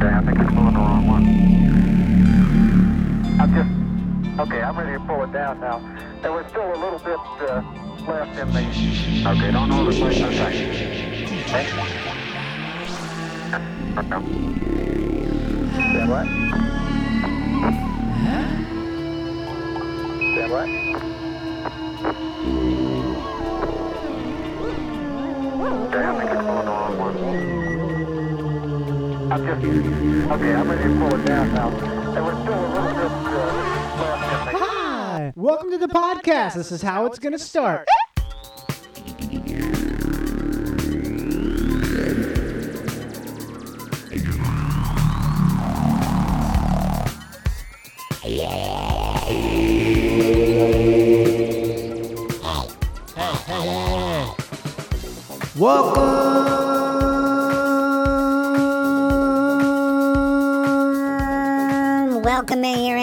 Okay, 0.00 0.08
I 0.08 0.20
think 0.24 0.38
I'm 0.38 0.48
pulling 0.56 0.72
the 0.72 0.80
wrong 0.80 1.06
one. 1.06 1.24
I'm 3.38 3.52
just, 3.52 3.68
okay, 4.40 4.62
I'm 4.62 4.74
ready 4.78 4.96
to 4.96 5.00
pull 5.04 5.22
it 5.24 5.30
down 5.30 5.60
now. 5.60 5.78
There 6.22 6.32
was 6.32 6.46
still 6.48 6.74
a 6.74 6.80
little 6.80 6.98
bit 7.00 7.20
uh, 7.20 7.62
left 8.08 8.38
in 8.38 8.50
the... 8.50 8.60
Okay, 9.28 9.52
don't 9.52 9.68
hold 9.68 9.88
it 9.90 9.98
like 10.00 10.16
that. 10.16 10.32
Okay. 10.40 10.56
Stand 15.92 16.08
what? 16.08 16.26
Stand 20.32 20.50
what? 20.50 20.68
Okay, 25.84 26.04
I 26.04 26.16
think 26.16 26.30
I'm 26.30 26.40
pulling 26.46 26.64
the 26.64 26.72
wrong 26.72 26.96
one. 26.96 27.69
Just, 29.40 29.64
okay, 29.64 30.54
I'm 30.54 30.70
ready 30.70 30.82
to 30.82 30.98
pull 30.98 31.18
it 31.18 31.24
down 31.24 31.54
now. 31.54 31.70
There 32.12 32.22
was 32.22 32.34
still 32.42 32.54
a 32.54 32.68
little 32.68 32.92
bit 32.92 33.10
uh. 33.24 34.58
Hi, 34.58 35.32
welcome 35.34 35.70
to 35.70 35.78
the 35.78 35.88
podcast. 35.88 36.54
This 36.56 36.70
is 36.70 36.82
how 36.82 37.06
it's 37.06 37.18
to 37.32 37.38
start. 37.38 37.88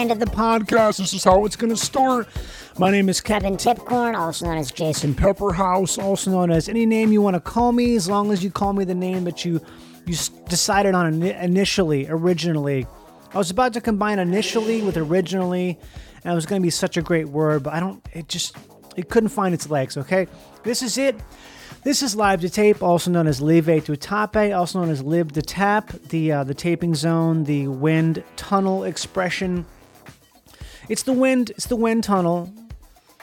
Here 0.08 0.14
into 0.14 0.24
the 0.24 0.30
podcast. 0.30 0.96
This 0.96 1.12
is 1.12 1.24
how 1.24 1.44
it's 1.44 1.54
going 1.54 1.68
to 1.68 1.76
start. 1.76 2.28
My 2.78 2.90
name 2.90 3.10
is 3.10 3.20
Kevin 3.20 3.58
Kevin 3.58 3.76
Tipcorn, 3.76 4.16
also 4.16 4.46
known 4.46 4.56
as 4.56 4.70
Jason. 4.70 5.14
Pepperhouse, 5.14 6.02
also 6.02 6.30
known 6.30 6.50
as 6.50 6.66
any 6.66 6.86
name 6.86 7.12
you 7.12 7.20
want 7.20 7.34
to 7.34 7.40
call 7.40 7.72
me, 7.72 7.94
as 7.94 8.08
long 8.08 8.32
as 8.32 8.42
you 8.42 8.50
call 8.50 8.72
me 8.72 8.86
the 8.86 8.94
name 8.94 9.24
that 9.24 9.44
you 9.44 9.60
you 10.06 10.16
decided 10.48 10.94
on 10.94 11.22
initially, 11.22 12.06
originally. 12.08 12.86
I 13.34 13.38
was 13.38 13.50
about 13.50 13.74
to 13.74 13.82
combine 13.82 14.18
initially 14.18 14.80
with 14.80 14.96
originally, 14.96 15.78
and 16.24 16.32
it 16.32 16.34
was 16.34 16.46
going 16.46 16.62
to 16.62 16.64
be 16.64 16.70
such 16.70 16.96
a 16.96 17.02
great 17.02 17.28
word, 17.28 17.62
but 17.62 17.74
I 17.74 17.80
don't. 17.80 18.02
It 18.14 18.28
just 18.28 18.56
it 18.96 19.10
couldn't 19.10 19.28
find 19.28 19.52
its 19.52 19.68
legs. 19.68 19.98
Okay, 19.98 20.26
this 20.62 20.80
is 20.80 20.96
it. 20.96 21.16
This 21.82 22.02
is 22.02 22.16
live 22.16 22.40
to 22.40 22.48
tape, 22.48 22.82
also 22.82 23.10
known 23.10 23.26
as 23.26 23.42
Live 23.42 23.66
to 23.66 23.96
Tape, 23.96 24.54
also 24.54 24.80
known 24.80 24.90
as 24.90 25.02
Live 25.02 25.32
to 25.32 25.42
Tap, 25.42 25.90
the 26.08 26.32
uh, 26.32 26.44
the 26.44 26.54
taping 26.54 26.94
zone, 26.94 27.44
the 27.44 27.68
wind 27.68 28.24
tunnel 28.36 28.84
expression. 28.84 29.66
It's 30.88 31.02
the 31.02 31.12
wind. 31.12 31.50
It's 31.50 31.66
the 31.66 31.76
wind 31.76 32.04
tunnel. 32.04 32.52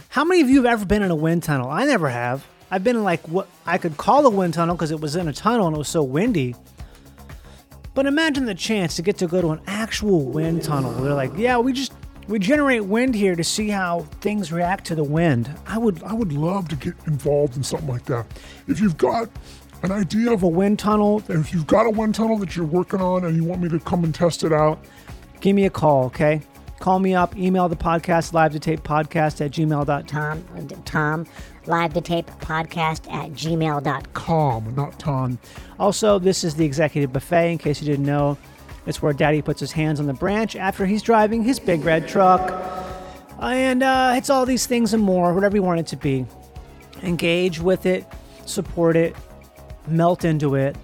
How 0.10 0.24
many 0.24 0.42
of 0.42 0.50
you 0.50 0.58
have 0.58 0.66
ever 0.66 0.86
been 0.86 1.02
in 1.02 1.10
a 1.10 1.16
wind 1.16 1.44
tunnel? 1.44 1.70
I 1.70 1.86
never 1.86 2.10
have. 2.10 2.46
I've 2.70 2.84
been 2.84 2.96
in 2.96 3.04
like 3.04 3.28
what 3.28 3.48
I 3.66 3.78
could 3.78 3.98
call 3.98 4.26
a 4.26 4.30
wind 4.30 4.54
tunnel 4.54 4.76
because 4.76 4.92
it 4.92 5.00
was 5.00 5.16
in 5.16 5.28
a 5.28 5.34
tunnel 5.34 5.68
and 5.68 5.76
it 5.76 5.80
was 5.80 5.88
so 5.88 6.04
windy. 6.04 6.56
But 7.94 8.06
imagine 8.06 8.46
the 8.46 8.56
chance 8.56 8.96
to 8.98 9.02
get 9.02 9.18
to 9.18 9.28
go 9.28 9.42
to 9.42 9.52
an 9.52 9.62
actual 9.68 10.26
wind 10.26 10.64
tunnel. 10.64 10.92
They're 10.92 11.14
like, 11.14 11.32
yeah, 11.38 11.58
we 11.58 11.74
just 11.74 11.94
we 12.28 12.40
generate 12.40 12.86
wind 12.86 13.16
here 13.16 13.36
to 13.36 13.44
see 13.44 13.70
how 13.70 14.02
things 14.22 14.52
react 14.52 14.86
to 14.86 14.96
the 14.96 15.04
wind. 15.04 15.50
I 15.68 15.78
would, 15.78 16.04
I 16.04 16.14
would 16.14 16.34
love 16.34 16.68
to 16.70 16.76
get 16.76 16.94
involved 17.06 17.56
in 17.56 17.64
something 17.64 17.88
like 17.88 18.06
that. 18.06 18.26
If 18.68 18.80
you've 18.80 18.98
got 18.98 19.30
an 19.84 19.92
idea 19.92 20.32
of 20.32 20.44
A 20.44 20.48
wind 20.48 20.80
tunnel, 20.80 21.24
if 21.30 21.54
you've 21.54 21.68
got 21.68 21.86
a 21.86 21.90
wind 21.92 22.16
tunnel 22.16 22.38
that 22.40 22.56
you're 22.56 22.66
working 22.66 23.00
on 23.00 23.26
and 23.26 23.36
you 23.36 23.44
want 23.44 23.62
me 23.62 23.70
to 23.70 23.80
come 23.80 24.04
and 24.04 24.14
test 24.14 24.44
it 24.44 24.52
out, 24.52 24.84
give 25.40 25.56
me 25.56 25.66
a 25.66 25.70
call, 25.70 26.06
okay? 26.06 26.42
Call 26.80 27.00
me 27.00 27.16
up, 27.16 27.36
email 27.38 27.70
the 27.70 27.76
podcast, 27.76 28.34
live 28.34 28.52
to 28.52 28.60
tape 28.60 28.84
podcast 28.84 29.44
at 29.44 29.52
gmail.com. 29.52 30.06
Tom, 30.08 30.84
Tom, 30.84 31.26
live 31.66 31.94
to 31.94 32.02
tape 32.02 32.28
podcast 32.42 33.12
at 33.12 33.32
gmail.com. 33.32 34.76
not 34.76 35.00
Tom. 35.00 35.40
Also, 35.80 36.20
this 36.20 36.44
is 36.44 36.56
the 36.56 36.66
executive 36.66 37.14
buffet, 37.14 37.52
in 37.54 37.58
case 37.58 37.82
you 37.82 37.88
didn't 37.88 38.06
know. 38.06 38.38
It's 38.86 39.02
where 39.02 39.14
Daddy 39.14 39.42
puts 39.42 39.60
his 39.60 39.72
hands 39.72 40.00
on 40.00 40.06
the 40.06 40.14
branch 40.14 40.56
after 40.56 40.86
he's 40.86 41.02
driving 41.02 41.44
his 41.44 41.60
big 41.60 41.84
red 41.84 42.08
truck. 42.08 42.54
And 43.40 43.82
uh, 43.82 44.14
it's 44.16 44.30
all 44.30 44.46
these 44.46 44.68
things 44.68 44.94
and 44.94 45.02
more, 45.02 45.34
whatever 45.34 45.56
you 45.56 45.64
want 45.64 45.80
it 45.80 45.88
to 45.88 45.98
be. 45.98 46.26
Engage 47.04 47.60
with 47.60 47.86
it, 47.86 48.06
support 48.46 48.96
it, 48.96 49.16
melt 49.88 50.24
into 50.24 50.56
it, 50.56 50.76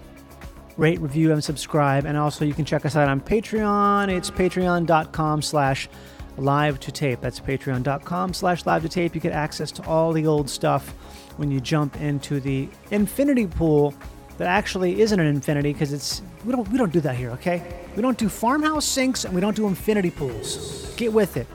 rate, 0.76 1.00
review, 1.00 1.32
and 1.32 1.42
subscribe. 1.42 2.04
And 2.04 2.16
also, 2.16 2.44
you 2.44 2.54
can 2.54 2.64
check 2.64 2.86
us 2.86 2.96
out 2.96 3.08
on 3.08 3.20
Patreon. 3.20 4.08
It's 4.08 4.30
patreon.com 4.30 5.42
slash 5.42 5.88
live 6.36 6.80
to 6.80 6.92
tape. 6.92 7.20
That's 7.20 7.40
patreon.com 7.40 8.34
slash 8.34 8.66
live 8.66 8.82
to 8.82 8.88
tape. 8.88 9.14
You 9.14 9.20
get 9.20 9.32
access 9.32 9.70
to 9.72 9.84
all 9.86 10.12
the 10.12 10.26
old 10.26 10.48
stuff 10.48 10.88
when 11.36 11.50
you 11.50 11.60
jump 11.60 12.00
into 12.00 12.40
the 12.40 12.68
infinity 12.90 13.46
pool 13.46 13.94
that 14.38 14.48
actually 14.48 15.00
isn't 15.00 15.18
an 15.18 15.26
infinity 15.26 15.72
because 15.72 15.92
it's 15.92 16.22
we 16.44 16.52
don't 16.52 16.68
we 16.70 16.78
don't 16.78 16.92
do 16.92 17.00
that 17.00 17.16
here, 17.16 17.30
okay? 17.30 17.62
We 17.94 18.02
don't 18.02 18.18
do 18.18 18.28
farmhouse 18.28 18.84
sinks 18.84 19.24
and 19.24 19.34
we 19.34 19.40
don't 19.40 19.56
do 19.56 19.66
infinity 19.66 20.10
pools. 20.10 20.92
Get 20.96 21.12
with 21.12 21.36
it. 21.36 21.46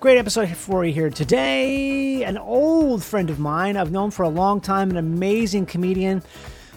Great 0.00 0.18
episode 0.18 0.48
for 0.50 0.84
you 0.84 0.92
here 0.92 1.10
today. 1.10 2.24
An 2.24 2.38
old 2.38 3.04
friend 3.04 3.30
of 3.30 3.38
mine 3.38 3.76
I've 3.76 3.92
known 3.92 4.10
for 4.10 4.22
a 4.22 4.28
long 4.28 4.60
time, 4.60 4.90
an 4.90 4.96
amazing 4.96 5.66
comedian. 5.66 6.22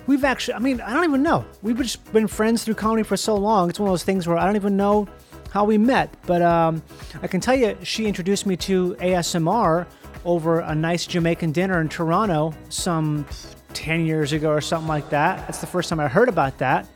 We've 0.05 0.23
actually, 0.23 0.55
I 0.55 0.59
mean, 0.59 0.81
I 0.81 0.93
don't 0.93 1.05
even 1.05 1.23
know. 1.23 1.45
We've 1.61 1.77
just 1.77 2.11
been 2.11 2.27
friends 2.27 2.63
through 2.63 2.75
comedy 2.75 3.03
for 3.03 3.15
so 3.15 3.35
long. 3.35 3.69
It's 3.69 3.79
one 3.79 3.87
of 3.87 3.93
those 3.93 4.03
things 4.03 4.27
where 4.27 4.37
I 4.37 4.45
don't 4.45 4.55
even 4.55 4.75
know 4.75 5.07
how 5.51 5.63
we 5.63 5.77
met. 5.77 6.13
But 6.25 6.41
um, 6.41 6.83
I 7.21 7.27
can 7.27 7.39
tell 7.39 7.55
you, 7.55 7.77
she 7.83 8.05
introduced 8.05 8.45
me 8.45 8.57
to 8.57 8.95
ASMR 8.95 9.85
over 10.25 10.59
a 10.59 10.75
nice 10.75 11.05
Jamaican 11.05 11.51
dinner 11.51 11.79
in 11.79 11.89
Toronto 11.89 12.53
some 12.69 13.25
10 13.73 14.05
years 14.05 14.33
ago 14.33 14.49
or 14.49 14.61
something 14.61 14.87
like 14.87 15.09
that. 15.09 15.37
That's 15.39 15.61
the 15.61 15.67
first 15.67 15.89
time 15.89 15.99
I 15.99 16.07
heard 16.07 16.29
about 16.29 16.57
that. 16.57 16.87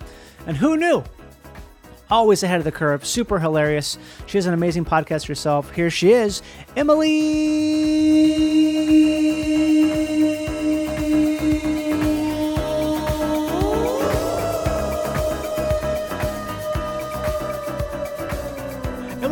And 0.46 0.57
who 0.57 0.78
knew? 0.78 1.03
Always 2.09 2.41
ahead 2.41 2.59
of 2.59 2.63
the 2.63 2.72
curve, 2.72 3.06
super 3.06 3.38
hilarious. 3.38 3.97
She 4.28 4.38
has 4.38 4.46
an 4.46 4.53
amazing 4.53 4.85
podcast 4.85 5.28
herself. 5.28 5.73
Here 5.73 5.90
she 5.90 6.13
is, 6.13 6.41
Emily. 6.75 7.07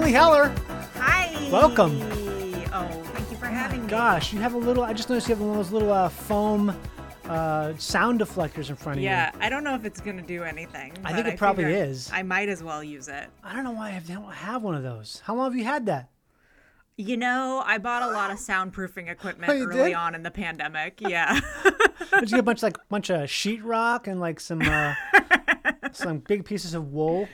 Emily 0.05 0.13
Heller. 0.19 0.53
Hi. 0.97 1.49
Welcome. 1.51 1.99
Oh, 2.71 2.87
thank 3.15 3.31
you 3.31 3.37
for 3.37 3.47
having 3.47 3.81
me. 3.85 3.89
Gosh, 3.89 4.33
you 4.33 4.39
have 4.39 4.53
a 4.53 4.57
little. 4.59 4.83
I 4.83 4.93
just 4.93 5.09
noticed 5.09 5.27
you 5.27 5.33
have 5.33 5.41
one 5.41 5.49
of 5.49 5.55
those 5.55 5.71
little 5.71 5.91
uh, 5.91 6.09
foam 6.09 6.79
uh, 7.27 7.73
sound 7.79 8.19
deflectors 8.19 8.69
in 8.69 8.75
front 8.75 8.99
of 8.99 9.03
Yeah, 9.03 9.31
you. 9.33 9.39
Yeah, 9.39 9.45
I 9.47 9.49
don't 9.49 9.63
know 9.63 9.73
if 9.73 9.83
it's 9.83 9.99
gonna 9.99 10.21
do 10.21 10.43
anything. 10.43 10.93
I 11.03 11.11
think 11.11 11.25
it 11.25 11.39
probably 11.39 11.63
is. 11.73 12.11
I 12.13 12.21
might 12.21 12.49
as 12.49 12.61
well 12.61 12.83
use 12.83 13.07
it. 13.07 13.29
I 13.43 13.55
don't 13.55 13.63
know 13.63 13.71
why 13.71 13.87
I 13.87 13.91
have- 13.93 14.07
don't 14.07 14.31
have 14.31 14.61
one 14.61 14.75
of 14.75 14.83
those. 14.83 15.23
How 15.25 15.33
long 15.33 15.49
have 15.51 15.57
you 15.57 15.65
had 15.65 15.87
that? 15.87 16.09
You 16.97 17.17
know, 17.17 17.63
I 17.65 17.79
bought 17.79 18.03
a 18.03 18.11
lot 18.11 18.29
of 18.29 18.37
soundproofing 18.37 19.09
equipment 19.09 19.51
Oh, 19.51 19.55
early 19.65 19.89
did? 19.89 19.93
on 19.95 20.13
in 20.13 20.21
the 20.21 20.29
pandemic. 20.29 21.01
Yeah. 21.01 21.39
Did 22.11 22.29
you 22.29 22.37
get 22.37 22.39
a 22.41 22.43
bunch 22.43 22.61
like 22.61 22.77
bunch 22.89 23.09
of 23.09 23.21
sheetrock 23.21 24.05
and 24.05 24.19
like 24.19 24.39
some 24.39 24.61
uh, 24.61 24.93
some 25.93 26.19
big 26.19 26.45
pieces 26.45 26.75
of 26.75 26.93
wool? 26.93 27.27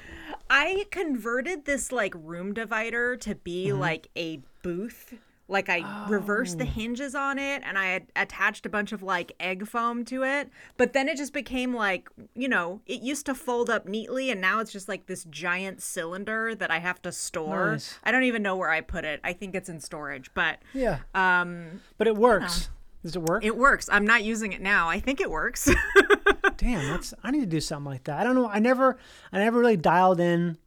I 0.53 0.85
converted 0.91 1.63
this 1.66 1.91
like 1.94 2.13
room 2.16 2.53
divider 2.53 3.16
to 3.17 3.35
be 3.35 3.67
Mm-hmm. 3.67 3.79
like 3.79 4.09
a 4.17 4.41
booth. 4.62 5.13
Like 5.47 5.67
I 5.69 6.07
reversed 6.09 6.56
Oh. 6.56 6.59
the 6.59 6.66
hinges 6.66 7.13
on 7.16 7.38
it 7.38 7.62
and 7.66 7.78
I 7.78 7.88
had 7.88 8.07
attached 8.16 8.66
a 8.66 8.69
bunch 8.69 8.91
of 8.94 9.01
like 9.03 9.34
egg 9.39 9.67
foam 9.67 10.06
to 10.06 10.23
it. 10.23 10.50
But 10.78 10.94
then 10.94 11.09
it 11.09 11.18
just 11.18 11.33
became 11.33 11.74
like, 11.74 12.09
you 12.36 12.48
know, 12.48 12.80
it 12.86 13.01
used 13.01 13.25
to 13.25 13.33
fold 13.36 13.69
up 13.69 13.86
neatly 13.86 14.30
and 14.31 14.39
now 14.39 14.59
it's 14.59 14.71
just 14.71 14.88
like 14.88 15.07
this 15.07 15.25
giant 15.30 15.81
cylinder 15.81 16.56
that 16.56 16.71
I 16.71 16.80
have 16.80 17.01
to 17.04 17.12
store. 17.12 17.71
Nice. 17.74 17.97
I 18.04 18.12
don't 18.12 18.24
even 18.24 18.42
know 18.44 18.56
where 18.56 18.69
I 18.69 18.80
put 18.81 19.04
it. 19.04 19.19
I 19.25 19.33
think 19.33 19.54
it's 19.56 19.68
in 19.69 19.80
storage, 19.81 20.33
but 20.33 20.59
Yeah, 20.74 21.00
um 21.15 21.81
but 21.97 22.07
it 22.07 22.15
works. 22.15 22.69
Does 23.03 23.15
it 23.15 23.21
work? 23.21 23.44
it 23.44 23.57
works. 23.57 23.89
I'm 23.92 24.06
not 24.06 24.24
using 24.24 24.53
it 24.53 24.62
now. 24.62 24.89
I 24.89 25.00
think 25.00 25.21
it 25.21 25.30
works. 25.30 25.69
Damn, 26.57 26.88
that's. 26.89 27.13
I 27.24 27.31
need 27.31 27.39
to 27.39 27.45
do 27.48 27.59
something 27.59 27.92
like 27.92 28.03
that. 28.03 28.19
I 28.19 28.24
don't 28.24 28.36
know. 28.36 28.48
I 28.48 28.59
never, 28.59 28.98
I 29.31 29.39
never 29.39 29.59
really 29.59 29.77
dialed 29.77 30.19
in 30.19 30.57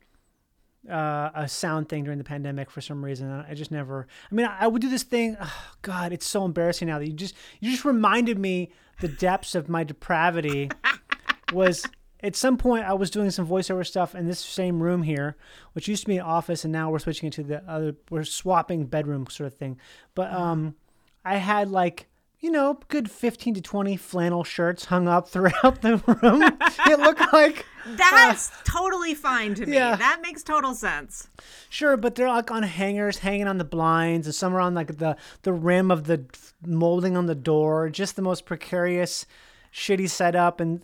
uh, 0.90 1.31
a 1.34 1.48
sound 1.48 1.88
thing 1.88 2.04
during 2.04 2.19
the 2.19 2.25
pandemic 2.25 2.70
for 2.70 2.81
some 2.81 3.04
reason. 3.04 3.31
I 3.31 3.50
I 3.50 3.54
just 3.54 3.70
never. 3.70 4.06
I 4.31 4.34
mean, 4.34 4.46
I, 4.46 4.60
I 4.60 4.66
would 4.66 4.82
do 4.82 4.90
this 4.90 5.04
thing. 5.04 5.36
Oh, 5.40 5.72
God, 5.82 6.12
it's 6.12 6.26
so 6.26 6.44
embarrassing 6.44 6.88
now 6.88 6.98
that 6.98 7.06
you 7.06 7.12
just 7.12 7.34
you 7.60 7.70
just 7.70 7.84
reminded 7.84 8.38
me 8.38 8.72
the 9.00 9.08
depths 9.08 9.54
of 9.54 9.69
my 9.69 9.84
depravity. 9.84 10.70
was 11.52 11.87
at 12.20 12.34
some 12.34 12.56
point 12.56 12.84
I 12.84 12.94
was 12.94 13.10
doing 13.10 13.30
some 13.30 13.46
voiceover 13.46 13.87
stuff 13.87 14.14
in 14.14 14.26
this 14.26 14.40
same 14.40 14.82
room 14.82 15.02
here, 15.02 15.37
which 15.72 15.88
used 15.88 16.02
to 16.02 16.08
be 16.08 16.16
an 16.16 16.22
office, 16.22 16.64
and 16.64 16.72
now 16.72 16.90
we're 16.90 16.98
switching 16.98 17.28
it 17.28 17.32
to 17.34 17.42
the 17.42 17.62
other. 17.70 17.94
We're 18.10 18.25
swapping 18.25 18.87
bedroom 18.87 19.26
sort 19.30 19.46
of 19.46 19.54
thing. 19.54 19.78
But 20.14 20.32
um, 20.32 20.75
I 21.25 21.37
had 21.37 21.70
like 21.70 22.08
you 22.44 22.50
know, 22.50 22.79
good 22.88 23.11
15 23.11 23.55
to 23.55 23.62
20 23.62 23.96
flannel 23.96 24.44
shirts 24.44 24.85
hung 24.85 25.08
up 25.08 25.26
throughout 25.32 25.81
the 25.81 25.96
room. 26.06 26.43
it 26.87 26.99
looked 27.00 27.32
like 27.32 27.64
That's 27.96 28.50
uh, 28.50 28.55
totally 28.64 29.14
fine 29.14 29.55
to 29.55 29.64
me. 29.64 29.75
yeah. 29.76 29.96
That 29.96 30.20
makes 30.20 30.43
total 30.43 30.75
sense. 30.75 31.29
Sure, 31.70 31.96
but 31.96 32.17
they're 32.17 32.29
like 32.29 32.50
on 32.50 32.62
hangers, 32.62 33.17
hanging 33.19 33.49
on 33.49 33.56
the 33.56 33.64
blinds, 33.64 34.26
and 34.26 34.35
some 34.35 34.55
are 34.55 34.61
on 34.61 34.75
like 34.75 34.99
the 34.99 35.17
the 35.41 35.55
rim 35.55 35.91
of 35.91 36.05
the 36.05 36.26
molding 36.67 37.17
on 37.17 37.25
the 37.25 37.35
door. 37.35 37.88
Just 37.88 38.14
the 38.17 38.23
most 38.23 38.44
precarious, 38.44 39.25
shitty 39.73 40.11
setup, 40.11 40.61
and 40.61 40.82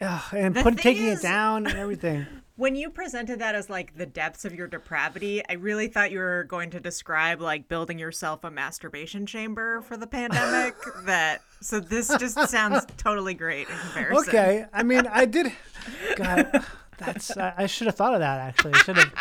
ugh, 0.00 0.22
and 0.32 0.54
put 0.54 0.78
taking 0.78 1.06
is- 1.06 1.18
it 1.18 1.22
down 1.22 1.66
and 1.66 1.76
everything. 1.76 2.26
When 2.56 2.74
you 2.74 2.90
presented 2.90 3.38
that 3.38 3.54
as 3.54 3.70
like 3.70 3.96
the 3.96 4.04
depths 4.04 4.44
of 4.44 4.54
your 4.54 4.66
depravity, 4.66 5.42
I 5.48 5.54
really 5.54 5.88
thought 5.88 6.10
you 6.10 6.18
were 6.18 6.44
going 6.44 6.70
to 6.70 6.80
describe 6.80 7.40
like 7.40 7.66
building 7.66 7.98
yourself 7.98 8.44
a 8.44 8.50
masturbation 8.50 9.24
chamber 9.24 9.80
for 9.80 9.96
the 9.96 10.06
pandemic. 10.06 10.74
that 11.04 11.40
so 11.60 11.80
this 11.80 12.08
just 12.18 12.50
sounds 12.50 12.84
totally 12.98 13.34
great 13.34 13.68
in 13.70 13.76
comparison. 13.78 14.28
Okay, 14.28 14.66
I 14.72 14.82
mean, 14.82 15.06
I 15.06 15.24
did. 15.24 15.52
God, 16.16 16.64
that's 16.98 17.34
I, 17.36 17.54
I 17.56 17.66
should 17.66 17.86
have 17.86 17.96
thought 17.96 18.14
of 18.14 18.20
that 18.20 18.38
actually. 18.40 18.74
I 18.74 18.78
should 18.78 18.96
have. 18.98 19.12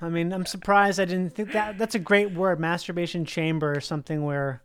I 0.00 0.08
mean, 0.08 0.32
I'm 0.32 0.46
surprised 0.46 0.98
I 0.98 1.04
didn't 1.04 1.34
think 1.34 1.52
that. 1.52 1.78
That's 1.78 1.94
a 1.94 1.98
great 2.00 2.32
word, 2.32 2.58
masturbation 2.60 3.24
chamber, 3.24 3.76
or 3.76 3.80
something 3.80 4.24
where 4.24 4.62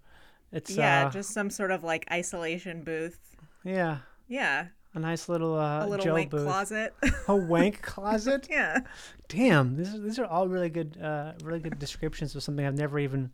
it's 0.52 0.72
Yeah, 0.72 1.08
uh, 1.08 1.10
just 1.12 1.32
some 1.32 1.50
sort 1.50 1.72
of 1.72 1.84
like 1.84 2.06
isolation 2.12 2.82
booth. 2.84 3.20
yeah, 3.64 4.00
Yeah, 4.28 4.68
a 5.00 5.02
nice 5.08 5.30
little 5.30 5.58
uh, 5.58 5.86
a 5.86 5.88
little 5.88 6.06
Joe 6.06 6.14
wank 6.14 6.30
booth, 6.30 6.46
closet. 6.46 6.94
a 7.28 7.36
wank 7.36 7.82
closet. 7.84 8.48
yeah. 8.50 8.80
Damn, 9.28 9.76
these 9.78 9.94
are, 9.94 10.00
these 10.00 10.20
are 10.20 10.26
all 10.26 10.48
really 10.48 10.70
good, 10.70 10.98
uh, 11.02 11.34
really 11.44 11.60
good 11.60 11.78
descriptions 11.80 12.36
of 12.36 12.44
something 12.44 12.66
I've 12.66 12.78
never 12.78 13.00
even. 13.00 13.32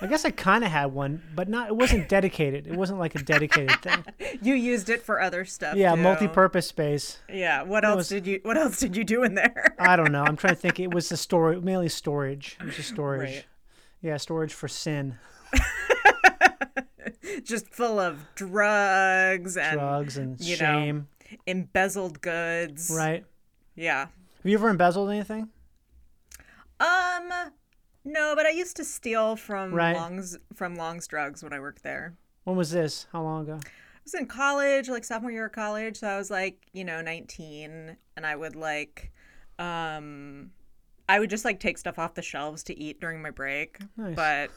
I 0.00 0.06
guess 0.06 0.24
I 0.24 0.30
kind 0.30 0.64
of 0.64 0.70
had 0.70 0.86
one, 0.86 1.22
but 1.34 1.48
not. 1.50 1.68
It 1.68 1.76
wasn't 1.76 2.08
dedicated. 2.08 2.66
It 2.66 2.76
wasn't 2.76 2.98
like 2.98 3.14
a 3.14 3.22
dedicated 3.22 3.80
thing. 3.82 4.04
You 4.42 4.54
used 4.54 4.90
it 4.90 5.02
for 5.02 5.20
other 5.22 5.44
stuff. 5.44 5.76
Yeah, 5.76 5.94
too. 5.94 6.02
multi-purpose 6.02 6.66
space. 6.66 7.18
Yeah. 7.32 7.62
What 7.62 7.84
else 7.84 7.96
was- 7.96 8.08
did 8.08 8.26
you 8.26 8.40
What 8.42 8.56
else 8.58 8.78
did 8.80 8.96
you 8.96 9.04
do 9.04 9.22
in 9.22 9.34
there? 9.34 9.74
I 9.78 9.96
don't 9.96 10.12
know. 10.12 10.22
I'm 10.24 10.36
trying 10.36 10.54
to 10.54 10.60
think. 10.60 10.80
It 10.80 10.92
was 10.92 11.08
the 11.08 11.16
storage, 11.16 11.62
mainly 11.62 11.88
storage. 11.88 12.56
It 12.60 12.66
was 12.66 12.76
just 12.76 12.88
storage. 12.90 13.20
Right. 13.30 13.44
Yeah, 14.02 14.16
storage 14.16 14.52
for 14.52 14.66
sin, 14.68 15.16
Just 17.42 17.68
full 17.74 17.98
of 17.98 18.26
drugs 18.34 19.56
and 19.56 19.78
drugs, 19.78 20.16
and 20.16 20.40
you 20.40 20.52
know, 20.56 20.56
shame. 20.56 21.08
embezzled 21.46 22.20
goods. 22.20 22.92
Right? 22.94 23.24
Yeah. 23.74 24.00
Have 24.06 24.10
you 24.50 24.56
ever 24.56 24.68
embezzled 24.68 25.10
anything? 25.10 25.48
Um. 26.80 27.30
No, 28.04 28.34
but 28.36 28.44
I 28.44 28.50
used 28.50 28.76
to 28.76 28.84
steal 28.84 29.34
from 29.36 29.72
Right. 29.72 29.96
Long's 29.96 30.36
from 30.54 30.74
Long's 30.74 31.06
Drugs 31.06 31.42
when 31.42 31.52
I 31.54 31.60
worked 31.60 31.82
there. 31.82 32.14
When 32.44 32.56
was 32.56 32.70
this? 32.70 33.06
How 33.12 33.22
long 33.22 33.44
ago? 33.44 33.60
I 33.64 34.00
was 34.04 34.12
in 34.14 34.26
college, 34.26 34.90
like 34.90 35.04
sophomore 35.04 35.30
year 35.30 35.46
of 35.46 35.52
college, 35.52 35.96
so 35.96 36.08
I 36.08 36.18
was 36.18 36.30
like, 36.30 36.58
you 36.74 36.84
know, 36.84 37.00
19 37.00 37.96
and 38.16 38.26
I 38.26 38.36
would 38.36 38.54
like 38.56 39.10
um 39.58 40.50
I 41.08 41.18
would 41.18 41.30
just 41.30 41.46
like 41.46 41.60
take 41.60 41.78
stuff 41.78 41.98
off 41.98 42.12
the 42.12 42.20
shelves 42.22 42.62
to 42.64 42.78
eat 42.78 43.00
during 43.00 43.22
my 43.22 43.30
break. 43.30 43.78
Nice. 43.96 44.14
But 44.14 44.50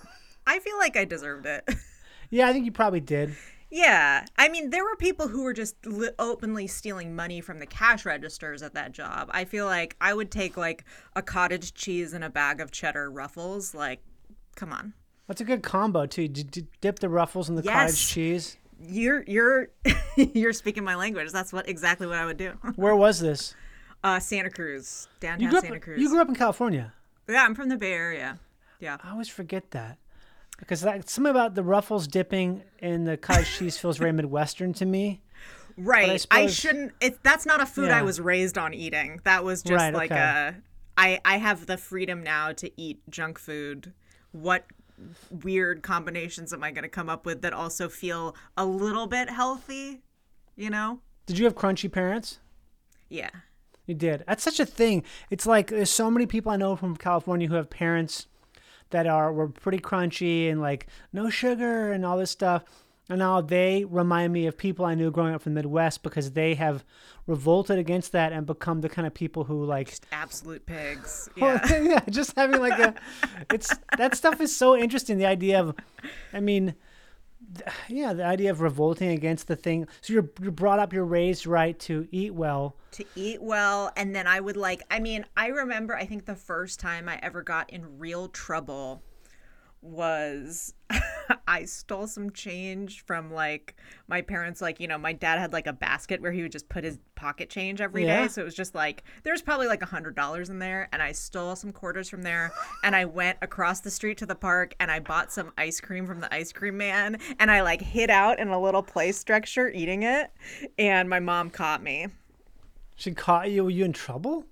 I 0.46 0.60
feel 0.60 0.78
like 0.78 0.98
I 0.98 1.06
deserved 1.06 1.46
it. 1.46 1.64
Yeah, 2.30 2.48
I 2.48 2.54
think 2.54 2.66
you 2.66 2.72
probably 2.72 3.00
did. 3.00 3.36
yeah. 3.70 4.26
I 4.38 4.50
mean, 4.50 4.70
there 4.70 4.84
were 4.84 4.96
people 4.96 5.28
who 5.28 5.44
were 5.44 5.54
just 5.54 5.76
li- 5.86 6.10
openly 6.20 6.68
stealing 6.68 7.16
money 7.16 7.42
from 7.42 7.60
the 7.60 7.66
cash 7.66 8.06
registers 8.06 8.62
at 8.64 8.74
that 8.74 8.92
job. 8.92 9.30
I 9.34 9.46
feel 9.46 9.66
like 9.66 9.96
I 10.02 10.14
would 10.14 10.32
take 10.32 10.58
like 10.58 10.86
a 11.16 11.22
cottage 11.22 11.74
cheese 11.74 12.14
and 12.14 12.24
a 12.24 12.30
bag 12.30 12.60
of 12.62 12.72
cheddar 12.72 13.10
ruffles. 13.12 13.74
Like, 13.74 14.02
come 14.56 14.72
on. 14.74 14.94
That's 15.28 15.42
a 15.42 15.46
good 15.46 15.64
combo 15.64 16.06
too. 16.06 16.28
Did 16.28 16.56
you 16.56 16.68
dip 16.82 17.00
the 17.00 17.10
ruffles 17.10 17.50
in 17.50 17.56
the 17.56 17.64
Yes. 17.64 17.74
cottage 17.74 18.08
cheese? 18.08 18.58
You're 18.80 19.24
you're 19.28 19.70
you're 20.18 20.54
speaking 20.54 20.84
my 20.84 20.96
language. 20.96 21.32
That's 21.32 21.52
what 21.52 21.68
exactly 21.68 22.08
what 22.08 22.18
I 22.18 22.26
would 22.26 22.38
do. 22.38 22.52
Where 22.76 22.96
was 22.96 23.20
this? 23.20 23.56
Uh, 24.04 24.20
Santa 24.20 24.50
Cruz, 24.52 25.08
downtown 25.20 25.50
grew 25.50 25.58
up. 25.58 25.64
Santa 25.66 25.80
Cruz. 25.80 26.00
You 26.00 26.10
grew 26.10 26.22
up 26.22 26.30
in 26.30 26.36
California. 26.36 26.94
Yeah, 27.28 27.44
I'm 27.44 27.56
from 27.56 27.68
the 27.70 27.76
Bay 27.78 27.92
Area. 27.94 28.40
Yeah. 28.80 28.98
I 29.04 29.10
always 29.12 29.28
forget 29.28 29.72
that 29.72 29.98
because 30.58 30.82
that, 30.82 31.10
something 31.10 31.32
about 31.32 31.56
the 31.56 31.64
ruffles 31.64 32.08
dipping 32.08 32.64
in 32.80 33.06
the 33.06 33.18
cottage 33.18 33.50
cheese 33.58 33.78
feels 33.78 33.98
very 33.98 34.12
midwestern 34.12 34.74
to 34.74 34.86
me. 34.86 35.22
Right. 35.78 36.10
I, 36.10 36.18
suppose- 36.18 36.56
shouldn't 36.56 36.94
it 37.00 37.22
that's 37.24 37.46
not 37.46 37.62
a 37.62 37.66
food 37.66 37.92
I 37.92 38.02
was 38.02 38.20
raised 38.20 38.58
on 38.58 38.74
eating. 38.74 39.22
That 39.24 39.44
was 39.44 39.62
just 39.62 39.74
Right, 39.80 39.94
like 39.94 40.12
okay. 40.12 40.20
a 40.20 40.56
I 40.98 41.20
I 41.24 41.38
have 41.38 41.68
the 41.68 41.78
freedom 41.78 42.24
now 42.24 42.52
to 42.54 42.72
eat 42.82 43.00
junk 43.10 43.38
food. 43.38 43.94
What 44.32 44.66
weird 45.30 45.84
combinations 45.84 46.52
am 46.54 46.64
I 46.64 46.72
going 46.72 46.82
to 46.84 46.90
come 46.90 47.08
up 47.10 47.26
with 47.26 47.44
that 47.44 47.54
also 47.54 47.88
feel 47.88 48.36
a 48.58 48.66
little 48.66 49.06
bit 49.06 49.30
healthy, 49.30 50.02
you 50.56 50.72
know? 50.72 51.02
Did 51.28 51.38
you 51.38 51.46
have 51.46 51.54
crunchy 51.54 51.92
parents? 51.92 52.40
Yeah. 53.08 53.30
You 53.86 53.94
did. 53.94 54.24
That's 54.28 54.44
such 54.44 54.60
a 54.60 54.66
thing. 54.66 55.04
It's 55.30 55.46
like 55.46 55.68
there's 55.68 55.92
so 55.92 56.10
many 56.10 56.26
people 56.26 56.52
I 56.52 56.56
know 56.58 56.76
from 56.76 56.98
California 56.98 57.48
who 57.48 57.54
have 57.54 57.70
parents 57.70 58.26
that 58.90 59.08
are 59.08 59.32
were 59.32 59.50
pretty 59.50 59.80
crunchy 59.80 60.50
and 60.50 60.62
like 60.62 60.88
no 61.14 61.30
sugar 61.30 61.92
and 61.92 62.06
all 62.06 62.18
this 62.18 62.32
stuff. 62.32 62.64
And 63.10 63.20
now 63.20 63.40
they 63.40 63.86
remind 63.86 64.34
me 64.34 64.48
of 64.48 64.58
people 64.58 64.84
I 64.84 64.94
knew 64.94 65.10
growing 65.12 65.34
up 65.34 65.42
from 65.42 65.54
the 65.54 65.62
Midwest 65.62 66.04
because 66.04 66.32
they 66.32 66.56
have 66.56 66.84
revolted 67.26 67.80
against 67.80 68.12
that 68.12 68.34
and 68.34 68.46
become 68.46 68.82
the 68.82 68.90
kind 68.90 69.08
of 69.08 69.14
people 69.14 69.46
who 69.46 69.64
like 69.64 69.94
Absolute 70.12 70.66
pigs. 70.66 71.30
Oh, 71.42 71.46
yeah. 71.46 71.68
Yeah. 71.70 71.82
yeah, 71.82 72.02
just 72.10 72.36
having 72.36 72.60
like 72.60 72.78
a 72.80 72.96
it's 73.54 73.74
that 73.98 74.16
stuff 74.16 74.42
is 74.42 74.56
so 74.56 74.76
interesting. 74.76 75.18
The 75.18 75.26
idea 75.26 75.60
of 75.62 75.76
I 76.34 76.40
mean 76.42 76.76
yeah, 77.88 78.14
the 78.14 78.26
idea 78.26 78.52
of 78.52 78.62
revolting 78.62 79.10
against 79.10 79.48
the 79.48 79.56
thing. 79.56 79.88
So 80.02 80.14
you're 80.14 80.30
you're 80.42 80.52
brought 80.52 80.80
up, 80.80 80.94
you're 80.94 81.06
raised 81.06 81.46
right 81.48 81.78
to 81.82 82.08
eat 82.12 82.34
well. 82.34 82.76
to 82.92 83.06
eat 83.16 83.42
well 83.42 83.92
and 83.96 84.16
then 84.16 84.26
i 84.28 84.40
would 84.40 84.58
like 84.58 84.82
i 84.90 85.00
mean 85.00 85.26
i 85.36 85.48
remember 85.48 85.96
i 85.96 86.06
think 86.06 86.26
the 86.26 86.36
first 86.36 86.80
time 86.80 87.08
i 87.08 87.20
ever 87.22 87.44
got 87.44 87.70
in 87.70 88.00
real 88.00 88.28
trouble 88.30 89.04
was 89.82 90.74
i 91.48 91.64
stole 91.66 92.06
some 92.08 92.30
change 92.32 93.04
from 93.06 93.32
like 93.32 93.76
my 94.08 94.22
parents 94.22 94.62
like 94.62 94.80
you 94.80 94.88
know 94.88 94.98
my 94.98 95.14
dad 95.14 95.40
had 95.40 95.54
like 95.54 95.68
a 95.68 95.74
basket 95.74 96.22
where 96.22 96.32
he 96.32 96.42
would 96.42 96.52
just 96.52 96.68
put 96.70 96.84
his 96.84 97.00
pocket 97.16 97.50
change 97.50 97.82
every 97.82 98.04
day. 98.04 98.08
Yeah. 98.22 98.28
so 98.28 98.42
it 98.42 98.46
was 98.46 98.54
just 98.54 98.76
like 98.76 99.04
there 99.24 99.34
was 99.34 99.42
probably 99.42 99.66
like 99.68 99.82
a 99.82 99.88
hundred 99.88 100.16
dollars 100.16 100.50
in 100.50 100.60
there 100.60 100.88
and 100.92 101.02
i 101.02 101.12
stole 101.12 101.56
some 101.56 101.72
quarters 101.72 102.10
from 102.10 102.22
there 102.22 102.52
and 102.84 102.96
i 102.96 103.06
went 103.06 103.38
across 103.42 103.80
the 103.80 103.90
street 103.90 104.18
to 104.20 104.26
the 104.26 104.36
park 104.36 104.76
and 104.80 104.92
i 104.92 105.00
bought 105.00 105.32
some 105.32 105.52
ice 105.58 105.80
cream 105.82 106.06
from 106.06 106.20
the 106.20 106.32
ice 106.34 106.54
cream 106.54 106.78
man 106.78 107.18
and 107.40 107.50
i 107.50 107.62
like 107.62 107.82
hid 107.82 108.10
out 108.12 108.40
in 108.40 108.50
a 108.50 108.60
little 108.60 108.84
play 108.84 109.12
structure 109.12 109.70
eating 109.70 110.04
it 110.04 110.32
and 110.78 111.10
my 111.10 111.20
mom 111.20 111.50
caught 111.50 111.82
me 111.82 112.08
She 112.96 113.12
caught 113.14 113.50
you. 113.52 113.64
Were 113.64 113.70
you 113.70 113.86
in 113.86 113.94
trouble? 113.94 114.46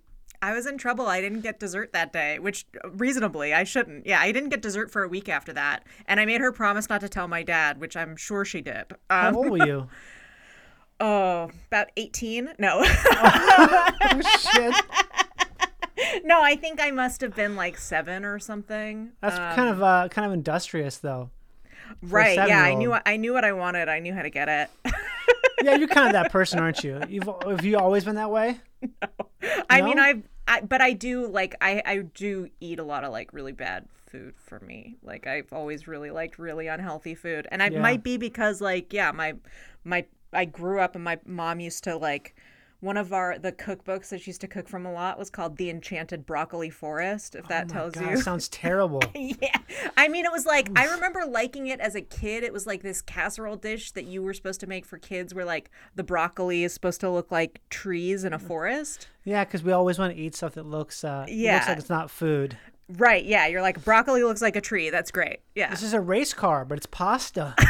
I 0.46 0.54
was 0.54 0.66
in 0.66 0.78
trouble. 0.78 1.08
I 1.08 1.22
didn't 1.22 1.42
get 1.42 1.60
dessert 1.60 1.92
that 1.94 2.14
day, 2.14 2.38
which 2.40 2.66
reasonably 2.94 3.54
I 3.54 3.64
shouldn't. 3.64 4.06
Yeah, 4.06 4.20
I 4.20 4.32
didn't 4.32 4.50
get 4.50 4.62
dessert 4.62 4.92
for 4.92 5.04
a 5.04 5.08
week 5.08 5.28
after 5.28 5.52
that. 5.54 5.84
And 6.08 6.20
I 6.20 6.26
made 6.26 6.40
her 6.42 6.52
promise 6.52 6.88
not 6.90 7.02
to 7.02 7.10
tell 7.10 7.28
my 7.28 7.42
dad, 7.44 7.80
which 7.80 7.98
I'm 7.98 8.16
sure 8.16 8.46
she 8.46 8.62
did. 8.62 8.86
How 9.10 9.30
Um, 9.30 9.36
old 9.38 9.50
were 9.50 9.66
you? 9.66 9.90
oh, 11.00 11.50
about 11.68 11.88
18? 11.98 12.54
No. 12.60 12.82
oh 12.86 14.22
shit. 14.40 14.76
no, 16.24 16.42
I 16.42 16.56
think 16.56 16.80
I 16.82 16.92
must 16.92 17.22
have 17.22 17.36
been 17.36 17.56
like 17.56 17.78
seven 17.78 18.24
or 18.26 18.40
something. 18.40 19.12
That's 19.22 19.38
Um, 19.38 19.56
kind 19.56 19.70
of 19.70 19.82
uh, 19.84 20.08
kind 20.10 20.28
of 20.28 20.34
industrious, 20.34 20.98
though. 20.98 21.30
right. 22.02 22.36
Yeah, 22.48 22.62
I 22.62 22.74
knew. 22.76 22.96
I 23.06 23.18
knew 23.18 23.34
what 23.34 23.46
I 23.46 23.52
wanted. 23.54 23.90
I 23.90 24.00
knew 24.00 24.14
how 24.14 24.22
to 24.22 24.30
get 24.30 24.48
it. 24.50 24.70
Yeah, 25.64 25.76
you're 25.76 25.88
kind 25.88 26.08
of 26.08 26.14
that 26.14 26.32
person, 26.38 26.60
aren't 26.60 26.84
you? 26.84 27.02
You've 27.10 27.28
have 27.48 27.66
you 27.66 27.78
always 27.80 28.04
been 28.04 28.16
that 28.16 28.30
way? 28.30 28.60
No. 29.02 29.08
I 29.70 29.82
mean, 29.82 29.98
I've, 30.00 30.22
I, 30.48 30.62
but 30.62 30.82
I 30.82 30.94
do 30.94 31.28
like, 31.28 31.56
I, 31.62 31.82
I 31.86 31.98
do 32.14 32.50
eat 32.60 32.80
a 32.80 32.84
lot 32.84 33.04
of 33.04 33.12
like 33.12 33.34
really 33.34 33.52
bad 33.52 33.88
food 34.08 34.36
for 34.38 34.60
me. 34.60 34.98
Like 35.04 35.28
I've 35.28 35.52
always 35.52 35.88
really 35.88 36.12
liked 36.12 36.38
really 36.40 36.68
unhealthy 36.68 37.16
food, 37.16 37.48
and 37.52 37.62
it 37.62 37.74
Yeah. 37.74 37.82
might 37.82 38.04
be 38.04 38.18
because 38.18 38.62
like, 38.62 38.94
yeah, 38.94 39.12
my, 39.12 39.34
my, 39.84 40.06
I 40.34 40.46
grew 40.46 40.80
up 40.80 40.96
and 40.96 41.04
my 41.04 41.20
mom 41.26 41.60
used 41.60 41.84
to 41.86 41.96
like, 41.98 42.36
one 42.86 42.98
of 42.98 43.12
our 43.12 43.40
the 43.40 43.52
cookbooks 43.52 44.10
that 44.10 44.22
she 44.22 44.30
used 44.30 44.42
to 44.42 44.48
cook 44.48 44.70
from 44.70 44.86
a 44.86 44.94
lot 44.94 45.18
was 45.18 45.32
called 45.32 45.58
The 45.58 45.72
Enchanted 45.72 46.26
Broccoli 46.26 46.70
Forest. 46.70 47.36
If 47.36 47.48
that 47.48 47.64
Oh 47.64 47.68
my 47.68 47.74
tells 47.74 47.94
God, 47.96 48.10
you. 48.12 48.16
that 48.16 48.24
sounds 48.24 48.48
terrible. 48.50 49.02
Yeah. 49.16 49.58
I 49.98 50.08
mean, 50.08 50.24
it 50.24 50.32
was 50.32 50.46
like, 50.46 50.70
I 50.78 50.86
remember 50.86 51.26
liking 51.26 51.68
it 51.68 51.80
as 51.80 51.96
a 51.96 52.02
kid. 52.02 52.44
It 52.44 52.54
was 52.54 52.68
like 52.68 52.84
this 52.84 53.02
casserole 53.02 53.56
dish 53.56 53.92
that 53.94 54.06
you 54.06 54.22
were 54.22 54.34
supposed 54.34 54.60
to 54.60 54.68
make 54.68 54.86
for 54.86 55.00
kids 55.00 55.34
where 55.34 55.46
like 55.46 55.72
the 55.96 56.04
broccoli 56.04 56.64
is 56.64 56.74
supposed 56.74 57.02
to 57.02 57.10
look 57.10 57.32
like 57.32 57.60
trees 57.70 58.24
in 58.24 58.34
a 58.34 58.40
mm. 58.40 58.48
forest. 58.48 59.08
Yeah, 59.24 59.44
because 59.44 59.64
we 59.64 59.72
always 59.72 59.98
want 59.98 60.14
to 60.14 60.22
eat 60.22 60.36
stuff 60.36 60.54
that 60.54 60.68
looks 60.68 61.04
uh 61.04 61.26
looks 61.28 61.68
like 61.68 61.80
it's 61.80 61.90
not 61.90 62.12
food. 62.12 62.56
Right. 62.88 63.26
Yeah. 63.26 63.48
You're 63.48 63.64
like, 63.64 63.84
broccoli 63.84 64.24
looks 64.24 64.44
like 64.44 64.56
a 64.56 64.62
tree. 64.62 64.92
That's 64.92 65.10
great. 65.10 65.40
Yeah. 65.56 65.72
This 65.72 65.82
is 65.82 65.94
a 65.94 66.00
race 66.00 66.36
car, 66.36 66.66
but 66.66 66.78
it's 66.78 66.86
pasta. 66.86 67.56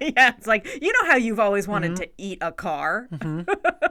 yeah. 0.00 0.34
It's 0.36 0.46
like, 0.46 0.66
you 0.82 0.92
know 0.92 1.10
how 1.10 1.16
you've 1.16 1.40
always 1.40 1.66
wanted 1.66 1.92
mm-hmm. 1.92 2.02
to 2.02 2.10
eat 2.18 2.38
a 2.42 2.52
car. 2.52 3.08
Mm-hmm. 3.10 3.50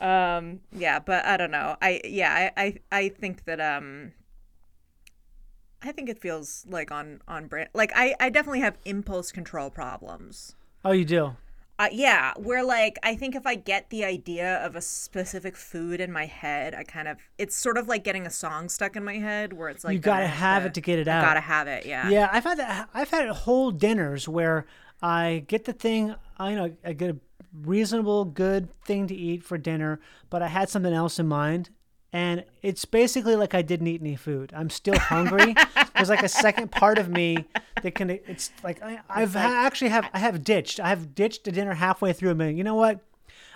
um, 0.00 0.60
yeah. 0.72 0.98
But 0.98 1.24
I 1.24 1.36
don't 1.36 1.50
know. 1.50 1.76
I, 1.80 2.00
yeah, 2.04 2.50
I, 2.56 2.62
I, 2.62 2.74
I 2.92 3.08
think 3.08 3.44
that, 3.44 3.60
um, 3.60 4.12
I 5.82 5.92
think 5.92 6.08
it 6.08 6.18
feels 6.18 6.64
like 6.68 6.90
on 6.90 7.20
on 7.28 7.46
brand. 7.46 7.68
Like 7.74 7.92
I 7.94 8.14
I 8.18 8.30
definitely 8.30 8.60
have 8.60 8.78
impulse 8.86 9.30
control 9.30 9.68
problems. 9.68 10.56
Oh, 10.82 10.92
you 10.92 11.04
do. 11.04 11.36
Uh, 11.76 11.88
yeah, 11.90 12.32
where 12.36 12.64
like 12.64 12.98
I 13.02 13.16
think 13.16 13.34
if 13.34 13.46
I 13.46 13.56
get 13.56 13.90
the 13.90 14.04
idea 14.04 14.64
of 14.64 14.76
a 14.76 14.80
specific 14.80 15.56
food 15.56 16.00
in 16.00 16.12
my 16.12 16.24
head, 16.24 16.74
I 16.74 16.84
kind 16.84 17.08
of 17.08 17.18
it's 17.36 17.56
sort 17.56 17.76
of 17.76 17.88
like 17.88 18.04
getting 18.04 18.26
a 18.26 18.30
song 18.30 18.68
stuck 18.68 18.96
in 18.96 19.04
my 19.04 19.18
head 19.18 19.52
where 19.52 19.68
it's 19.68 19.84
like 19.84 19.94
You 19.94 19.98
gotta 19.98 20.24
I 20.24 20.28
have 20.28 20.64
it 20.64 20.74
to 20.74 20.80
get 20.80 20.98
it 20.98 21.08
out. 21.08 21.22
Gotta 21.22 21.40
have 21.40 21.66
it, 21.66 21.84
yeah. 21.84 22.08
Yeah, 22.08 22.30
I've 22.32 22.44
had 22.44 22.58
that. 22.58 22.88
I've 22.94 23.10
had 23.10 23.28
whole 23.28 23.70
dinners 23.70 24.28
where 24.28 24.66
I 25.02 25.44
get 25.48 25.64
the 25.64 25.72
thing. 25.72 26.14
I 26.38 26.54
know 26.54 26.74
I 26.84 26.92
get 26.92 27.10
a 27.10 27.16
reasonable, 27.62 28.24
good 28.24 28.68
thing 28.82 29.06
to 29.08 29.14
eat 29.14 29.42
for 29.44 29.56
dinner, 29.58 30.00
but 30.30 30.42
I 30.42 30.48
had 30.48 30.68
something 30.68 30.92
else 30.92 31.18
in 31.18 31.26
mind, 31.28 31.70
and 32.12 32.44
it's 32.62 32.84
basically 32.84 33.36
like 33.36 33.54
I 33.54 33.62
didn't 33.62 33.86
eat 33.86 34.00
any 34.00 34.16
food. 34.16 34.52
I'm 34.56 34.70
still 34.70 34.98
hungry. 34.98 35.54
There's 35.96 36.08
like 36.08 36.22
a 36.22 36.28
second 36.28 36.70
part 36.70 36.98
of 36.98 37.08
me 37.08 37.44
that 37.82 37.94
can. 37.94 38.10
It's 38.10 38.50
like 38.62 38.82
I, 38.82 39.00
I've 39.08 39.34
ha- 39.34 39.64
actually 39.66 39.90
have 39.90 40.08
I 40.12 40.18
have 40.18 40.44
ditched. 40.44 40.80
I 40.80 40.88
have 40.88 41.14
ditched 41.14 41.44
the 41.44 41.52
dinner 41.52 41.74
halfway 41.74 42.12
through. 42.12 42.30
a 42.30 42.34
minute. 42.34 42.56
You 42.56 42.64
know 42.64 42.74
what? 42.74 43.00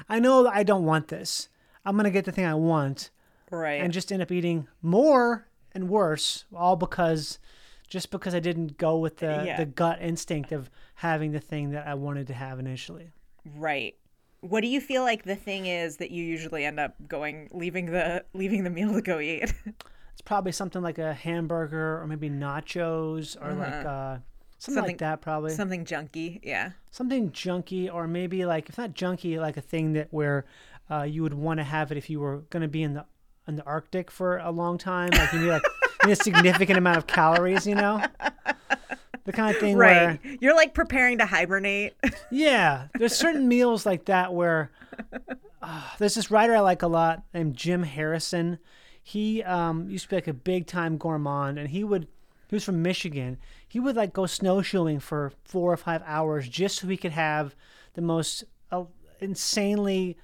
I 0.09 0.19
know 0.21 0.47
I 0.47 0.63
don't 0.63 0.85
want 0.85 1.09
this. 1.09 1.49
I'm 1.85 1.97
gonna 1.97 2.11
get 2.11 2.25
the 2.25 2.33
thing 2.33 2.45
I 2.45 2.55
want 2.55 3.11
Right. 3.51 3.81
and 3.81 3.93
just 3.93 4.13
end 4.13 4.21
up 4.23 4.31
eating 4.31 4.69
more 4.83 5.47
and 5.73 5.89
worse, 5.89 6.45
all 6.55 6.77
because 6.77 7.39
just 7.89 8.11
because 8.11 8.35
I 8.35 8.41
didn't 8.41 8.77
go 8.77 8.99
with 8.99 9.17
the, 9.19 9.43
Yeah. 9.47 9.57
the 9.57 9.65
gut 9.65 9.99
instinct 10.03 10.53
of 10.53 10.69
having 10.97 11.33
the 11.33 11.41
thing 11.41 11.71
that 11.71 11.87
I 11.87 11.95
wanted 11.95 12.27
to 12.27 12.35
have 12.35 12.59
initially. 12.59 13.13
Right. 13.57 13.95
What 14.41 14.61
do 14.61 14.69
you 14.69 14.81
feel 14.81 15.03
like 15.03 15.25
the 15.25 15.35
thing 15.37 15.67
is 15.67 15.97
that 15.97 16.11
you 16.13 16.23
usually 16.25 16.65
end 16.65 16.79
up 16.79 16.95
going 17.09 17.49
leaving 17.53 17.87
the 17.87 18.25
leaving 18.35 18.65
the 18.65 18.71
meal 18.71 18.93
to 18.95 19.03
go 19.03 19.19
eat? 19.21 19.53
It's 20.13 20.23
probably 20.25 20.51
something 20.51 20.83
like 20.83 20.99
a 20.99 21.15
hamburger 21.15 22.01
or 22.03 22.07
maybe 22.09 22.29
nachos 22.29 23.41
or 23.41 23.53
like 23.55 23.73
uh, 23.73 23.85
something, 23.85 23.87
Uh-huh. 23.87 24.19
Something- 24.59 24.83
like 24.85 24.99
that. 24.99 25.21
Probably 25.21 25.53
Something 25.53 25.85
junky, 25.85 26.41
yeah. 26.43 26.73
something 26.91 27.31
junky 27.31 27.89
or 27.93 28.09
maybe 28.09 28.45
like 28.45 28.69
if 28.69 28.77
not 28.79 28.95
junky, 28.95 29.39
like 29.39 29.57
a 29.57 29.61
thing 29.61 29.93
that 29.93 30.09
where 30.11 30.45
uh, 30.91 31.03
you 31.05 31.23
would 31.23 31.35
want 31.35 31.59
to 31.59 31.65
have 31.65 31.93
it 31.93 31.99
if 31.99 32.11
you 32.11 32.19
were 32.19 32.39
going 32.51 32.63
to 32.63 32.69
be 32.69 32.83
in 32.83 32.95
the 32.95 33.05
in 33.47 33.55
the 33.55 33.63
Arctic 33.65 34.11
for 34.11 34.39
a 34.39 34.51
long 34.51 34.77
time. 34.77 35.11
Like 35.13 35.33
you 35.33 35.39
need 35.41 35.51
like 35.51 35.63
you 36.03 36.09
need 36.09 36.13
a 36.19 36.23
significant 36.25 36.77
amount 36.79 36.97
of 36.99 37.07
calories. 37.07 37.65
You 37.65 37.77
know. 37.77 38.03
The 39.29 39.33
kind 39.35 39.55
of 39.55 39.61
thing 39.61 39.77
where 39.77 40.19
Right. 40.25 40.39
You're 40.41 40.57
like 40.57 40.73
preparing 40.73 41.19
to 41.19 41.27
hibernate. 41.27 41.93
Yeah, 42.31 42.89
there's 42.99 43.15
certain 43.15 43.47
meals 43.47 43.85
like 43.85 44.07
that 44.07 44.33
where 44.33 44.71
uh, 45.63 45.83
there's 45.99 46.15
this 46.15 46.31
writer 46.31 46.57
I 46.57 46.61
like 46.61 46.81
a 46.83 46.87
lot 46.87 47.25
named 47.35 47.55
Jim 47.55 47.83
Harrison. 47.83 48.59
He 49.03 49.43
um, 49.43 49.91
used 49.91 50.05
to 50.05 50.09
be 50.11 50.17
like 50.17 50.29
a 50.29 50.33
big 50.33 50.67
time 50.67 50.97
gourmand, 50.97 51.59
and 51.59 51.69
he 51.69 51.85
would 51.85 52.07
he 52.49 52.57
was 52.57 52.65
from 52.65 52.81
Michigan. 52.83 53.37
He 53.69 53.79
would 53.81 53.97
like 53.97 54.15
go 54.15 54.25
snowshoeing 54.25 55.01
for 55.01 55.33
four 55.45 55.71
or 55.75 55.77
five 55.77 56.03
hours 56.07 56.49
just 56.49 56.79
so 56.79 56.87
he 56.89 56.97
could 56.97 57.13
have 57.13 57.55
the 57.93 58.01
most 58.03 58.45
uh, 58.73 58.85
insanely 59.21 60.17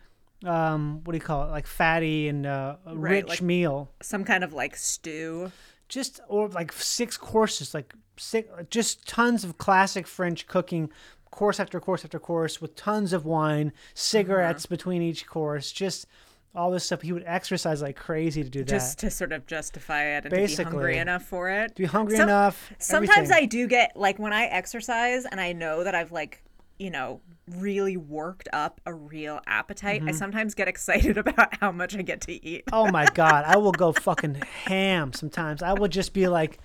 um, 0.46 1.00
what 1.04 1.12
do 1.12 1.16
you 1.18 1.22
call 1.24 1.42
it 1.46 1.50
like 1.50 1.66
fatty 1.66 2.28
and 2.28 2.46
uh, 2.46 2.76
Right, 2.86 3.12
rich 3.24 3.28
like- 3.28 3.42
meal 3.42 3.90
Some 4.02 4.24
kind 4.24 4.42
of 4.44 4.52
like 4.54 4.76
stew. 4.76 5.52
Just 5.88 6.20
or 6.28 6.48
like 6.48 6.72
six 6.72 7.16
courses, 7.16 7.74
like 7.74 7.94
six, 8.16 8.48
just 8.70 9.06
tons 9.06 9.44
of 9.44 9.58
classic 9.58 10.06
French 10.06 10.46
cooking, 10.46 10.90
course 11.30 11.58
after 11.58 11.80
course 11.80 12.04
after 12.04 12.18
course, 12.18 12.60
with 12.60 12.76
tons 12.76 13.12
of 13.12 13.24
wine, 13.24 13.72
cigarettes 13.94 14.64
Uh-huh. 14.64 14.70
between 14.76 15.02
each 15.02 15.26
course, 15.26 15.72
just 15.72 16.06
all 16.54 16.70
this 16.70 16.84
stuff. 16.84 17.02
He 17.02 17.10
would 17.10 17.24
exercise 17.26 17.82
like 17.82 17.96
crazy 17.96 18.44
to 18.44 18.48
do 18.48 18.60
that. 18.60 18.68
Just 18.68 19.00
to 19.00 19.10
sort 19.10 19.32
of 19.32 19.44
justify 19.46 20.04
it 20.04 20.18
and 20.18 20.30
to 20.30 20.30
be 20.30 20.36
Basically. 20.36 20.64
hungry 20.72 20.98
enough 20.98 21.24
for 21.24 21.50
it. 21.50 21.74
to 21.74 21.82
be 21.82 21.86
hungry 21.86 22.16
Some- 22.16 22.28
enough. 22.28 22.72
Sometimes 22.78 23.30
everything. 23.30 23.36
I 23.42 23.46
do 23.46 23.66
get 23.66 23.96
like 23.96 24.20
when 24.20 24.32
I 24.32 24.44
exercise 24.44 25.24
and 25.24 25.40
I 25.40 25.52
know 25.52 25.82
that 25.82 25.96
I've 25.96 26.12
like, 26.12 26.43
you 26.78 26.90
know, 26.90 27.20
really 27.56 27.96
worked 27.96 28.48
up 28.52 28.80
a 28.86 28.94
real 28.94 29.40
appetite. 29.46 30.00
Mm-hmm. 30.00 30.08
I 30.08 30.12
sometimes 30.12 30.54
get 30.54 30.68
excited 30.68 31.18
about 31.26 31.56
how 31.60 31.72
much 31.72 31.96
I 31.96 32.02
get 32.02 32.20
to 32.22 32.44
eat. 32.44 32.64
Oh 32.72 32.90
my 32.90 33.06
god, 33.14 33.44
I 33.46 33.56
will 33.56 33.72
go 33.72 33.92
fucking 33.92 34.36
ham 34.64 35.12
sometimes. 35.12 35.62
I 35.62 35.74
will 35.74 35.88
just 35.88 36.12
be 36.12 36.28
like, 36.28 36.58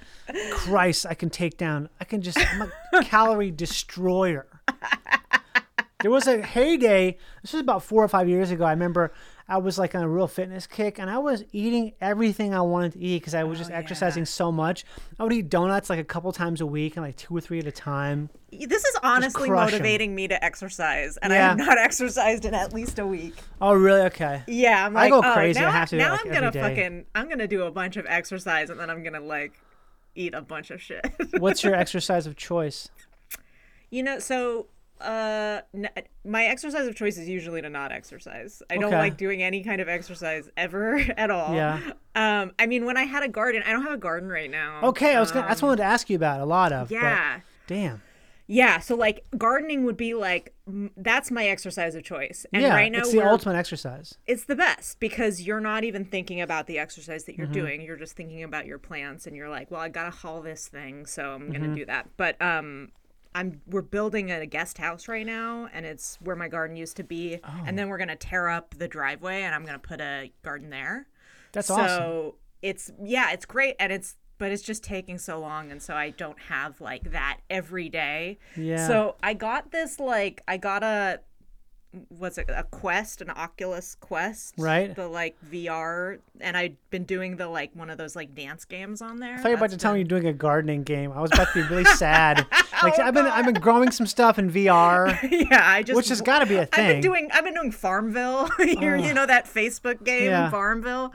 Christ, 0.52 1.06
I 1.06 1.14
can 1.14 1.30
take 1.30 1.58
down. 1.58 1.90
I 2.00 2.06
can 2.06 2.22
just. 2.22 2.38
I'm 2.40 2.72
a 2.94 3.04
calorie 3.04 3.52
destroyer. 3.52 4.48
There 6.02 6.12
was 6.12 6.28
a 6.28 6.42
heyday. 6.42 7.18
This 7.42 7.52
was 7.52 7.62
about 7.62 7.84
four 7.84 8.02
or 8.04 8.08
five 8.08 8.30
years 8.30 8.52
ago. 8.52 8.64
I 8.64 8.72
remember 8.72 9.12
I 9.50 9.58
was 9.58 9.80
like 9.80 9.96
on 9.96 10.04
a 10.04 10.08
real 10.08 10.28
fitness 10.28 10.68
kick, 10.68 11.00
and 11.00 11.10
I 11.10 11.18
was 11.18 11.44
eating 11.52 11.94
everything 12.00 12.54
I 12.54 12.62
wanted 12.62 12.94
to 12.94 13.00
eat 13.00 13.20
because 13.20 13.34
I 13.34 13.44
was 13.44 13.58
oh, 13.58 13.62
just 13.62 13.72
exercising 13.72 14.26
so 14.26 14.52
much. 14.52 14.86
I 15.20 15.24
would 15.24 15.34
eat 15.34 15.50
donuts 15.50 15.90
like 15.90 15.98
a 15.98 16.04
couple 16.04 16.32
times 16.32 16.62
a 16.62 16.68
week, 16.68 16.96
and 16.96 17.06
like 17.06 17.16
two 17.16 17.36
or 17.36 17.42
three 17.42 17.58
at 17.58 17.66
a 17.66 17.72
time. 17.72 18.30
This 18.52 18.86
is 18.86 18.96
honestly 19.02 19.50
motivating 19.50 20.14
me 20.14 20.28
to 20.28 20.44
exercise, 20.44 21.18
and 21.18 21.34
I 21.34 21.38
have 21.38 21.58
not 21.58 21.78
exercised 21.80 22.46
in 22.46 22.54
at 22.54 22.74
least 22.74 23.00
a 23.00 23.08
week. 23.08 23.34
Oh, 23.60 23.74
really? 23.74 24.02
Okay. 24.02 24.44
Yeah, 24.48 24.86
I'm 24.86 24.96
I 24.96 25.10
like, 25.10 25.12
go 25.12 25.28
oh, 25.28 25.34
crazy. 25.34 25.60
I 25.60 25.64
Now, 25.64 25.72
have 25.72 25.90
to 25.90 25.98
now 25.98 26.12
like, 26.12 26.26
I'm 26.26 26.32
gonna 26.32 26.52
fucking, 26.52 27.06
I'm 27.16 27.28
gonna 27.28 27.48
do 27.48 27.64
a 27.64 27.72
bunch 27.72 27.98
of 27.98 28.06
exercise, 28.08 28.70
and 28.70 28.80
then 28.80 28.92
I'm 28.92 29.02
gonna 29.04 29.20
like 29.20 29.54
eat 30.14 30.36
a 30.36 30.42
bunch 30.42 30.70
of 30.70 30.80
shit. 30.80 31.06
What's 31.40 31.64
your 31.64 31.74
exercise 31.84 32.28
of 32.28 32.36
choice? 32.36 32.90
You 33.90 34.04
know, 34.04 34.20
so 34.20 34.68
uh 35.02 35.62
n- 35.74 35.90
my 36.26 36.46
exercise 36.46 36.88
of 36.88 36.96
choice 36.96 37.18
is 37.18 37.28
usually 37.30 37.62
to 37.62 37.70
not 37.70 37.92
exercise. 37.92 38.62
I 38.70 38.76
don't 38.76 38.86
Okay. 38.86 38.98
like 38.98 39.18
doing 39.18 39.42
any 39.44 39.64
kind 39.64 39.80
of 39.82 39.88
exercise 39.90 40.50
ever 40.58 40.98
at 41.18 41.32
all. 41.32 41.56
Yeah. 41.56 41.80
Um 42.16 42.52
I 42.60 42.66
mean 42.66 42.86
when 42.86 42.98
I 42.98 43.04
had 43.04 43.24
a 43.24 43.28
garden, 43.30 43.64
I 43.66 43.72
don't 43.72 43.84
have 43.84 43.94
a 43.94 43.98
garden 43.98 44.30
right 44.30 44.50
now. 44.52 44.82
Okay, 44.84 45.16
I 45.16 45.20
was 45.20 45.32
gonna. 45.32 45.48
that's 45.48 45.62
what 45.62 45.68
I 45.68 45.70
wanted 45.72 45.82
to 45.84 45.88
ask 45.90 46.10
you 46.10 46.16
about 46.16 46.42
a 46.42 46.46
lot 46.46 46.72
of. 46.72 46.92
Um, 46.92 46.98
Yeah. 46.98 47.40
damn. 47.68 48.02
Yeah, 48.52 48.80
so 48.80 48.96
like 48.96 49.26
gardening 49.38 49.84
would 49.86 49.96
be 49.96 50.16
like 50.16 50.56
m- 50.68 50.90
that's 50.98 51.30
my 51.30 51.46
exercise 51.48 51.94
of 51.94 52.02
choice. 52.04 52.48
And 52.52 52.64
yeah, 52.64 52.74
right 52.74 52.92
now 52.92 53.02
it's 53.02 53.12
the 53.12 53.22
ultimate 53.22 53.56
exercise. 53.56 54.16
it's 54.26 54.46
the 54.46 54.56
best 54.56 55.00
because 55.00 55.44
you're 55.44 55.60
not 55.60 55.84
even 55.84 56.04
thinking 56.04 56.42
about 56.42 56.66
the 56.66 56.80
exercise 56.80 57.26
that 57.26 57.38
you're 57.38 57.46
Mm-hmm. 57.46 57.54
doing. 57.54 57.82
You're 57.84 57.96
just 57.96 58.16
thinking 58.16 58.42
about 58.42 58.66
your 58.66 58.80
plants 58.80 59.28
and 59.28 59.36
you're 59.36 59.50
like, 59.50 59.70
well, 59.70 59.82
I 59.82 59.90
got 59.90 60.06
to 60.06 60.10
haul 60.10 60.42
this 60.42 60.68
thing, 60.68 61.06
so 61.06 61.34
I'm 61.36 61.42
Mm-hmm. 61.44 61.52
going 61.52 61.64
to 61.70 61.76
do 61.76 61.86
that. 61.86 62.08
But 62.18 62.42
um 62.42 62.90
I'm 63.36 63.62
we're 63.68 63.82
building 63.84 64.32
a 64.32 64.46
guest 64.46 64.78
house 64.80 65.08
right 65.08 65.26
now 65.26 65.70
and 65.72 65.86
it's 65.86 66.18
where 66.22 66.36
my 66.36 66.48
garden 66.48 66.76
used 66.76 66.98
to 66.98 67.04
be 67.04 67.40
Oh. 67.44 67.64
and 67.66 67.78
then 67.78 67.88
we're 67.90 67.98
going 67.98 68.08
to 68.10 68.16
tear 68.16 68.50
up 68.50 68.76
the 68.78 68.88
driveway 68.88 69.44
and 69.44 69.54
I'm 69.54 69.62
going 69.64 69.80
to 69.80 69.88
put 69.88 70.02
a 70.02 70.32
garden 70.44 70.70
there. 70.70 71.08
That's 71.52 71.68
so 71.68 71.76
awesome. 71.76 72.32
it's 72.62 72.92
yeah, 73.04 73.32
it's 73.32 73.46
great 73.46 73.76
and 73.80 73.92
it's 73.92 74.16
but 74.40 74.52
it's 74.52 74.64
just 74.64 74.84
taking 74.84 75.18
so 75.18 75.38
long 75.40 75.70
and 75.72 75.82
so 75.82 75.94
I 75.94 76.12
don't 76.12 76.40
have 76.40 76.80
like 76.82 77.12
that 77.12 77.40
every 77.50 77.90
day. 77.90 78.40
Yeah. 78.56 78.88
So 78.88 79.16
I 79.22 79.34
got 79.34 79.72
this 79.72 80.00
like 80.00 80.42
I 80.48 80.58
got 80.58 80.82
a 80.84 81.20
what's 82.10 82.38
it 82.38 82.48
a 82.50 82.64
quest 82.66 83.20
an 83.22 83.32
oculus 83.32 83.96
quest 84.00 84.54
Right. 84.60 84.96
the 84.96 85.08
like 85.08 85.36
vr 85.52 86.20
and 86.40 86.56
i'd 86.56 86.78
been 86.92 87.04
doing 87.04 87.38
the 87.38 87.48
like 87.48 87.72
one 87.76 87.90
of 87.90 87.98
those 87.98 88.16
like 88.16 88.36
dance 88.36 88.64
games 88.64 89.02
on 89.02 89.18
there 89.20 89.34
I 89.34 89.38
thought 89.38 89.46
you 89.46 89.50
were 89.52 89.56
about 89.58 89.66
to 89.68 89.72
That's 89.72 89.82
tell 89.84 89.94
me 89.94 90.00
you're 90.00 90.08
doing 90.08 90.28
a 90.28 90.34
gardening 90.34 90.84
game. 90.84 91.12
I 91.12 91.20
was 91.20 91.32
about 91.34 91.48
to 91.54 91.64
be 91.64 91.68
really 91.68 91.86
sad. 91.86 92.46
Like 92.82 92.94
Oh, 92.98 93.04
I've 93.04 93.14
been 93.14 93.26
I've 93.26 93.44
been 93.44 93.56
growing 93.56 93.92
some 93.92 94.08
stuff 94.08 94.40
in 94.40 94.50
VR, 94.50 95.18
yeah 95.52 95.62
i 95.70 95.84
just 95.84 95.98
which 95.98 96.08
has 96.08 96.22
got 96.22 96.40
to 96.40 96.46
be 96.46 96.56
a 96.56 96.62
I've 96.62 96.72
been 96.72 97.02
doing 97.02 97.30
I've 97.34 97.44
been 97.44 97.54
doing 97.54 97.72
Farmville. 97.74 98.50
you 98.60 98.96
you 98.96 99.14
know 99.14 99.26
that 99.26 99.46
Facebook 99.48 100.02
game 100.06 100.28
Yeah. 100.28 100.50
Farmville? 100.50 101.12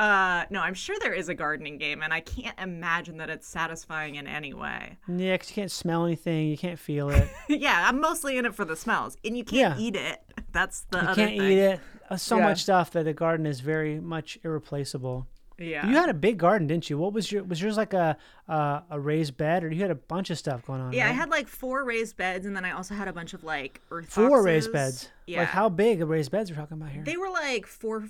Uh 0.00 0.44
no, 0.50 0.60
I'm 0.60 0.74
sure 0.74 0.96
there 1.00 1.14
is 1.14 1.28
a 1.28 1.34
gardening 1.34 1.78
game 1.78 2.02
and 2.02 2.12
I 2.12 2.18
can't 2.18 2.58
imagine 2.58 3.18
that 3.18 3.30
it's 3.30 3.46
satisfying 3.46 4.16
in 4.16 4.26
any 4.26 4.54
way. 4.54 4.96
yeah 5.06 5.34
because 5.34 5.50
you 5.50 5.54
can't 5.54 5.70
smell 5.70 6.04
anything, 6.04 6.48
you 6.48 6.58
can't 6.58 6.80
feel 6.80 7.10
it, 7.10 7.28
yeah, 7.48 7.84
I'm 7.88 8.00
mostly 8.00 8.36
in 8.36 8.44
it 8.46 8.54
for 8.54 8.64
the 8.64 8.74
smells. 8.74 9.16
And 9.24 9.36
you 9.38 9.44
can't 9.44 9.78
Yeah. 9.78 9.84
eat 9.84 9.94
it. 9.94 10.13
That's 10.54 10.86
the 10.90 10.98
you 11.00 11.04
can't 11.04 11.16
thing. 11.16 11.42
eat 11.42 11.58
it. 11.58 11.80
Uh, 12.08 12.16
so 12.16 12.38
Yeah. 12.38 12.44
much 12.44 12.62
stuff 12.62 12.90
that 12.92 13.04
the 13.04 13.12
garden 13.12 13.44
is 13.44 13.60
very 13.60 14.00
much 14.00 14.38
irreplaceable. 14.44 15.26
Yeah. 15.58 15.86
You 15.86 15.94
had 15.94 16.08
a 16.08 16.14
big 16.14 16.38
garden, 16.38 16.66
didn't 16.66 16.88
you? 16.90 16.98
What 16.98 17.12
was 17.12 17.30
your 17.30 17.44
was 17.44 17.60
yours 17.62 17.76
like 17.76 17.92
a 17.92 18.16
uh, 18.48 18.80
a 18.90 18.98
raised 18.98 19.36
bed, 19.36 19.62
or 19.64 19.70
you 19.70 19.80
had 19.82 19.90
a 19.90 19.94
bunch 19.94 20.30
of 20.30 20.38
stuff 20.38 20.64
going 20.66 20.80
on? 20.80 20.92
Yeah, 20.92 21.08
I 21.08 21.12
had 21.12 21.28
like 21.30 21.46
four 21.46 21.84
raised 21.84 22.16
beds, 22.16 22.44
and 22.46 22.56
then 22.56 22.64
I 22.64 22.72
also 22.72 22.94
had 22.94 23.06
a 23.08 23.12
bunch 23.12 23.34
of 23.34 23.44
like 23.44 23.80
earth 23.90 24.06
four 24.12 24.42
raised 24.42 24.72
beds. 24.72 25.10
Yeah, 25.26 25.40
Like 25.40 25.48
how 25.48 25.68
big 25.68 26.02
a 26.02 26.06
raised 26.06 26.30
beds 26.32 26.50
we're 26.50 26.56
talking 26.56 26.76
about 26.78 26.90
here? 26.90 27.04
they 27.04 27.16
were 27.16 27.30
like 27.30 27.66
four, 27.66 28.08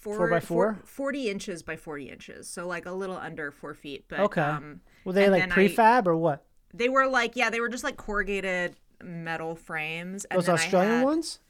four, 0.00 0.16
Four 0.16 0.30
by 0.30 0.38
four? 0.40 0.78
40 0.84 1.28
inches 1.30 1.62
by 1.64 1.74
forty 1.76 2.08
inches, 2.10 2.48
so 2.48 2.66
like 2.68 2.86
a 2.86 2.92
little 2.92 3.16
under 3.16 3.50
four 3.50 3.74
feet. 3.74 4.04
But 4.08 4.20
Okay. 4.20 4.40
um, 4.40 4.80
Were 5.04 5.12
they 5.12 5.28
like 5.28 5.42
then 5.42 5.52
I- 5.52 5.54
prefab 5.56 6.06
or 6.06 6.16
what? 6.16 6.44
they 6.72 6.88
were 6.88 7.06
like 7.08 7.34
yeah, 7.34 7.50
they 7.50 7.60
were 7.60 7.68
just 7.68 7.82
like 7.82 7.96
corrugated 7.96 8.76
metal 9.02 9.56
frames. 9.56 10.24
And 10.26 10.38
Those 10.38 10.48
Australian 10.48 10.98
had- 10.98 11.04
ones? 11.04 11.40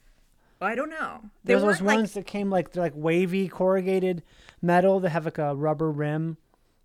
I 0.61 0.75
don't 0.75 0.89
know. 0.89 1.21
They 1.43 1.53
There's 1.53 1.63
weren't 1.63 1.77
those 1.79 1.81
like 1.85 1.95
ones 1.97 2.13
that 2.13 2.25
came 2.25 2.49
like 2.49 2.71
they're 2.71 2.83
like 2.83 2.93
wavy 2.95 3.47
corrugated 3.47 4.23
metal 4.61 4.99
that 4.99 5.09
have 5.09 5.25
like 5.25 5.37
a 5.37 5.55
rubber 5.55 5.89
rim. 5.91 6.37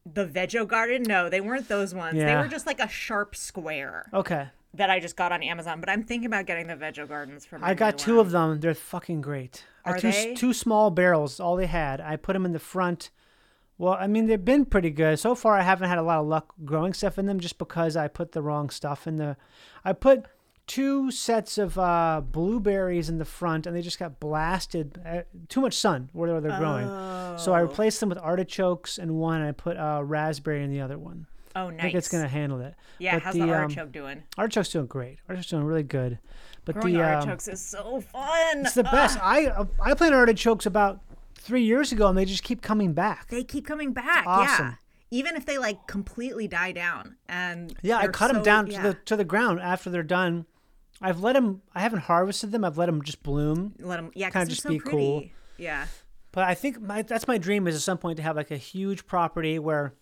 the 0.07 0.25
Vego 0.27 0.65
Garden. 0.65 1.03
No, 1.03 1.29
they 1.29 1.41
weren't 1.41 1.69
those 1.69 1.95
ones. 1.95 2.17
Yeah. 2.17 2.27
They 2.27 2.37
were 2.37 2.49
just 2.49 2.67
like 2.67 2.79
a 2.81 2.89
sharp 2.89 3.35
square 3.35 4.07
Okay. 4.13 4.49
that 4.75 4.91
I 4.91 5.01
just 5.01 5.17
got 5.17 5.33
on 5.33 5.43
Amazon. 5.43 5.81
But 5.81 5.89
I'm 5.89 6.05
thinking 6.05 6.27
about 6.27 6.47
getting 6.47 6.67
the 6.69 6.77
Vego 6.77 7.07
Gardens 7.07 7.45
from. 7.45 7.65
I 7.65 7.75
got 7.75 7.99
two 7.99 8.21
of 8.21 8.31
them. 8.31 8.61
They're 8.61 8.75
fucking 8.75 9.21
great. 9.23 9.65
Are 9.85 9.99
two, 9.99 10.13
they? 10.13 10.35
two 10.35 10.53
small 10.53 10.91
barrels, 10.91 11.41
all 11.41 11.57
they 11.57 11.67
had. 11.67 12.01
I 12.01 12.17
put 12.17 12.35
them 12.35 12.47
in 12.47 12.53
the 12.53 12.59
front 12.59 13.11
Well, 13.77 13.95
I 13.99 14.07
mean, 14.07 14.29
they've 14.29 14.43
been 14.45 14.65
pretty 14.67 14.91
good. 14.91 15.19
So 15.19 15.35
far, 15.35 15.59
I 15.59 15.63
haven't 15.63 15.89
had 15.89 15.99
a 15.99 16.03
lot 16.03 16.21
of 16.21 16.27
luck 16.27 16.55
growing 16.65 16.95
stuff 16.95 17.19
in 17.19 17.27
them 17.27 17.41
just 17.41 17.59
because 17.59 17.97
I 17.97 18.07
put 18.09 18.31
the 18.33 18.41
wrong 18.41 18.71
stuff 18.71 19.07
in 19.09 19.17
the. 19.17 19.37
I 19.85 19.93
put 19.93 20.27
two 20.67 21.11
sets 21.11 21.59
of 21.59 21.79
uh, 21.79 22.23
blueberries 22.25 23.09
in 23.09 23.19
the 23.19 23.25
front 23.25 23.67
and 23.67 23.77
they 23.77 23.83
just 23.83 23.99
got 23.99 24.19
blasted. 24.21 25.01
Uh, 25.05 25.23
too 25.49 25.61
much 25.61 25.75
sun 25.75 26.09
where 26.13 26.41
they're 26.41 26.59
growing. 26.59 26.87
So 27.39 27.53
I 27.53 27.61
replaced 27.61 28.01
them 28.01 28.09
with 28.09 28.19
artichokes 28.19 28.99
in 28.99 29.15
one 29.15 29.41
and 29.41 29.49
I 29.49 29.53
put 29.53 29.77
uh, 29.77 30.01
raspberry 30.05 30.63
in 30.63 30.71
the 30.71 30.81
other 30.81 30.99
one. 30.99 31.27
Oh, 31.57 31.71
nice. 31.71 31.79
I 31.79 31.83
think 31.83 31.95
it's 31.95 32.09
going 32.09 32.25
to 32.25 32.29
handle 32.29 32.61
it. 32.61 32.75
Yeah, 32.99 33.15
But 33.17 33.23
how's 33.23 33.35
the, 33.35 33.43
um, 33.43 33.51
artichoke 33.51 33.93
doing? 33.93 34.23
Artichoke's 34.37 34.71
doing 34.71 34.87
great. 34.87 35.19
Artichoke's 35.29 35.51
doing 35.51 35.65
really 35.65 35.85
good. 35.85 36.19
But 36.65 36.75
Growing 36.77 36.95
the 36.95 37.03
um, 37.03 37.15
artichokes 37.15 37.47
is 37.47 37.61
so 37.61 38.01
fun. 38.01 38.61
it's 38.63 38.75
the 38.75 38.83
best. 38.85 39.19
I 39.23 39.51
I 39.81 39.95
planted 39.95 40.17
artichokes 40.17 40.67
about 40.67 41.01
three 41.35 41.63
years 41.63 41.93
ago, 41.93 42.09
and 42.09 42.17
they 42.19 42.25
just 42.25 42.43
keep 42.43 42.63
coming 42.63 42.93
back. 42.95 43.29
They 43.29 43.45
keep 43.45 43.67
coming 43.67 43.93
back. 43.93 44.25
Yeah. 44.25 44.31
awesome. 44.33 44.79
Even 45.11 45.37
if 45.37 45.45
they 45.47 45.59
like 45.59 45.87
completely 45.87 46.49
die 46.49 46.73
down 46.73 47.17
and 47.29 47.73
Yeah, 47.83 47.99
I 47.99 48.03
they're 48.03 48.13
cut 48.13 48.33
them 48.33 48.43
down 48.43 48.67
yeah. 48.69 48.83
to 48.83 48.89
the 48.89 48.95
to 49.05 49.17
the 49.17 49.25
ground 49.25 49.61
after 49.61 49.91
they're 49.91 50.03
done. 50.03 50.47
I've 51.03 51.21
let 51.21 51.33
them. 51.35 51.63
I 51.75 51.81
haven't 51.81 52.01
harvested 52.01 52.53
them. 52.53 52.65
I've 52.65 52.79
let 52.79 52.87
them 52.87 53.03
just 53.03 53.23
bloom. 53.23 53.75
let 53.79 53.97
them 53.97 54.11
yeah, 54.15 54.31
kinda 54.31 54.47
just 54.47 54.63
so 54.63 54.69
be 54.71 54.79
cool. 54.79 55.25
Yeah. 55.59 55.87
But 56.33 56.45
I 56.45 56.55
think 56.55 56.81
my, 56.81 57.03
that's 57.03 57.29
my 57.29 57.39
dream 57.39 57.67
is 57.69 57.77
at 57.77 57.83
some 57.83 57.99
point 57.99 58.17
to 58.17 58.23
have 58.23 58.35
like 58.37 58.51
a 58.51 58.57
huge 58.57 59.07
property 59.07 59.59
where 59.59 59.95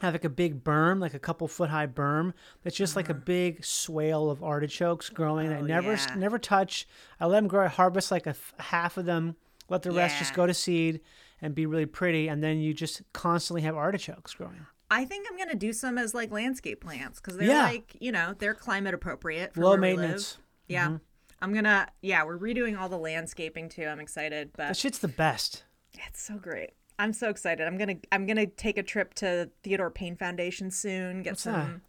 I 0.00 0.06
have 0.06 0.14
like 0.14 0.24
a 0.24 0.28
big 0.28 0.62
berm, 0.62 1.00
like 1.00 1.14
a 1.14 1.18
couple 1.18 1.48
foot 1.48 1.70
high 1.70 1.86
berm 1.86 2.32
that's 2.62 2.76
just 2.76 2.94
like 2.96 3.08
a 3.08 3.14
big 3.14 3.64
swale 3.64 4.30
of 4.30 4.42
artichokes 4.42 5.08
growing. 5.10 5.48
that 5.48 5.54
I 5.54 5.56
Uh-huh. 5.58 5.64
Oh, 5.64 5.66
never 5.66 5.92
yeah. 5.94 6.14
never 6.16 6.38
touch. 6.38 6.86
I 7.18 7.26
let 7.26 7.36
them 7.40 7.48
grow. 7.48 7.64
I 7.64 7.68
harvest 7.68 8.10
like 8.10 8.26
a 8.26 8.36
half 8.58 8.96
of 8.96 9.04
them. 9.04 9.36
Let 9.68 9.82
the 9.82 9.92
rest 9.92 10.18
just 10.18 10.34
go 10.34 10.46
to 10.46 10.52
seed 10.54 11.00
and 11.40 11.54
be 11.54 11.64
really 11.66 11.86
pretty, 11.86 12.28
and 12.28 12.42
then 12.42 12.58
you 12.58 12.74
just 12.74 13.02
constantly 13.12 13.62
have 13.62 13.76
artichokes 13.76 14.34
growing. 14.34 14.66
I 14.94 15.04
think 15.04 15.26
I'm 15.30 15.36
gonna 15.36 15.54
do 15.54 15.72
some 15.72 15.98
as 15.98 16.14
like 16.14 16.30
landscape 16.30 16.80
plants 16.80 17.20
because 17.20 17.36
they're 17.36 17.48
Yeah. 17.48 17.62
like 17.64 17.96
you 18.00 18.12
know 18.12 18.34
they're 18.38 18.54
climate 18.54 18.94
appropriate 18.94 19.54
for 19.54 19.62
Low 19.62 19.70
where 19.70 19.80
we 19.80 19.88
live. 19.88 19.98
maintenance. 19.98 20.38
Yeah, 20.68 20.86
Mm-hmm. 20.86 20.96
I'm 21.42 21.52
gonna 21.52 21.88
yeah 22.00 22.24
we're 22.24 22.38
redoing 22.38 22.78
all 22.78 22.88
the 22.88 22.98
landscaping 22.98 23.68
too. 23.68 23.84
I'm 23.86 24.00
excited, 24.00 24.50
but 24.56 24.68
That 24.68 24.76
shit's 24.76 24.98
the 24.98 25.08
best. 25.08 25.64
it's 26.06 26.22
so 26.22 26.36
great. 26.36 26.70
I'm 26.98 27.12
so 27.12 27.28
excited. 27.28 27.66
I'm 27.66 27.76
gonna 27.76 27.96
I'm 28.12 28.24
gonna 28.26 28.46
take 28.46 28.78
a 28.78 28.82
trip 28.82 29.14
to 29.14 29.50
Theodore 29.64 29.90
Payne 29.90 30.16
Foundation 30.16 30.70
soon. 30.70 31.22
Get 31.22 31.32
What's 31.32 31.42
some. 31.42 31.82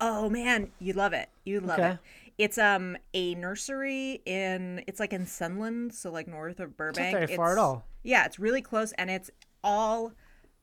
Oh 0.00 0.28
man, 0.28 0.72
you 0.80 0.92
love 0.92 1.12
it. 1.12 1.28
You 1.44 1.60
love 1.60 1.78
Okay. 1.78 1.90
it. 1.92 1.98
It's 2.36 2.58
um 2.58 2.96
a 3.14 3.34
nursery 3.36 4.22
in 4.26 4.82
it's 4.86 4.98
like 4.98 5.12
in 5.12 5.26
Sunland, 5.26 5.94
so 5.94 6.10
like 6.10 6.26
north 6.26 6.58
of 6.58 6.76
Burbank. 6.76 7.14
It's 7.14 7.26
very 7.26 7.36
far 7.36 7.52
at 7.52 7.58
all. 7.58 7.84
Yeah, 8.02 8.24
it's 8.26 8.38
really 8.38 8.62
close, 8.62 8.92
and 8.92 9.08
it's 9.10 9.30
all 9.62 10.14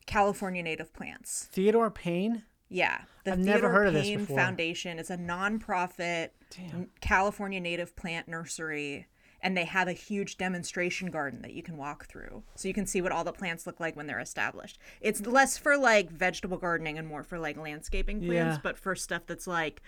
California 0.07 0.63
native 0.63 0.91
plants. 0.93 1.47
Theodore 1.51 1.91
Payne. 1.91 2.43
Yeah, 2.69 3.01
the 3.23 3.33
I've 3.33 3.39
never 3.39 3.59
Theodore 3.59 3.71
heard 3.71 3.87
of 3.87 3.93
this 3.93 4.07
Payne 4.07 4.19
before. 4.19 4.35
Foundation 4.37 4.97
is 4.99 5.09
a 5.11 5.17
nonprofit 5.17 6.29
n- 6.57 6.89
California 6.99 7.59
native 7.61 7.95
plant 7.95 8.27
nursery, 8.27 9.07
and 9.41 9.55
they 9.55 9.63
have 9.65 9.87
a 9.87 9.93
huge 9.93 10.37
demonstration 10.37 11.09
garden 11.11 11.41
that 11.43 11.53
you 11.53 11.63
can 11.63 11.77
walk 11.77 12.07
through, 12.07 12.43
so 12.55 12.67
you 12.67 12.73
can 12.73 12.85
see 12.85 13.01
what 13.01 13.11
all 13.13 13.23
the 13.23 13.31
plants 13.31 13.65
look 13.67 13.79
like 13.79 13.95
when 13.95 14.07
they're 14.07 14.19
established. 14.19 14.79
It's 14.99 15.25
less 15.25 15.57
for 15.57 15.77
like 15.77 16.09
vegetable 16.11 16.57
gardening 16.57 16.97
and 16.97 17.07
more 17.07 17.23
for 17.23 17.39
like 17.39 17.57
landscaping 17.57 18.19
plants, 18.19 18.55
Yeah. 18.55 18.59
but 18.63 18.77
for 18.77 18.95
stuff 18.95 19.21
that's 19.27 19.47
like, 19.47 19.81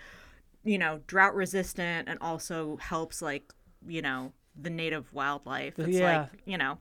you 0.64 0.78
know, 0.78 1.00
drought 1.06 1.34
resistant 1.34 2.08
and 2.08 2.18
also 2.20 2.76
helps 2.78 3.20
like 3.20 3.52
you 3.86 4.00
know 4.02 4.32
the 4.60 4.70
native 4.70 5.12
wildlife. 5.12 5.78
It's 5.78 5.98
Yeah. 5.98 6.20
like 6.22 6.30
you 6.46 6.56
know, 6.56 6.78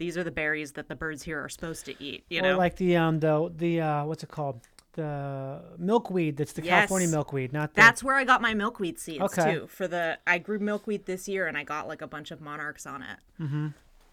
these 0.00 0.16
are 0.16 0.24
the 0.24 0.30
berries 0.30 0.72
that 0.72 0.88
the 0.88 0.96
birds 0.96 1.22
here 1.22 1.38
are 1.44 1.48
supposed 1.50 1.84
to 1.84 2.02
eat. 2.02 2.24
You 2.30 2.40
or 2.40 2.42
know, 2.42 2.58
like 2.58 2.76
the 2.76 2.96
um 2.96 3.20
the 3.20 3.52
the 3.54 3.80
uh 3.82 4.04
what's 4.06 4.24
it 4.24 4.30
called 4.30 4.62
the 4.94 5.60
milkweed 5.78 6.36
that's 6.38 6.54
the 6.54 6.62
California 6.62 7.06
milkweed 7.06 7.52
not 7.52 7.74
the 7.74 7.80
That's 7.80 8.02
where 8.02 8.16
I 8.16 8.24
got 8.24 8.40
my 8.42 8.54
milkweed 8.54 8.98
seeds 8.98 9.22
Okay. 9.22 9.52
too. 9.54 9.66
For 9.68 9.86
the 9.86 10.18
I 10.26 10.38
grew 10.38 10.58
milkweed 10.58 11.04
this 11.04 11.28
year 11.28 11.46
and 11.46 11.56
I 11.56 11.62
got 11.64 11.86
like 11.86 12.00
a 12.02 12.06
bunch 12.08 12.30
of 12.32 12.40
monarchs 12.40 12.86
on 12.86 13.02
it. 13.02 13.18
Mm-hmm. 13.40 13.66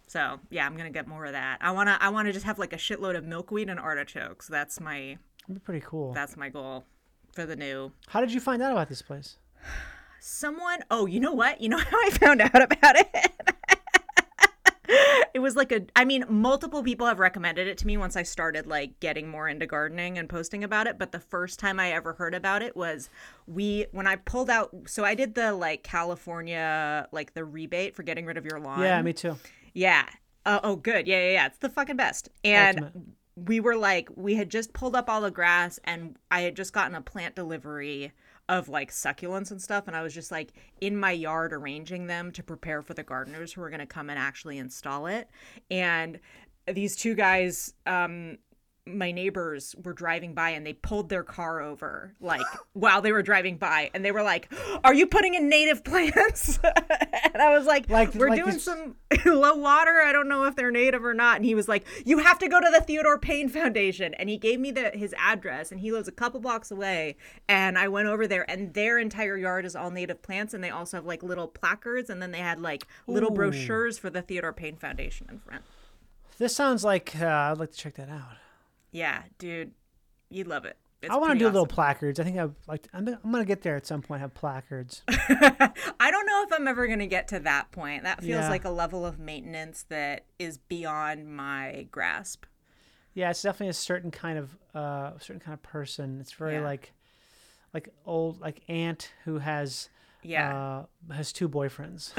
So 0.07 0.39
yeah, 0.49 0.65
I'm 0.65 0.75
gonna 0.75 0.89
get 0.91 1.07
more 1.07 1.25
of 1.25 1.31
that. 1.31 1.57
I 1.61 1.71
wanna 1.71 1.97
I 2.01 2.09
wanna 2.09 2.33
just 2.33 2.45
have 2.45 2.59
like 2.59 2.73
a 2.73 2.77
shitload 2.77 3.15
of 3.17 3.23
milkweed 3.23 3.69
and 3.69 3.79
artichokes. 3.79 4.47
That's 4.47 4.79
my 4.81 5.17
That'd 5.47 5.55
be 5.55 5.59
pretty 5.65 5.85
cool. 5.87 6.11
that's 6.11 6.35
my 6.35 6.49
goal 6.49 6.83
for 7.31 7.45
the 7.45 7.55
new. 7.55 7.93
How 8.07 8.19
did 8.19 8.33
you 8.33 8.41
find 8.41 8.61
out 8.61 8.73
about 8.73 8.89
this 8.89 9.01
place? 9.01 9.37
Someone 10.19 10.79
oh 10.91 11.05
you 11.05 11.21
know 11.21 11.31
what 11.31 11.61
you 11.61 11.69
know 11.69 11.77
how 11.91 11.97
I 12.05 12.09
found 12.09 12.41
out 12.41 12.61
about 12.61 12.95
it. 12.97 13.31
It 15.33 15.39
was 15.39 15.55
like 15.55 15.71
a 15.71 15.81
I 15.95 16.03
mean 16.03 16.25
multiple 16.29 16.81
people 16.81 17.05
have 17.05 17.19
recommended 17.19 17.67
it 17.67 17.77
to 17.79 17.87
me 17.87 17.95
once 17.95 18.15
I 18.15 18.23
started 18.23 18.65
like 18.65 18.99
getting 18.99 19.27
more 19.27 19.47
into 19.47 19.67
gardening 19.67 20.17
and 20.17 20.27
posting 20.27 20.63
about 20.63 20.87
it, 20.87 20.97
but 20.97 21.11
the 21.11 21.19
first 21.19 21.59
time 21.59 21.79
I 21.79 21.91
ever 21.91 22.13
heard 22.13 22.33
about 22.33 22.63
it 22.63 22.75
was 22.75 23.11
we 23.45 23.85
when 23.91 24.07
I 24.07 24.15
pulled 24.15 24.49
out 24.49 24.75
so 24.87 25.03
I 25.03 25.13
did 25.13 25.35
the 25.35 25.53
like 25.53 25.83
California 25.83 27.07
like 27.11 27.35
the 27.35 27.45
rebate 27.45 27.95
for 27.95 28.01
getting 28.01 28.25
rid 28.25 28.37
of 28.37 28.45
your 28.45 28.59
lawn. 28.59 28.81
Yeah, 28.81 28.99
me 29.03 29.13
too. 29.13 29.37
Yeah. 29.73 30.07
Uh, 30.47 30.61
oh, 30.63 30.75
good. 30.77 31.07
Yeah, 31.07 31.19
yeah, 31.19 31.31
yeah. 31.31 31.45
It's 31.47 31.57
the 31.57 31.69
fucking 31.69 31.97
best. 31.97 32.29
And 32.43 32.77
Ultimate. 32.77 33.03
we 33.35 33.59
were 33.59 33.75
like, 33.75 34.09
we 34.15 34.35
had 34.35 34.49
just 34.49 34.71
pulled 34.71 34.95
up 34.95 35.09
all 35.09 35.19
the 35.19 35.29
grass, 35.29 35.77
and 35.83 36.15
I 36.31 36.41
had 36.41 36.55
just 36.55 36.71
gotten 36.71 36.95
a 36.95 37.01
plant 37.01 37.35
delivery 37.35 38.13
of 38.49 38.69
like 38.69 38.91
succulents 38.91 39.51
and 39.51 39.61
stuff, 39.61 39.87
and 39.87 39.95
I 39.95 40.01
was 40.01 40.13
just 40.13 40.31
like 40.31 40.53
in 40.79 40.97
my 40.97 41.11
yard 41.11 41.53
arranging 41.53 42.07
them 42.07 42.31
to 42.33 42.43
prepare 42.43 42.81
for 42.81 42.93
the 42.93 43.03
gardeners 43.03 43.53
who 43.53 43.61
were 43.61 43.69
going 43.69 43.79
to 43.79 43.85
come 43.85 44.09
and 44.09 44.17
actually 44.17 44.57
install 44.57 45.07
it. 45.07 45.29
And 45.69 46.19
these 46.65 46.95
two 46.95 47.15
guys, 47.15 47.73
um, 47.85 48.37
my 48.87 49.11
neighbors 49.11 49.75
were 49.83 49.93
driving 49.93 50.33
by 50.33 50.51
and 50.51 50.65
they 50.65 50.73
pulled 50.73 51.09
their 51.09 51.23
car 51.23 51.61
over 51.61 52.13
like 52.19 52.45
while 52.73 53.01
they 53.01 53.11
were 53.11 53.21
driving 53.21 53.57
by 53.57 53.89
and 53.93 54.03
they 54.03 54.11
were 54.11 54.23
like 54.23 54.51
are 54.83 54.93
you 54.93 55.05
putting 55.07 55.33
in 55.33 55.49
native 55.49 55.83
plants? 55.83 56.59
And 57.33 57.41
i 57.41 57.55
was 57.55 57.67
like, 57.67 57.89
Like- 57.89 58.15
we're 58.15 58.29
like 58.29 58.43
doing 58.43 58.57
some 58.57 58.95
low 59.25 59.55
water. 59.55 60.01
I 60.03 60.11
don't 60.11 60.27
know 60.27 60.45
if 60.45 60.55
they're 60.55 60.71
native 60.71 61.03
or 61.05 61.13
not. 61.13 61.35
And 61.35 61.45
he 61.45 61.53
was 61.55 61.67
like 61.67 61.85
you 62.05 62.19
have 62.19 62.39
to 62.39 62.47
go 62.47 62.59
to 62.59 62.69
the 62.73 62.81
theodore 62.81 63.19
payne 63.19 63.49
foundation. 63.49 64.13
And 64.15 64.29
he 64.29 64.37
gave 64.37 64.59
me 64.59 64.71
the 64.71 64.89
his 64.91 65.13
address 65.17 65.71
and 65.71 65.79
he 65.79 65.91
lives 65.91 66.07
a 66.07 66.11
couple 66.11 66.39
blocks 66.39 66.71
away. 66.71 67.17
And 67.47 67.77
i 67.77 67.87
went 67.87 68.07
over 68.07 68.27
there 68.27 68.49
and 68.49 68.73
their 68.73 68.97
entire 68.97 69.37
yard 69.37 69.65
is 69.65 69.75
all 69.75 69.91
native 69.91 70.21
plants 70.21 70.53
and 70.53 70.63
they 70.63 70.69
also 70.69 70.97
have 70.97 71.05
like 71.05 71.21
little 71.21 71.47
placards 71.47 72.09
and 72.09 72.21
then 72.21 72.31
they 72.31 72.39
had 72.39 72.59
like 72.61 72.87
little 73.07 73.31
Ooh. 73.31 73.35
brochures 73.35 73.97
for 73.97 74.09
the 74.09 74.21
theodore 74.21 74.53
payne 74.53 74.77
foundation 74.77 75.27
in 75.29 75.39
front. 75.39 75.63
This 76.37 76.55
sounds 76.55 76.83
like 76.83 77.15
uh, 77.19 77.25
I'd 77.25 77.57
like 77.57 77.71
to 77.71 77.77
check 77.77 77.95
that 77.95 78.09
out. 78.09 78.37
Yeah 78.91 79.23
dude 79.37 79.71
you'd 80.29 80.47
love 80.47 80.65
it 80.65 80.77
it's 81.01 81.13
I 81.13 81.17
want 81.17 81.33
to 81.33 81.37
do 81.39 81.45
little 81.45 81.67
placards. 81.67 82.19
I 82.19 82.23
think 82.23 82.39
I'd 82.39 82.55
like. 82.67 82.81
To, 82.81 82.89
I'm, 82.93 83.07
I'm 83.07 83.31
gonna 83.31 83.45
get 83.45 83.61
there 83.61 83.75
at 83.75 83.85
some 83.85 84.01
point. 84.01 84.19
Have 84.21 84.33
placards. 84.33 85.03
I 85.07 86.09
don't 86.09 86.25
know 86.25 86.43
if 86.47 86.51
I'm 86.51 86.67
ever 86.67 86.87
going 86.87 86.97
to 86.97 87.05
get 87.05 87.27
to 87.27 87.39
that 87.41 87.71
point. 87.71 88.01
That 88.01 88.21
feels 88.21 88.29
Yeah. 88.41 88.49
like 88.49 88.65
a 88.65 88.71
level 88.71 89.05
of 89.05 89.19
maintenance 89.19 89.85
that 89.89 90.25
is 90.39 90.57
beyond 90.57 91.27
my 91.31 91.85
grasp. 91.91 92.45
Yeah, 93.13 93.29
it's 93.29 93.43
definitely 93.43 93.69
a 93.69 93.73
certain 93.73 94.09
kind 94.09 94.39
of 94.39 94.57
uh, 94.73 95.11
certain 95.19 95.39
kind 95.39 95.53
of 95.53 95.61
person. 95.61 96.17
It's 96.19 96.31
very 96.31 96.55
Yeah. 96.55 96.61
like 96.63 96.93
like 97.75 97.89
old 98.07 98.41
like 98.41 98.61
aunt 98.67 99.11
who 99.25 99.37
has 99.37 99.89
Yeah. 100.27 100.83
uh, 101.09 101.13
has 101.13 101.31
two 101.31 101.47
boyfriends. 101.47 102.11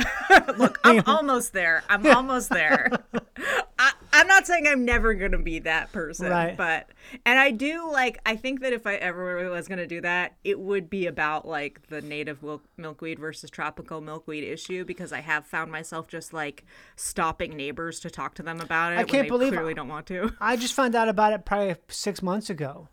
Look, 0.59 0.81
I'm 0.85 1.03
almost 1.07 1.53
there. 1.53 1.85
I'm 1.89 2.07
almost 2.07 2.49
there. 2.49 2.91
I, 3.81 3.93
I'm 4.13 4.27
not 4.27 4.47
saying 4.47 4.67
I'm 4.67 4.85
never 4.85 5.15
going 5.15 5.31
to 5.33 5.39
be 5.39 5.61
that 5.61 5.93
person, 5.93 6.29
Right. 6.31 6.57
but, 6.57 6.89
and 7.25 7.39
I 7.39 7.53
do 7.53 7.89
like, 7.93 8.19
I 8.27 8.35
think 8.35 8.61
that 8.63 8.73
if 8.73 8.87
I 8.87 8.95
ever 8.95 9.49
was 9.51 9.69
going 9.69 9.79
to 9.79 9.87
do 9.87 10.01
that, 10.01 10.37
it 10.43 10.59
would 10.59 10.91
be 10.91 11.07
about 11.07 11.47
like 11.47 11.87
the 11.89 12.01
native 12.01 12.43
milkweed 12.77 13.21
versus 13.21 13.51
tropical 13.51 14.01
milkweed 14.01 14.43
issue 14.43 14.85
because 14.85 15.13
I 15.13 15.21
have 15.21 15.47
found 15.47 15.71
myself 15.71 16.09
just 16.09 16.33
like 16.33 16.65
stopping 16.97 17.57
neighbors 17.57 18.01
to 18.01 18.11
talk 18.11 18.35
to 18.37 18.43
them 18.43 18.61
about 18.61 18.95
it. 18.95 18.99
I 18.99 19.05
can't 19.05 19.29
believe- 19.29 19.53
clearly 19.53 19.75
don't 19.75 19.87
want 19.89 20.07
to. 20.07 20.33
I 20.41 20.57
just 20.57 20.75
found 20.75 20.97
out 20.97 21.09
about 21.09 21.33
it 21.35 21.45
probably 21.45 21.77
six 21.89 22.21
months 22.23 22.51
ago. 22.51 22.89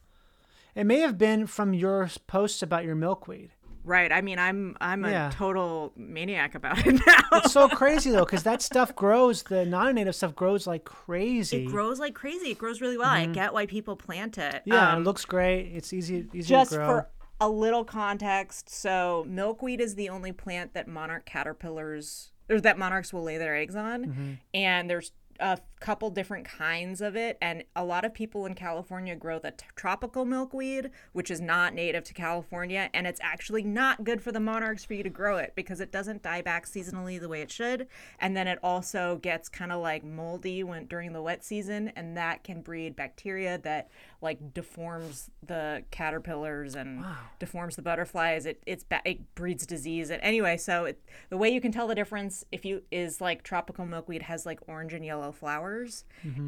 It 0.75 0.83
may 0.85 0.99
have 0.99 1.17
been 1.17 1.47
from 1.47 1.73
your 1.73 2.09
posts 2.27 2.61
about 2.61 2.83
your 2.83 2.95
milkweed. 2.95 3.51
Right. 3.85 4.11
I 4.11 4.21
mean, 4.21 4.39
I'm 4.39 4.75
I'm 4.81 5.05
a 5.05 5.11
Yeah. 5.11 5.31
total 5.33 5.93
maniac 5.95 6.55
about 6.55 6.85
it 6.85 6.93
now. 7.07 7.19
It's 7.33 7.53
so 7.53 7.69
crazy 7.69 8.09
though, 8.11 8.25
because 8.25 8.43
that 8.43 8.61
stuff 8.61 8.95
grows. 8.95 9.43
The 9.43 9.63
non-native 9.65 10.15
stuff 10.15 10.35
grows 10.35 10.65
like 10.67 10.83
crazy. 10.83 11.63
It 11.63 11.67
grows 11.67 11.99
like 11.99 12.15
crazy. 12.15 12.51
It 12.51 12.57
grows 12.57 12.81
really 12.81 12.97
well. 12.97 13.09
I 13.09 13.27
get 13.27 13.53
why 13.53 13.67
people 13.67 13.95
plant 13.95 14.37
it. 14.37 14.55
Mm-hmm. 14.55 14.73
yeah, 14.73 14.93
Um, 14.93 15.01
it 15.01 15.05
looks 15.05 15.23
great. 15.23 15.71
It's 15.75 15.93
easy, 15.93 16.27
easy 16.33 16.49
just 16.49 16.71
to 16.71 16.77
grow. 16.77 16.87
Just 16.87 17.07
for 17.07 17.09
a 17.41 17.49
little 17.49 17.83
context, 17.85 18.69
so 18.69 19.25
milkweed 19.27 19.79
is 19.81 19.95
the 19.95 20.09
only 20.09 20.31
plant 20.31 20.73
that 20.73 20.87
monarch 20.87 21.25
caterpillars 21.25 22.31
or 22.49 22.61
that 22.61 22.77
monarchs 22.77 23.11
will 23.11 23.23
lay 23.23 23.37
their 23.37 23.55
eggs 23.55 23.75
on, 23.75 24.05
Mm-hmm. 24.05 24.31
and 24.53 24.89
there's 24.89 25.11
a 25.39 25.59
couple 25.79 26.09
different 26.09 26.45
kinds 26.45 27.01
of 27.01 27.15
it, 27.15 27.37
and 27.41 27.63
a 27.75 27.83
lot 27.83 28.05
of 28.05 28.13
people 28.13 28.45
in 28.45 28.55
California 28.55 29.15
grow 29.15 29.37
the 29.37 29.51
t- 29.51 29.65
tropical 29.75 30.25
milkweed, 30.25 30.89
which 31.13 31.29
is 31.29 31.41
not 31.41 31.73
native 31.73 32.03
to 32.05 32.13
California, 32.13 32.89
and 32.93 33.05
it's 33.05 33.19
actually 33.21 33.63
not 33.63 34.03
good 34.03 34.21
for 34.21 34.31
the 34.31 34.39
monarchs 34.39 34.83
for 34.83 34.93
you 34.93 35.03
to 35.03 35.09
grow 35.09 35.37
it 35.37 35.53
because 35.55 35.79
it 35.79 35.91
doesn't 35.91 36.23
die 36.23 36.41
back 36.41 36.65
seasonally 36.65 37.19
the 37.19 37.29
way 37.29 37.41
it 37.41 37.51
should, 37.51 37.87
and 38.19 38.35
then 38.35 38.47
it 38.47 38.57
also 38.63 39.19
gets 39.21 39.49
kind 39.49 39.71
of 39.71 39.81
like 39.81 40.03
moldy 40.03 40.63
when 40.63 40.85
during 40.85 41.13
the 41.13 41.21
wet 41.21 41.43
season, 41.43 41.91
and 41.95 42.15
that 42.17 42.43
can 42.43 42.61
breed 42.61 42.95
bacteria 42.95 43.57
that 43.59 43.89
like 44.21 44.53
deforms 44.53 45.29
the 45.45 45.83
caterpillars 45.91 46.75
and 46.75 47.05
deforms 47.37 47.75
the 47.75 47.81
butterflies. 47.81 48.45
It 48.45 48.63
it's 48.65 48.83
ba- 48.83 49.01
it 49.05 49.35
breeds 49.35 49.65
disease. 49.65 50.09
And 50.09 50.21
anyway, 50.23 50.57
so 50.57 50.85
it, 50.85 51.01
the 51.29 51.37
way 51.37 51.49
you 51.49 51.61
can 51.61 51.71
tell 51.71 51.87
the 51.87 51.95
difference 51.95 52.43
if 52.51 52.65
you 52.65 52.81
is 52.91 53.21
like 53.21 53.43
tropical 53.43 53.85
milkweed 53.85 54.23
has 54.23 54.45
like 54.45 54.59
orange 54.67 54.93
and 54.93 55.05
yellow 55.05 55.24
flowers, 55.31 56.05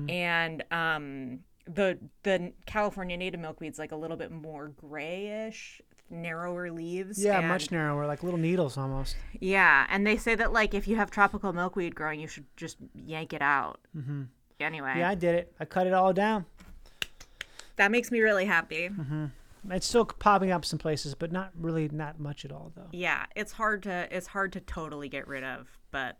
and 0.10 0.64
um 0.72 1.40
the 1.66 1.98
the 2.24 2.54
California 2.66 3.18
native 3.18 3.40
milkweed's 3.40 3.78
like 3.80 3.92
a 3.92 3.96
little 3.96 4.18
bit 4.18 4.32
more 4.32 4.70
grayish, 4.70 5.82
narrower 6.10 6.72
leaves. 6.72 7.22
Yeah, 7.24 7.40
and- 7.40 7.48
much 7.50 7.72
narrower, 7.72 8.06
like 8.06 8.24
little 8.24 8.40
needles 8.40 8.78
almost. 8.78 9.16
yeah, 9.40 9.86
and 9.90 10.06
they 10.08 10.18
say 10.18 10.36
that 10.36 10.54
like 10.54 10.74
if 10.74 10.88
you 10.88 10.96
have 10.96 11.12
tropical 11.12 11.52
milkweed 11.54 11.94
growing, 11.96 12.20
you 12.20 12.28
should 12.28 12.46
just 12.56 12.78
yank 12.94 13.34
it 13.34 13.42
out. 13.42 13.80
Mm-hmm. 13.96 14.24
Anyway, 14.60 14.94
Yeah, 14.98 15.10
I 15.10 15.16
did 15.16 15.36
it. 15.36 15.54
I 15.60 15.66
cut 15.66 15.86
it 15.88 15.94
all 15.94 16.14
down. 16.14 16.46
that 17.76 17.92
makes 17.92 18.12
me 18.12 18.22
really 18.22 18.46
happy. 18.46 18.90
It's 19.70 19.86
still 19.86 20.06
popping 20.06 20.52
up 20.52 20.64
some 20.64 20.80
places, 20.80 21.14
but 21.14 21.32
not 21.32 21.52
really 21.60 21.90
not 21.90 22.20
much 22.20 22.46
at 22.46 22.52
all 22.52 22.72
though. 22.76 22.88
Yeah, 22.92 23.26
it's 23.36 23.52
hard 23.52 23.84
to 23.84 24.08
it's 24.10 24.28
hard 24.28 24.54
to 24.54 24.62
totally 24.62 25.10
get 25.10 25.28
rid 25.28 25.44
of, 25.44 25.68
but 25.92 26.16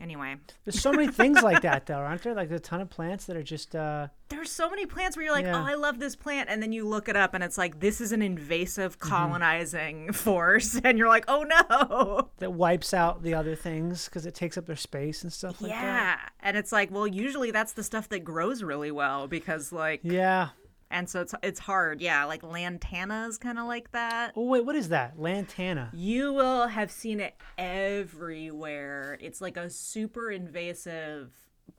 anyway, 0.00 0.36
There's 0.64 0.80
so 0.80 0.92
many 0.92 1.08
things 1.08 1.42
like 1.42 1.62
that 1.62 1.86
though, 1.86 1.94
aren't 1.96 2.22
there? 2.22 2.34
Like 2.34 2.50
a 2.50 2.58
ton 2.58 2.80
of 2.80 2.90
plants 2.90 3.26
that 3.26 3.36
are 3.36 3.42
just 3.42 3.74
uh 3.76 4.08
there's 4.28 4.50
so 4.50 4.70
many 4.70 4.86
plants 4.86 5.14
where 5.16 5.24
you're 5.26 5.34
like, 5.34 5.44
Yeah. 5.44 5.60
"Oh, 5.62 5.66
I 5.66 5.74
love 5.74 5.98
this 5.98 6.16
plant." 6.16 6.48
And 6.48 6.62
then 6.62 6.72
you 6.72 6.88
look 6.88 7.08
it 7.10 7.16
up 7.16 7.34
and 7.34 7.44
it's 7.44 7.58
like 7.58 7.80
this 7.80 8.00
is 8.00 8.12
an 8.12 8.22
invasive 8.22 8.98
colonizing 8.98 10.12
force 10.14 10.80
and 10.82 10.96
you're 10.98 11.08
like, 11.08 11.24
"Oh 11.28 11.42
no." 11.42 12.30
that 12.38 12.52
wipes 12.52 12.94
out 12.94 13.22
the 13.22 13.34
other 13.34 13.54
things 13.54 14.06
because 14.06 14.24
it 14.26 14.34
takes 14.34 14.56
up 14.56 14.66
their 14.66 14.76
space 14.76 15.22
and 15.22 15.32
stuff 15.32 15.60
like 15.60 15.70
that. 15.72 15.82
yeah. 15.82 16.18
And 16.40 16.56
it's 16.56 16.72
like, 16.72 16.90
well, 16.90 17.06
usually 17.06 17.50
that's 17.50 17.72
the 17.74 17.82
stuff 17.82 18.08
that 18.08 18.20
grows 18.20 18.62
really 18.62 18.90
well 18.90 19.28
because 19.28 19.72
like 19.72 20.00
Yeah. 20.02 20.48
And 20.92 21.08
so 21.08 21.20
it's 21.22 21.34
it's 21.42 21.58
hard. 21.60 22.00
Yeah, 22.00 22.24
like 22.26 22.42
lantana 22.44 23.26
is 23.28 23.38
kind 23.38 23.58
of 23.58 23.66
like 23.66 23.90
that. 23.92 24.32
Oh 24.36 24.44
wait, 24.44 24.64
what 24.64 24.76
is 24.76 24.90
that? 24.90 25.18
Lantana. 25.18 25.90
You 25.92 26.32
will 26.32 26.68
have 26.68 26.90
seen 26.92 27.18
it 27.18 27.34
everywhere. 27.58 29.18
It's 29.20 29.40
like 29.40 29.56
a 29.56 29.68
super 29.70 30.30
invasive 30.30 31.32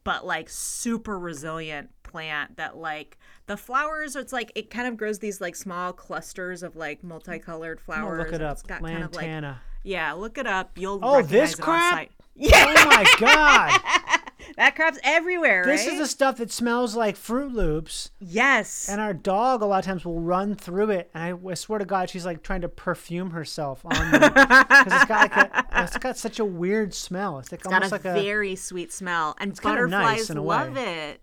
but 0.06 0.26
like 0.26 0.49
super 0.49 1.17
resilient 1.17 1.89
plant 2.04 2.58
that 2.58 2.76
like 2.76 3.17
the 3.45 3.56
flowers 3.56 4.15
it's 4.17 4.34
like 4.34 4.52
it 4.56 4.69
kind 4.69 4.88
of 4.88 4.97
grows 4.97 5.19
these 5.19 5.39
like 5.39 5.56
small 5.56 5.93
clusters 5.93 6.62
of 6.63 6.76
like 6.76 7.04
multicolored 7.04 7.80
flowers. 7.80 8.17
look 8.19 8.34
it 8.34 8.41
up. 8.41 8.54
It's 8.54 8.63
got 8.63 8.82
kind 8.82 9.04
of 9.04 9.13
like 9.15 9.23
Lantana. 9.26 9.62
yeah, 9.84 10.12
look 10.13 10.38
it 10.38 10.47
up. 10.47 10.71
You'll 10.78 10.99
Oh, 11.02 11.17
recognize 11.17 11.52
this 11.52 11.56
crap? 11.56 12.10
Yeah, 12.36 12.65
Oh 12.76 12.86
my 12.88 13.06
god! 13.19 14.19
that 14.58 14.75
crap's 14.75 14.99
everywhere. 15.03 15.63
this 15.65 15.86
right? 15.86 15.93
is 15.93 15.99
the 15.99 16.08
stuff 16.08 16.38
that 16.38 16.51
smells 16.51 16.95
like 16.95 17.15
Fruit 17.15 17.53
Loops, 17.53 18.12
yes. 18.19 18.88
and 18.89 18.99
our 19.01 19.13
dog 19.13 19.62
a 19.62 19.65
lot 19.65 19.79
of 19.79 19.86
times 19.86 20.06
will 20.06 20.19
run 20.21 20.56
through 20.56 20.89
it. 20.91 21.10
And 21.13 21.23
I, 21.23 21.49
I 21.51 21.53
swear 21.56 21.79
to 21.79 21.86
God, 21.86 22.10
she's 22.10 22.25
like 22.25 22.43
trying 22.43 22.62
to 22.62 22.69
perfume 22.69 23.32
herself 23.32 23.86
on 23.86 24.12
because 24.12 24.93
it's 24.93 25.06
got 25.06 25.32
like 25.32 25.36
a, 25.36 25.65
it's 25.84 25.97
got 25.97 26.17
such 26.17 26.39
a 26.39 26.45
weird 26.45 26.93
smell. 26.93 27.39
It's 27.39 27.51
like 27.51 27.62
It's 27.62 27.69
got 27.69 27.84
a 27.86 27.89
like 27.89 28.06
a 28.06 28.13
very 28.13 28.56
sweet 28.56 28.91
smell, 28.91 29.36
and 29.39 29.60
kinda 29.60 29.88
nice 29.88 30.27
butterflies 30.27 30.45
love 30.45 30.77
it. 30.77 31.21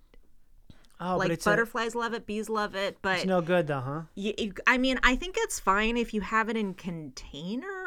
oh, 1.01 1.13
but 1.13 1.19
like 1.19 1.31
it's 1.31 1.47
a, 1.47 1.51
butterflies 1.51 1.95
love 1.95 2.13
it, 2.15 2.27
bees 2.27 2.49
love 2.49 2.75
it, 2.75 2.99
but 3.03 3.19
it's 3.19 3.27
no 3.27 3.41
good 3.41 3.67
though, 3.67 3.81
huh? 3.81 4.01
You- 4.15 4.53
I 4.67 4.79
mean, 4.79 4.99
I 5.03 5.17
think 5.17 5.37
it's 5.39 5.59
fine 5.61 5.97
if 5.97 6.13
you 6.15 6.21
have 6.21 6.49
it 6.49 6.57
in 6.57 6.75
containers, 6.75 7.80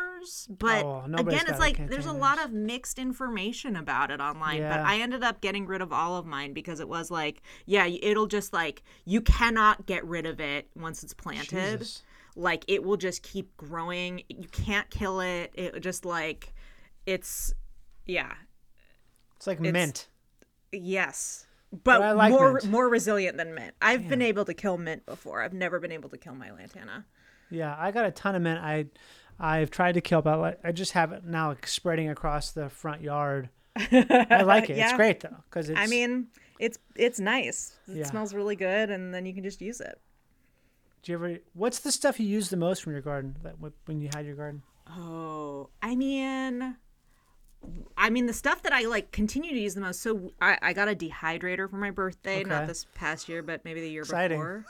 but 0.49 0.83
Oh, 0.83 1.03
again, 1.13 1.45
it's 1.47 1.59
like 1.59 1.89
there's 1.89 2.05
a 2.05 2.13
lot 2.13 2.43
of 2.43 2.51
mixed 2.51 2.99
information 2.99 3.75
about 3.75 4.11
it 4.11 4.19
online. 4.19 4.61
But 4.61 4.79
I 4.79 4.99
ended 4.99 5.23
up 5.23 5.41
getting 5.41 5.65
rid 5.65 5.81
of 5.81 5.91
all 5.93 6.17
of 6.17 6.25
mine 6.25 6.53
because 6.53 6.79
it 6.79 6.87
was 6.87 7.09
like, 7.11 7.41
yeah, 7.65 7.85
it'll 7.85 8.27
just 8.27 8.53
like 8.53 8.83
you 9.05 9.21
cannot 9.21 9.85
get 9.85 10.05
rid 10.05 10.25
of 10.25 10.39
it 10.39 10.69
once 10.75 11.03
it's 11.03 11.13
planted. 11.13 11.79
Jesus. 11.79 12.03
Like 12.35 12.65
it 12.67 12.83
will 12.83 12.97
just 12.97 13.21
keep 13.23 13.55
growing. 13.57 14.23
You 14.29 14.47
can't 14.51 14.89
kill 14.89 15.19
it. 15.19 15.51
It 15.53 15.79
just 15.81 16.03
like 16.05 16.53
it's 17.05 17.53
yeah 18.05 18.33
It's 19.37 19.47
like 19.47 19.59
mint. 19.59 20.07
yes. 20.71 21.45
But, 21.83 22.03
I 22.03 22.11
like 22.11 22.31
more 22.31 22.53
mint. 22.53 22.69
more 22.69 22.87
resilient 22.87 23.35
than 23.37 23.55
mint. 23.55 23.73
I've 23.81 24.07
been 24.07 24.21
able 24.21 24.45
to 24.45 24.53
kill 24.53 24.77
mint 24.77 25.05
before. 25.07 25.41
I've 25.41 25.53
never 25.53 25.79
been 25.79 25.91
able 25.91 26.09
to 26.09 26.17
kill 26.17 26.35
my 26.35 26.51
lantana. 26.51 27.05
Yeah, 27.49 27.75
I 27.77 27.89
got 27.91 28.05
a 28.05 28.11
ton 28.11 28.35
of 28.35 28.41
mint. 28.43 28.59
I 28.59 28.85
I've 29.43 29.69
tried 29.71 29.93
to 29.93 30.01
kill, 30.01 30.21
but 30.21 30.39
like, 30.39 30.59
I 30.63 30.71
just 30.71 30.93
have 30.93 31.11
it 31.11 31.25
now 31.25 31.49
like, 31.49 31.67
spreading 31.67 32.09
across 32.09 32.51
the 32.51 32.69
front 32.69 33.01
yard. 33.01 33.49
I 33.75 34.43
like 34.43 34.69
it. 34.69 34.77
It's 34.77 34.93
great 34.93 35.19
though 35.19 35.35
because 35.49 35.69
it's. 35.69 35.79
I 35.79 35.87
mean, 35.87 36.27
it's 36.59 36.77
it's 36.95 37.19
nice. 37.19 37.75
It 37.87 37.97
Yeah. 37.97 38.05
smells 38.05 38.33
really 38.33 38.55
good, 38.55 38.89
and 38.89 39.13
then 39.13 39.25
you 39.25 39.33
can 39.33 39.43
just 39.43 39.61
use 39.61 39.81
it. 39.81 39.99
do 41.01 41.11
you 41.11 41.17
ever? 41.17 41.37
What's 41.53 41.79
the 41.79 41.91
stuff 41.91 42.19
you 42.19 42.27
use 42.27 42.49
the 42.49 42.57
most 42.57 42.83
from 42.83 42.93
your 42.93 43.01
garden? 43.01 43.35
That 43.43 43.55
when 43.85 43.99
you 43.99 44.09
had 44.15 44.25
your 44.25 44.35
garden? 44.35 44.61
Oh, 44.89 45.69
I 45.81 45.95
mean, 45.95 46.75
I 47.97 48.09
mean 48.09 48.25
the 48.27 48.33
stuff 48.33 48.61
that 48.63 48.73
I 48.73 48.81
like 48.85 49.11
continue 49.11 49.51
to 49.51 49.59
use 49.59 49.73
the 49.75 49.81
most. 49.81 50.01
So 50.01 50.31
I, 50.41 50.57
I 50.61 50.73
got 50.73 50.87
a 50.87 50.95
dehydrator 50.95 51.69
for 51.69 51.77
my 51.77 51.89
birthday, 51.91 52.41
Okay. 52.41 52.49
not 52.49 52.67
this 52.67 52.85
past 52.93 53.27
year, 53.27 53.41
but 53.41 53.65
maybe 53.65 53.81
the 53.81 53.89
year 53.89 54.03
Exciting. 54.03 54.37
before. 54.37 54.65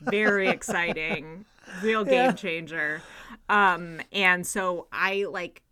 Very 0.00 0.48
exciting, 0.48 1.44
real 1.82 2.04
game 2.04 2.14
Yeah. 2.14 2.32
changer. 2.32 3.02
Um, 3.48 4.00
and 4.12 4.46
so 4.46 4.86
I 4.92 5.26
like. 5.30 5.62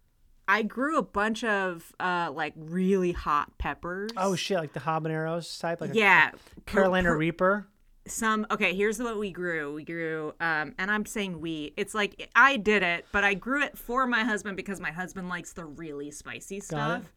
I 0.48 0.62
grew 0.62 0.98
a 0.98 1.02
bunch 1.02 1.44
of 1.44 1.92
uh 2.00 2.30
like 2.34 2.52
really 2.56 3.12
hot 3.12 3.56
peppers. 3.58 4.10
Oh 4.16 4.34
shit! 4.34 4.58
Like 4.58 4.72
the 4.72 4.80
habaneros 4.80 5.58
type, 5.60 5.80
like 5.80 5.94
yeah, 5.94 6.32
a 6.56 6.60
Carolina 6.62 7.08
Per- 7.10 7.14
per- 7.14 7.18
Reaper. 7.18 7.66
some 8.08 8.44
okay 8.50 8.74
here's 8.74 8.98
what 8.98 9.16
we 9.16 9.30
grew 9.30 9.72
we 9.72 9.84
grew 9.84 10.34
um 10.40 10.74
and 10.76 10.90
i'm 10.90 11.06
saying 11.06 11.40
we 11.40 11.72
it's 11.76 11.94
like 11.94 12.28
i 12.34 12.56
did 12.56 12.82
it 12.82 13.06
but 13.12 13.22
i 13.22 13.32
grew 13.32 13.62
it 13.62 13.78
for 13.78 14.08
my 14.08 14.24
husband 14.24 14.56
because 14.56 14.80
my 14.80 14.90
husband 14.90 15.28
likes 15.28 15.52
the 15.52 15.64
really 15.64 16.10
spicy 16.10 16.58
stuff 16.58 17.12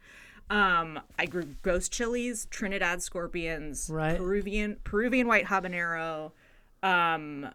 um 0.52 1.00
i 1.18 1.26
grew 1.26 1.44
ghost 1.64 1.92
chilies 1.92 2.46
trinidad 2.52 3.02
scorpions 3.02 3.90
Right. 3.92 4.16
peruvian 4.16 4.78
peruvian 4.84 5.28
white 5.28 5.46
habanero 5.46 6.34
um 6.84 7.48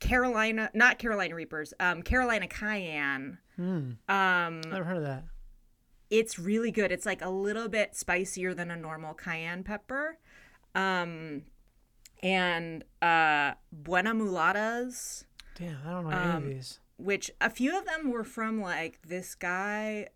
carolina 0.00 0.70
not 0.74 0.98
carolina 0.98 1.34
reapers 1.34 1.74
um 1.80 2.02
carolina 2.02 2.46
cayenne 2.46 3.38
um 3.58 3.90
Never 4.08 4.84
heard 4.84 4.96
of 4.98 5.02
that. 5.02 5.24
it's 6.10 6.38
really 6.38 6.70
good. 6.70 6.92
It's 6.92 7.04
like 7.04 7.22
a 7.22 7.28
little 7.30 7.68
bit 7.68 7.96
spicier 7.96 8.54
than 8.54 8.70
a 8.70 8.76
normal 8.76 9.14
cayenne 9.14 9.64
pepper. 9.64 10.18
Um 10.74 11.42
and 12.22 12.84
uh 13.02 13.52
Buena 13.72 14.14
Mulatas, 14.14 15.24
Damn, 15.56 15.78
I 15.86 15.90
don't 15.90 16.04
know 16.04 16.10
any 16.10 16.30
Um, 16.30 16.36
of 16.36 16.44
these. 16.48 16.80
which 16.98 17.30
a 17.40 17.50
few 17.50 17.76
of 17.76 17.84
them 17.84 18.10
were 18.12 18.24
from 18.24 18.60
like 18.60 19.00
this 19.06 19.34
guy 19.34 20.08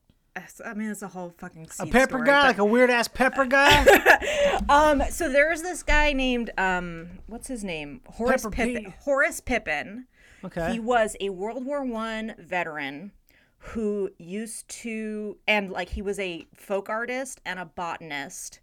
I 0.65 0.75
mean, 0.75 0.91
it's 0.91 1.03
a 1.03 1.09
whole 1.09 1.35
fucking 1.39 1.69
A 1.79 1.87
pepper 1.87 2.15
story, 2.17 2.27
guy, 2.27 2.41
but- 2.43 2.47
like 2.49 2.59
a 2.59 2.65
weird 2.65 2.91
ass 2.91 3.09
pepper 3.09 3.45
guy. 3.45 3.85
Um, 4.69 5.03
so 5.11 5.29
there's 5.29 5.63
this 5.63 5.83
guy 5.83 6.13
named 6.13 6.51
um, 6.57 7.19
what's 7.27 7.49
his 7.49 7.65
name? 7.65 8.01
Horace 8.07 8.43
Pepper 8.43 8.51
Pippin. 8.55 8.85
Pig. 8.85 8.95
Horace 9.01 9.41
Pippin. 9.41 10.07
Okay. 10.45 10.73
He 10.73 10.79
was 10.81 11.17
a 11.21 11.31
World 11.31 11.65
War 11.67 11.85
One 11.85 12.35
veteran 12.39 13.11
who 13.59 14.11
used 14.19 14.69
to, 14.69 15.37
and 15.49 15.71
like 15.71 15.89
he 15.91 16.03
was 16.03 16.19
a 16.21 16.47
folk 16.55 16.89
artist 16.89 17.41
and 17.45 17.59
a 17.59 17.65
botanist, 17.65 18.61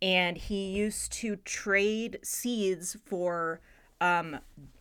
and 0.00 0.36
he 0.38 0.70
used 0.70 1.12
to 1.12 1.36
trade 1.36 2.18
seeds 2.22 2.96
for 3.04 3.60
um, 4.00 4.38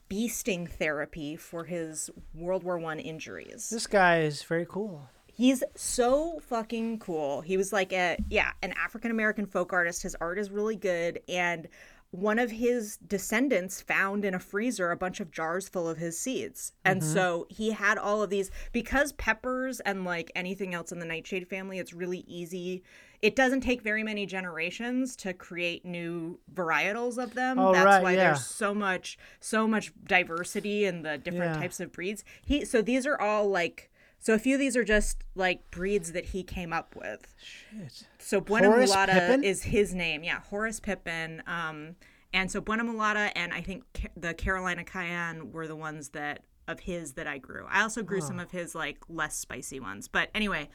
bee 0.07 0.27
sting 0.29 0.67
therapy 0.67 1.35
for 1.35 1.65
his 1.65 2.09
World 2.33 2.63
War 2.63 2.77
One 2.77 2.99
injuries. 2.99 3.69
this 3.69 3.87
guy 3.87 4.21
is 4.21 4.41
very 4.43 4.65
cool. 4.67 5.09
He's 5.41 5.63
so 5.73 6.39
fucking 6.49 6.99
cool. 6.99 7.41
He 7.41 7.57
was 7.57 7.73
like 7.73 7.91
a 7.93 8.15
yeah, 8.29 8.51
an 8.61 8.73
African 8.73 9.09
American 9.09 9.47
folk 9.47 9.73
artist. 9.73 10.03
His 10.03 10.15
art 10.21 10.37
is 10.37 10.51
really 10.51 10.75
good 10.75 11.19
and 11.27 11.67
one 12.11 12.37
of 12.37 12.51
his 12.51 12.97
descendants 12.97 13.81
found 13.81 14.23
in 14.23 14.35
a 14.35 14.39
freezer 14.39 14.91
a 14.91 14.97
bunch 14.97 15.19
of 15.19 15.31
jars 15.31 15.67
full 15.67 15.89
of 15.89 15.97
his 15.97 16.19
seeds. 16.19 16.73
And 16.83 17.01
mm-hmm. 17.01 17.11
so 17.11 17.47
he 17.49 17.71
had 17.71 17.97
all 17.97 18.21
of 18.21 18.29
these 18.29 18.51
because 18.71 19.13
peppers 19.13 19.79
and 19.79 20.05
like 20.05 20.29
anything 20.35 20.75
else 20.75 20.91
in 20.91 20.99
the 20.99 21.05
nightshade 21.05 21.47
family, 21.47 21.79
it's 21.79 21.93
really 21.93 22.25
easy. 22.27 22.83
It 23.21 23.35
doesn't 23.35 23.61
take 23.61 23.81
very 23.81 24.03
many 24.03 24.25
generations 24.27 25.15
to 25.17 25.33
create 25.33 25.85
new 25.85 26.39
varietals 26.53 27.17
of 27.17 27.33
them. 27.33 27.57
Oh, 27.57 27.71
That's 27.71 27.85
right, 27.85 28.03
why 28.03 28.11
yeah. 28.11 28.25
there's 28.25 28.45
so 28.45 28.75
much 28.75 29.17
so 29.39 29.67
much 29.67 29.91
diversity 30.05 30.85
in 30.85 31.01
the 31.01 31.17
different 31.17 31.55
Yeah. 31.55 31.61
types 31.61 31.79
of 31.79 31.91
breeds. 31.91 32.23
He 32.45 32.63
so 32.65 32.83
these 32.83 33.07
are 33.07 33.19
all 33.19 33.49
like 33.49 33.90
So 34.21 34.35
a 34.35 34.39
few 34.39 34.55
of 34.55 34.59
these 34.59 34.77
are 34.77 34.83
just 34.83 35.23
like 35.35 35.69
breeds 35.71 36.11
that 36.11 36.25
he 36.25 36.43
came 36.43 36.71
up 36.71 36.95
with. 36.95 37.33
Shit. 37.43 38.03
So 38.19 38.39
Buena 38.39 38.67
Horace 38.67 38.91
Mulata 38.91 39.13
Pippin? 39.13 39.43
is 39.43 39.63
his 39.63 39.93
name. 39.95 40.23
Yeah, 40.23 40.39
Horace 40.41 40.79
Pippin. 40.79 41.41
Um, 41.47 41.95
and 42.31 42.49
so 42.49 42.61
Buena 42.61 42.83
Mulata 42.83 43.31
and 43.35 43.51
I 43.51 43.61
think 43.61 43.83
Ca- 43.95 44.09
the 44.15 44.33
Carolina 44.33 44.83
Cayenne 44.83 45.51
were 45.51 45.67
the 45.67 45.75
ones 45.75 46.09
that 46.09 46.43
of 46.67 46.81
his 46.81 47.13
that 47.13 47.25
I 47.27 47.39
grew. 47.39 47.65
I 47.67 47.81
also 47.81 48.03
grew 48.03 48.21
some 48.21 48.39
of 48.39 48.51
his 48.51 48.75
like 48.75 48.99
less 49.09 49.35
spicy 49.35 49.79
ones. 49.79 50.07
But 50.07 50.29
anyway, 50.35 50.69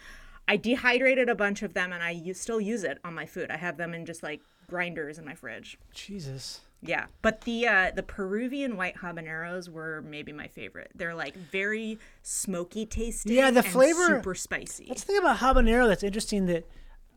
I 0.48 0.56
dehydrated 0.56 1.28
a 1.28 1.34
bunch 1.36 1.62
of 1.62 1.72
them 1.72 1.92
and 1.92 2.02
I 2.02 2.10
u- 2.10 2.34
still 2.34 2.60
use 2.60 2.82
it 2.82 2.98
on 3.04 3.14
my 3.14 3.26
food. 3.26 3.50
I 3.50 3.56
have 3.56 3.76
them 3.76 3.94
in 3.94 4.04
just 4.04 4.22
like 4.24 4.42
grinders 4.68 5.18
in 5.18 5.24
my 5.24 5.34
fridge. 5.34 5.78
Jesus. 5.94 6.60
Yeah, 6.86 7.06
but 7.22 7.42
the 7.42 7.66
uh, 7.66 7.90
the 7.94 8.02
Peruvian 8.02 8.76
white 8.76 8.96
habaneros 8.96 9.68
were 9.68 10.02
maybe 10.02 10.32
my 10.32 10.48
favorite. 10.48 10.90
They're 10.94 11.14
like 11.14 11.36
very 11.36 11.98
smoky 12.22 12.86
tasting. 12.86 13.32
Yeah, 13.32 13.50
the 13.50 13.60
and 13.60 13.68
flavor- 13.68 14.06
super 14.18 14.34
spicy. 14.34 14.86
That's 14.88 15.02
the 15.04 15.08
thing 15.12 15.18
about 15.18 15.38
habanero 15.38 15.86
that's 15.88 16.02
interesting 16.02 16.46
that 16.46 16.64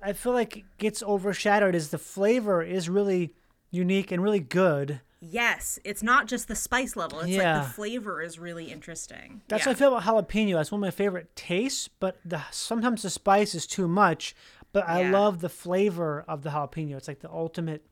I 0.02 0.14
feel 0.14 0.34
like 0.34 0.64
gets 0.78 1.04
overshadowed 1.04 1.76
is 1.76 1.90
the 1.90 1.98
flavor 1.98 2.62
is 2.64 2.90
really 2.90 3.34
unique 3.72 4.12
and 4.12 4.24
really 4.24 4.40
good. 4.40 5.02
Yes, 5.22 5.78
it's 5.84 6.02
not 6.02 6.28
just 6.28 6.48
the 6.48 6.56
spice 6.56 6.96
level. 6.96 7.20
It's 7.20 7.28
like 7.28 7.38
Yeah. 7.40 7.60
the 7.60 7.70
flavor 7.70 8.22
is 8.22 8.40
really 8.40 8.72
interesting. 8.72 9.42
That's 9.50 9.66
yeah. 9.66 9.72
what 9.72 9.76
I 9.76 9.80
feel 9.80 9.98
about 9.98 10.04
jalapeno. 10.30 10.54
That's 10.54 10.72
one 10.72 10.80
of 10.80 10.88
my 10.88 10.92
favorite 10.92 11.36
tastes, 11.36 11.90
but 12.00 12.18
the 12.24 12.42
sometimes 12.52 13.02
the 13.02 13.10
spice 13.10 13.54
is 13.54 13.68
too 13.68 13.88
much. 13.90 14.34
But 14.72 14.88
I 14.88 15.02
Yeah. 15.02 15.12
love 15.12 15.42
the 15.42 15.50
flavor 15.50 16.24
of 16.28 16.44
the 16.44 16.52
jalapeno. 16.52 16.96
It's 16.96 17.08
like 17.10 17.20
the 17.20 17.30
ultimate 17.32 17.84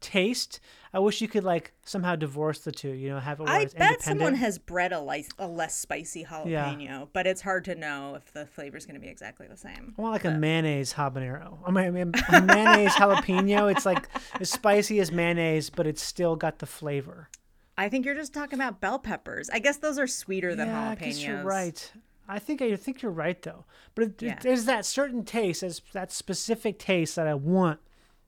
taste. 0.00 0.60
I 0.92 1.00
wish 1.00 1.20
you 1.20 1.28
could 1.28 1.44
like 1.44 1.72
somehow 1.84 2.16
divorce 2.16 2.60
the 2.60 2.72
two. 2.72 2.90
You 2.90 3.10
know, 3.10 3.20
have 3.20 3.40
it 3.40 3.48
I 3.48 3.66
bet 3.66 4.02
someone 4.02 4.34
has 4.34 4.58
bred 4.58 4.92
a, 4.92 5.00
lice, 5.00 5.28
a 5.38 5.46
less 5.46 5.78
spicy 5.78 6.24
jalapeno, 6.24 7.08
but 7.12 7.26
it's 7.26 7.42
hard 7.42 7.64
to 7.66 7.74
know 7.74 8.14
if 8.14 8.32
the 8.32 8.46
flavor 8.46 8.76
is 8.76 8.86
going 8.86 8.94
to 8.94 9.00
be 9.00 9.08
exactly 9.08 9.46
the 9.46 9.56
same. 9.56 9.94
I 9.98 10.00
want 10.02 10.12
like 10.14 10.24
a 10.24 10.30
mayonnaise 10.30 10.94
habanero. 10.94 11.58
I 11.66 11.70
mean, 11.70 11.84
I 11.84 11.90
mean, 11.90 12.12
a 12.32 12.42
mayonnaise 12.42 12.92
jalapeno. 12.92 13.70
It's 13.70 13.84
like 13.84 14.08
as 14.40 14.50
spicy 14.50 15.00
as 15.00 15.12
mayonnaise, 15.12 15.70
but 15.70 15.86
it's 15.86 16.02
still 16.02 16.36
got 16.36 16.58
the 16.58 16.66
flavor. 16.66 17.28
I 17.76 17.88
think 17.88 18.04
you're 18.04 18.14
just 18.14 18.34
talking 18.34 18.58
about 18.58 18.80
bell 18.80 18.98
peppers. 18.98 19.48
I 19.50 19.60
guess 19.60 19.76
those 19.76 19.98
are 19.98 20.08
sweeter 20.08 20.54
than 20.56 20.68
yeah, 20.68 20.94
jalapenos. 20.94 21.02
I 21.02 21.04
guess 21.04 21.22
you're 21.22 21.44
right. 21.44 21.92
I 22.28 22.38
think 22.38 22.60
I 22.60 22.76
think 22.76 23.02
you're 23.02 23.12
right 23.12 23.40
though. 23.40 23.64
But 23.94 24.04
it, 24.04 24.22
Yeah. 24.22 24.38
there's 24.42 24.64
that 24.66 24.84
certain 24.84 25.24
taste, 25.24 25.62
there's 25.62 25.80
that 25.92 26.12
specific 26.12 26.78
taste 26.78 27.16
that 27.16 27.26
I 27.26 27.34
want 27.34 27.80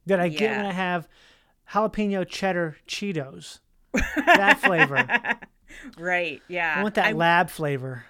that 0.07 0.19
I 0.19 0.29
get 0.29 0.57
when 0.57 0.65
I 0.65 0.71
have 0.71 1.07
jalapeno 1.71 2.27
cheddar 2.27 2.77
Cheetos. 2.87 3.59
that 3.93 4.59
flavor. 4.59 5.05
Right, 5.97 6.41
yeah. 6.47 6.75
I 6.77 6.83
want 6.83 6.95
that 6.95 7.15
lab 7.15 7.49
flavor. 7.49 8.05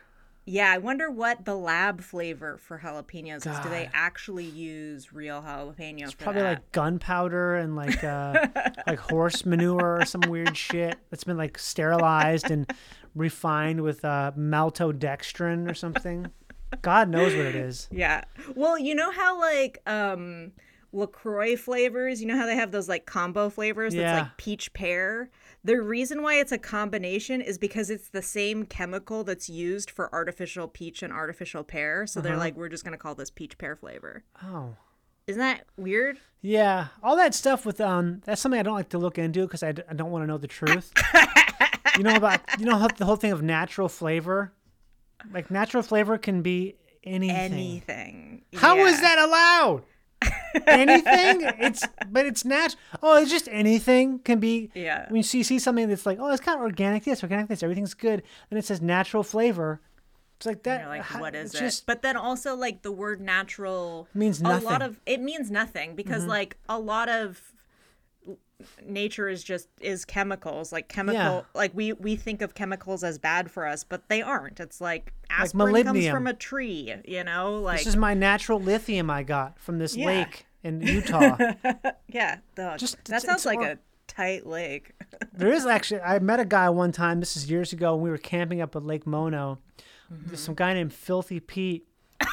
Yeah, 0.46 0.72
I 0.72 0.80
wonder 0.80 1.10
what 1.12 1.46
the 1.46 1.56
lab 1.56 2.02
flavor 2.02 2.58
for 2.58 2.80
jalapenos 2.80 3.48
is. 3.48 3.60
Do 3.60 3.70
they 3.70 3.90
actually 3.94 4.46
use 4.46 5.14
real 5.14 5.42
jalapeno 5.42 6.12
for 6.12 6.18
Probably 6.18 6.42
that? 6.42 6.50
like 6.50 6.72
gunpowder 6.72 7.56
and 7.56 7.76
like 7.76 8.04
uh, 8.04 8.48
like 8.88 9.00
horse 9.00 9.46
manure 9.46 10.00
or 10.00 10.06
some 10.06 10.22
weird 10.22 10.58
shit 10.58 10.98
that's 11.10 11.24
been 11.24 11.38
like 11.38 11.60
sterilized 11.60 12.50
and 12.50 12.72
refined 13.16 13.82
with 13.82 14.04
uh, 14.04 14.32
maltodextrin 14.36 15.70
or 15.70 15.76
something. 15.76 16.28
God 16.82 17.10
knows 17.10 17.36
what 17.36 17.46
it 17.46 17.56
is. 17.56 17.88
Yeah. 17.92 18.24
Well, 18.56 18.80
you 18.80 18.96
know 18.96 19.12
how 19.12 19.40
like 19.40 19.82
um 19.86 20.54
LaCroix 20.94 21.56
flavors, 21.56 22.22
you 22.22 22.28
know 22.28 22.38
how 22.38 22.46
they 22.46 22.56
have 22.56 22.72
those 22.72 22.90
like 22.90 23.06
combo 23.06 23.50
flavors 23.50 23.94
Yeah. 23.96 24.02
that's 24.16 24.24
like 24.28 24.38
peach 24.38 24.74
pear? 24.74 25.30
The 25.64 25.80
reason 25.82 26.22
why 26.24 26.36
it's 26.40 26.52
a 26.52 26.58
combination 26.58 27.40
is 27.42 27.58
because 27.58 27.90
it's 27.90 28.10
the 28.10 28.22
same 28.22 28.66
chemical 28.66 29.24
that's 29.24 29.50
used 29.50 29.90
for 29.92 30.14
artificial 30.14 30.68
peach 30.68 31.04
and 31.04 31.14
artificial 31.14 31.64
pear. 31.64 32.06
So 32.08 32.20
Uh-huh. 32.20 32.28
they're 32.30 32.38
like, 32.38 32.56
we're 32.58 32.70
just 32.70 32.84
gonna 32.84 32.98
call 32.98 33.16
this 33.16 33.30
peach 33.30 33.58
pear 33.58 33.76
flavor. 33.76 34.24
Oh. 34.44 34.76
Isn't 35.28 35.40
that 35.40 35.66
weird? 35.78 36.20
Yeah, 36.42 36.88
all 37.04 37.16
that 37.18 37.34
stuff 37.36 37.66
with 37.66 37.80
um, 37.80 38.22
that's 38.26 38.42
something 38.42 38.60
I 38.60 38.64
don't 38.64 38.74
like 38.76 38.90
to 38.90 38.98
look 38.98 39.18
into 39.20 39.42
because 39.46 39.62
I, 39.64 39.72
d- 39.72 39.84
I 39.88 39.94
don't 39.94 40.10
want 40.12 40.24
to 40.24 40.28
know 40.28 40.40
the 40.40 40.48
truth. 40.48 40.92
you 41.98 42.04
know 42.04 42.16
about 42.16 42.42
you 42.60 42.66
know 42.66 42.88
the 42.98 43.06
whole 43.06 43.16
thing 43.16 43.32
of 43.32 43.42
natural 43.44 43.88
flavor, 43.88 44.52
like 45.32 45.52
natural 45.52 45.84
flavor 45.84 46.18
can 46.18 46.42
be 46.42 46.76
anything. 47.04 47.36
Anything. 47.54 48.42
How 48.56 48.78
is 48.86 48.96
Yeah. 48.96 49.02
that 49.02 49.20
allowed? 49.20 49.84
Anything? 50.68 51.42
It's 51.62 51.84
but 52.10 52.26
it's 52.26 52.44
natural. 52.46 52.80
Oh, 53.04 53.22
it's 53.22 53.32
just 53.32 53.48
anything 53.52 54.20
can 54.20 54.40
be. 54.40 54.72
Yeah. 54.74 55.06
When 55.10 55.18
you 55.18 55.24
see, 55.24 55.44
see 55.44 55.60
something 55.60 55.88
that's 55.90 56.06
like, 56.06 56.18
oh, 56.20 56.32
it's 56.32 56.42
kind 56.42 56.58
of 56.58 56.64
organic. 56.64 57.04
This, 57.04 57.24
organic. 57.24 57.48
This, 57.48 57.64
everything's 57.64 57.94
good. 57.94 58.24
Then 58.50 58.58
it 58.60 58.66
says 58.66 58.82
natural 58.82 59.24
flavor. 59.24 59.80
It's 60.38 60.46
like 60.48 60.64
that. 60.64 60.82
You're 60.82 60.90
like, 60.90 61.02
how- 61.04 61.22
what 61.22 61.36
is 61.36 61.54
it? 61.54 61.60
Just 61.60 61.86
but 61.86 62.02
then 62.02 62.18
also 62.18 62.56
like 62.56 62.82
the 62.82 62.92
word 62.92 63.22
natural 63.22 64.08
Means 64.14 64.42
A 64.42 64.44
lot. 64.46 64.62
Mm-hmm. 64.64 64.82
of 64.82 65.00
it 65.06 65.22
means 65.22 65.52
nothing 65.52 65.96
because 65.96 66.26
like 66.26 66.58
a 66.68 66.80
lot 66.80 67.10
of 67.10 67.40
nature 68.86 69.28
is 69.28 69.44
just 69.44 69.68
is 69.80 70.06
chemicals 70.06 70.72
like 70.72 70.88
chemical 70.88 71.20
Yeah. 71.22 71.42
like 71.54 71.72
we 71.74 71.94
we 71.94 72.16
think 72.16 72.42
of 72.42 72.54
chemicals 72.56 73.04
as 73.04 73.18
bad 73.18 73.50
for 73.52 73.66
us 73.66 73.84
but 73.84 74.08
they 74.10 74.22
aren't 74.22 74.60
it's 74.60 74.80
like 74.82 75.14
aspirin 75.30 75.84
comes 75.86 76.08
from 76.08 76.28
a 76.28 76.34
tree 76.34 76.94
you 77.06 77.24
know 77.24 77.60
like 77.60 77.80
this 77.80 77.88
is 77.88 77.98
my 77.98 78.14
natural 78.14 78.60
lithium 78.60 79.10
I 79.10 79.24
got 79.24 79.60
from 79.60 79.78
this 79.80 79.96
Yeah. 79.96 80.06
lake 80.08 80.46
in 80.64 80.82
Utah. 80.88 81.38
yeah 82.08 82.38
Just- 82.78 83.04
that 83.06 83.22
sounds 83.22 83.46
like 83.46 83.62
a 83.62 83.80
tight 84.08 84.46
lake 84.46 84.92
There 85.34 85.52
is 85.52 85.66
actually. 85.78 86.02
I 86.02 86.20
met 86.20 86.40
a 86.42 86.46
guy 86.46 86.70
one 86.70 86.92
time. 86.92 87.20
This 87.22 87.38
is 87.38 87.50
years 87.50 87.72
ago. 87.72 87.96
when 87.96 88.04
We 88.04 88.10
were 88.10 88.18
camping 88.18 88.60
up 88.62 88.76
at 88.76 88.84
Lake 88.84 89.08
Mono. 89.08 89.60
There's 90.10 90.24
mm-hmm. 90.26 90.36
some 90.36 90.56
guy 90.56 90.74
named 90.74 90.94
Filthy 90.94 91.40
Pete. 91.40 91.88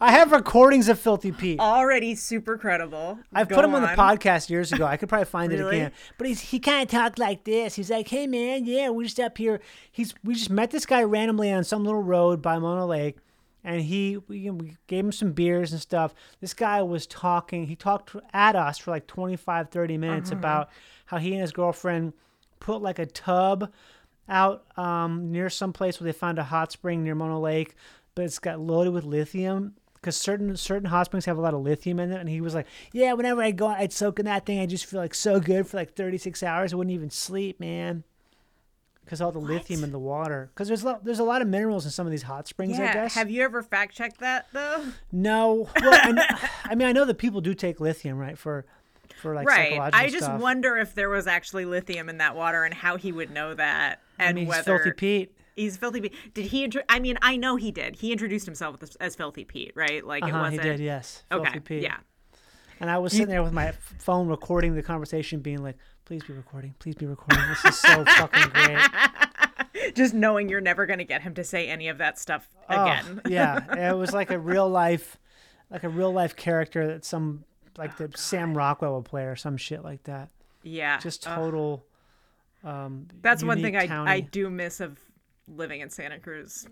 I 0.00 0.10
have, 0.12 0.12
rec- 0.12 0.14
I 0.14 0.18
have 0.18 0.32
recordings 0.32 0.88
of 0.88 0.98
Filthy 0.98 1.32
Pete. 1.32 1.60
already 1.60 2.14
super 2.14 2.56
credible 2.58 3.18
I've 3.32 3.48
Go 3.48 3.56
put 3.56 3.64
him 3.64 3.74
on 3.74 3.82
the 3.82 3.88
podcast 3.88 4.50
years 4.50 4.72
ago. 4.72 4.84
I 4.86 4.96
could 4.96 5.08
probably 5.08 5.24
find 5.26 5.52
it 5.52 5.60
again. 5.66 5.92
But 6.18 6.26
he's 6.28 6.40
he 6.40 6.58
kind 6.58 6.82
of 6.82 6.88
talked 6.88 7.18
like 7.18 7.44
this. 7.44 7.74
He's 7.74 7.90
like, 7.90 8.08
"Hey 8.08 8.26
man, 8.26 8.64
yeah, 8.64 8.88
we're 8.90 9.04
just 9.04 9.20
up 9.20 9.38
here." 9.38 9.60
He's 9.90 10.14
we 10.24 10.34
just 10.34 10.50
met 10.50 10.70
this 10.70 10.86
guy 10.86 11.02
randomly 11.02 11.52
on 11.52 11.64
some 11.64 11.84
little 11.84 12.02
road 12.02 12.42
by 12.42 12.58
Mono 12.58 12.86
Lake, 12.86 13.18
and 13.64 13.80
he 13.82 14.18
we, 14.28 14.50
we 14.50 14.76
gave 14.86 15.04
him 15.04 15.12
some 15.12 15.32
beers 15.32 15.72
and 15.72 15.80
stuff. 15.80 16.14
This 16.40 16.54
guy 16.54 16.82
was 16.82 17.06
talking. 17.06 17.66
He 17.66 17.76
talked 17.76 18.14
at 18.32 18.56
us 18.56 18.78
for 18.78 18.90
like 18.90 19.06
25, 19.06 19.70
30 19.70 19.98
minutes 19.98 20.30
Uh-huh. 20.30 20.38
about 20.38 20.70
how 21.06 21.18
he 21.18 21.32
and 21.32 21.40
his 21.40 21.52
girlfriend 21.52 22.12
put 22.60 22.82
like 22.82 22.98
a 22.98 23.06
tub 23.06 23.72
out 24.28 24.64
um, 24.76 25.30
near 25.30 25.48
some 25.48 25.72
place 25.72 26.00
where 26.00 26.06
they 26.12 26.18
found 26.18 26.38
a 26.38 26.44
hot 26.44 26.72
spring 26.72 27.04
near 27.04 27.14
Mono 27.14 27.38
Lake, 27.38 27.74
but 28.14 28.24
it's 28.24 28.38
got 28.40 28.58
loaded 28.58 28.92
with 28.92 29.04
lithium. 29.04 29.74
Because 30.00 30.16
certain 30.16 30.56
certain 30.56 30.88
hot 30.88 31.06
springs 31.06 31.24
have 31.24 31.38
a 31.38 31.40
lot 31.40 31.54
of 31.54 31.60
lithium 31.62 31.98
in 31.98 32.12
it, 32.12 32.20
and 32.20 32.28
he 32.28 32.40
was 32.40 32.54
like, 32.54 32.66
"Yeah, 32.92 33.12
whenever 33.14 33.42
I 33.42 33.50
go, 33.50 33.66
I'd 33.66 33.92
soak 33.92 34.18
in 34.18 34.24
that 34.26 34.46
thing. 34.46 34.60
I 34.60 34.66
just 34.66 34.86
feel 34.86 35.00
like 35.00 35.14
so 35.14 35.40
good 35.40 35.66
for 35.66 35.76
like 35.76 35.94
36 35.94 36.42
hours. 36.42 36.72
I 36.72 36.76
wouldn't 36.76 36.94
even 36.94 37.10
sleep, 37.10 37.58
man." 37.58 38.04
Because 39.04 39.20
all 39.20 39.30
the 39.30 39.38
lithium 39.38 39.84
in 39.84 39.92
the 39.92 40.00
water. 40.00 40.50
Because 40.52 40.66
there's 40.66 40.82
a 40.82 40.86
lot, 40.86 41.04
there's 41.04 41.20
a 41.20 41.24
lot 41.24 41.40
of 41.40 41.46
minerals 41.46 41.84
in 41.84 41.92
some 41.92 42.06
of 42.06 42.10
these 42.10 42.24
hot 42.24 42.48
springs. 42.48 42.76
I 42.78 42.84
yeah 42.84 42.92
guess. 42.92 43.14
have 43.14 43.30
you 43.30 43.42
ever 43.42 43.62
fact 43.62 43.94
checked 43.94 44.18
that 44.18 44.46
though 44.52 44.84
no. 45.12 45.68
Well, 45.80 45.94
I, 45.94 46.12
kn- 46.12 46.38
I 46.64 46.74
mean, 46.74 46.88
I 46.88 46.92
know 46.92 47.04
that 47.04 47.16
people 47.16 47.40
do 47.40 47.54
take 47.54 47.78
lithium, 47.80 48.18
right, 48.18 48.36
for 48.36 48.64
for 49.22 49.34
like 49.34 49.46
right 49.46 49.70
psychological 49.70 50.00
i 50.00 50.08
just 50.10 50.24
stuff. 50.24 50.40
wonder 50.40 50.76
if 50.76 50.94
there 50.94 51.08
was 51.08 51.26
actually 51.26 51.64
lithium 51.64 52.10
in 52.10 52.18
that 52.18 52.36
water 52.36 52.64
and 52.64 52.74
how 52.74 52.98
he 52.98 53.12
would 53.12 53.30
know 53.30 53.54
that 53.54 54.02
and 54.18 54.28
I 54.28 54.32
mean, 54.34 54.44
he's 54.44 54.50
whether 54.50 54.78
filthy 54.78 54.90
Pete. 54.92 55.35
He's 55.56 55.76
filthy 55.76 56.02
Pete. 56.02 56.14
Did 56.34 56.46
he? 56.46 56.64
Intro- 56.64 56.82
I 56.88 56.98
mean, 57.00 57.18
I 57.22 57.36
know 57.36 57.56
he 57.56 57.72
did. 57.72 57.96
He 57.96 58.12
introduced 58.12 58.44
himself 58.46 58.76
as, 59.00 59.16
filthy 59.16 59.44
Pete, 59.44 59.72
right? 59.74 60.06
Like 60.06 60.22
it 60.22 60.30
Uh-huh, 60.30 60.38
wasn't. 60.42 60.62
he 60.62 60.68
did, 60.68 60.80
yes. 60.80 61.24
Filthy 61.30 61.48
Okay. 61.48 61.60
Pete. 61.60 61.82
Yeah. 61.82 61.96
And 62.78 62.90
I 62.90 62.98
was 62.98 63.12
sitting 63.12 63.28
there 63.28 63.42
with 63.42 63.54
my 63.54 63.72
phone 63.98 64.28
recording 64.28 64.74
the 64.74 64.82
conversation, 64.82 65.40
being 65.40 65.62
like, 65.62 65.76
"Please 66.04 66.22
be 66.24 66.34
recording. 66.34 66.74
Please 66.78 66.94
be 66.94 67.06
recording. 67.06 67.42
This 67.48 67.64
is 67.64 67.78
so 67.80 68.04
fucking 68.18 68.50
great." 68.52 69.94
Just 69.94 70.12
knowing 70.12 70.48
you're 70.50 70.60
never 70.60 70.84
gonna 70.84 71.04
get 71.04 71.22
him 71.22 71.32
to 71.34 71.44
say 71.44 71.68
any 71.68 71.88
of 71.88 71.96
that 71.98 72.18
stuff 72.18 72.46
Oh, 72.68 72.82
again. 72.82 73.22
yeah, 73.28 73.90
it 73.92 73.96
was 73.96 74.12
like 74.12 74.30
a 74.30 74.38
real 74.38 74.68
life, 74.68 75.16
like 75.70 75.84
a 75.84 75.88
real 75.88 76.12
life 76.12 76.36
character 76.36 76.86
that 76.88 77.04
some 77.06 77.44
like 77.78 77.96
the 77.96 78.10
Sam 78.14 78.54
Rockwell 78.54 78.96
would 78.96 79.06
play 79.06 79.24
or 79.24 79.36
some 79.36 79.56
shit 79.56 79.82
like 79.82 80.02
that. 80.04 80.28
yeah. 80.62 80.98
Just 80.98 81.22
total. 81.22 81.82
Um, 82.64 83.06
That's 83.22 83.42
one 83.44 83.62
thing 83.62 83.74
unique 83.74 83.90
I 83.90 84.14
I 84.16 84.20
do 84.20 84.50
miss 84.50 84.80
of 84.80 84.98
living 85.48 85.80
in 85.80 85.90
Santa 85.90 86.18
Cruz. 86.18 86.66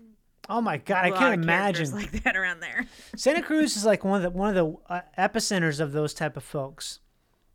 Oh 0.47 0.61
my 0.61 0.77
god, 0.77 1.05
I 1.05 1.11
can't 1.11 1.41
imagine. 1.41 1.91
like 1.93 2.23
that 2.23 2.35
around 2.35 2.59
there. 2.59 2.85
Santa 3.15 3.41
Cruz 3.41 3.75
is 3.75 3.85
like 3.85 4.03
one 4.03 4.23
of 4.23 4.33
the 4.33 4.37
one 4.37 4.55
of 4.55 4.55
the 4.55 4.93
uh, 4.93 5.01
epicenters 5.17 5.79
of 5.79 5.91
those 5.91 6.13
type 6.13 6.37
of 6.37 6.43
folks. 6.43 6.99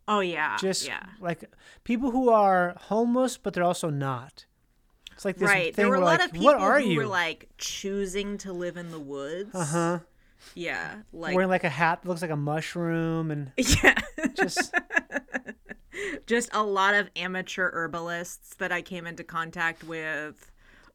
Oh 0.08 0.20
yeah. 0.20 0.56
Just 0.56 0.86
yeah. 0.86 1.06
like 1.20 1.44
people 1.84 2.10
who 2.10 2.30
are 2.30 2.74
homeless, 2.76 3.36
but 3.36 3.54
they're 3.54 3.64
also 3.64 3.90
not. 3.90 4.46
It's 5.12 5.24
like 5.24 5.36
this 5.36 5.48
right. 5.48 5.74
Thing 5.74 5.84
there 5.84 5.88
were 5.88 5.96
a 5.96 6.00
lot 6.00 6.18
like, 6.18 6.28
of 6.28 6.32
people 6.32 6.58
who 6.58 6.78
you? 6.78 6.98
were 6.98 7.06
like 7.06 7.48
choosing 7.58 8.38
to 8.38 8.52
live 8.52 8.76
in 8.76 8.90
the 8.90 8.98
woods. 8.98 9.54
uh 9.54 9.64
huh. 9.64 9.98
Yeah. 10.54 11.02
Like 11.12 11.34
Wearing 11.34 11.50
like 11.50 11.64
a 11.64 11.68
hat 11.68 12.02
that 12.02 12.08
looks 12.08 12.22
like 12.22 12.30
a 12.30 12.36
mushroom 12.36 13.30
and 13.30 13.52
yeah. 13.56 13.94
just 14.34 14.74
just 16.26 16.48
a 16.52 16.62
lot 16.62 16.94
of 16.94 17.10
amateur 17.14 17.70
herbalists 17.72 18.54
that 18.56 18.72
I 18.72 18.82
came 18.82 19.06
into 19.06 19.22
contact 19.22 19.84
with. 19.84 20.50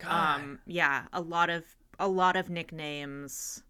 Um, 0.06 0.60
yeah, 0.66 1.04
a 1.14 1.22
lot 1.22 1.50
of 1.50 1.64
a 2.00 2.08
lot 2.08 2.36
of 2.36 2.50
nicknames. 2.50 3.64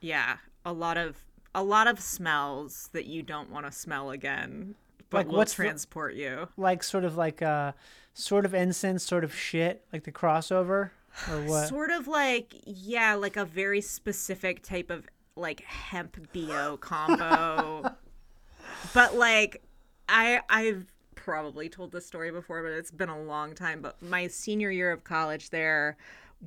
Yeah, 0.00 0.36
a 0.64 0.72
lot 0.72 0.96
of 0.96 1.16
a 1.54 1.62
lot 1.62 1.86
of 1.86 2.00
smells 2.00 2.90
that 2.92 3.06
you 3.06 3.22
don't 3.22 3.50
want 3.50 3.64
to 3.66 3.72
smell 3.72 4.10
again, 4.10 4.74
but 5.10 5.18
Like, 5.18 5.26
will 5.28 5.36
what's 5.36 5.54
the- 5.54 5.62
transport 5.64 6.14
you. 6.14 6.48
Like 6.56 6.82
sort 6.82 7.04
of 7.04 7.16
like 7.16 7.40
uh 7.42 7.72
sort 8.12 8.44
of 8.44 8.54
incense, 8.54 9.02
sort 9.04 9.24
of 9.24 9.34
shit, 9.34 9.84
like 9.92 10.04
the 10.04 10.12
crossover 10.12 10.90
or 11.30 11.40
what? 11.46 11.68
Sort 11.68 11.90
of 11.90 12.06
like 12.08 12.54
yeah, 12.66 13.14
like 13.14 13.36
a 13.36 13.44
very 13.44 13.80
specific 13.80 14.62
type 14.62 14.90
of 14.90 15.06
like 15.36 15.60
hemp 15.62 16.16
bio 16.32 16.76
combo. 16.76 17.94
but 18.94 19.14
like 19.16 19.62
I 20.08 20.40
I've 20.48 20.86
probably 21.24 21.70
told 21.70 21.90
this 21.90 22.06
story 22.06 22.30
before, 22.30 22.62
but 22.62 22.72
it's 22.72 22.90
been 22.90 23.08
a 23.08 23.22
long 23.22 23.54
time. 23.54 23.80
But 23.80 24.00
my 24.02 24.26
senior 24.26 24.70
year 24.70 24.92
of 24.92 25.04
college 25.04 25.48
there, 25.50 25.96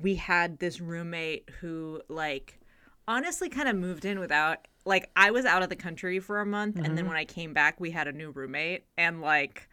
we 0.00 0.14
had 0.14 0.60
this 0.60 0.80
roommate 0.80 1.50
who 1.60 2.00
like 2.08 2.60
honestly 3.08 3.48
kind 3.48 3.68
of 3.68 3.74
moved 3.74 4.04
in 4.04 4.20
without 4.20 4.68
like 4.84 5.10
I 5.16 5.32
was 5.32 5.44
out 5.44 5.62
of 5.62 5.68
the 5.68 5.76
country 5.76 6.20
for 6.20 6.40
a 6.40 6.46
month 6.46 6.76
and 6.76 6.96
then 6.96 7.08
when 7.08 7.16
I 7.16 7.24
came 7.24 7.52
back 7.52 7.80
we 7.80 7.90
had 7.90 8.06
a 8.06 8.12
new 8.12 8.30
roommate 8.30 8.84
and 8.96 9.20
like 9.20 9.68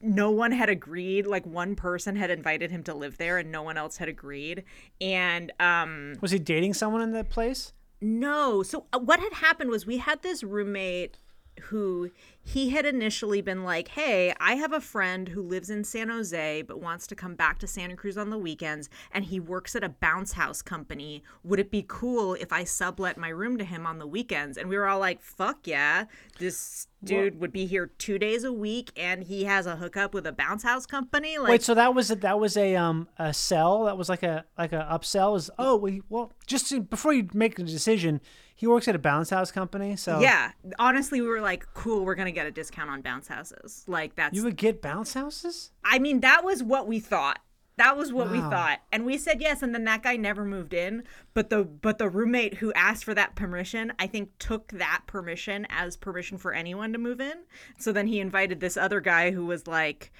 no 0.00 0.30
one 0.30 0.52
had 0.52 0.68
agreed 0.68 1.26
like 1.26 1.44
one 1.46 1.74
person 1.74 2.14
had 2.14 2.30
invited 2.30 2.70
him 2.70 2.82
to 2.84 2.94
live 2.94 3.16
there 3.16 3.38
and 3.38 3.50
no 3.50 3.62
one 3.62 3.76
else 3.76 3.96
had 3.96 4.08
agreed 4.08 4.62
and 5.00 5.52
um 5.58 6.14
Was 6.20 6.30
he 6.30 6.38
dating 6.38 6.74
someone 6.74 7.00
in 7.02 7.12
that 7.12 7.28
place? 7.30 7.72
no. 8.02 8.62
So 8.62 8.86
uh, 8.92 8.98
what 8.98 9.20
had 9.20 9.32
happened 9.32 9.70
was 9.70 9.86
we 9.86 9.98
had 9.98 10.22
this 10.22 10.42
roommate 10.42 11.18
who 11.60 12.10
he 12.44 12.70
had 12.70 12.84
initially 12.84 13.40
been 13.40 13.62
like, 13.62 13.88
"Hey, 13.88 14.34
I 14.40 14.54
have 14.54 14.72
a 14.72 14.80
friend 14.80 15.28
who 15.28 15.42
lives 15.42 15.70
in 15.70 15.84
San 15.84 16.08
Jose 16.08 16.62
but 16.62 16.80
wants 16.80 17.06
to 17.08 17.14
come 17.14 17.34
back 17.34 17.58
to 17.60 17.66
Santa 17.66 17.96
Cruz 17.96 18.16
on 18.16 18.30
the 18.30 18.38
weekends 18.38 18.88
and 19.12 19.24
he 19.24 19.38
works 19.38 19.76
at 19.76 19.84
a 19.84 19.88
bounce 19.88 20.32
house 20.32 20.62
company. 20.62 21.22
Would 21.44 21.60
it 21.60 21.70
be 21.70 21.84
cool 21.86 22.34
if 22.34 22.52
I 22.52 22.64
sublet 22.64 23.16
my 23.16 23.28
room 23.28 23.58
to 23.58 23.64
him 23.64 23.86
on 23.86 23.98
the 23.98 24.06
weekends?" 24.06 24.56
And 24.56 24.68
we 24.68 24.76
were 24.76 24.86
all 24.86 24.98
like, 24.98 25.22
"Fuck 25.22 25.66
yeah. 25.66 26.06
This 26.38 26.88
dude 27.04 27.40
would 27.40 27.52
be 27.52 27.66
here 27.66 27.86
2 27.98 28.18
days 28.18 28.44
a 28.44 28.52
week 28.52 28.92
and 28.96 29.24
he 29.24 29.44
has 29.44 29.66
a 29.66 29.76
hookup 29.76 30.14
with 30.14 30.26
a 30.26 30.32
bounce 30.32 30.62
house 30.62 30.86
company." 30.86 31.38
Like 31.38 31.50
Wait, 31.50 31.62
so 31.62 31.74
that 31.74 31.94
was 31.94 32.10
a, 32.10 32.16
that 32.16 32.40
was 32.40 32.56
a 32.56 32.74
um 32.76 33.08
a 33.18 33.32
sell 33.32 33.84
that 33.84 33.96
was 33.96 34.08
like 34.08 34.22
a 34.22 34.44
like 34.58 34.72
a 34.72 34.88
upsell 34.90 35.32
was 35.32 35.50
oh 35.58 35.76
we 35.76 36.02
well 36.08 36.32
just 36.46 36.68
to, 36.68 36.80
before 36.80 37.12
you 37.12 37.28
make 37.34 37.56
the 37.56 37.64
decision 37.64 38.20
he 38.54 38.66
works 38.66 38.88
at 38.88 38.94
a 38.94 38.98
bounce 38.98 39.30
house 39.30 39.50
company 39.50 39.96
so 39.96 40.20
yeah, 40.20 40.52
honestly, 40.78 41.20
we 41.20 41.28
were 41.28 41.40
like, 41.40 41.66
"Cool, 41.74 42.04
we're 42.04 42.14
going 42.14 42.26
to 42.26 42.32
get 42.32 42.46
a 42.46 42.50
discount 42.50 42.90
on 42.90 43.02
bounce 43.02 43.28
houses." 43.28 43.84
Like 43.86 44.14
that's 44.14 44.34
you 44.34 44.44
would 44.44 44.56
get 44.56 44.82
bounce 44.82 45.14
houses 45.14 45.70
I 45.84 45.98
mean, 45.98 46.20
that 46.20 46.44
was 46.44 46.62
what 46.62 46.86
we 46.86 47.00
thought. 47.00 47.40
That 47.78 47.96
was 47.96 48.12
what 48.12 48.30
we 48.30 48.38
thought. 48.38 48.80
And 48.92 49.06
we 49.06 49.16
said 49.16 49.40
yes 49.40 49.62
and 49.62 49.74
then 49.74 49.84
that 49.84 50.02
guy 50.02 50.16
never 50.16 50.44
moved 50.44 50.74
in, 50.74 51.04
but 51.32 51.48
the 51.48 51.64
but 51.64 51.98
the 51.98 52.08
roommate 52.08 52.54
who 52.54 52.72
asked 52.74 53.04
for 53.04 53.14
that 53.14 53.34
permission, 53.34 53.92
I 53.98 54.06
think 54.06 54.30
took 54.38 54.68
that 54.72 55.02
permission 55.06 55.66
as 55.70 55.96
permission 55.96 56.36
for 56.38 56.52
anyone 56.52 56.92
to 56.92 56.98
move 56.98 57.20
in. 57.20 57.44
So 57.78 57.90
then 57.90 58.06
he 58.06 58.20
invited 58.20 58.60
this 58.60 58.76
other 58.76 59.00
guy 59.00 59.30
who 59.30 59.46
was 59.46 59.66
like 59.66 60.12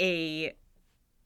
a 0.00 0.52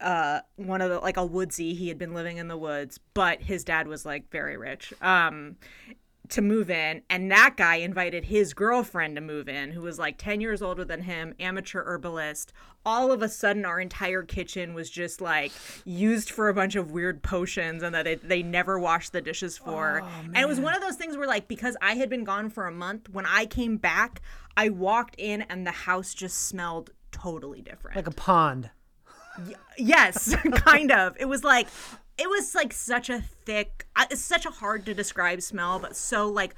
uh 0.00 0.40
one 0.56 0.80
of 0.80 0.90
the 0.90 0.98
like 0.98 1.16
a 1.16 1.24
woodsy 1.24 1.74
he 1.74 1.88
had 1.88 1.98
been 1.98 2.14
living 2.14 2.38
in 2.38 2.48
the 2.48 2.56
woods 2.56 2.98
but 3.12 3.42
his 3.42 3.64
dad 3.64 3.86
was 3.86 4.06
like 4.06 4.30
very 4.30 4.56
rich 4.56 4.94
um 5.02 5.56
to 6.30 6.42
move 6.42 6.70
in 6.70 7.02
and 7.10 7.30
that 7.30 7.54
guy 7.56 7.76
invited 7.76 8.24
his 8.24 8.54
girlfriend 8.54 9.16
to 9.16 9.20
move 9.20 9.48
in 9.48 9.72
who 9.72 9.82
was 9.82 9.98
like 9.98 10.16
10 10.18 10.40
years 10.40 10.62
older 10.62 10.84
than 10.84 11.02
him 11.02 11.34
amateur 11.40 11.82
herbalist. 11.84 12.52
All 12.84 13.12
of 13.12 13.20
a 13.20 13.28
sudden 13.28 13.64
our 13.64 13.80
entire 13.80 14.22
kitchen 14.22 14.72
was 14.72 14.88
just 14.88 15.20
like 15.20 15.52
used 15.84 16.30
for 16.30 16.48
a 16.48 16.54
bunch 16.54 16.76
of 16.76 16.90
weird 16.90 17.22
potions 17.22 17.82
and 17.82 17.94
that 17.94 18.06
it, 18.06 18.28
they 18.28 18.42
never 18.42 18.78
washed 18.78 19.12
the 19.12 19.20
dishes 19.20 19.58
for. 19.58 20.02
Oh, 20.02 20.08
and 20.34 20.38
it 20.38 20.48
was 20.48 20.60
one 20.60 20.74
of 20.74 20.80
those 20.80 20.96
things 20.96 21.16
where 21.16 21.26
like 21.26 21.48
because 21.48 21.76
i 21.82 21.94
had 21.94 22.08
been 22.08 22.24
gone 22.24 22.48
for 22.48 22.66
a 22.66 22.72
month 22.72 23.08
when 23.10 23.26
i 23.26 23.44
came 23.44 23.76
back 23.76 24.22
i 24.56 24.68
walked 24.68 25.14
in 25.18 25.42
and 25.42 25.66
the 25.66 25.72
house 25.72 26.14
just 26.14 26.46
smelled 26.46 26.90
totally 27.10 27.60
different. 27.62 27.96
Like 27.96 28.06
a 28.06 28.12
pond. 28.12 28.70
Yes, 29.78 30.34
kind 30.52 30.92
of. 30.92 31.16
It 31.18 31.26
was 31.26 31.44
like 31.44 31.68
it 32.20 32.28
was 32.28 32.54
like 32.54 32.72
such 32.72 33.08
a 33.10 33.20
thick 33.20 33.86
uh, 33.96 34.06
it's 34.10 34.20
such 34.20 34.46
a 34.46 34.50
hard 34.50 34.84
to 34.86 34.94
describe 34.94 35.40
smell, 35.42 35.78
but 35.78 35.96
so 35.96 36.28
like 36.28 36.54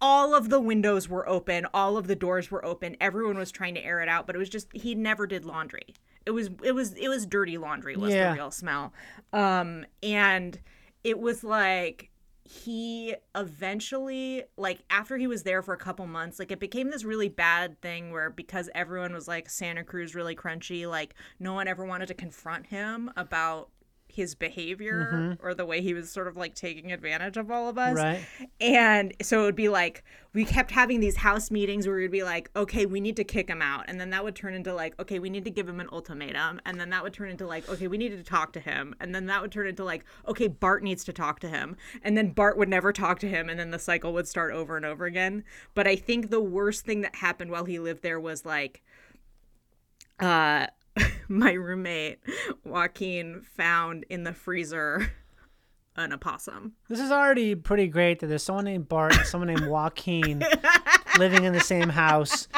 all 0.00 0.34
of 0.34 0.50
the 0.50 0.60
windows 0.60 1.08
were 1.08 1.26
open, 1.28 1.66
all 1.72 1.96
of 1.96 2.06
the 2.08 2.16
doors 2.16 2.50
were 2.50 2.62
open. 2.64 2.96
Everyone 3.00 3.38
was 3.38 3.50
trying 3.50 3.74
to 3.76 3.84
air 3.84 4.00
it 4.00 4.08
out, 4.08 4.26
but 4.26 4.34
it 4.36 4.38
was 4.38 4.48
just 4.50 4.68
he 4.74 4.94
never 4.94 5.26
did 5.26 5.44
laundry. 5.44 5.94
It 6.26 6.32
was 6.32 6.50
it 6.62 6.72
was 6.72 6.92
it 6.94 7.08
was 7.08 7.26
dirty 7.26 7.56
laundry 7.58 7.96
was 7.96 8.12
Yeah. 8.12 8.30
the 8.30 8.34
real 8.36 8.50
smell. 8.50 8.92
Um 9.32 9.86
and 10.02 10.58
it 11.04 11.18
was 11.18 11.44
like 11.44 12.10
he 12.46 13.14
eventually 13.34 14.44
like 14.58 14.80
after 14.90 15.16
he 15.16 15.26
was 15.26 15.44
there 15.44 15.62
for 15.62 15.72
a 15.72 15.78
couple 15.78 16.06
months 16.06 16.38
like 16.38 16.50
it 16.50 16.60
became 16.60 16.90
this 16.90 17.02
really 17.02 17.28
bad 17.30 17.80
thing 17.80 18.10
where 18.12 18.28
because 18.28 18.68
everyone 18.74 19.14
was 19.14 19.26
like 19.26 19.48
santa 19.48 19.82
cruz 19.82 20.14
really 20.14 20.36
crunchy 20.36 20.86
like 20.86 21.14
no 21.40 21.54
one 21.54 21.66
ever 21.66 21.86
wanted 21.86 22.06
to 22.06 22.12
confront 22.12 22.66
him 22.66 23.10
about 23.16 23.70
his 24.14 24.34
behavior 24.34 25.36
or 25.42 25.54
the 25.54 25.66
way 25.66 25.80
he 25.80 25.92
was 25.92 26.10
sort 26.10 26.28
of 26.28 26.36
like 26.36 26.54
taking 26.54 26.92
advantage 26.92 27.36
of 27.36 27.50
all 27.50 27.68
of 27.68 27.76
us. 27.78 27.96
Right. 27.96 28.24
and 28.60 29.12
so 29.22 29.42
it 29.42 29.44
would 29.44 29.56
be 29.56 29.68
like 29.68 30.04
we 30.32 30.44
kept 30.44 30.70
having 30.70 31.00
these 31.00 31.16
house 31.16 31.50
meetings 31.50 31.86
where 31.86 31.96
we'd 31.96 32.10
be 32.10 32.22
like 32.22 32.50
okay 32.56 32.86
we 32.86 33.00
need 33.00 33.16
to 33.16 33.24
kick 33.24 33.48
him 33.48 33.60
out. 33.60 33.84
And 33.88 34.00
then 34.00 34.10
that 34.10 34.22
would 34.24 34.34
turn 34.36 34.54
into 34.54 34.72
like 34.74 34.98
okay 35.00 35.18
we 35.18 35.30
need 35.30 35.44
to 35.44 35.50
give 35.50 35.68
him 35.68 35.80
an 35.80 35.88
ultimatum. 35.92 36.60
And 36.64 36.80
then 36.80 36.90
that 36.90 37.02
would 37.02 37.12
turn 37.12 37.30
into 37.30 37.46
like 37.46 37.68
okay 37.68 37.88
we 37.88 37.98
needed 37.98 38.18
to 38.18 38.24
talk 38.24 38.52
to 38.52 38.60
him. 38.60 38.94
And 39.00 39.14
then 39.14 39.26
that 39.26 39.42
would 39.42 39.52
turn 39.52 39.66
into 39.66 39.84
like 39.84 40.04
okay 40.28 40.48
bart 40.48 40.82
needs 40.82 41.04
to 41.04 41.12
talk 41.12 41.40
to 41.40 41.48
him. 41.48 41.76
And 42.02 42.16
then 42.16 42.30
bart 42.30 42.56
would 42.56 42.68
never 42.68 42.92
talk 42.92 43.18
to 43.20 43.28
him 43.28 43.48
and 43.48 43.58
then 43.58 43.70
the 43.70 43.78
cycle 43.78 44.12
would 44.12 44.28
start 44.28 44.52
over 44.52 44.76
and 44.76 44.86
over 44.86 45.04
again. 45.06 45.44
But 45.74 45.86
i 45.86 45.96
think 45.96 46.30
the 46.30 46.40
worst 46.40 46.84
thing 46.84 47.00
that 47.02 47.16
happened 47.16 47.50
while 47.50 47.64
he 47.64 47.78
lived 47.78 48.02
there 48.02 48.20
was 48.20 48.44
like 48.44 48.82
uh 50.20 50.66
my 51.28 51.52
roommate 51.52 52.18
joaquin 52.64 53.42
found 53.56 54.04
in 54.08 54.24
the 54.24 54.32
freezer 54.32 55.12
an 55.96 56.12
opossum. 56.12 56.72
This 56.88 56.98
is 56.98 57.10
already 57.10 57.54
pretty 57.54 57.86
great 57.86 58.20
that 58.20 58.26
there's 58.26 58.42
someone 58.42 58.64
named 58.64 58.88
Bart 58.88 59.16
and 59.16 59.26
someone 59.26 59.48
named 59.48 59.66
Joaquin 59.68 60.44
living 61.18 61.44
in 61.44 61.52
the 61.52 61.60
same 61.60 61.88
house 61.88 62.48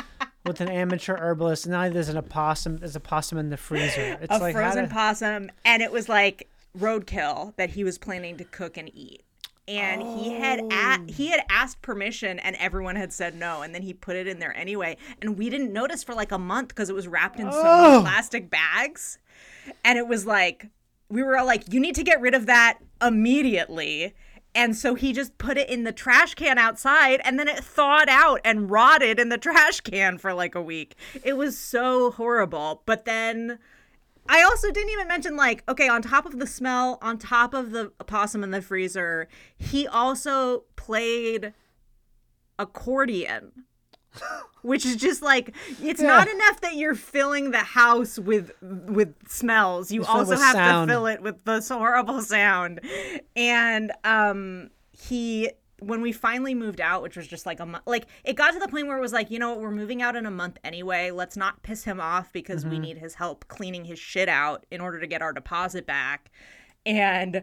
with 0.47 0.61
an 0.61 0.69
amateur 0.69 1.17
herbalist 1.17 1.67
and 1.67 1.73
now 1.73 1.89
there's 1.89 2.09
an 2.09 2.17
opossum 2.17 2.79
there's 2.79 2.97
a 2.97 3.01
possum 3.01 3.37
in 3.39 3.51
the 3.51 3.57
freezer. 3.57 4.19
It's 4.23 4.35
a 4.35 4.39
like 4.39 4.55
frozen 4.55 4.89
to- 4.89 4.95
possum 4.95 5.51
and 5.65 5.83
it 5.83 5.93
was 5.93 6.09
like 6.09 6.49
roadkill 6.79 7.55
that 7.57 7.71
he 7.71 7.85
was 7.85 7.99
planning 7.99 8.37
to 8.39 8.45
cook 8.45 8.77
and 8.77 8.91
eat 8.95 9.23
and 9.69 10.03
he 10.03 10.33
had 10.33 10.61
a- 10.73 11.11
he 11.11 11.29
oh. 11.29 11.31
had 11.33 11.45
asked 11.51 11.83
permission 11.83 12.39
and 12.39 12.55
everyone 12.57 12.97
had 12.97 13.13
said 13.13 13.35
no 13.35 13.63
and 13.63 13.75
then 13.75 13.83
he 13.83 13.93
put 13.93 14.17
it 14.17 14.27
in 14.27 14.39
there 14.39 14.57
anyway. 14.57 14.97
And 15.21 15.37
we 15.37 15.51
didn't 15.51 15.73
notice 15.73 16.05
for 16.05 16.15
like 16.15 16.33
a 16.33 16.39
month 16.39 16.69
because 16.69 16.89
it 16.89 16.95
was 16.95 17.09
wrapped 17.09 17.41
in 17.41 17.51
so 17.51 17.63
many 17.63 17.97
Oh. 17.97 18.01
plastic 18.03 18.49
bags. 18.51 19.19
And 19.85 19.99
it 19.99 20.07
was 20.07 20.25
like 20.27 20.69
we 21.09 21.23
were 21.23 21.37
all 21.39 21.47
like 21.47 21.73
you 21.73 21.81
need 21.81 21.95
to 21.97 22.05
get 22.05 22.21
rid 22.21 22.35
of 22.35 22.47
that 22.47 22.79
immediately. 23.03 24.15
And 24.55 24.75
so 24.75 24.95
he 24.95 25.13
just 25.13 25.37
put 25.37 25.59
it 25.59 25.69
in 25.69 25.85
the 25.85 25.93
trash 25.93 26.35
can 26.35 26.57
outside 26.59 27.21
and 27.25 27.39
then 27.39 27.47
it 27.49 27.63
thawed 27.63 28.09
out 28.09 28.41
and 28.45 28.71
rotted 28.71 29.21
in 29.21 29.29
the 29.29 29.37
trash 29.47 29.81
can 29.81 30.17
for 30.17 30.33
like 30.33 30.55
a 30.55 30.63
week. 30.63 30.95
It 31.25 31.37
was 31.37 31.59
so 31.59 32.13
horrible. 32.13 32.83
But 32.87 33.05
then 33.05 33.59
I 34.29 34.43
also 34.43 34.71
didn't 34.71 34.91
even 34.91 35.09
mention 35.09 35.37
like 35.37 35.63
okay, 35.69 35.89
on 35.89 36.03
top 36.03 36.27
of 36.27 36.39
the 36.39 36.47
smell, 36.47 36.99
on 37.03 37.19
top 37.19 37.55
of 37.55 37.71
the 37.71 37.93
possum 38.07 38.43
in 38.45 38.51
the 38.51 38.63
freezer, 38.63 39.29
he 39.57 39.87
also 39.87 40.65
played 40.77 41.53
accordion. 42.59 43.53
Which 44.63 44.87
is 44.87 44.97
just 44.97 45.21
like 45.23 45.55
it's 45.83 46.01
Yeah. 46.01 46.07
not 46.09 46.27
enough 46.29 46.63
that 46.63 46.75
you're 46.75 46.95
filling 46.95 47.51
the 47.51 47.59
house 47.59 48.19
with 48.19 48.51
with 48.63 49.15
smells. 49.29 49.93
You 49.93 50.01
You 50.01 50.07
also 50.07 50.37
have 50.37 50.55
sound. 50.55 50.89
to 50.89 50.93
fill 50.95 51.07
it 51.07 51.21
with 51.21 51.45
this 51.45 51.69
horrible 51.69 52.23
sound. 52.23 52.81
And 53.37 53.93
um 54.05 54.71
he 54.93 55.51
when 55.81 56.01
we 56.01 56.13
finally 56.13 56.55
moved 56.55 56.81
out, 56.81 57.03
which 57.03 57.17
was 57.17 57.27
just 57.27 57.47
like 57.47 57.61
a 57.61 57.67
month, 57.67 57.85
like 57.87 58.07
it 58.25 58.35
got 58.35 58.53
to 58.53 58.59
the 58.59 58.69
point 58.69 58.87
where 58.87 58.97
it 58.97 59.01
was 59.01 59.13
like, 59.13 59.31
you 59.31 59.39
know 59.39 59.51
what, 59.51 59.61
we're 59.61 59.71
moving 59.71 60.03
out 60.03 60.17
in 60.17 60.27
a 60.27 60.31
month 60.31 60.59
anyway. 60.65 61.11
Let's 61.11 61.37
not 61.37 61.63
piss 61.63 61.85
him 61.85 62.01
off 62.01 62.33
because 62.33 62.65
we 62.65 62.73
mm-hmm. 62.73 62.83
need 62.83 62.99
his 62.99 63.15
help 63.15 63.47
cleaning 63.49 63.85
his 63.85 63.99
shit 63.99 64.29
out 64.29 64.65
in 64.71 64.81
order 64.81 65.01
to 65.01 65.07
get 65.07 65.23
our 65.23 65.33
deposit 65.33 65.87
back. 65.87 66.31
And 66.85 67.43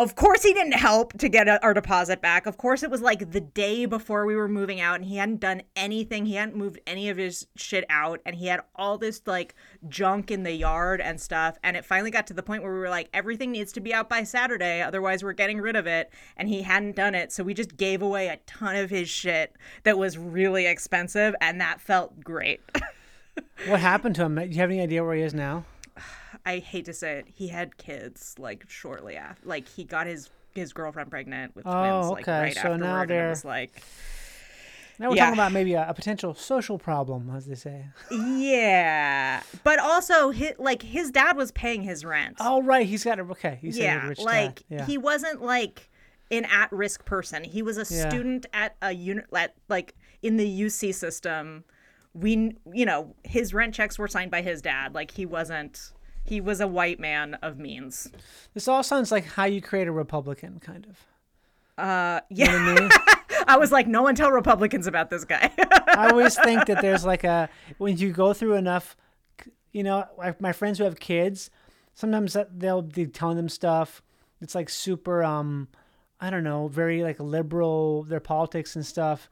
of 0.00 0.14
course, 0.14 0.42
he 0.42 0.54
didn't 0.54 0.72
help 0.72 1.12
to 1.18 1.28
get 1.28 1.46
our 1.62 1.74
deposit 1.74 2.22
back. 2.22 2.46
Of 2.46 2.56
course, 2.56 2.82
it 2.82 2.90
was 2.90 3.02
like 3.02 3.32
the 3.32 3.40
day 3.40 3.84
before 3.84 4.24
we 4.24 4.34
were 4.34 4.48
moving 4.48 4.80
out, 4.80 4.96
and 4.96 5.04
he 5.04 5.16
hadn't 5.16 5.40
done 5.40 5.62
anything. 5.76 6.26
He 6.26 6.34
hadn't 6.34 6.56
moved 6.56 6.80
any 6.86 7.10
of 7.10 7.16
his 7.16 7.46
shit 7.56 7.84
out, 7.90 8.20
and 8.24 8.34
he 8.36 8.46
had 8.46 8.60
all 8.74 8.96
this 8.98 9.20
like 9.26 9.54
junk 9.88 10.30
in 10.30 10.42
the 10.42 10.52
yard 10.52 11.00
and 11.00 11.20
stuff. 11.20 11.58
And 11.62 11.76
it 11.76 11.84
finally 11.84 12.10
got 12.10 12.26
to 12.28 12.34
the 12.34 12.42
point 12.42 12.62
where 12.62 12.72
we 12.72 12.78
were 12.78 12.88
like, 12.88 13.10
everything 13.12 13.52
needs 13.52 13.72
to 13.72 13.80
be 13.80 13.92
out 13.92 14.08
by 14.08 14.22
Saturday, 14.22 14.80
otherwise, 14.80 15.22
we're 15.22 15.32
getting 15.32 15.60
rid 15.60 15.76
of 15.76 15.86
it. 15.86 16.10
And 16.36 16.48
he 16.48 16.62
hadn't 16.62 16.96
done 16.96 17.14
it. 17.14 17.30
So 17.30 17.44
we 17.44 17.52
just 17.52 17.76
gave 17.76 18.00
away 18.00 18.28
a 18.28 18.38
ton 18.46 18.76
of 18.76 18.90
his 18.90 19.08
shit 19.08 19.54
that 19.82 19.98
was 19.98 20.16
really 20.16 20.66
expensive, 20.66 21.34
and 21.40 21.60
that 21.60 21.80
felt 21.80 22.20
great. 22.20 22.60
what 23.66 23.80
happened 23.80 24.14
to 24.14 24.24
him 24.24 24.36
do 24.36 24.46
you 24.46 24.56
have 24.56 24.70
any 24.70 24.80
idea 24.80 25.04
where 25.04 25.14
he 25.14 25.22
is 25.22 25.34
now 25.34 25.64
I 26.46 26.58
hate 26.58 26.84
to 26.86 26.92
say 26.92 27.18
it, 27.18 27.26
he 27.34 27.48
had 27.48 27.76
kids 27.76 28.34
like 28.38 28.64
shortly 28.68 29.16
after. 29.16 29.46
Like 29.48 29.68
he 29.68 29.84
got 29.84 30.06
his 30.06 30.30
his 30.54 30.72
girlfriend 30.72 31.10
pregnant 31.10 31.54
with 31.54 31.66
Oh, 31.66 31.70
twins 32.00 32.10
like 32.10 32.22
okay. 32.28 32.40
right 32.40 32.54
So 32.54 32.62
now 32.62 32.72
afterward, 32.74 33.00
and 33.02 33.10
they're- 33.10 33.26
it 33.26 33.30
was 33.30 33.44
like, 33.44 33.82
Now 34.98 35.08
we're 35.10 35.16
Yeah. 35.16 35.24
talking 35.26 35.38
about 35.38 35.52
maybe 35.52 35.74
a, 35.74 35.88
a 35.88 35.94
potential 35.94 36.34
social 36.34 36.76
problem, 36.78 37.30
as 37.34 37.46
they 37.46 37.54
say. 37.54 37.86
yeah. 38.10 39.42
But 39.64 39.78
also, 39.78 40.30
his, 40.30 40.52
like 40.58 40.82
his 40.82 41.10
dad 41.10 41.36
was 41.36 41.52
paying 41.52 41.82
his 41.82 42.04
rent. 42.04 42.36
Oh, 42.40 42.62
right. 42.62 42.86
He's 42.86 43.04
got 43.04 43.18
a 43.18 43.22
okay. 43.22 43.58
He's 43.60 43.78
a 43.78 43.82
yeah, 43.82 44.06
rich 44.08 44.18
dad. 44.18 44.24
like 44.24 44.62
Yeah. 44.68 44.84
he 44.86 44.98
wasn't 44.98 45.42
like 45.42 45.88
an 46.30 46.44
at-risk 46.44 47.04
person. 47.04 47.44
He 47.44 47.62
was 47.62 47.76
a 47.76 47.94
Yeah. 47.94 48.08
student 48.08 48.46
at 48.52 48.76
a 48.82 48.92
unit, 48.92 49.26
like 49.68 49.94
in 50.22 50.36
the 50.36 50.46
UC 50.46 50.92
system. 50.94 51.64
We, 52.14 52.56
you 52.72 52.84
know, 52.86 53.14
his 53.24 53.54
rent 53.54 53.74
checks 53.74 53.98
were 53.98 54.08
signed 54.08 54.30
by 54.30 54.42
his 54.42 54.60
dad. 54.62 54.94
Like 54.94 55.12
he 55.12 55.26
wasn't. 55.26 55.92
He 56.24 56.40
was 56.40 56.60
a 56.60 56.66
white 56.68 57.00
man 57.00 57.34
of 57.42 57.58
means. 57.58 58.10
This 58.54 58.68
all 58.68 58.82
sounds 58.82 59.10
like 59.10 59.24
how 59.24 59.44
you 59.46 59.60
create 59.62 59.88
a 59.88 59.92
Republican, 59.92 60.60
kind 60.60 60.86
of. 60.86 61.06
Uh, 61.82 62.20
You 62.28 62.44
yeah. 62.44 62.50
know 62.52 62.74
I 62.74 62.80
mean? 62.80 62.90
I 63.48 63.56
was 63.56 63.72
like, 63.72 63.86
no 63.86 64.02
one 64.02 64.14
tell 64.14 64.30
Republicans 64.30 64.86
about 64.86 65.08
this 65.10 65.24
guy. 65.24 65.50
I 65.88 66.10
always 66.10 66.36
think 66.38 66.66
that 66.66 66.82
there's 66.82 67.04
like 67.04 67.24
a 67.24 67.48
when 67.78 67.96
you 67.96 68.12
go 68.12 68.32
through 68.32 68.54
enough, 68.54 68.96
you 69.72 69.82
know, 69.82 70.04
like 70.18 70.40
my 70.40 70.52
friends 70.52 70.78
who 70.78 70.84
have 70.84 71.00
kids, 71.00 71.50
sometimes 71.94 72.36
they'll 72.52 72.82
be 72.82 73.06
telling 73.06 73.36
them 73.36 73.48
stuff. 73.48 74.02
It's 74.40 74.54
like 74.54 74.68
super, 74.68 75.24
um, 75.24 75.68
I 76.20 76.28
don't 76.30 76.44
know, 76.44 76.68
very 76.68 77.02
like 77.02 77.18
liberal 77.18 78.02
their 78.04 78.20
politics 78.20 78.76
and 78.76 78.84
stuff. 78.84 79.30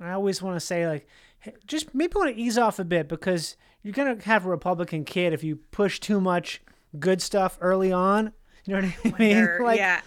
I 0.00 0.12
always 0.12 0.40
want 0.40 0.56
to 0.56 0.60
say 0.60 0.88
like, 0.88 1.06
just 1.66 1.94
maybe 1.94 2.12
want 2.16 2.34
to 2.34 2.40
ease 2.40 2.58
off 2.58 2.78
a 2.78 2.84
bit 2.84 3.08
because 3.08 3.56
you're 3.82 3.94
gonna 3.94 4.16
have 4.24 4.44
a 4.46 4.48
Republican 4.48 5.04
kid 5.04 5.32
if 5.32 5.42
you 5.42 5.56
push 5.56 5.98
too 6.00 6.20
much 6.20 6.60
good 6.98 7.22
stuff 7.22 7.56
early 7.60 7.92
on. 7.92 8.32
You 8.64 8.76
know 8.80 8.88
what 9.02 9.14
I 9.14 9.18
mean? 9.18 9.48
Like, 9.62 9.78
yeah. 9.78 10.00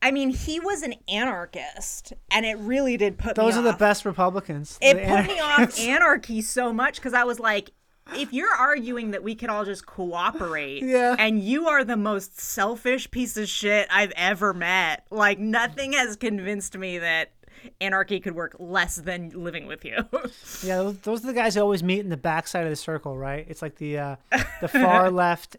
I 0.00 0.12
mean, 0.12 0.30
he 0.30 0.60
was 0.60 0.82
an 0.82 0.94
anarchist, 1.08 2.12
and 2.30 2.46
it 2.46 2.56
really 2.58 2.96
did 2.96 3.18
put 3.18 3.34
Those 3.34 3.56
are 3.56 3.62
the 3.62 3.72
best 3.72 4.04
Republicans. 4.04 4.78
It 4.80 4.94
The 4.94 5.00
put 5.00 5.26
me 5.26 5.40
off 5.40 5.58
anarchists. 5.58 5.80
anarchy 5.86 6.42
so 6.42 6.72
much 6.72 6.96
because 6.96 7.14
I 7.14 7.24
was 7.24 7.40
like, 7.40 7.70
if 8.14 8.32
you're 8.32 8.54
arguing 8.54 9.10
that 9.10 9.22
we 9.24 9.34
could 9.34 9.50
all 9.50 9.64
just 9.64 9.86
cooperate, 9.86 10.82
Yeah. 10.84 11.16
and 11.18 11.42
you 11.42 11.66
are 11.66 11.82
the 11.84 11.96
most 11.96 12.40
selfish 12.40 13.10
piece 13.10 13.36
of 13.36 13.48
shit 13.48 13.88
I've 13.90 14.12
ever 14.14 14.54
met, 14.54 15.04
like 15.10 15.40
nothing 15.40 15.92
has 15.94 16.14
convinced 16.16 16.78
me 16.78 16.98
that 16.98 17.32
anarchy 17.80 18.20
could 18.20 18.34
work 18.34 18.56
less 18.58 18.96
than 18.96 19.30
living 19.30 19.66
with 19.66 19.84
you. 19.84 19.96
Yeah, 20.62 20.78
those, 20.78 20.98
those 20.98 21.24
are 21.24 21.28
the 21.28 21.32
guys 21.34 21.54
who 21.54 21.60
always 21.60 21.82
meet 21.82 22.00
in 22.00 22.08
the 22.08 22.16
backside 22.16 22.64
of 22.64 22.70
the 22.70 22.76
circle, 22.76 23.16
right? 23.16 23.44
It's 23.48 23.62
like 23.62 23.76
the 23.76 23.98
uh, 23.98 24.16
the 24.60 24.68
far 24.68 25.10
left, 25.24 25.56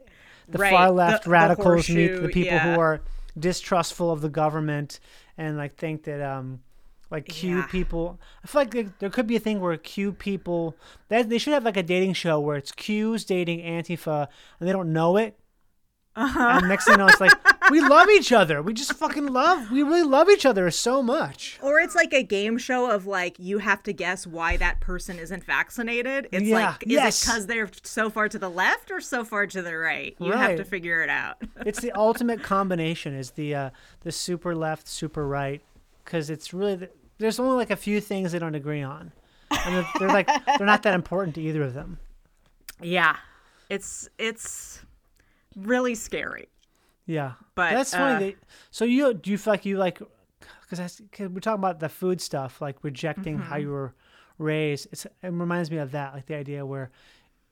the 0.47 0.58
Right, 0.58 0.72
far 0.72 0.88
the- 0.88 0.93
left 0.93 1.24
the 1.26 1.30
radicals 1.30 1.89
meet 1.89 2.08
the 2.22 2.28
people 2.30 2.54
yeah. 2.54 2.74
who 2.76 2.80
are 2.80 3.02
distrustful 3.38 4.12
of 4.12 4.22
the 4.22 4.30
government 4.30 5.00
and 5.38 5.56
like 5.58 5.76
think 5.76 6.04
that 6.04 6.22
um 6.22 6.60
like 7.12 7.26
Q 7.28 7.58
Yeah. 7.58 7.66
people. 7.68 8.20
I 8.43 8.47
feel 8.47 8.62
like 8.62 8.72
there, 8.72 8.93
there 9.00 9.10
could 9.10 9.26
be 9.28 9.36
a 9.36 9.39
thing 9.39 9.60
where 9.62 9.76
Q 9.78 10.12
people 10.12 10.76
that 11.08 11.30
they 11.30 11.38
should 11.38 11.54
have 11.54 11.64
like 11.64 11.78
a 11.78 11.84
dating 11.84 12.14
show 12.14 12.39
where 12.39 12.58
it's 12.58 12.72
Q's 12.72 13.24
dating 13.26 13.62
Antifa 13.62 14.28
and 14.60 14.68
they 14.70 14.74
don't 14.74 14.91
know 14.93 15.18
it. 15.18 15.38
Uh-huh. 16.16 16.60
And 16.60 16.68
next 16.68 16.86
thing 16.86 16.93
you 16.93 16.97
know, 16.97 17.08
it's 17.08 17.22
like 17.22 17.32
we 17.72 17.82
love 17.82 18.09
each 18.09 18.32
other. 18.32 18.61
We 18.61 18.74
just 18.74 18.93
fucking 18.93 19.28
love. 19.28 19.72
We 19.72 19.84
really 19.84 20.03
love 20.03 20.30
each 20.30 20.45
other 20.45 20.70
so 20.72 21.01
much. 21.03 21.59
or 21.61 21.80
it's 21.80 21.95
like 21.95 22.13
a 22.13 22.24
game 22.24 22.57
show 22.57 22.89
of 22.89 23.05
like 23.05 23.36
you 23.39 23.59
have 23.59 23.84
to 23.84 23.93
guess 23.93 24.26
why 24.28 24.57
that 24.57 24.80
person 24.80 25.20
isn't 25.20 25.43
vaccinated. 25.43 26.28
It's 26.32 26.43
Yeah, 26.45 26.70
like 26.72 26.84
is 26.84 26.91
yes. 26.91 27.22
it 27.22 27.26
because 27.26 27.47
they're 27.47 27.70
so 27.84 28.09
far 28.09 28.30
to 28.30 28.39
the 28.39 28.49
left 28.49 28.91
or 28.91 28.99
so 29.01 29.24
far 29.24 29.47
to 29.47 29.61
the 29.61 29.76
right? 29.78 30.15
You 30.20 30.32
have 30.34 30.57
to 30.57 30.63
figure 30.65 31.01
it 31.01 31.09
out. 31.09 31.38
it's 31.65 31.82
the 31.82 31.91
ultimate 31.93 32.43
combination 32.43 33.13
is 33.13 33.32
the 33.32 33.55
uh, 33.55 33.70
the 34.01 34.11
super 34.11 34.55
left 34.55 34.88
super 34.88 35.28
right 35.28 35.61
because 36.05 36.30
it's 36.30 36.53
really 36.53 36.76
the, 36.76 36.89
there's 37.17 37.39
only 37.39 37.55
like 37.55 37.70
a 37.72 37.76
few 37.76 38.01
things 38.01 38.32
they 38.32 38.39
don't 38.39 38.55
agree 38.55 38.82
on 38.82 39.11
and 39.51 39.76
they're, 39.76 39.88
they're 39.99 40.07
like 40.09 40.28
they're 40.57 40.65
not 40.65 40.84
that 40.84 40.93
important 40.95 41.36
to 41.36 41.41
either 41.41 41.63
of 41.63 41.74
them 41.74 41.99
Yeah. 42.82 43.15
It's 43.70 44.09
it's 44.17 44.82
really 45.55 45.93
scary. 45.95 46.47
Yeah 47.10 47.34
But, 47.55 47.72
that's 47.74 47.91
funny 47.91 48.16
uh, 48.16 48.20
that, 48.30 48.36
so 48.72 48.86
you 48.86 49.14
do 49.14 49.32
you 49.32 49.38
feel 49.38 49.53
like 49.53 49.66
you 49.66 49.78
like 49.78 49.99
because 50.70 51.01
we're 51.20 51.39
talking 51.39 51.60
about 51.60 51.80
the 51.80 51.89
food 51.89 52.22
stuff 52.22 52.62
like 52.62 52.78
rejecting 52.84 53.38
how 53.39 53.55
Mm-hmm. 53.55 53.64
you 53.64 53.70
were 53.72 53.93
raised 54.38 54.88
it's, 54.91 55.05
it 55.05 55.14
reminds 55.24 55.70
me 55.72 55.78
of 55.78 55.91
that 55.91 56.14
like 56.14 56.28
the 56.28 56.36
idea 56.36 56.66
where 56.66 56.91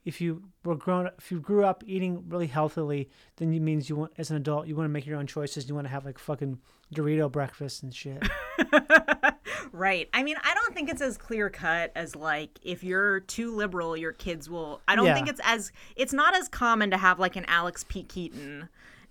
if 0.06 0.22
you 0.22 0.44
were 0.64 0.76
grown 0.76 1.10
if 1.18 1.32
you 1.32 1.40
grew 1.40 1.66
up 1.66 1.84
eating 1.88 2.24
really 2.30 2.48
healthily 2.48 3.10
then 3.38 3.52
it 3.54 3.60
means 3.62 3.90
you 3.90 3.96
want 3.96 4.12
as 4.18 4.30
an 4.32 4.38
adult 4.38 4.68
you 4.68 4.76
want 4.76 4.86
to 4.86 4.94
make 4.94 5.06
your 5.08 5.18
own 5.18 5.28
choices 5.28 5.68
you 5.68 5.76
want 5.76 5.86
to 5.86 5.92
have 5.92 6.06
like 6.06 6.20
fucking 6.20 6.60
dorito 6.94 7.30
breakfast 7.32 7.84
and 7.84 7.94
shit 7.96 8.22
Right. 9.74 10.08
I 10.14 10.24
mean, 10.24 10.38
I 10.44 10.54
don't 10.54 10.74
think 10.74 10.90
it's 10.90 11.02
as 11.02 11.18
clear 11.18 11.50
cut 11.50 11.92
as 11.96 12.16
like 12.16 12.58
if 12.64 12.84
you're 12.84 13.20
too 13.22 13.54
liberal, 13.54 13.98
your 13.98 14.14
kids 14.14 14.50
will. 14.50 14.82
I 14.88 14.96
don't 14.96 15.06
Yeah. 15.06 15.14
think 15.14 15.28
it's 15.28 15.42
as 15.44 15.72
it's 15.96 16.14
not 16.14 16.36
as 16.36 16.48
common 16.48 16.90
to 16.92 16.98
have 16.98 17.20
like 17.20 17.36
an 17.36 17.44
Alex 17.48 17.84
P. 17.88 18.04
Keaton. 18.04 18.70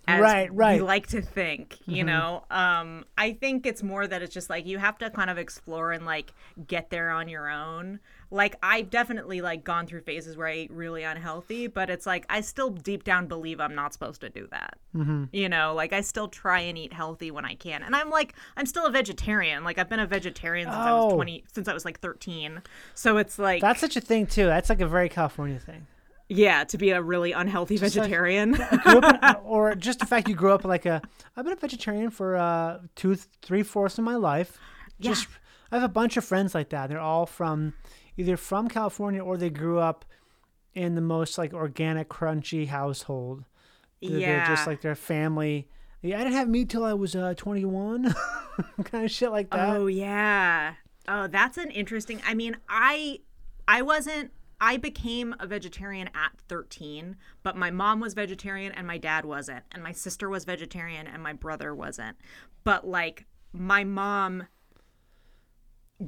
As 0.08 0.20
Right, 0.20 0.52
right. 0.54 0.80
We 0.80 0.86
like 0.86 1.08
to 1.08 1.20
think, 1.20 1.78
you 1.86 2.04
know. 2.04 2.44
Um, 2.50 3.04
I 3.18 3.32
think 3.32 3.66
it's 3.66 3.82
more 3.82 4.06
that 4.06 4.22
it's 4.22 4.32
just 4.32 4.48
like 4.48 4.64
you 4.66 4.78
have 4.78 4.98
to 4.98 5.10
kind 5.10 5.30
of 5.30 5.38
explore 5.38 5.90
and 5.92 6.06
like 6.06 6.32
get 6.66 6.90
there 6.90 7.10
on 7.10 7.28
your 7.28 7.48
own. 7.50 7.98
Like 8.30 8.56
I've 8.62 8.90
definitely 8.90 9.40
like 9.40 9.64
gone 9.64 9.86
through 9.86 10.02
phases 10.02 10.36
where 10.36 10.46
I 10.48 10.52
ate 10.52 10.70
really 10.70 11.02
unhealthy, 11.02 11.66
but 11.66 11.90
it's 11.90 12.06
like 12.06 12.24
I 12.28 12.40
still 12.40 12.70
deep 12.70 13.02
down 13.04 13.26
believe 13.26 13.60
I'm 13.60 13.74
not 13.74 13.92
supposed 13.92 14.20
to 14.20 14.28
do 14.28 14.46
that. 14.50 14.78
Mm-hmm. 14.94 15.24
You 15.32 15.48
know, 15.48 15.74
like 15.74 15.92
I 15.92 16.00
still 16.02 16.28
try 16.28 16.60
and 16.60 16.76
eat 16.78 16.92
healthy 16.92 17.30
when 17.30 17.44
I 17.44 17.54
can, 17.54 17.82
and 17.82 17.94
I'm 17.96 18.10
like 18.10 18.34
I'm 18.56 18.66
still 18.66 18.86
a 18.86 18.90
vegetarian. 18.90 19.64
Like 19.64 19.78
I've 19.78 19.88
been 19.88 20.00
a 20.00 20.06
vegetarian 20.06 20.66
since 20.66 20.76
I 20.76 20.92
was 20.92 21.12
Oh. 21.12 21.16
20, 21.16 21.44
since 21.52 21.68
I 21.68 21.74
was 21.74 21.84
like 21.84 22.00
13. 22.00 22.62
So 22.94 23.16
it's 23.16 23.38
like 23.38 23.60
that's 23.60 23.80
such 23.80 23.96
a 23.96 24.00
thing 24.00 24.26
too 24.26 24.46
that's 24.46 24.68
like 24.68 24.80
a 24.80 24.86
very 24.86 25.08
california 25.08 25.58
thing 25.58 25.86
yeah, 26.28 26.64
to 26.64 26.78
be 26.78 26.90
a 26.90 27.00
really 27.00 27.32
unhealthy 27.32 27.78
like- 27.78 27.92
vegetarian. 27.92 28.60
up 28.60 29.04
in, 29.22 29.36
or 29.44 29.74
just 29.74 30.00
the 30.00 30.06
fact 30.06 30.28
you 30.28 30.34
grew 30.34 30.52
up 30.52 30.64
like 30.64 30.86
a 30.86 31.00
I've 31.36 31.44
been 31.44 31.52
a 31.52 31.56
vegetarian 31.56 32.10
for 32.10 32.36
uh 32.36 32.78
two 32.94 33.16
three 33.42 33.62
fourths 33.62 33.98
of 33.98 34.04
my 34.04 34.16
life. 34.16 34.58
Just 35.00 35.28
I 35.70 35.76
have 35.76 35.84
a 35.84 35.92
bunch 35.92 36.16
of 36.16 36.24
friends 36.24 36.54
like 36.54 36.70
that. 36.70 36.88
They're 36.88 37.00
all 37.00 37.26
from 37.26 37.74
either 38.16 38.36
from 38.36 38.68
California 38.68 39.22
or 39.22 39.36
they 39.36 39.50
grew 39.50 39.78
up 39.78 40.04
in 40.74 40.94
the 40.94 41.00
most 41.00 41.38
like 41.38 41.52
organic, 41.52 42.08
crunchy 42.08 42.66
household. 42.66 43.44
They're, 44.00 44.10
they're 44.10 44.20
yeah, 44.20 44.48
just 44.48 44.66
like 44.66 44.80
their 44.82 44.94
family. 44.94 45.68
Yeah, 46.02 46.16
I 46.20 46.24
didn't 46.24 46.34
have 46.34 46.48
meat 46.48 46.68
till 46.68 46.84
I 46.84 46.92
was 46.94 47.14
uh 47.16 47.34
21, 47.36 48.14
kind 48.84 49.04
of 49.04 49.10
shit 49.10 49.30
like 49.30 49.50
that. 49.50 49.76
Oh 49.76 49.86
yeah. 49.86 50.74
Oh, 51.08 51.28
that's 51.28 51.56
an 51.56 51.70
interesting. 51.70 52.20
I 52.26 52.34
mean, 52.34 52.56
I 52.68 53.20
I 53.68 53.82
wasn't 53.82 54.32
I 54.60 54.76
became 54.78 55.34
a 55.38 55.46
vegetarian 55.46 56.08
at 56.14 56.32
13, 56.48 57.16
but 57.42 57.56
my 57.56 57.70
mom 57.70 58.00
was 58.00 58.14
vegetarian 58.14 58.72
and 58.72 58.86
my 58.86 58.96
dad 58.98 59.24
wasn't, 59.24 59.64
and 59.72 59.82
my 59.82 59.92
sister 59.92 60.28
was 60.30 60.44
vegetarian 60.44 61.06
and 61.06 61.22
my 61.22 61.32
brother 61.34 61.74
wasn't. 61.74 62.16
But 62.64 62.86
like 62.86 63.26
my 63.52 63.84
mom 63.84 64.46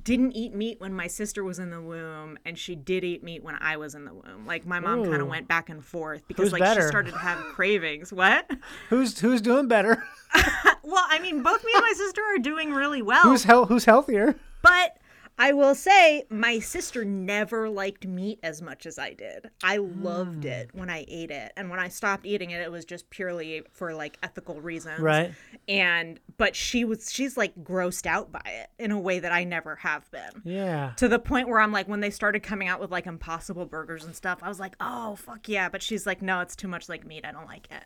didn't 0.03 0.32
eat 0.32 0.55
meat 0.55 0.78
when 0.80 0.92
my 0.92 1.07
sister 1.07 1.42
was 1.42 1.59
in 1.59 1.70
the 1.70 1.80
womb 1.80 2.38
and 2.44 2.59
she 2.59 2.74
did 2.76 3.05
eat 3.05 3.24
meat 3.24 3.42
when 3.42 3.57
I 3.59 3.78
was 3.78 3.94
in 3.94 4.05
the 4.05 4.12
womb. 4.12 4.44
Like 4.46 4.66
my 4.66 4.80
mom 4.80 5.03
kind 5.05 5.22
of 5.22 5.28
went 5.28 5.49
back 5.49 5.70
and 5.70 5.82
forth 5.82 6.26
because 6.28 6.44
Who's 6.46 6.53
like 6.53 6.61
better? 6.61 6.82
she 6.82 6.88
started 6.88 7.12
to 7.12 7.18
have 7.18 7.38
cravings. 7.55 8.12
What? 8.12 8.51
Who's 8.90 9.18
who's 9.20 9.40
doing 9.40 9.68
better? 9.68 10.03
Well, 10.84 11.05
I 11.11 11.18
mean, 11.18 11.42
both 11.42 11.62
me 11.66 11.72
and 11.74 11.82
my 11.82 11.92
sister 11.94 12.22
are 12.22 12.38
doing 12.38 12.72
really 12.72 13.03
well. 13.03 13.20
Who's 13.24 13.44
hel- 13.44 13.66
who's 13.66 13.84
healthier? 13.84 14.36
But 14.62 14.96
I 15.39 15.53
will 15.53 15.74
say, 15.74 16.24
my 16.30 16.59
sister 16.59 17.05
never 17.05 17.68
liked 17.70 18.07
meat 18.07 18.41
as 18.43 18.61
much 18.61 18.86
as 18.86 18.99
I 18.99 19.12
did. 19.14 19.51
I 19.62 19.76
loved 19.76 20.43
Hmm. 20.45 20.51
it 20.51 20.70
when 20.72 20.91
I 20.91 21.05
ate 21.07 21.30
it. 21.30 21.53
And 21.57 21.70
when 21.70 21.78
I 21.78 21.89
stopped 21.89 22.26
eating 22.26 22.51
it, 22.51 22.61
it 22.61 22.72
was 22.72 22.84
just 22.84 23.09
purely 23.11 23.62
for 23.72 23.95
like 23.95 24.18
ethical 24.22 24.61
reasons. 24.61 25.01
Right. 25.01 25.32
And, 25.68 26.18
but 26.36 26.57
she 26.57 26.84
was, 26.84 27.12
she's 27.12 27.36
like 27.36 27.55
grossed 27.62 28.07
out 28.07 28.32
by 28.32 28.43
it 28.45 28.70
in 28.82 28.91
a 28.91 28.99
way 28.99 29.20
that 29.20 29.30
I 29.32 29.45
never 29.45 29.76
have 29.76 30.11
been. 30.11 30.43
Yeah. 30.45 30.93
To 30.97 31.07
the 31.09 31.18
point 31.20 31.49
where 31.49 31.61
I'm 31.61 31.72
like, 31.72 31.86
when 31.89 32.01
they 32.01 32.11
started 32.11 32.43
coming 32.43 32.66
out 32.68 32.80
with 32.80 32.91
like 32.91 33.07
impossible 33.07 33.66
burgers 33.66 34.05
and 34.05 34.16
stuff, 34.16 34.41
I 34.43 34.49
was 34.49 34.59
like, 34.59 34.74
oh, 34.80 35.14
fuck 35.16 35.49
yeah. 35.49 35.68
But 35.68 35.82
she's 35.82 36.05
like, 36.07 36.20
no, 36.20 36.41
it's 36.41 36.57
too 36.57 36.68
much 36.68 36.89
like 36.89 37.07
meat. 37.07 37.24
I 37.24 37.30
don't 37.32 37.47
like 37.47 37.68
it. 37.70 37.84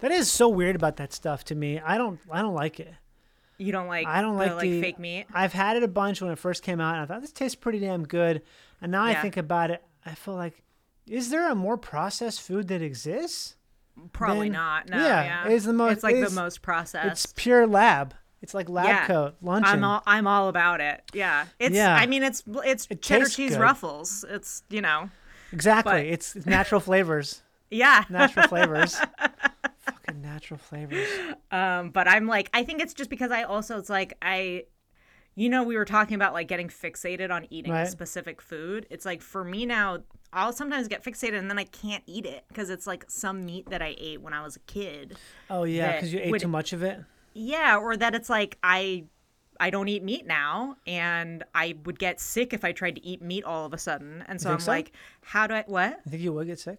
That 0.00 0.10
is 0.10 0.30
so 0.30 0.48
weird 0.48 0.76
about 0.76 0.96
that 0.96 1.12
stuff 1.12 1.44
to 1.44 1.54
me. 1.54 1.78
I 1.80 1.96
don't 1.96 2.18
I 2.30 2.42
don't 2.42 2.54
like 2.54 2.78
it. 2.80 2.92
You 3.62 3.72
don't 3.72 3.86
like, 3.86 4.06
I 4.06 4.20
don't 4.20 4.36
the, 4.36 4.46
like 4.54 4.60
the 4.60 4.80
fake 4.80 4.98
meat? 4.98 5.26
I've 5.32 5.52
had 5.52 5.76
it 5.76 5.82
a 5.82 5.88
bunch 5.88 6.20
when 6.20 6.30
it 6.32 6.38
first 6.38 6.62
came 6.62 6.80
out, 6.80 6.94
and 6.94 7.02
I 7.02 7.06
thought 7.06 7.20
this 7.20 7.32
tastes 7.32 7.54
pretty 7.54 7.78
damn 7.78 8.04
good. 8.04 8.42
And 8.80 8.90
now 8.92 9.04
I 9.04 9.14
think 9.14 9.36
about 9.36 9.70
it, 9.70 9.82
I 10.04 10.14
feel 10.14 10.34
like, 10.34 10.62
is 11.06 11.30
there 11.30 11.48
a 11.50 11.54
more 11.54 11.76
processed 11.76 12.40
food 12.42 12.68
that 12.68 12.82
exists? 12.82 13.56
Probably 14.12 14.48
then- 14.48 14.52
not. 14.54 14.88
No, 14.88 14.96
yeah, 14.98 15.24
yeah. 15.46 15.48
it's 15.52 15.64
the 15.64 15.72
most- 15.72 15.92
It's 15.92 16.02
like 16.02 16.14
it's- 16.16 16.30
the 16.34 16.40
most 16.40 16.62
processed. 16.62 17.06
It's 17.24 17.26
pure 17.36 17.66
lab. 17.66 18.14
It's 18.40 18.54
like 18.54 18.68
lab 18.68 18.86
Yeah. 18.86 19.06
coat 19.06 19.34
luncheon. 19.40 19.70
I'm 19.72 19.84
all 19.84 20.02
I'm 20.06 20.26
all 20.26 20.48
about 20.48 20.80
it. 20.80 21.02
Yeah. 21.12 21.46
It's 21.60 21.76
Yeah. 21.76 21.94
I 21.94 22.06
mean 22.06 22.24
it's 22.24 22.42
it's 22.64 22.88
It 22.90 23.00
cheddar 23.02 23.26
cheese 23.28 23.52
good. 23.52 23.60
ruffles. 23.60 24.24
It's 24.28 24.64
you 24.68 24.80
know. 24.80 25.10
exactly. 25.52 25.92
but- 25.92 26.06
It's, 26.06 26.34
it's 26.34 26.46
natural 26.46 26.80
flavors. 26.80 27.42
Yeah. 27.70 28.04
Natural 28.10 28.48
flavors. 28.48 29.00
Natural 30.32 30.58
flavors. 30.58 31.08
Um, 31.50 31.90
but 31.90 32.08
I'm 32.08 32.26
like, 32.26 32.48
I 32.54 32.62
think 32.64 32.80
it's 32.80 32.94
just 32.94 33.10
because 33.10 33.30
I 33.30 33.42
also, 33.42 33.78
it's 33.78 33.90
like, 33.90 34.16
I, 34.22 34.64
you 35.34 35.48
know, 35.50 35.62
we 35.62 35.76
were 35.76 35.84
talking 35.84 36.14
about 36.14 36.32
like 36.32 36.48
getting 36.48 36.68
fixated 36.68 37.30
on 37.30 37.46
eating 37.50 37.72
Right. 37.72 37.82
a 37.82 37.90
specific 37.90 38.40
food. 38.40 38.86
It's 38.90 39.04
like 39.04 39.20
for 39.20 39.44
me 39.44 39.66
now, 39.66 39.98
I'll 40.32 40.52
sometimes 40.52 40.88
get 40.88 41.04
fixated 41.04 41.38
and 41.38 41.50
then 41.50 41.58
I 41.58 41.64
can't 41.64 42.02
eat 42.06 42.24
it 42.24 42.44
because 42.48 42.70
it's 42.70 42.86
like 42.86 43.04
some 43.08 43.44
meat 43.44 43.68
that 43.70 43.82
I 43.82 43.94
ate 43.98 44.22
when 44.22 44.32
I 44.32 44.42
was 44.42 44.56
a 44.56 44.60
kid. 44.60 45.16
Oh 45.50 45.64
yeah, 45.64 45.92
because 45.92 46.12
you 46.12 46.20
ate 46.22 46.30
would- 46.30 46.40
too 46.40 46.48
much 46.48 46.72
of 46.72 46.82
it. 46.82 46.98
Yeah, 47.34 47.76
or 47.78 47.96
that 47.96 48.14
it's 48.14 48.30
like 48.30 48.56
I 48.62 49.04
I 49.60 49.68
don't 49.70 49.88
eat 49.88 50.02
meat 50.02 50.26
now 50.26 50.76
and 50.86 51.44
I 51.54 51.76
would 51.84 51.98
get 51.98 52.20
sick 52.20 52.52
if 52.54 52.64
I 52.64 52.72
tried 52.72 52.96
to 52.96 53.04
eat 53.04 53.20
meat 53.22 53.44
all 53.44 53.64
of 53.66 53.72
a 53.74 53.78
sudden. 53.78 54.24
And 54.28 54.40
so 54.40 54.50
I'm 54.50 54.60
so? 54.60 54.70
like, 54.70 54.92
how 55.22 55.46
do 55.46 55.54
I 55.54 55.64
what? 55.66 56.00
You 56.06 56.10
think 56.10 56.22
you 56.22 56.32
would 56.32 56.46
get 56.46 56.58
sick? 56.58 56.78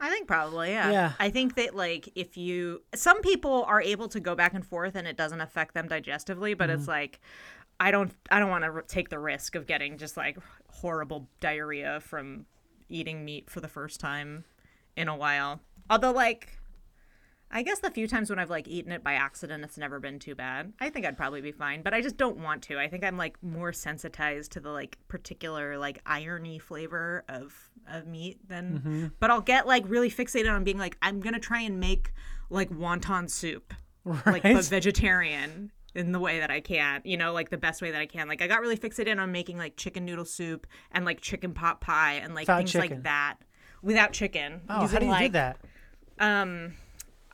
I 0.00 0.08
think 0.08 0.26
probably, 0.26 0.70
yeah. 0.70 0.90
Yeah. 0.90 1.12
I 1.20 1.28
think 1.30 1.56
that 1.56 1.74
like 1.76 2.08
if 2.14 2.36
you 2.36 2.82
some 2.94 3.20
people 3.20 3.64
are 3.64 3.82
able 3.82 4.08
to 4.08 4.20
go 4.20 4.34
back 4.34 4.54
and 4.54 4.66
forth 4.66 4.94
and 4.94 5.06
it 5.06 5.16
doesn't 5.16 5.40
affect 5.40 5.74
them 5.74 5.88
digestively, 5.88 6.56
but 6.56 6.70
Mm-hmm. 6.70 6.78
it's 6.78 6.88
like 6.88 7.20
I 7.78 7.90
don't 7.90 8.12
I 8.30 8.38
don't 8.38 8.50
want 8.50 8.64
to 8.64 8.82
take 8.86 9.08
the 9.10 9.18
risk 9.18 9.54
of 9.54 9.66
getting 9.66 9.98
just 9.98 10.16
like 10.16 10.38
horrible 10.68 11.28
diarrhea 11.40 12.00
from 12.00 12.46
eating 12.88 13.24
meat 13.24 13.50
for 13.50 13.60
the 13.60 13.68
first 13.68 14.00
time 14.00 14.44
in 14.96 15.08
a 15.08 15.16
while. 15.16 15.60
Although 15.88 16.12
like 16.12 16.59
I 17.52 17.62
guess 17.62 17.80
the 17.80 17.90
few 17.90 18.06
times 18.06 18.30
when 18.30 18.38
I've 18.38 18.50
like 18.50 18.68
eaten 18.68 18.92
it 18.92 19.02
by 19.02 19.14
accident, 19.14 19.64
it's 19.64 19.76
never 19.76 19.98
been 19.98 20.18
too 20.20 20.34
bad. 20.34 20.72
I 20.80 20.88
think 20.88 21.04
I'd 21.04 21.16
probably 21.16 21.40
be 21.40 21.50
fine, 21.52 21.82
but 21.82 21.92
I 21.92 22.00
just 22.00 22.16
don't 22.16 22.36
want 22.38 22.62
to. 22.64 22.78
I 22.78 22.86
think 22.88 23.02
I'm 23.04 23.16
like 23.16 23.42
more 23.42 23.72
sensitized 23.72 24.52
to 24.52 24.60
the 24.60 24.70
like 24.70 24.98
particular 25.08 25.76
like 25.76 26.00
irony 26.06 26.58
flavor 26.58 27.24
of 27.28 27.52
of 27.88 28.06
meat 28.06 28.38
than. 28.48 29.12
But 29.18 29.30
I'll 29.30 29.40
get 29.40 29.66
like 29.66 29.84
really 29.88 30.10
fixated 30.10 30.52
on 30.52 30.62
being 30.62 30.78
like 30.78 30.96
I'm 31.02 31.18
gonna 31.20 31.40
try 31.40 31.60
and 31.62 31.80
make 31.80 32.12
like 32.50 32.70
wonton 32.70 33.28
soup, 33.28 33.74
like 34.04 34.42
but 34.44 34.64
vegetarian 34.66 35.72
in 35.94 36.12
the 36.12 36.20
way 36.20 36.38
that 36.38 36.52
I 36.52 36.60
can, 36.60 37.00
you 37.04 37.16
know, 37.16 37.32
like 37.32 37.50
the 37.50 37.58
best 37.58 37.82
way 37.82 37.90
that 37.90 38.00
I 38.00 38.06
can. 38.06 38.28
Like 38.28 38.42
I 38.42 38.46
got 38.46 38.60
really 38.60 38.76
fixated 38.78 39.18
on 39.20 39.32
making 39.32 39.58
like 39.58 39.76
chicken 39.76 40.04
noodle 40.04 40.24
soup 40.24 40.68
and 40.92 41.04
like 41.04 41.20
chicken 41.20 41.52
pot 41.52 41.80
pie 41.80 42.14
and 42.14 42.32
like 42.34 42.42
Without 42.42 42.58
things 42.58 42.72
chicken. 42.72 42.90
like 42.90 43.02
that 43.02 43.36
without 43.82 44.12
chicken. 44.12 44.60
Oh, 44.68 44.86
how 44.86 44.98
do 45.00 45.06
you 45.06 45.18
do 45.18 45.28
that? 45.30 45.56
um, 46.20 46.74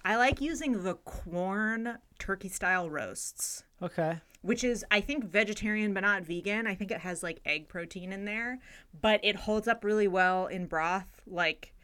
I 0.07 0.17
like 0.17 0.41
using 0.41 0.85
the 0.85 0.95
Quorn 0.95 1.99
turkey 2.21 2.49
style 2.49 2.89
roasts, 2.89 3.65
Okay. 3.83 4.19
which 4.43 4.63
is 4.63 4.85
I 4.91 5.01
think 5.01 5.25
vegetarian 5.25 5.93
but 5.95 6.01
not 6.01 6.23
vegan. 6.23 6.67
I 6.69 6.75
think 6.77 6.93
it 6.93 7.01
has 7.01 7.23
like 7.25 7.41
egg 7.45 7.69
protein 7.69 8.13
in 8.13 8.25
there, 8.25 8.61
but 9.01 9.19
it 9.25 9.35
holds 9.35 9.67
up 9.67 9.83
really 9.85 10.07
well 10.07 10.47
in 10.47 10.67
broth. 10.67 11.09
Like, 11.27 11.75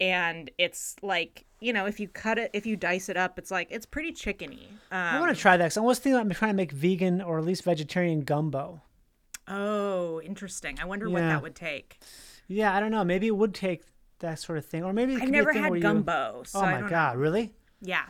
and 0.00 0.48
it's 0.58 0.94
like 1.02 1.44
you 1.60 1.72
know 1.72 1.86
if 1.86 1.98
you 1.98 2.06
cut 2.06 2.38
it, 2.38 2.50
if 2.52 2.66
you 2.66 2.76
dice 2.76 3.08
it 3.08 3.16
up, 3.16 3.36
it's 3.36 3.50
like 3.50 3.66
it's 3.72 3.84
pretty 3.86 4.12
chickeny. 4.12 4.66
I 4.92 5.14
Um, 5.16 5.20
want 5.20 5.34
to 5.34 5.40
try 5.40 5.56
that. 5.56 5.64
Cause 5.64 5.76
I 5.76 5.80
was 5.80 5.98
thinking 5.98 6.20
I'm 6.20 6.30
trying 6.30 6.50
to 6.52 6.56
make 6.56 6.70
vegan 6.70 7.20
or 7.20 7.38
at 7.40 7.44
least 7.44 7.64
vegetarian 7.64 8.20
gumbo. 8.20 8.80
oh, 9.48 10.20
interesting. 10.22 10.78
I 10.80 10.84
wonder 10.84 11.10
what 11.10 11.20
that 11.20 11.42
would 11.42 11.56
take. 11.56 11.98
Yeah, 12.46 12.74
I 12.76 12.78
don't 12.80 12.92
know. 12.92 13.02
Maybe 13.04 13.26
it 13.26 13.36
would 13.36 13.54
take 13.54 13.82
that 14.20 14.38
sort 14.38 14.56
of 14.58 14.64
thing, 14.64 14.84
or 14.84 14.92
maybe 14.92 15.14
it 15.14 15.16
I've 15.16 15.22
could 15.22 15.32
be 15.32 15.38
a 15.38 15.42
never 15.42 15.52
had 15.52 15.70
where 15.70 15.76
you- 15.78 15.82
gumbo, 15.82 16.42
so 16.46 16.60
oh 16.60 16.62
I 16.62 16.80
my 16.80 16.88
god, 16.88 17.16
really? 17.16 17.52
Yeah, 17.82 18.04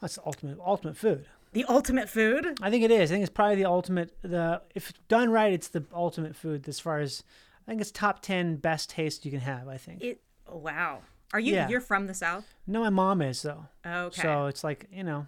That's 0.00 0.18
ultimate 0.24 0.58
ultimate 0.64 0.96
food. 0.96 1.26
the 1.52 1.64
ultimate 1.68 2.08
food. 2.08 2.58
I 2.62 2.70
think 2.70 2.82
it 2.84 2.90
is. 2.90 3.10
I 3.10 3.14
think 3.14 3.22
it's 3.22 3.32
probably 3.32 3.56
the 3.56 3.66
ultimate. 3.66 4.16
The 4.22 4.62
if 4.74 4.92
done 5.08 5.30
right, 5.30 5.52
it's 5.52 5.68
the 5.68 5.84
ultimate 5.92 6.34
food 6.34 6.68
as 6.68 6.80
far 6.80 6.98
as 7.00 7.22
I 7.66 7.70
think 7.70 7.80
it's 7.80 7.90
top 7.90 8.20
ten 8.22 8.56
best 8.56 8.90
taste 8.90 9.24
you 9.24 9.30
can 9.30 9.40
have. 9.40 9.68
I 9.68 9.76
think. 9.76 10.02
It. 10.02 10.20
oh, 10.48 10.56
Wow. 10.58 11.00
Are 11.32 11.40
you? 11.40 11.54
Yeah. 11.54 11.68
You're 11.68 11.80
from 11.80 12.06
the 12.06 12.14
south? 12.14 12.44
no, 12.66 12.80
my 12.80 12.90
mom 12.90 13.20
is 13.22 13.42
though. 13.42 13.66
Okay. 13.86 14.22
So 14.22 14.46
it's 14.46 14.62
like 14.64 14.86
you 14.92 15.04
know, 15.04 15.26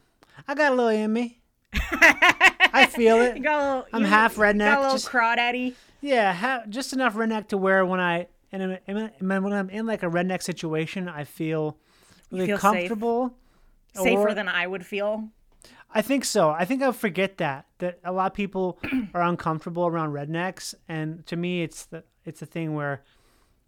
I 0.48 0.54
got 0.54 0.72
a 0.72 0.74
little 0.74 0.90
in 0.90 1.12
me. 1.12 1.40
I 1.72 2.86
feel 2.86 3.20
it. 3.20 3.36
You 3.36 3.42
got 3.42 3.60
a 3.60 3.64
little, 3.66 3.86
I'm 3.92 4.04
half 4.04 4.36
redneck, 4.36 4.58
Got 4.70 4.78
a 4.78 4.80
little 4.82 4.94
just- 4.96 5.08
crawdaddy. 5.08 5.74
Yeah, 6.00 6.32
ha- 6.32 6.62
just 6.68 6.92
enough 6.92 7.14
redneck 7.14 7.48
to 7.48 7.56
where 7.56 7.84
when 7.84 8.00
I 8.00 8.28
and 8.52 8.78
when 9.20 9.52
I'm 9.52 9.70
in 9.70 9.86
like 9.86 10.02
a 10.02 10.06
redneck 10.06 10.42
situation, 10.42 11.08
I 11.08 11.24
feel 11.24 11.76
really 12.30 12.46
feel 12.46 12.58
safe? 12.58 12.88
Safer 14.02 14.28
or- 14.28 14.34
than 14.34 14.48
I 14.48 14.66
would 14.66 14.84
feel. 14.86 15.28
I 15.94 16.02
think 16.02 16.24
so. 16.24 16.50
I 16.50 16.64
think 16.64 16.82
I'll 16.82 16.92
forget 16.92 17.38
that 17.38 17.66
that 17.78 18.00
a 18.04 18.12
lot 18.12 18.26
of 18.26 18.34
people 18.34 18.78
are 19.14 19.22
uncomfortable 19.22 19.86
around 19.86 20.12
rednecks, 20.12 20.74
and 20.88 21.24
to 21.26 21.36
me, 21.36 21.62
it's 21.62 21.86
the 21.86 22.04
it's 22.24 22.40
the 22.40 22.46
thing 22.46 22.74
where 22.74 23.02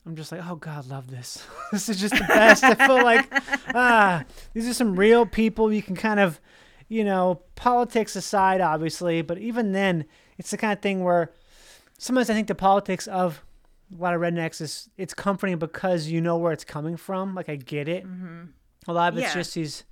I'm 0.04 0.16
just 0.16 0.32
like, 0.32 0.40
oh 0.44 0.56
God, 0.56 0.86
love 0.88 1.10
this. 1.10 1.44
this 1.72 1.88
is 1.88 2.00
just 2.00 2.14
the 2.14 2.24
best. 2.24 2.64
I 2.64 2.74
feel 2.74 3.02
like 3.02 3.28
ah, 3.74 4.24
these 4.52 4.68
are 4.68 4.74
some 4.74 4.96
real 4.96 5.24
people. 5.26 5.72
You 5.72 5.82
can 5.82 5.94
kind 5.96 6.18
of, 6.20 6.40
you 6.88 7.04
know, 7.04 7.42
politics 7.54 8.16
aside, 8.16 8.60
obviously, 8.60 9.22
but 9.22 9.38
even 9.38 9.72
then, 9.72 10.04
it's 10.38 10.50
the 10.50 10.56
kind 10.58 10.72
of 10.72 10.80
thing 10.82 11.04
where 11.04 11.32
sometimes 11.98 12.28
I 12.30 12.34
think 12.34 12.48
the 12.48 12.54
politics 12.54 13.06
of 13.06 13.42
a 13.96 14.02
lot 14.02 14.12
of 14.14 14.20
rednecks 14.20 14.60
is 14.60 14.90
it's 14.98 15.14
comforting 15.14 15.58
because 15.58 16.08
you 16.08 16.20
know 16.20 16.36
where 16.36 16.52
it's 16.52 16.64
coming 16.64 16.96
from. 16.96 17.34
Like 17.34 17.48
I 17.48 17.56
get 17.56 17.88
it. 17.88 18.04
A 18.86 18.92
lot 18.92 19.12
of 19.12 19.18
it's 19.18 19.28
Yeah. 19.28 19.34
just 19.34 19.54
these. 19.54 19.84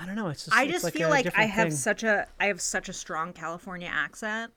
I 0.00 0.06
don't 0.06 0.14
know. 0.16 0.28
It's 0.28 0.44
just. 0.44 0.56
I 0.56 0.66
just 0.66 0.84
like 0.84 0.92
feel 0.94 1.08
like 1.08 1.36
I 1.38 1.44
have 1.44 1.68
thing. 1.68 1.76
such 1.76 2.02
a 2.02 2.26
I 2.40 2.46
have 2.46 2.60
such 2.60 2.88
a 2.88 2.92
strong 2.92 3.32
California 3.32 3.88
accent 3.92 4.52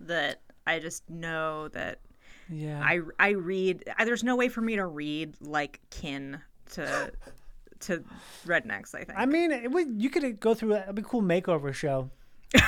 that 0.00 0.40
I 0.66 0.78
just 0.78 1.08
know 1.10 1.68
that 1.68 2.00
Yeah. 2.48 2.80
I 2.82 3.00
I 3.18 3.30
read. 3.30 3.84
I, 3.98 4.04
there's 4.04 4.24
no 4.24 4.36
way 4.36 4.48
for 4.48 4.60
me 4.60 4.76
to 4.76 4.86
read 4.86 5.34
like 5.40 5.80
kin 5.90 6.40
to 6.72 7.12
to 7.80 8.04
rednecks. 8.46 8.94
I 8.94 9.04
think. 9.04 9.18
I 9.18 9.26
mean, 9.26 9.50
it 9.52 9.70
would, 9.70 10.00
you 10.02 10.10
could 10.10 10.38
go 10.40 10.54
through. 10.54 10.74
It'd 10.76 10.94
be 10.94 11.02
a 11.02 11.04
cool 11.04 11.22
makeover 11.22 11.72
show. 11.74 12.10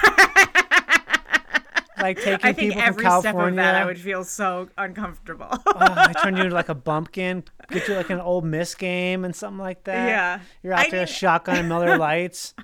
like 2.01 2.17
taking 2.19 2.39
I 2.43 2.53
think 2.53 2.73
people 2.73 2.83
every 2.83 3.03
from 3.05 3.21
step 3.21 3.35
California. 3.35 3.61
of 3.61 3.65
that 3.65 3.75
I 3.75 3.85
would 3.85 3.99
feel 3.99 4.25
so 4.25 4.69
uncomfortable. 4.79 5.49
oh, 5.51 5.63
I 5.77 6.13
turn 6.23 6.37
you 6.37 6.45
into 6.45 6.55
like 6.55 6.69
a 6.69 6.75
bumpkin, 6.89 7.45
get 7.71 7.89
you 7.89 7.95
like 7.95 8.11
an 8.11 8.21
Ole 8.21 8.43
Miss 8.43 8.75
game 8.75 9.25
and 9.25 9.35
something 9.35 9.59
like 9.59 9.85
that. 9.85 10.07
Yeah. 10.09 10.41
You're 10.63 10.73
out 10.75 10.87
I 10.87 10.91
there 10.91 11.01
mean- 11.01 11.07
shotgun 11.09 11.57
and 11.57 11.69
Miller 11.71 11.97
Lites. 11.99 12.55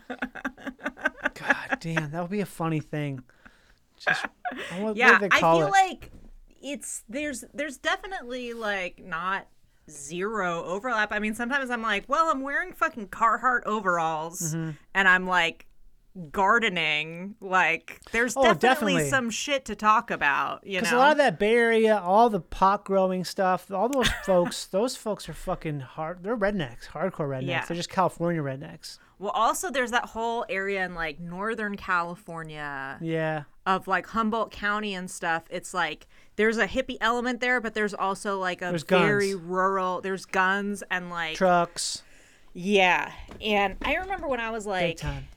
God 1.35 1.79
damn, 1.81 2.11
that 2.11 2.21
would 2.23 2.31
be 2.31 2.41
a 2.41 2.47
funny 2.47 2.81
thing. 2.81 3.21
Just, 3.99 4.25
what, 4.73 4.81
what 4.83 4.97
yeah, 4.97 5.19
they 5.19 5.29
I 5.31 5.41
feel 5.41 5.67
it? 5.67 5.71
like 5.71 6.11
it's 6.63 7.03
there's 7.09 7.45
there's 7.55 7.77
definitely 7.79 8.53
like 8.53 9.03
not 9.05 9.47
zero 9.91 10.65
overlap. 10.65 11.13
I 11.13 11.19
mean, 11.19 11.35
sometimes 11.35 11.71
I'm 11.71 11.83
like, 11.83 12.05
well, 12.09 12.29
I'm 12.31 12.41
wearing 12.43 12.73
fucking 12.73 13.09
Carhartt 13.09 13.63
overalls, 13.65 14.55
Mm-hmm. 14.55 14.71
and 14.95 15.09
I'm 15.09 15.27
like 15.27 15.66
gardening. 16.33 17.35
Like, 17.41 18.01
there's 18.13 18.37
Oh, 18.37 18.43
definitely, 18.55 18.95
definitely. 18.95 19.11
some 19.11 19.31
shit 19.31 19.65
to 19.67 19.75
talk 19.77 20.11
about. 20.11 20.67
You 20.67 20.79
Because 20.81 20.93
know, 20.93 20.99
a 20.99 21.01
lot 21.01 21.13
of 21.13 21.19
that 21.19 21.39
Bay 21.39 21.55
Area, 21.55 21.99
all 21.99 22.31
the 22.31 22.41
pot 22.41 22.85
growing 22.85 23.25
stuff, 23.25 23.71
all 23.71 23.89
those 23.89 24.09
folks, 24.25 24.67
those 24.67 24.97
folks 24.97 25.29
are 25.29 25.35
fucking 25.35 25.81
hard. 25.81 26.23
They're 26.23 26.37
rednecks, 26.37 26.87
hardcore 26.89 27.29
rednecks. 27.29 27.47
Yeah. 27.47 27.65
They're 27.67 27.77
just 27.77 27.91
California 27.91 28.41
rednecks. 28.43 28.99
well, 29.19 29.31
also 29.33 29.71
there's 29.71 29.91
that 29.93 30.07
whole 30.07 30.45
area 30.49 30.85
in 30.85 30.95
like 30.95 31.19
Northern 31.21 31.77
California 31.77 32.99
Yeah. 33.01 33.45
of 33.65 33.89
like 33.89 34.07
Humboldt 34.09 34.51
County 34.51 34.95
and 34.95 35.11
stuff, 35.11 35.45
it's 35.51 35.73
like 35.75 36.07
there's 36.37 36.59
a 36.59 36.67
hippie 36.67 36.99
element 37.01 37.41
there, 37.41 37.61
but 37.61 37.73
there's 37.75 37.95
also 37.95 38.39
like 38.39 38.61
a 38.61 38.67
There's 38.67 38.85
guns. 38.85 39.03
very 39.05 39.35
rural. 39.35 40.01
There's 40.03 40.27
guns 40.27 40.83
and 40.91 41.09
like 41.09 41.37
Trucks, 41.37 42.03
yeah. 42.53 43.11
And 43.41 43.77
I 43.85 43.95
remember 43.97 44.29
when 44.29 44.41
I 44.41 44.51
was 44.51 44.67
like, 44.67 44.99
time. 44.99 45.29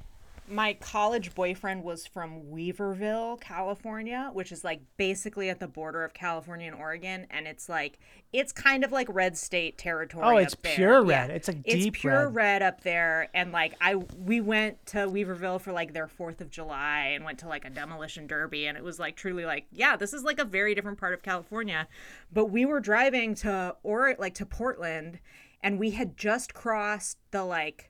My 0.49 0.73
college 0.73 1.35
boyfriend 1.35 1.83
was 1.83 2.07
from 2.07 2.41
Weaverville, 2.51 3.39
California, 3.39 4.29
which 4.33 4.51
is 4.51 4.63
like 4.63 4.81
basically 4.97 5.49
at 5.49 5.59
the 5.59 5.67
border 5.67 6.03
of 6.03 6.13
California 6.13 6.67
and 6.71 6.75
Oregon, 6.75 7.27
and 7.29 7.47
it's 7.47 7.69
like 7.69 7.99
it's 8.33 8.51
kind 8.51 8.83
of 8.83 8.91
like 8.91 9.07
red 9.11 9.37
state 9.37 9.77
territory. 9.77 10.23
Oh, 10.25 10.37
it's 10.37 10.53
up 10.53 10.61
there. 10.63 10.75
pure 10.75 11.05
Yeah. 11.05 11.21
red. 11.21 11.29
It's 11.31 11.47
like 11.47 11.57
it's 11.65 11.83
deep 11.85 11.93
pure 11.95 12.25
red. 12.25 12.35
red 12.35 12.61
up 12.61 12.81
there, 12.81 13.29
and 13.33 13.51
like 13.51 13.75
I 13.79 13.95
we 13.95 14.41
went 14.41 14.85
to 14.87 14.97
Weaverville 15.07 15.61
for 15.61 15.71
like 15.71 15.93
their 15.93 16.07
Fourth 16.07 16.41
of 16.41 16.49
July 16.49 17.11
and 17.13 17.23
went 17.23 17.39
to 17.39 17.47
like 17.47 17.65
a 17.65 17.69
demolition 17.69 18.27
derby, 18.27 18.67
and 18.67 18.77
it 18.77 18.83
was 18.83 18.99
like 18.99 19.15
truly 19.15 19.45
like 19.45 19.67
yeah, 19.71 19.95
this 19.95 20.13
is 20.13 20.23
like 20.23 20.39
a 20.39 20.45
very 20.45 20.73
different 20.75 20.99
part 20.99 21.13
of 21.13 21.21
California, 21.23 21.87
but 22.33 22.45
we 22.45 22.65
were 22.65 22.79
driving 22.79 23.35
to 23.35 23.75
or 23.83 24.15
like 24.17 24.33
to 24.35 24.45
Portland, 24.45 25.19
and 25.61 25.77
we 25.79 25.91
had 25.91 26.17
just 26.17 26.53
crossed 26.53 27.17
the 27.31 27.43
like 27.43 27.88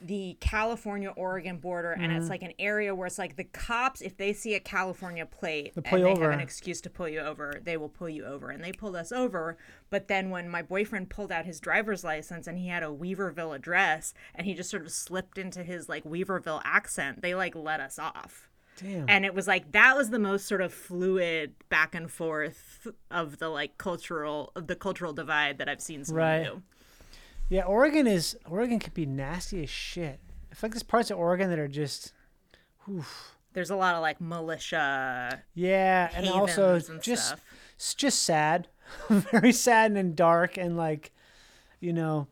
the 0.00 0.36
California 0.40 1.08
Oregon 1.16 1.56
border 1.56 1.92
and 1.92 2.02
Mm-hmm. 2.12 2.16
it's 2.20 2.28
like 2.28 2.42
an 2.42 2.52
area 2.58 2.94
where 2.94 3.06
it's 3.06 3.16
like 3.18 3.36
the 3.36 3.44
cops 3.44 4.02
if 4.02 4.16
they 4.18 4.34
see 4.34 4.54
a 4.54 4.60
California 4.60 5.24
plate 5.24 5.72
pull 5.74 5.82
and 5.86 6.04
they 6.04 6.10
over. 6.10 6.24
have 6.24 6.32
an 6.32 6.40
excuse 6.40 6.82
to 6.82 6.90
pull 6.90 7.08
you 7.08 7.20
over 7.20 7.60
they 7.64 7.78
will 7.78 7.88
pull 7.88 8.08
you 8.08 8.24
over 8.26 8.50
and 8.50 8.62
they 8.62 8.72
pulled 8.72 8.94
us 8.94 9.10
over 9.10 9.56
but 9.88 10.06
then 10.08 10.28
when 10.28 10.50
my 10.50 10.60
boyfriend 10.60 11.08
pulled 11.08 11.32
out 11.32 11.46
his 11.46 11.60
driver's 11.60 12.04
license 12.04 12.46
and 12.46 12.58
he 12.58 12.68
had 12.68 12.82
a 12.82 12.86
Weaverville 12.88 13.56
address 13.56 14.12
and 14.34 14.46
he 14.46 14.52
just 14.52 14.68
sort 14.70 14.82
of 14.82 14.90
slipped 14.92 15.38
into 15.38 15.62
his 15.62 15.88
like 15.88 16.04
Weaverville 16.04 16.60
accent 16.64 17.22
they 17.22 17.34
like 17.34 17.54
let 17.56 17.80
us 17.80 17.98
off 17.98 18.50
Damn. 18.78 19.06
and 19.08 19.24
it 19.24 19.32
was 19.34 19.48
like 19.48 19.72
that 19.72 19.96
was 19.96 20.10
the 20.10 20.18
most 20.18 20.46
sort 20.46 20.60
of 20.60 20.74
fluid 20.74 21.54
back 21.70 21.94
and 21.94 22.10
forth 22.10 22.86
of 23.10 23.38
the 23.38 23.48
like 23.48 23.78
cultural 23.78 24.52
of 24.54 24.66
the 24.66 24.76
cultural 24.76 25.14
divide 25.14 25.56
that 25.56 25.70
I've 25.70 25.80
seen 25.80 26.04
Right. 26.10 26.44
do 26.44 26.62
Yeah, 27.48 27.62
Oregon 27.62 28.06
is 28.06 28.36
Oregon 28.48 28.78
can 28.78 28.92
be 28.94 29.06
nasty 29.06 29.62
as 29.62 29.70
shit. 29.70 30.20
I 30.50 30.54
feel 30.54 30.68
like 30.68 30.72
there's 30.72 30.82
parts 30.82 31.10
of 31.10 31.18
Oregon 31.18 31.50
that 31.50 31.58
are 31.58 31.68
just, 31.68 32.12
oof. 32.90 33.36
There's 33.52 33.70
a 33.70 33.76
lot 33.76 33.94
of 33.94 34.02
like 34.02 34.20
militia. 34.20 35.42
Yeah, 35.54 36.10
and 36.14 36.28
also 36.28 36.74
and 36.74 37.00
just 37.00 37.28
stuff. 37.28 37.40
it's 37.76 37.94
just 37.94 38.22
sad, 38.22 38.68
very 39.08 39.52
sad 39.52 39.92
and 39.92 40.14
dark 40.14 40.58
and 40.58 40.76
like, 40.76 41.12
you 41.80 41.92
know, 41.92 42.26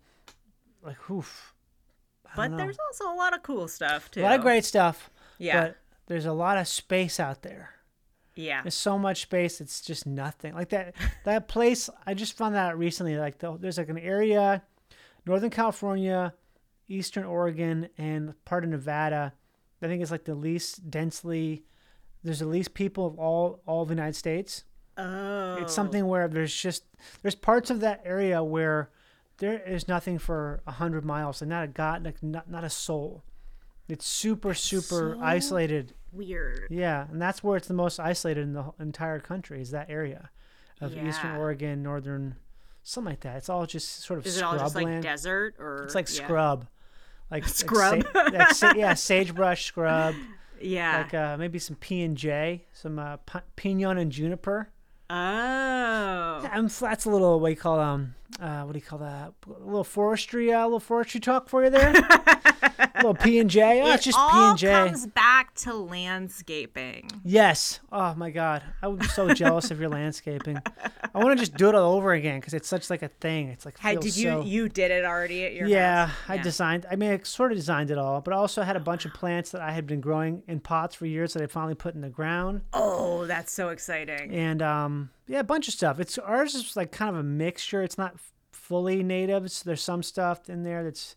like 0.82 1.10
oof. 1.10 1.54
I 2.26 2.36
But 2.48 2.56
there's 2.56 2.76
also 2.88 3.10
a 3.12 3.16
lot 3.16 3.34
of 3.34 3.42
cool 3.42 3.68
stuff 3.68 4.10
too. 4.10 4.20
a 4.20 4.24
lot 4.24 4.34
of 4.34 4.42
great 4.42 4.64
stuff. 4.64 5.10
Yeah. 5.38 5.60
but 5.62 5.76
there's 6.06 6.26
a 6.26 6.32
lot 6.32 6.58
of 6.58 6.68
space 6.68 7.18
out 7.18 7.42
there. 7.42 7.70
Yeah. 8.34 8.62
There's 8.62 8.74
so 8.74 8.98
much 8.98 9.22
space. 9.22 9.60
It's 9.60 9.80
just 9.80 10.06
nothing. 10.06 10.54
Like 10.54 10.70
that 10.70 10.94
that 11.24 11.48
place. 11.48 11.88
I 12.06 12.14
just 12.14 12.36
found 12.36 12.54
that 12.54 12.70
out 12.70 12.78
recently. 12.78 13.16
Like 13.16 13.38
the, 13.38 13.56
there's 13.56 13.78
like 13.78 13.88
an 13.88 13.98
area, 13.98 14.62
Northern 15.26 15.50
California, 15.50 16.34
Eastern 16.88 17.24
Oregon, 17.24 17.88
and 17.96 18.34
part 18.44 18.64
of 18.64 18.70
Nevada. 18.70 19.32
I 19.82 19.86
think 19.86 20.00
it's 20.00 20.10
like 20.10 20.24
the 20.24 20.34
least 20.34 20.90
densely. 20.90 21.64
There's 22.22 22.38
the 22.38 22.46
least 22.46 22.72
people 22.74 23.06
of 23.06 23.18
all 23.18 23.60
all 23.66 23.82
of 23.82 23.88
the 23.88 23.94
United 23.94 24.16
States. 24.16 24.64
Oh. 24.96 25.56
It's 25.56 25.74
something 25.74 26.06
where 26.06 26.28
there's 26.28 26.54
just 26.54 26.84
there's 27.22 27.34
parts 27.34 27.70
of 27.70 27.80
that 27.80 28.00
area 28.04 28.42
where 28.42 28.90
there 29.38 29.58
is 29.60 29.88
nothing 29.88 30.18
for 30.18 30.62
a 30.66 30.72
hundred 30.72 31.04
miles 31.04 31.42
and 31.42 31.50
not 31.50 31.64
a 31.64 31.68
god, 31.68 32.04
like 32.04 32.22
not 32.22 32.48
not 32.48 32.64
a 32.64 32.70
soul. 32.70 33.24
It's 33.88 34.06
super 34.06 34.54
super 34.54 35.16
so 35.18 35.22
isolated. 35.22 35.92
weird. 36.12 36.68
Yeah, 36.70 37.06
and 37.10 37.20
that's 37.20 37.42
where 37.44 37.56
it's 37.56 37.68
the 37.68 37.74
most 37.74 38.00
isolated 38.00 38.42
in 38.42 38.52
the 38.54 38.72
entire 38.78 39.18
country 39.18 39.60
is 39.60 39.72
that 39.72 39.90
area 39.90 40.30
of 40.80 40.96
Eastern 40.96 41.36
Oregon, 41.36 41.82
Northern, 41.82 42.36
something 42.84 43.10
like 43.12 43.20
that. 43.20 43.36
It's 43.38 43.48
all 43.48 43.66
just 43.66 44.02
sort 44.04 44.20
of 44.20 44.26
Is 44.26 44.36
it 44.38 44.44
all 44.44 44.56
just 44.56 44.74
like 44.76 45.02
desert 45.02 45.56
or 45.58 45.82
It's 45.84 45.94
like 45.96 46.08
yeah. 46.08 46.24
scrub, 46.24 46.66
like 47.30 47.46
Scrub. 47.48 48.04
Like, 48.14 48.30
sa- 48.30 48.38
like 48.38 48.50
sa- 48.54 48.72
yeah, 48.76 48.94
sagebrush 48.94 49.64
scrub, 49.66 50.14
Yeah. 50.60 50.98
like 50.98 51.14
uh, 51.14 51.36
maybe 51.36 51.58
some 51.58 51.74
P 51.76 52.02
and 52.02 52.16
J, 52.16 52.64
some 52.72 52.98
uh, 53.00 53.16
pi- 53.18 53.42
pinon 53.56 53.98
and 53.98 54.12
juniper. 54.12 54.68
oh. 55.10 56.48
Um, 56.52 56.68
that's 56.68 57.04
a 57.04 57.10
little 57.10 57.40
what 57.40 57.48
you 57.50 57.56
call 57.56 57.80
um 57.80 58.14
uh 58.40 58.62
what 58.62 58.72
do 58.72 58.78
you 58.78 58.84
call 58.84 58.98
that? 59.00 59.32
A 59.46 59.64
little 59.64 59.84
forestry, 59.84 60.52
uh, 60.52 60.64
little 60.64 60.80
forestry 60.80 61.20
talk 61.20 61.48
for 61.48 61.62
you 61.64 61.70
there. 61.70 61.90
a 61.92 62.90
little 62.96 63.14
P 63.14 63.38
and 63.38 63.48
J. 63.48 63.82
Oh, 63.82 63.86
it 63.90 63.94
it's 63.94 64.04
just 64.04 64.18
P 64.18 64.24
and 64.32 64.58
J. 64.58 64.72
comes 64.72 65.06
back 65.06 65.54
to 65.56 65.72
landscaping. 65.74 67.10
Yes. 67.24 67.80
Oh 67.92 68.14
my 68.16 68.30
God, 68.30 68.62
I 68.82 68.88
would 68.88 68.98
be 69.00 69.06
so 69.06 69.32
jealous 69.34 69.70
of 69.70 69.78
your 69.80 69.88
landscaping. 69.88 70.58
I 71.14 71.18
want 71.22 71.38
to 71.38 71.42
just 71.44 71.54
do 71.56 71.68
it 71.68 71.74
all 71.74 71.92
over 71.94 72.12
again 72.12 72.40
because 72.40 72.54
it's 72.54 72.66
such 72.68 72.90
like 72.90 73.02
a 73.02 73.08
thing. 73.08 73.48
It's 73.48 73.64
like 73.64 73.78
feels 73.78 74.04
did 74.04 74.16
you 74.16 74.30
so- 74.30 74.42
you 74.42 74.68
did 74.68 74.90
it 74.90 75.04
already 75.04 75.44
at 75.44 75.54
your 75.54 75.68
Yeah, 75.68 76.06
house? 76.06 76.16
I 76.28 76.36
designed. 76.38 76.86
I 76.90 76.96
mean, 76.96 77.12
I 77.12 77.20
sort 77.22 77.52
of 77.52 77.56
designed 77.58 77.90
it 77.90 77.98
all, 77.98 78.20
but 78.20 78.34
I 78.34 78.36
also 78.36 78.62
had 78.62 78.74
a 78.76 78.80
bunch 78.80 79.04
of 79.04 79.12
plants 79.14 79.50
that 79.50 79.60
I 79.60 79.70
had 79.70 79.86
been 79.86 80.00
growing 80.00 80.42
in 80.48 80.60
pots 80.60 80.94
for 80.96 81.06
years 81.06 81.34
that 81.34 81.42
I 81.42 81.46
finally 81.46 81.74
put 81.76 81.94
in 81.94 82.00
the 82.00 82.08
ground, 82.10 82.62
Oh, 82.72 83.26
that's 83.26 83.52
so 83.52 83.68
exciting. 83.68 84.32
and 84.34 84.60
um, 84.62 85.10
yeah, 85.26 85.40
a 85.40 85.44
bunch 85.44 85.68
of 85.68 85.74
stuff. 85.74 86.00
It's 86.00 86.18
ours 86.18 86.54
is 86.54 86.76
like 86.76 86.92
kind 86.92 87.10
of 87.10 87.16
a 87.16 87.22
mixture. 87.22 87.82
It's 87.82 87.98
not 87.98 88.16
fully 88.52 89.02
natives. 89.02 89.62
There's 89.62 89.82
some 89.82 90.02
stuff 90.02 90.48
in 90.48 90.62
there 90.62 90.84
that's, 90.84 91.16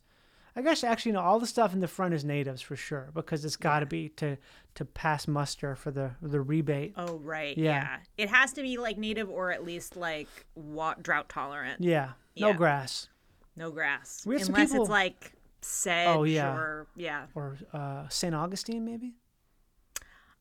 I 0.55 0.61
guess 0.61 0.83
actually, 0.83 1.09
you 1.11 1.13
know, 1.13 1.21
all 1.21 1.39
the 1.39 1.47
stuff 1.47 1.73
in 1.73 1.79
the 1.79 1.87
front 1.87 2.13
is 2.13 2.25
natives 2.25 2.61
for 2.61 2.75
sure 2.75 3.09
because 3.13 3.45
it's 3.45 3.55
got 3.57 3.79
to 3.81 3.85
be 3.85 4.09
to 4.17 4.37
to 4.75 4.85
pass 4.85 5.27
muster 5.27 5.75
for 5.75 5.91
the 5.91 6.11
the 6.21 6.39
rebate. 6.41 6.93
Oh 6.97 7.17
right, 7.17 7.57
Yeah. 7.57 7.71
yeah. 7.81 7.97
It 8.17 8.29
has 8.29 8.53
to 8.53 8.61
be 8.61 8.77
like 8.77 8.97
native 8.97 9.29
or 9.29 9.51
at 9.51 9.63
least 9.65 9.95
like 9.95 10.27
wa- 10.55 10.95
drought 11.01 11.29
tolerant. 11.29 11.81
Yeah, 11.81 12.11
no 12.37 12.47
Yeah. 12.49 12.53
grass 12.53 13.09
No 13.55 13.71
grass, 13.71 14.23
We 14.25 14.35
have 14.35 14.43
some 14.45 14.53
unless 14.55 14.69
people- 14.71 14.83
it's 14.85 14.89
like 14.91 15.31
sedge 15.61 16.07
Oh, 16.07 16.23
yeah. 16.23 16.53
or 16.55 16.87
yeah. 16.95 17.25
or 17.33 17.57
uh, 17.73 18.07
Saint 18.09 18.35
Augustine 18.35 18.85
maybe. 18.85 19.15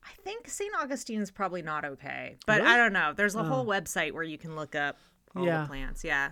I 0.06 0.12
think 0.22 0.48
St. 0.48 0.72
Augustine's 0.80 1.30
probably 1.30 1.62
not 1.62 1.84
okay, 1.84 2.36
but 2.46 2.58
Really? 2.60 2.68
Oh. 2.68 2.72
I 2.72 2.76
don't 2.76 2.92
know. 2.92 3.12
There's 3.14 3.34
a 3.34 3.42
whole 3.42 3.64
oh. 3.68 3.72
website 3.72 4.12
where 4.12 4.22
you 4.22 4.38
can 4.38 4.54
look 4.56 4.74
up 4.74 4.98
all 5.34 5.44
Yeah. 5.44 5.62
the 5.62 5.68
plants. 5.68 6.04
Yeah. 6.04 6.30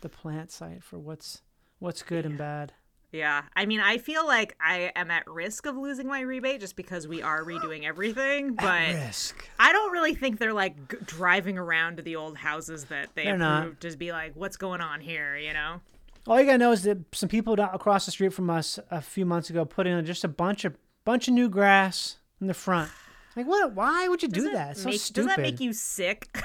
The 0.00 0.08
plant 0.08 0.50
site 0.50 0.82
for 0.82 0.98
what's 0.98 1.42
what's 1.78 2.02
good 2.02 2.24
and 2.24 2.38
bad. 2.38 2.72
Yeah. 3.12 3.42
I 3.54 3.66
mean, 3.66 3.80
I 3.80 3.98
feel 3.98 4.26
like 4.26 4.56
I 4.58 4.90
am 4.96 5.10
at 5.10 5.28
risk 5.28 5.66
of 5.66 5.76
losing 5.76 6.06
my 6.06 6.20
rebate 6.20 6.60
just 6.60 6.76
because 6.76 7.06
we 7.06 7.20
are 7.22 7.44
redoing 7.44 7.84
everything, 7.84 8.54
but 8.60 8.94
Risk. 8.94 9.48
I 9.58 9.72
don't 9.72 9.92
really 9.92 10.14
think 10.14 10.38
they're 10.38 10.54
like 10.54 10.88
g- 10.90 10.96
driving 11.04 11.58
around 11.58 11.98
to 11.98 12.02
the 12.02 12.16
old 12.16 12.38
houses 12.38 12.86
that 12.86 13.10
they 13.14 13.24
They're 13.24 13.36
not. 13.36 13.62
approved 13.64 13.82
to 13.82 13.96
be 13.98 14.12
like, 14.12 14.34
what's 14.34 14.56
going 14.56 14.80
on 14.80 15.00
here, 15.00 15.36
you 15.36 15.52
know? 15.52 15.82
All 16.26 16.40
you 16.40 16.46
gotta 16.46 16.58
know 16.58 16.72
is 16.72 16.84
that 16.84 16.98
some 17.14 17.28
people 17.28 17.56
down 17.56 17.70
across 17.74 18.06
the 18.06 18.12
street 18.12 18.32
from 18.32 18.48
us 18.48 18.78
a 18.90 19.02
few 19.02 19.26
months 19.26 19.50
ago 19.50 19.64
put 19.64 19.86
in 19.86 20.02
just 20.06 20.24
a 20.24 20.28
bunch 20.28 20.64
of 20.64 20.76
bunch 21.04 21.28
of 21.28 21.34
new 21.34 21.48
grass 21.48 22.16
in 22.42 22.48
the 22.48 22.54
front. 22.54 22.90
Like 23.34 23.46
what? 23.46 23.72
Why 23.72 24.08
would 24.08 24.22
you 24.22 24.28
do 24.28 24.42
Does 24.42 24.50
it 24.50 24.52
that? 24.52 24.70
It's 24.72 24.82
so 24.82 24.90
make- 24.90 25.00
stupid. 25.00 25.28
Does 25.28 25.36
that 25.36 25.42
make 25.42 25.60
you 25.60 25.72
sick? 25.72 26.28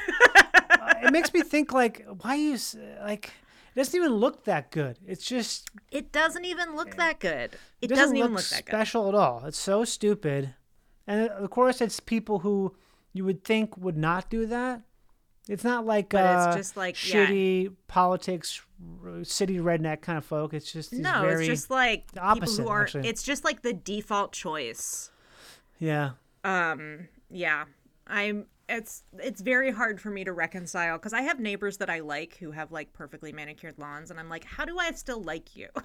it 1.03 1.11
makes 1.11 1.33
me 1.33 1.41
think 1.41 1.73
like 1.73 2.05
why 2.21 2.35
you 2.35 2.57
like 3.03 3.31
it 3.75 3.79
doesn't 3.79 3.95
even 3.95 4.13
look 4.13 4.45
that 4.45 4.71
good. 4.71 4.97
It's 5.05 5.25
just 5.25 5.69
it 5.91 6.13
doesn't 6.13 6.45
even 6.45 6.75
look 6.77 6.95
that 6.95 7.19
good. 7.19 7.57
It 7.81 7.87
doesn't, 7.89 7.97
doesn't, 8.03 8.17
even 8.17 8.31
look, 8.31 8.37
look 8.39 8.49
that 8.49 8.65
good. 8.65 8.71
special 8.71 9.09
at 9.09 9.15
all. 9.15 9.43
It's 9.45 9.59
so 9.59 9.83
stupid. 9.83 10.53
And 11.05 11.29
uh, 11.29 11.33
of 11.33 11.49
course, 11.49 11.81
it's 11.81 11.99
people 11.99 12.39
who 12.39 12.75
you 13.11 13.25
would 13.25 13.43
think 13.43 13.75
would 13.77 13.97
not 13.97 14.29
do 14.29 14.45
that. 14.45 14.81
It's 15.49 15.63
not 15.63 15.85
like 15.85 16.09
But 16.09 16.25
it's 16.25 16.55
uh, 16.55 16.57
just 16.57 16.75
like, 16.75 16.95
yeah. 17.07 17.25
shitty 17.25 17.73
politics, 17.87 18.61
city 19.23 19.59
redneck 19.59 20.01
kind 20.01 20.17
of 20.17 20.25
folk. 20.25 20.53
It's 20.53 20.71
just 20.71 20.91
No, 20.91 21.21
very, 21.21 21.45
it's 21.45 21.47
just 21.47 21.69
like 21.69 22.07
the 22.07 22.19
people 22.19 22.29
opposite, 22.29 22.63
who 22.63 22.67
are. 22.69 22.81
actually. 22.81 23.07
It's 23.07 23.23
just 23.23 23.45
like 23.45 23.61
the 23.61 23.71
default 23.73 24.33
choice. 24.33 25.09
Yeah. 25.79 26.11
Um, 26.43 27.07
yeah, 27.29 27.65
I'm. 28.05 28.45
It's 28.69 29.03
it's 29.17 29.39
very 29.39 29.71
hard 29.71 30.01
for 30.01 30.09
me 30.09 30.25
to 30.25 30.33
reconcile 30.33 30.97
because 30.97 31.13
I 31.13 31.21
have 31.21 31.39
neighbors 31.39 31.77
that 31.77 31.89
I 31.89 31.99
like 31.99 32.35
who 32.37 32.51
have 32.51 32.71
like 32.71 32.91
perfectly 32.91 33.31
manicured 33.31 33.79
lawns, 33.79 34.11
and 34.11 34.19
I'm 34.19 34.29
like, 34.29 34.43
how 34.43 34.65
do 34.65 34.77
I 34.77 34.91
still 34.91 35.21
like 35.21 35.55
you? 35.55 35.69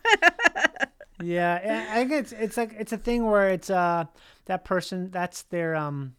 Yeah, 1.23 1.87
I 1.91 1.95
think 1.95 2.13
it's 2.13 2.33
it's 2.33 2.57
like 2.57 2.75
it's 2.79 2.93
a 2.93 2.99
thing 2.99 3.25
where 3.25 3.51
it's 3.51 3.71
uh 3.71 4.05
that 4.47 4.65
person 4.65 5.11
that's 5.11 5.43
their 5.45 5.75
um 5.75 6.15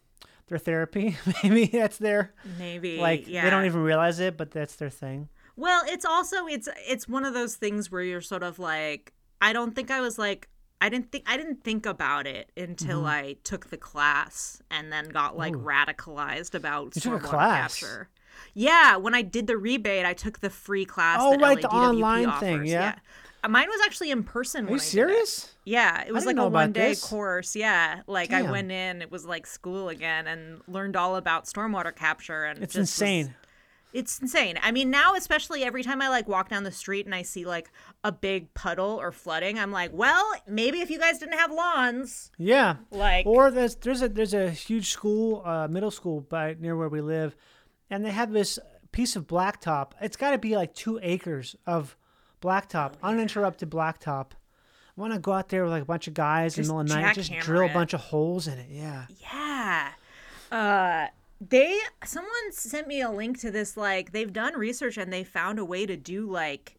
their 0.48 0.58
therapy 0.58 1.16
maybe 1.42 1.66
that's 1.66 1.98
their 1.98 2.34
Maybe 2.58 2.98
like 2.98 3.26
yeah. 3.26 3.44
they 3.44 3.50
don't 3.50 3.64
even 3.64 3.82
realize 3.82 4.20
it 4.20 4.36
but 4.36 4.50
that's 4.50 4.76
their 4.76 4.90
thing. 4.90 5.28
Well, 5.56 5.82
it's 5.86 6.04
also 6.04 6.46
it's 6.46 6.68
it's 6.88 7.08
one 7.08 7.24
of 7.24 7.34
those 7.34 7.56
things 7.56 7.90
where 7.90 8.02
you're 8.02 8.20
sort 8.20 8.42
of 8.42 8.58
like 8.58 9.12
I 9.40 9.52
don't 9.52 9.74
think 9.74 9.90
I 9.90 10.00
was 10.00 10.18
like 10.18 10.48
I 10.84 10.88
didn't 10.90 11.10
think 11.10 11.24
I 11.26 11.36
didn't 11.38 11.64
think 11.64 11.86
about 11.86 12.26
it 12.26 12.50
until 12.56 12.98
Mm-hmm. 12.98 13.06
I 13.06 13.36
took 13.42 13.70
the 13.70 13.76
class 13.78 14.60
and 14.70 14.92
then 14.92 15.08
got 15.08 15.36
like 15.36 15.54
radicalized 15.54 16.54
about 16.54 16.94
You 16.96 17.00
took 17.00 17.14
a 17.14 17.16
stormwater 17.18 17.22
class? 17.22 17.80
capture. 17.80 18.08
Yeah, 18.52 18.96
when 18.96 19.14
I 19.14 19.22
did 19.22 19.46
the 19.46 19.56
rebate, 19.56 20.04
I 20.04 20.12
took 20.12 20.40
the 20.40 20.50
free 20.50 20.84
class. 20.84 21.18
Oh, 21.22 21.38
right, 21.38 21.60
the 21.60 21.68
online 21.68 22.26
offers. 22.26 22.40
thing, 22.40 22.66
yeah. 22.66 22.96
Uh, 23.42 23.48
Mine 23.48 23.68
was 23.68 23.80
actually 23.84 24.10
in 24.10 24.24
person. 24.24 24.66
Are 24.66 24.70
you 24.72 24.76
did 24.78 24.82
it. 24.82 24.86
serious? 24.86 25.54
Yeah, 25.64 26.02
it 26.06 26.12
was 26.12 26.26
like 26.26 26.36
a 26.36 26.46
one 26.48 26.72
day 26.72 26.90
this. 26.90 27.04
course. 27.04 27.54
Yeah, 27.56 28.02
like 28.06 28.32
I 28.32 28.42
went 28.42 28.70
in. 28.70 29.02
It 29.02 29.10
was 29.10 29.24
like 29.24 29.46
school 29.46 29.88
again, 29.88 30.26
and 30.26 30.60
learned 30.68 30.96
all 30.96 31.16
about 31.16 31.44
stormwater 31.46 31.94
capture. 31.94 32.44
And 32.44 32.62
It's 32.62 32.76
insane. 32.76 33.34
It's 33.94 34.18
insane. 34.18 34.58
I 34.62 34.72
mean, 34.72 34.90
now 34.90 35.14
especially 35.14 35.64
every 35.64 35.82
time 35.82 36.02
I 36.02 36.08
like 36.10 36.28
walk 36.28 36.50
down 36.50 36.64
the 36.64 36.72
street 36.72 37.06
and 37.06 37.14
I 37.14 37.22
see 37.22 37.46
like 37.46 37.70
a 38.02 38.12
big 38.12 38.52
puddle 38.52 38.98
or 39.00 39.10
flooding, 39.12 39.58
I'm 39.58 39.72
like, 39.72 39.92
well, 39.94 40.24
maybe 40.46 40.80
if 40.80 40.90
you 40.90 40.98
guys 40.98 41.18
didn't 41.18 41.38
have 41.38 41.50
lawns, 41.50 42.30
Yeah. 42.36 42.76
like 42.90 43.24
Or 43.24 43.50
there's 43.50 43.76
there's 43.76 44.02
a 44.02 44.08
there's 44.10 44.34
a 44.34 44.50
huge 44.50 44.90
school, 44.90 45.40
uh, 45.46 45.68
middle 45.68 45.90
school 45.90 46.20
by 46.20 46.56
near 46.60 46.76
where 46.76 46.90
we 46.90 47.00
live, 47.00 47.34
and 47.88 48.04
they 48.04 48.10
have 48.10 48.32
this 48.32 48.58
piece 48.92 49.16
of 49.16 49.26
blacktop. 49.26 49.92
It's 50.00 50.16
got 50.16 50.32
to 50.32 50.38
be 50.38 50.56
like 50.56 50.74
two 50.74 51.00
acres 51.02 51.56
of 51.66 51.96
blacktop, 52.42 52.92
Oh, 53.02 53.08
uninterrupted 53.08 53.70
blacktop. 53.70 54.32
I 54.96 55.00
want 55.00 55.12
to 55.12 55.18
go 55.18 55.32
out 55.32 55.48
there 55.48 55.62
with 55.64 55.72
like 55.72 55.82
a 55.82 55.86
bunch 55.86 56.06
of 56.06 56.14
guys 56.14 56.56
in 56.58 56.62
the 56.62 56.62
Just 56.62 56.68
middle 56.68 56.80
of 56.82 56.88
the 56.88 56.94
night, 56.94 57.14
just 57.14 57.32
drill 57.40 57.64
a 57.68 57.72
bunch 57.72 57.94
of 57.94 58.00
holes 58.00 58.46
in 58.46 58.58
it. 58.58 58.68
Yeah. 58.70 59.06
yeah. 59.20 59.88
Uh 60.52 61.06
they 61.40 61.78
someone 62.04 62.52
sent 62.52 62.86
me 62.88 63.00
a 63.00 63.10
link 63.10 63.38
to 63.40 63.50
this 63.50 63.76
like 63.76 64.12
they've 64.12 64.32
done 64.32 64.54
research 64.56 64.96
and 64.96 65.12
they 65.12 65.24
found 65.24 65.58
a 65.58 65.64
way 65.64 65.84
to 65.86 65.96
do 65.96 66.30
like 66.30 66.76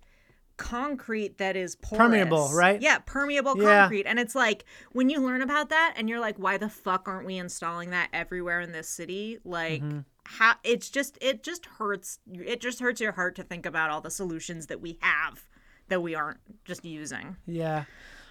concrete 0.57 1.37
that 1.37 1.55
is 1.57 1.75
porous. 1.75 1.97
Permeable, 1.99 2.49
right? 2.53 2.81
Yeah, 2.81 2.99
permeable 2.99 3.57
Yeah. 3.57 3.81
concrete. 3.81 4.05
And 4.05 4.19
it's 4.19 4.35
like 4.35 4.63
when 4.93 5.09
you 5.09 5.19
learn 5.19 5.41
about 5.41 5.69
that 5.69 5.95
and 5.97 6.09
you're 6.09 6.21
like, 6.21 6.37
why 6.39 6.57
the 6.57 6.69
fuck 6.69 7.07
aren't 7.09 7.25
we 7.25 7.37
installing 7.37 7.89
that 7.89 8.09
everywhere 8.13 8.61
in 8.61 8.71
this 8.71 8.87
city? 8.87 9.39
Like 9.43 9.81
Mm-hmm. 9.81 9.99
how 10.23 10.55
it's 10.63 10.89
just 10.89 11.17
it 11.21 11.43
just 11.43 11.65
hurts 11.65 12.19
it 12.33 12.61
just 12.61 12.79
hurts 12.79 13.01
your 13.01 13.11
heart 13.11 13.35
to 13.35 13.43
think 13.43 13.65
about 13.65 13.89
all 13.89 14.01
the 14.01 14.09
solutions 14.11 14.67
that 14.67 14.79
we 14.81 14.97
have 15.01 15.43
that 15.89 16.01
we 16.01 16.15
aren't 16.15 16.39
just 16.63 16.85
using. 16.85 17.35
Yeah. 17.45 17.83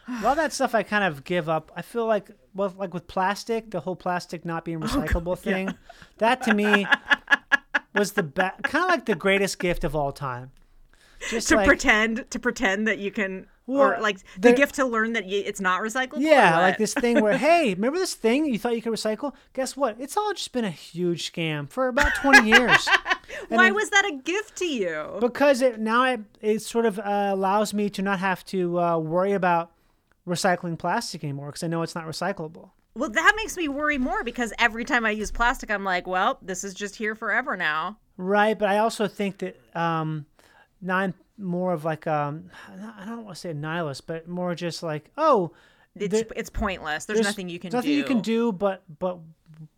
A 0.08 0.22
lot 0.22 0.32
of 0.32 0.36
that 0.36 0.52
stuff 0.52 0.74
I 0.74 0.82
kind 0.82 1.04
of 1.04 1.24
give 1.24 1.48
up. 1.48 1.72
I 1.74 1.82
feel 1.82 2.06
like, 2.06 2.30
well, 2.54 2.74
like 2.76 2.92
with 2.92 3.06
plastic, 3.06 3.70
the 3.70 3.80
whole 3.80 3.96
plastic 3.96 4.44
not 4.44 4.62
Oh, 4.62 4.64
being 4.64 4.80
recyclable 4.80 5.38
thing, 5.38 5.74
that 6.18 6.42
to 6.42 6.54
me 6.54 6.86
was 7.94 8.12
the 8.12 8.22
best, 8.22 8.62
kind 8.64 8.84
of 8.84 8.90
like 8.90 9.06
the 9.06 9.14
greatest 9.14 9.58
gift 9.58 9.84
of 9.84 9.94
all 9.96 10.12
time. 10.12 10.50
Just 11.30 11.48
to 11.48 11.56
like, 11.56 11.66
pretend 11.66 12.30
to 12.30 12.38
pretend 12.38 12.86
that 12.86 12.98
you 12.98 13.10
can 13.10 13.46
Well, 13.66 13.80
or 13.94 13.98
like 14.00 14.18
the 14.34 14.40
there- 14.40 14.52
gift 14.54 14.74
to 14.74 14.84
learn 14.84 15.14
that 15.14 15.24
it's 15.26 15.60
not 15.60 15.80
recyclable. 15.80 16.18
Yeah, 16.20 16.58
like 16.58 16.76
this 16.76 16.92
thing 16.92 17.22
where, 17.22 17.38
hey, 17.38 17.72
remember 17.72 17.98
this 17.98 18.14
thing 18.14 18.44
you 18.44 18.58
thought 18.58 18.74
you 18.76 18.82
could 18.82 18.92
recycle? 18.92 19.32
Guess 19.54 19.74
what? 19.76 19.96
It's 19.98 20.16
all 20.18 20.34
just 20.34 20.52
been 20.52 20.66
a 20.66 20.70
huge 20.70 21.32
scam 21.32 21.66
for 21.70 21.88
about 21.88 22.14
20 22.16 22.46
years. 22.46 22.86
Why 23.48 23.70
was 23.70 23.88
that 23.90 24.04
a 24.04 24.16
gift 24.22 24.56
to 24.56 24.66
you? 24.66 25.16
because 25.20 25.62
it 25.62 25.80
now 25.80 26.04
it, 26.04 26.20
it 26.42 26.60
sort 26.62 26.84
of 26.84 26.98
uh, 26.98 27.30
allows 27.32 27.72
me 27.72 27.88
to 27.90 28.02
not 28.02 28.18
have 28.18 28.44
to 28.46 28.78
uh, 28.78 28.98
worry 28.98 29.32
about 29.32 29.70
recycling 30.26 30.78
plastic 30.78 31.22
anymore 31.24 31.46
because 31.46 31.62
I 31.62 31.66
know 31.68 31.82
it's 31.82 31.94
not 31.94 32.06
recyclable. 32.06 32.70
Well, 32.96 33.10
that 33.10 33.32
makes 33.36 33.56
me 33.56 33.68
worry 33.68 33.98
more 33.98 34.22
because 34.22 34.52
every 34.58 34.84
time 34.84 35.04
I 35.04 35.10
use 35.10 35.30
plastic, 35.32 35.70
I'm 35.70 35.82
like, 35.84 36.06
well, 36.06 36.38
this 36.42 36.62
is 36.62 36.74
just 36.74 36.94
here 36.96 37.14
forever 37.14 37.56
now. 37.56 37.98
Right, 38.16 38.56
but 38.56 38.68
I 38.68 38.78
also 38.78 39.08
think 39.08 39.38
that 39.38 39.56
um, 39.76 40.26
now 40.80 40.98
I'm 40.98 41.14
more 41.36 41.72
of 41.72 41.84
like 41.84 42.06
um, 42.06 42.50
I 42.98 43.04
don't 43.04 43.24
want 43.24 43.34
to 43.34 43.40
say 43.40 43.50
a 43.50 43.54
nihilist, 43.54 44.06
but 44.06 44.28
more 44.28 44.54
just 44.54 44.82
like 44.82 45.10
oh, 45.18 45.52
It's 45.96 46.12
there- 46.12 46.26
it's 46.36 46.50
pointless. 46.50 47.06
There's, 47.06 47.20
nothing 47.22 47.48
you 47.48 47.58
can 47.58 47.70
do. 47.70 47.76
nothing 47.76 47.90
do. 47.90 47.96
you 47.96 48.04
can 48.04 48.20
do 48.20 48.52
but 48.52 48.84
but 49.00 49.18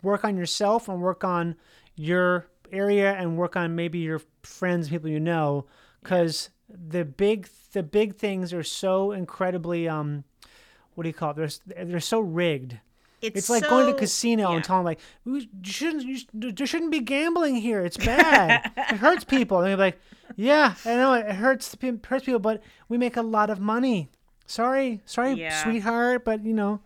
work 0.03 0.25
on 0.25 0.37
yourself 0.37 0.89
and 0.89 1.01
work 1.01 1.25
on 1.25 1.57
your 1.95 2.47
area 2.73 3.15
and 3.15 3.39
work 3.39 3.57
on 3.57 3.75
maybe 3.75 3.99
your 3.99 4.21
friends, 4.43 4.91
people 4.91 5.09
you 5.09 5.21
know, 5.21 5.67
because 6.03 6.51
the 6.69 7.05
big 7.05 7.49
the 7.73 7.83
big 7.83 8.17
things 8.17 8.53
are 8.53 8.63
so 8.63 9.13
incredibly 9.13 9.89
um, 9.89 10.25
what 10.95 11.03
do 11.05 11.09
you 11.09 11.15
call 11.15 11.31
it? 11.33 11.61
They're 11.67 11.85
they're 11.85 12.01
so 12.01 12.21
rigged. 12.21 12.79
It's, 13.23 13.37
It's 13.37 13.51
like 13.51 13.63
going 13.69 13.87
to 13.87 13.93
so- 13.93 13.99
casino 13.99 14.51
yeah. 14.51 14.57
and 14.57 14.65
telling 14.65 14.85
like 14.85 15.01
we 15.25 15.41
you 15.41 15.49
shouldn't 15.73 16.05
you 16.05 16.19
there 16.53 16.67
shouldn't 16.67 16.91
be 16.91 17.01
gambling 17.01 17.57
here. 17.57 17.81
It's 17.85 17.97
bad. 17.97 18.71
it 18.77 18.97
hurts 18.97 19.25
people. 19.25 19.59
And 19.59 19.69
they're 19.69 19.77
like, 19.77 19.99
yeah, 20.37 20.75
I 20.85 20.95
know 20.97 21.15
it 21.15 21.27
hurts 21.37 21.75
hurts 22.05 22.25
people, 22.25 22.39
but 22.41 22.63
we 22.89 22.99
make 22.99 23.17
a 23.17 23.23
lot 23.23 23.51
of 23.51 23.59
money. 23.61 24.09
Sorry, 24.47 25.01
sorry, 25.07 25.33
Yeah. 25.33 25.63
sweetheart, 25.63 26.25
but 26.25 26.45
you 26.45 26.53
know, 26.53 26.81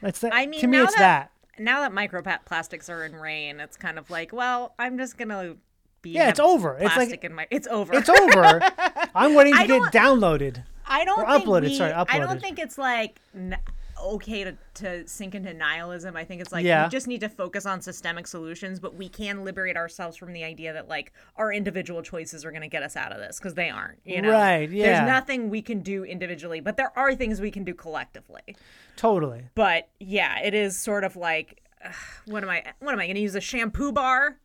that's 0.00 0.20
that. 0.20 0.32
I 0.34 0.46
mean, 0.46 0.60
to 0.60 0.66
me, 0.66 0.78
it's 0.78 0.94
that. 0.96 1.30
Now 1.58 1.80
that 1.80 1.92
microplastics 1.92 2.88
are 2.88 3.04
in 3.04 3.14
rain, 3.16 3.60
it's 3.60 3.76
kind 3.76 3.98
of 3.98 4.08
like, 4.10 4.32
well, 4.32 4.74
I'm 4.78 4.98
just 4.98 5.16
gonna 5.18 5.56
Yeah, 6.04 6.28
it's 6.28 6.40
over. 6.40 6.76
It's 6.80 6.96
like- 6.96 7.30
my. 7.32 7.46
It's 7.50 7.66
over. 7.68 7.94
It's 7.94 8.08
over. 8.08 8.60
I'm 9.14 9.34
waiting 9.34 9.54
to 9.56 9.66
get 9.66 9.82
downloaded. 9.92 10.64
I 10.86 11.04
don't 11.04 11.20
Or 11.20 11.26
think 11.38 11.44
uploaded, 11.46 11.62
we, 11.68 11.74
sorry, 11.76 11.92
I 11.92 12.18
don't 12.18 12.40
think 12.40 12.58
it's 12.58 12.76
like 12.76 13.20
n- 13.34 13.56
okay 14.02 14.42
to, 14.44 14.56
to 14.74 15.06
sink 15.06 15.34
into 15.34 15.54
nihilism. 15.54 16.16
I 16.16 16.24
think 16.24 16.40
it's 16.42 16.50
like 16.52 16.64
Yeah. 16.64 16.84
we 16.84 16.90
just 16.90 17.06
need 17.06 17.20
to 17.20 17.28
focus 17.28 17.66
on 17.66 17.80
systemic 17.80 18.26
solutions, 18.26 18.80
but 18.80 18.94
we 18.96 19.08
can 19.08 19.44
liberate 19.44 19.76
ourselves 19.76 20.16
from 20.16 20.32
the 20.32 20.42
idea 20.42 20.72
that 20.72 20.88
like 20.88 21.12
our 21.36 21.52
individual 21.52 22.02
choices 22.02 22.44
are 22.44 22.50
going 22.50 22.62
to 22.62 22.68
get 22.68 22.82
us 22.82 22.96
out 22.96 23.12
of 23.12 23.18
this 23.18 23.38
because 23.38 23.54
they 23.54 23.70
aren't. 23.70 24.00
You 24.04 24.22
know, 24.22 24.32
Right, 24.32 24.68
yeah. 24.70 24.86
There's 25.04 25.08
nothing 25.08 25.50
we 25.50 25.62
can 25.62 25.80
do 25.80 26.04
individually, 26.04 26.60
but 26.60 26.76
there 26.76 26.92
are 26.98 27.14
things 27.14 27.40
we 27.40 27.52
can 27.52 27.62
do 27.64 27.74
collectively. 27.74 28.56
Totally. 28.96 29.44
But 29.54 29.88
yeah, 30.00 30.40
it 30.40 30.52
is 30.52 30.76
sort 30.76 31.04
of 31.04 31.14
like, 31.16 31.62
ugh, 31.84 31.94
what 32.26 32.42
am 32.42 32.50
I? 32.50 32.64
What 32.80 32.92
am 32.92 32.98
I 32.98 33.06
going 33.06 33.14
to 33.14 33.22
use 33.22 33.36
a 33.36 33.40
shampoo 33.40 33.92
bar? 33.92 34.36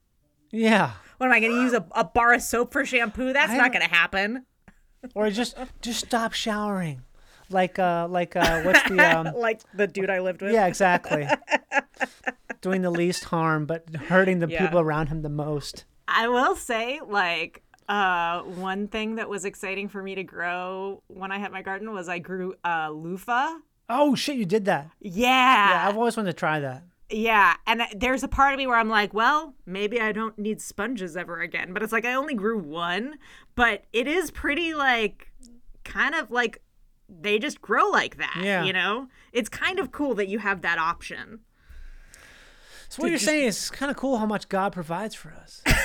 Yeah. 0.52 0.92
What 1.18 1.28
am 1.28 1.32
I 1.34 1.40
going 1.40 1.52
to 1.54 1.62
use 1.62 1.74
a, 1.74 1.86
a 1.92 2.04
bar 2.04 2.34
of 2.34 2.42
soap 2.42 2.72
for 2.74 2.86
shampoo? 2.86 3.34
That's 3.34 3.52
I 3.52 3.58
not 3.58 3.72
going 3.72 3.88
to 3.88 3.94
happen. 3.94 4.46
Or 5.16 5.30
just 5.30 5.56
just 5.82 6.06
stop 6.06 6.34
showering. 6.34 7.02
Like 7.50 7.80
uh 7.80 8.08
like 8.10 8.36
uh 8.36 8.62
what's 8.64 8.84
the 8.90 9.00
um 9.00 9.34
Like 9.36 9.62
the 9.74 9.88
dude 9.88 10.10
I 10.10 10.20
lived 10.20 10.42
with. 10.42 10.52
Yeah, 10.54 10.68
exactly. 10.68 11.28
Doing 12.62 12.82
the 12.82 12.90
least 12.92 13.26
harm 13.26 13.66
but 13.66 13.88
hurting 13.96 14.40
the 14.40 14.48
Yeah. 14.50 14.66
people 14.66 14.80
around 14.80 15.08
him 15.08 15.22
the 15.22 15.30
most. 15.30 15.86
I 16.10 16.28
will 16.30 16.56
say, 16.56 17.00
like, 17.06 17.64
uh, 17.90 18.42
one 18.42 18.88
thing 18.88 19.16
that 19.16 19.28
was 19.30 19.44
exciting 19.46 19.88
for 19.90 20.02
me 20.02 20.16
to 20.16 20.24
grow 20.24 21.04
when 21.08 21.32
I 21.34 21.38
had 21.38 21.52
my 21.52 21.62
garden 21.62 21.92
was 21.94 22.08
I 22.10 22.20
grew 22.20 22.56
uh, 22.66 22.90
loofah. 22.92 23.56
Oh 23.90 24.16
shit, 24.16 24.36
you 24.38 24.46
did 24.46 24.66
that. 24.66 24.90
Yeah. 25.00 25.70
Yeah, 25.70 25.88
I've 25.88 25.98
always 25.98 26.16
wanted 26.18 26.32
to 26.32 26.38
try 26.38 26.60
that. 26.62 26.84
Yeah. 27.10 27.56
And 27.66 27.84
there's 27.96 28.24
a 28.24 28.28
part 28.28 28.54
of 28.54 28.58
me 28.58 28.68
where 28.68 28.78
I'm 28.78 28.90
like, 28.90 29.14
well, 29.14 29.54
maybe 29.66 30.02
I 30.02 30.12
don't 30.12 30.38
need 30.38 30.62
sponges 30.62 31.16
ever 31.16 31.42
again. 31.42 31.74
But 31.74 31.84
it's 31.84 31.94
like 31.94 32.06
I 32.06 32.14
only 32.14 32.34
grew 32.34 32.58
one, 32.58 33.16
but 33.56 33.84
it 33.94 34.08
is 34.08 34.32
pretty, 34.32 34.74
like, 34.74 35.32
kind 35.84 36.16
of 36.16 36.32
like 36.32 36.62
they 37.10 37.40
just 37.40 37.62
grow 37.62 37.90
like 37.90 38.18
that. 38.18 38.42
Yeah. 38.44 38.64
You 38.64 38.74
know? 38.74 39.08
It's 39.32 39.50
kind 39.50 39.80
of 39.80 39.92
cool 39.92 40.14
that 40.16 40.28
you 40.28 40.40
have 40.40 40.62
that 40.62 40.78
option. 40.78 41.40
So 42.90 43.02
what 43.02 43.10
you're 43.10 43.20
saying 43.20 43.48
is 43.48 43.58
it's 43.58 43.70
kind 43.70 43.92
of 43.92 43.98
cool 43.98 44.18
how 44.18 44.26
much 44.26 44.50
God 44.50 44.72
provides 44.72 45.14
for 45.14 45.32
us. 45.32 45.62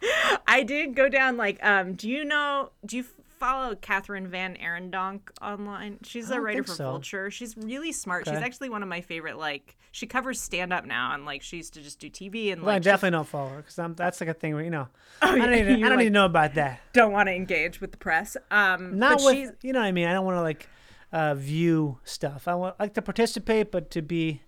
I 0.46 0.62
did 0.62 0.94
go 0.94 1.08
down 1.08 1.36
like 1.36 1.62
um 1.64 1.94
do 1.94 2.08
you 2.08 2.24
know 2.24 2.70
do 2.84 2.98
you 2.98 3.04
follow 3.40 3.74
Kathryn 3.74 4.28
VanArendonk 4.30 5.20
online? 5.42 5.98
She's 6.04 6.30
a 6.30 6.40
writer 6.40 6.62
for 6.62 6.72
so. 6.74 6.84
Vulture. 6.84 7.30
She's 7.30 7.56
really 7.56 7.90
smart. 7.90 8.28
She's 8.28 8.36
actually 8.38 8.68
one 8.68 8.82
of 8.84 8.88
my 8.88 9.00
favorite 9.00 9.36
like 9.38 9.76
she 9.90 10.06
covers 10.06 10.40
stand 10.40 10.72
up 10.72 10.84
now 10.84 11.12
and 11.14 11.24
like 11.24 11.42
she 11.42 11.56
used 11.56 11.74
to 11.74 11.82
just 11.82 11.98
do 11.98 12.08
TV 12.08 12.52
and 12.52 12.62
Well, 12.62 12.70
I 12.70 12.74
like 12.74 12.82
definitely 12.84 13.16
don't 13.16 13.26
follow 13.26 13.48
her 13.48 13.56
because 13.62 13.96
that's 13.96 14.20
like 14.20 14.30
a 14.30 14.34
thing 14.34 14.54
where 14.54 14.62
you 14.62 14.70
know. 14.70 14.86
Oh, 15.22 15.28
I 15.32 15.38
don't, 15.38 15.50
yeah, 15.50 15.56
even, 15.56 15.74
I 15.76 15.88
don't 15.88 15.96
like- 15.96 16.00
even 16.02 16.12
know 16.12 16.26
about 16.26 16.54
that. 16.54 16.80
don't 16.92 17.12
want 17.12 17.28
to 17.28 17.34
engage 17.34 17.80
with 17.80 17.90
the 17.90 17.98
press. 17.98 18.36
Um 18.50 18.98
Not 18.98 19.18
but 19.18 19.24
with 19.24 19.34
she's 19.34 19.50
you 19.62 19.72
know 19.72 19.80
what 19.80 19.86
I 19.86 19.92
mean. 19.92 20.06
I 20.06 20.12
don't 20.12 20.24
want 20.24 20.36
to 20.36 20.42
like 20.42 20.68
uh, 21.12 21.34
view 21.34 21.98
stuff. 22.04 22.46
I 22.46 22.54
want 22.54 22.78
like 22.78 22.94
to 22.94 23.02
participate, 23.02 23.72
but 23.72 23.90
to 23.90 24.02
be 24.02 24.42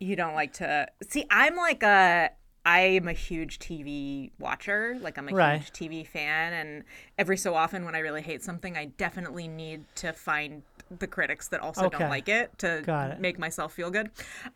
you 0.00 0.16
don't 0.16 0.34
like 0.34 0.54
to 0.54 0.86
see 1.10 1.26
i'm 1.30 1.54
like 1.56 1.82
a 1.82 2.30
i'm 2.66 3.08
a 3.08 3.12
huge 3.12 3.58
tv 3.58 4.30
watcher 4.38 4.96
like 5.00 5.16
i'm 5.16 5.28
a 5.28 5.32
Right. 5.32 5.60
huge 5.62 5.72
tv 5.72 6.06
fan 6.06 6.52
and 6.52 6.84
every 7.18 7.36
so 7.36 7.54
often 7.54 7.84
when 7.84 7.94
i 7.94 7.98
really 8.00 8.22
hate 8.22 8.42
something 8.42 8.76
i 8.76 8.86
definitely 8.86 9.48
need 9.48 9.84
to 9.96 10.12
find 10.12 10.62
the 10.98 11.06
critics 11.06 11.48
that 11.48 11.60
also 11.60 11.86
Okay. 11.86 11.98
don't 11.98 12.10
like 12.10 12.28
it 12.28 12.56
to 12.58 12.82
it. 13.12 13.20
make 13.20 13.38
myself 13.38 13.72
feel 13.72 13.90
good 13.90 14.10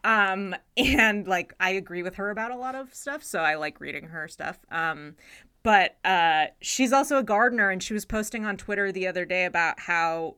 um 0.04 0.54
and 0.76 1.26
like 1.26 1.54
i 1.60 1.70
agree 1.70 2.02
with 2.02 2.16
her 2.16 2.30
about 2.30 2.50
a 2.50 2.56
lot 2.56 2.74
of 2.74 2.92
stuff 2.94 3.22
so 3.22 3.38
i 3.40 3.54
like 3.54 3.80
reading 3.80 4.04
her 4.08 4.28
stuff 4.28 4.58
um 4.70 5.14
but 5.62 5.96
uh 6.04 6.46
she's 6.60 6.92
also 6.92 7.16
a 7.18 7.22
gardener 7.22 7.70
and 7.70 7.82
she 7.82 7.94
was 7.94 8.04
posting 8.04 8.44
on 8.44 8.56
twitter 8.56 8.92
the 8.92 9.06
other 9.06 9.24
day 9.24 9.44
about 9.44 9.80
how 9.80 10.34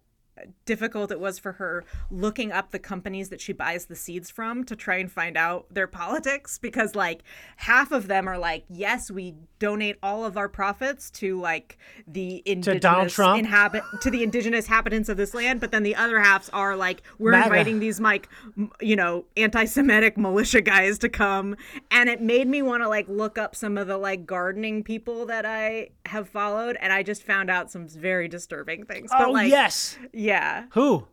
difficult 0.64 1.10
it 1.10 1.20
was 1.20 1.38
for 1.38 1.52
her 1.52 1.84
looking 2.10 2.52
up 2.52 2.70
the 2.70 2.78
companies 2.78 3.28
that 3.30 3.40
she 3.40 3.52
buys 3.52 3.86
the 3.86 3.96
seeds 3.96 4.30
from 4.30 4.64
to 4.64 4.76
try 4.76 4.96
and 4.96 5.10
find 5.10 5.36
out 5.36 5.66
their 5.72 5.86
politics 5.86 6.58
because 6.58 6.94
like 6.94 7.22
half 7.56 7.90
of 7.90 8.08
them 8.08 8.28
are 8.28 8.38
like 8.38 8.64
yes 8.68 9.10
we 9.10 9.34
donate 9.58 9.96
all 10.02 10.24
of 10.24 10.36
our 10.36 10.48
profits 10.48 11.10
to 11.10 11.40
like 11.40 11.78
the 12.06 12.42
indigenous 12.44 12.82
Donald 12.82 13.08
Trump? 13.08 13.38
inhabit 13.38 13.82
to 14.02 14.10
the 14.10 14.22
indigenous 14.22 14.66
inhabitants 14.66 15.08
of 15.08 15.16
this 15.16 15.32
land 15.32 15.60
but 15.60 15.70
then 15.70 15.82
the 15.82 15.94
other 15.94 16.20
halves 16.20 16.50
are 16.50 16.76
like 16.76 17.02
we're 17.18 17.32
inviting 17.32 17.78
these 17.78 17.98
like 17.98 18.28
m- 18.58 18.70
you 18.80 18.96
know 18.96 19.24
anti-semitic 19.36 20.18
militia 20.18 20.60
guys 20.60 20.98
to 20.98 21.08
come 21.08 21.56
and 21.90 22.08
it 22.08 22.20
made 22.20 22.46
me 22.46 22.60
want 22.60 22.82
to 22.82 22.88
like 22.88 23.08
look 23.08 23.38
up 23.38 23.54
some 23.54 23.78
of 23.78 23.86
the 23.86 23.96
like 23.96 24.26
gardening 24.26 24.82
people 24.82 25.24
that 25.26 25.46
I 25.46 25.88
have 26.04 26.28
followed 26.28 26.76
and 26.80 26.92
I 26.92 27.02
just 27.02 27.22
found 27.22 27.50
out 27.50 27.70
some 27.70 27.88
very 27.88 28.28
disturbing 28.28 28.84
things 28.84 29.10
but 29.10 29.28
oh 29.28 29.30
like 29.30 29.50
yes. 29.50 29.96
yeah. 30.12 30.25
Who? 30.72 31.06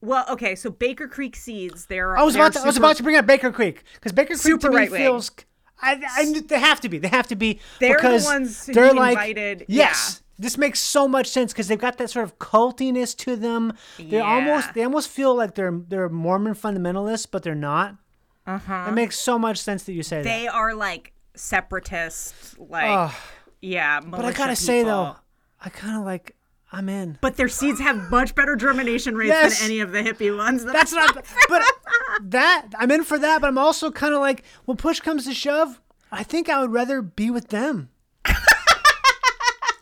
Well, 0.00 0.24
okay, 0.30 0.54
so 0.54 0.70
Baker 0.70 1.08
Creek 1.08 1.34
Seeds, 1.36 1.86
they're 1.86 2.16
I 2.16 2.22
was 2.22 2.34
about 2.34 2.52
to, 2.52 2.60
I 2.60 2.66
was 2.66 2.76
about 2.76 2.96
to 2.96 3.02
bring 3.02 3.16
up 3.16 3.26
Baker 3.26 3.50
Creek 3.50 3.82
because 3.94 4.12
Baker 4.12 4.28
Creek 4.34 4.38
Super 4.38 4.68
to 4.68 4.70
me 4.70 4.76
right 4.76 4.90
feels. 4.90 5.30
I, 5.82 6.00
I, 6.16 6.40
they 6.46 6.58
have 6.60 6.80
to 6.82 6.88
be. 6.88 6.98
They 6.98 7.08
have 7.08 7.26
to 7.28 7.36
be. 7.36 7.60
They're 7.80 7.90
the 7.90 7.94
because 7.96 8.24
ones 8.24 8.66
who 8.66 8.72
they're 8.74 8.92
he 8.92 8.98
like, 8.98 9.12
invited- 9.12 9.64
Yes, 9.68 10.22
this 10.38 10.56
makes 10.56 10.80
so 10.80 11.06
much 11.08 11.26
sense 11.28 11.52
because 11.52 11.68
they've 11.68 11.78
got 11.78 11.98
that 11.98 12.10
sort 12.10 12.24
of 12.24 12.38
cultiness 12.38 13.14
to 13.18 13.36
them. 13.36 13.72
They're 13.98 14.20
Yeah. 14.20 14.34
almost. 14.34 14.74
They 14.74 14.84
almost 14.84 15.08
feel 15.08 15.34
like 15.34 15.54
they're 15.54 15.72
they're 15.88 16.08
Mormon 16.08 16.54
fundamentalists, 16.54 17.26
but 17.30 17.42
they're 17.42 17.54
not. 17.54 17.96
Uh 18.46 18.58
huh. 18.58 18.86
It 18.88 18.92
makes 18.92 19.18
so 19.18 19.38
much 19.38 19.58
sense 19.58 19.82
that 19.84 19.92
you 19.92 20.02
say 20.02 20.18
that. 20.18 20.24
they 20.24 20.46
are 20.46 20.72
like 20.74 21.12
separatist, 21.34 22.58
like 22.58 22.84
Ugh. 22.88 23.14
yeah. 23.60 24.00
But 24.00 24.24
I 24.24 24.32
gotta 24.32 24.56
say 24.56 24.82
though, 24.82 25.16
I 25.62 25.68
kind 25.70 25.96
of 25.98 26.04
like. 26.04 26.34
I'm 26.72 26.88
in. 26.88 27.16
but 27.20 27.36
their 27.36 27.48
seeds 27.48 27.78
have 27.80 28.10
much 28.10 28.34
better 28.34 28.56
germination 28.56 29.14
rates 29.16 29.28
Yes. 29.30 29.60
than 29.60 29.70
any 29.70 29.80
of 29.80 29.92
the 29.92 30.02
hippie 30.02 30.36
ones. 30.36 30.64
That 30.64 30.72
That's 30.74 30.92
not. 30.92 31.24
But 31.48 31.62
that 32.22 32.66
I'm 32.78 32.90
in 32.90 33.04
for 33.04 33.18
that. 33.18 33.40
But 33.40 33.48
I'm 33.48 33.58
also 33.58 33.90
kind 33.90 34.14
of 34.14 34.20
like, 34.20 34.44
when 34.64 34.76
push 34.76 35.00
comes 35.00 35.24
to 35.26 35.32
shove, 35.34 35.80
I 36.10 36.22
think 36.22 36.48
I 36.48 36.60
would 36.60 36.72
rather 36.72 37.02
be 37.02 37.30
with 37.30 37.48
them. 37.48 37.90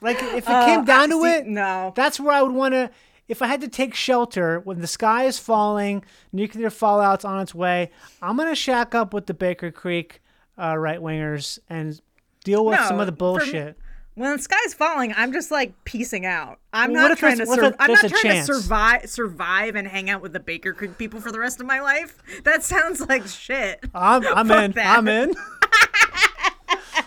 like 0.00 0.18
if 0.22 0.44
it 0.48 0.66
came 0.66 0.84
down 0.84 1.08
to 1.10 1.16
Uh, 1.18 1.22
see, 1.22 1.28
it, 1.38 1.46
no. 1.46 1.92
that's 1.96 2.20
where 2.20 2.32
I 2.34 2.42
would 2.42 2.52
want 2.52 2.74
to. 2.74 2.90
If 3.26 3.40
I 3.40 3.46
had 3.46 3.62
to 3.62 3.68
take 3.68 3.94
shelter 3.94 4.60
when 4.60 4.80
the 4.80 4.86
sky 4.86 5.24
is 5.24 5.38
falling, 5.38 6.04
nuclear 6.32 6.68
fallout's 6.68 7.24
on 7.24 7.40
its 7.40 7.54
way, 7.54 7.90
I'm 8.20 8.36
gonna 8.36 8.54
shack 8.54 8.94
up 8.94 9.14
with 9.14 9.26
the 9.26 9.32
Baker 9.34 9.70
Creek 9.70 10.20
uh, 10.58 10.76
right 10.76 11.00
wingers 11.00 11.58
and 11.70 11.98
deal 12.44 12.66
with 12.66 12.78
No, 12.78 12.86
some 12.86 13.00
of 13.00 13.06
the 13.06 13.12
bullshit. 13.12 13.78
When 14.14 14.36
the 14.36 14.42
sky's 14.42 14.74
falling, 14.74 15.12
I'm 15.16 15.32
just 15.32 15.50
like 15.50 15.72
piecing 15.84 16.24
out. 16.26 16.58
I'm 16.72 16.92
Well, 16.92 17.08
not 17.08 17.18
trying 17.18 17.38
to. 17.38 17.46
Sur- 17.46 17.64
if 17.64 17.74
I'm 17.78 17.92
not 17.92 18.00
trying 18.08 18.22
chance? 18.22 18.46
to 18.46 18.54
survive, 18.54 19.08
survive, 19.08 19.74
and 19.76 19.86
hang 19.88 20.10
out 20.10 20.22
with 20.22 20.32
the 20.32 20.40
Baker 20.40 20.72
Creek 20.72 20.96
people 20.98 21.20
for 21.20 21.32
the 21.32 21.38
rest 21.40 21.60
of 21.60 21.66
my 21.66 21.80
life. 21.80 22.16
That 22.44 22.62
sounds 22.62 23.00
like 23.00 23.26
shit. 23.26 23.84
I'm, 23.94 24.24
I'm 24.36 24.50
in. 24.50 24.72
that. 24.72 24.98
I'm 24.98 25.08
in. 25.08 25.34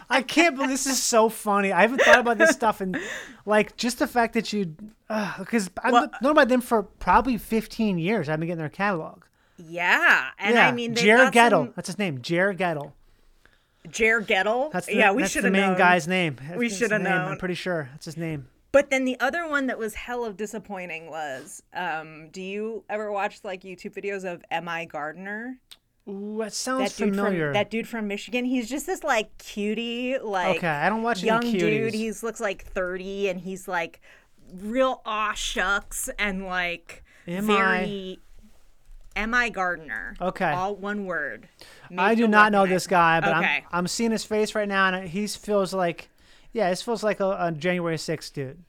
I 0.10 0.22
can't 0.22 0.56
believe 0.56 0.70
this 0.70 0.86
is 0.88 1.02
so 1.04 1.28
funny. 1.28 1.74
I 1.74 1.82
haven't 1.82 2.02
thought 2.02 2.20
about 2.20 2.38
this 2.38 2.52
stuff 2.52 2.80
and 2.80 2.98
like 3.46 3.76
just 3.76 4.00
the 4.00 4.08
fact 4.08 4.34
that 4.36 4.54
you, 4.54 4.74
because 5.40 5.70
I've 5.84 5.92
Well- 5.92 6.10
known 6.22 6.32
about 6.32 6.48
them 6.50 6.62
for 6.62 6.84
probably 6.84 7.38
15 7.38 7.98
years. 8.00 8.30
I've 8.30 8.40
been 8.40 8.48
getting 8.48 8.60
their 8.60 8.70
catalog. 8.70 9.24
Yeah, 9.58 10.30
and 10.40 10.54
yeah, 10.56 10.68
I 10.68 10.72
mean, 10.72 10.94
Jared 10.96 11.34
Gettle. 11.34 11.66
some- 11.66 11.74
That's 11.76 11.88
his 11.88 11.98
name, 12.00 12.22
Jared 12.22 12.58
Gettle. 12.58 12.94
Jere 13.90 14.22
Gettle. 14.22 14.72
That's 14.72 14.86
the, 14.88 14.96
yeah, 14.96 15.12
we 15.12 15.22
that's 15.24 15.34
should 15.34 15.44
the 15.44 15.48
have 15.56 15.70
main 15.70 15.78
guy's 15.78 16.08
name. 16.08 16.38
We 16.56 16.68
That's 16.68 16.80
his 16.80 16.90
shoulda 16.90 17.00
name, 17.00 17.14
I'm 17.14 17.38
pretty 17.38 17.54
sure 17.56 17.90
that's 17.92 18.06
his 18.06 18.18
name. 18.18 18.48
But 18.72 18.90
then 18.90 19.06
the 19.06 19.18
other 19.20 19.48
one 19.48 19.68
that 19.68 19.80
was 19.80 19.96
hell 19.96 20.26
of 20.26 20.38
disappointing 20.38 21.10
was, 21.10 21.64
um, 21.74 22.30
do 22.32 22.42
you 22.42 22.84
ever 22.90 23.12
watch 23.12 23.40
like 23.44 23.64
YouTube 23.64 23.96
videos 23.96 24.24
of 24.24 24.44
MIgardener? 24.52 25.56
Ooh, 26.10 26.38
that 26.40 26.54
sounds 26.54 26.96
That 26.96 27.06
familiar. 27.06 27.48
from 27.48 27.54
that 27.54 27.70
dude 27.70 27.88
from 27.88 28.08
Michigan. 28.08 28.46
He's 28.46 28.70
just 28.70 28.86
this 28.86 29.04
like 29.04 29.38
cutie, 29.38 30.18
like 30.22 30.58
Okay, 30.58 30.68
I 30.68 30.90
don't 30.90 31.04
watch 31.04 31.24
young 31.24 31.42
cuties. 31.42 31.60
dude. 31.60 31.94
He 31.94 32.12
looks 32.24 32.40
like 32.40 32.64
thirty, 32.66 33.28
and 33.30 33.40
he's 33.40 33.68
like 33.68 34.00
real 34.62 35.02
aw 35.06 35.34
shucks 35.34 36.10
and 36.20 36.46
like 36.46 37.04
Am 37.28 37.50
I- 37.52 38.18
very. 39.26 39.50
MIgardener. 39.52 40.20
Okay. 40.22 40.52
All 40.52 40.76
one 40.76 41.06
word. 41.06 41.48
I 41.98 42.16
do 42.16 42.28
not 42.28 42.52
know 42.52 42.66
this 42.66 42.88
guy, 42.88 43.20
but 43.20 43.38
Okay. 43.38 43.64
I'm 43.72 43.80
I'm 43.80 43.88
seeing 43.88 44.12
his 44.12 44.24
face 44.24 44.56
right 44.56 44.68
now, 44.68 44.88
and 44.94 45.08
he 45.10 45.28
feels 45.28 45.74
like, 45.74 46.10
yeah, 46.54 46.70
this 46.70 46.82
feels 46.82 47.04
like 47.04 47.20
a, 47.20 47.38
a 47.40 47.52
January 47.52 47.98
6th 47.98 48.34
dude. 48.34 48.64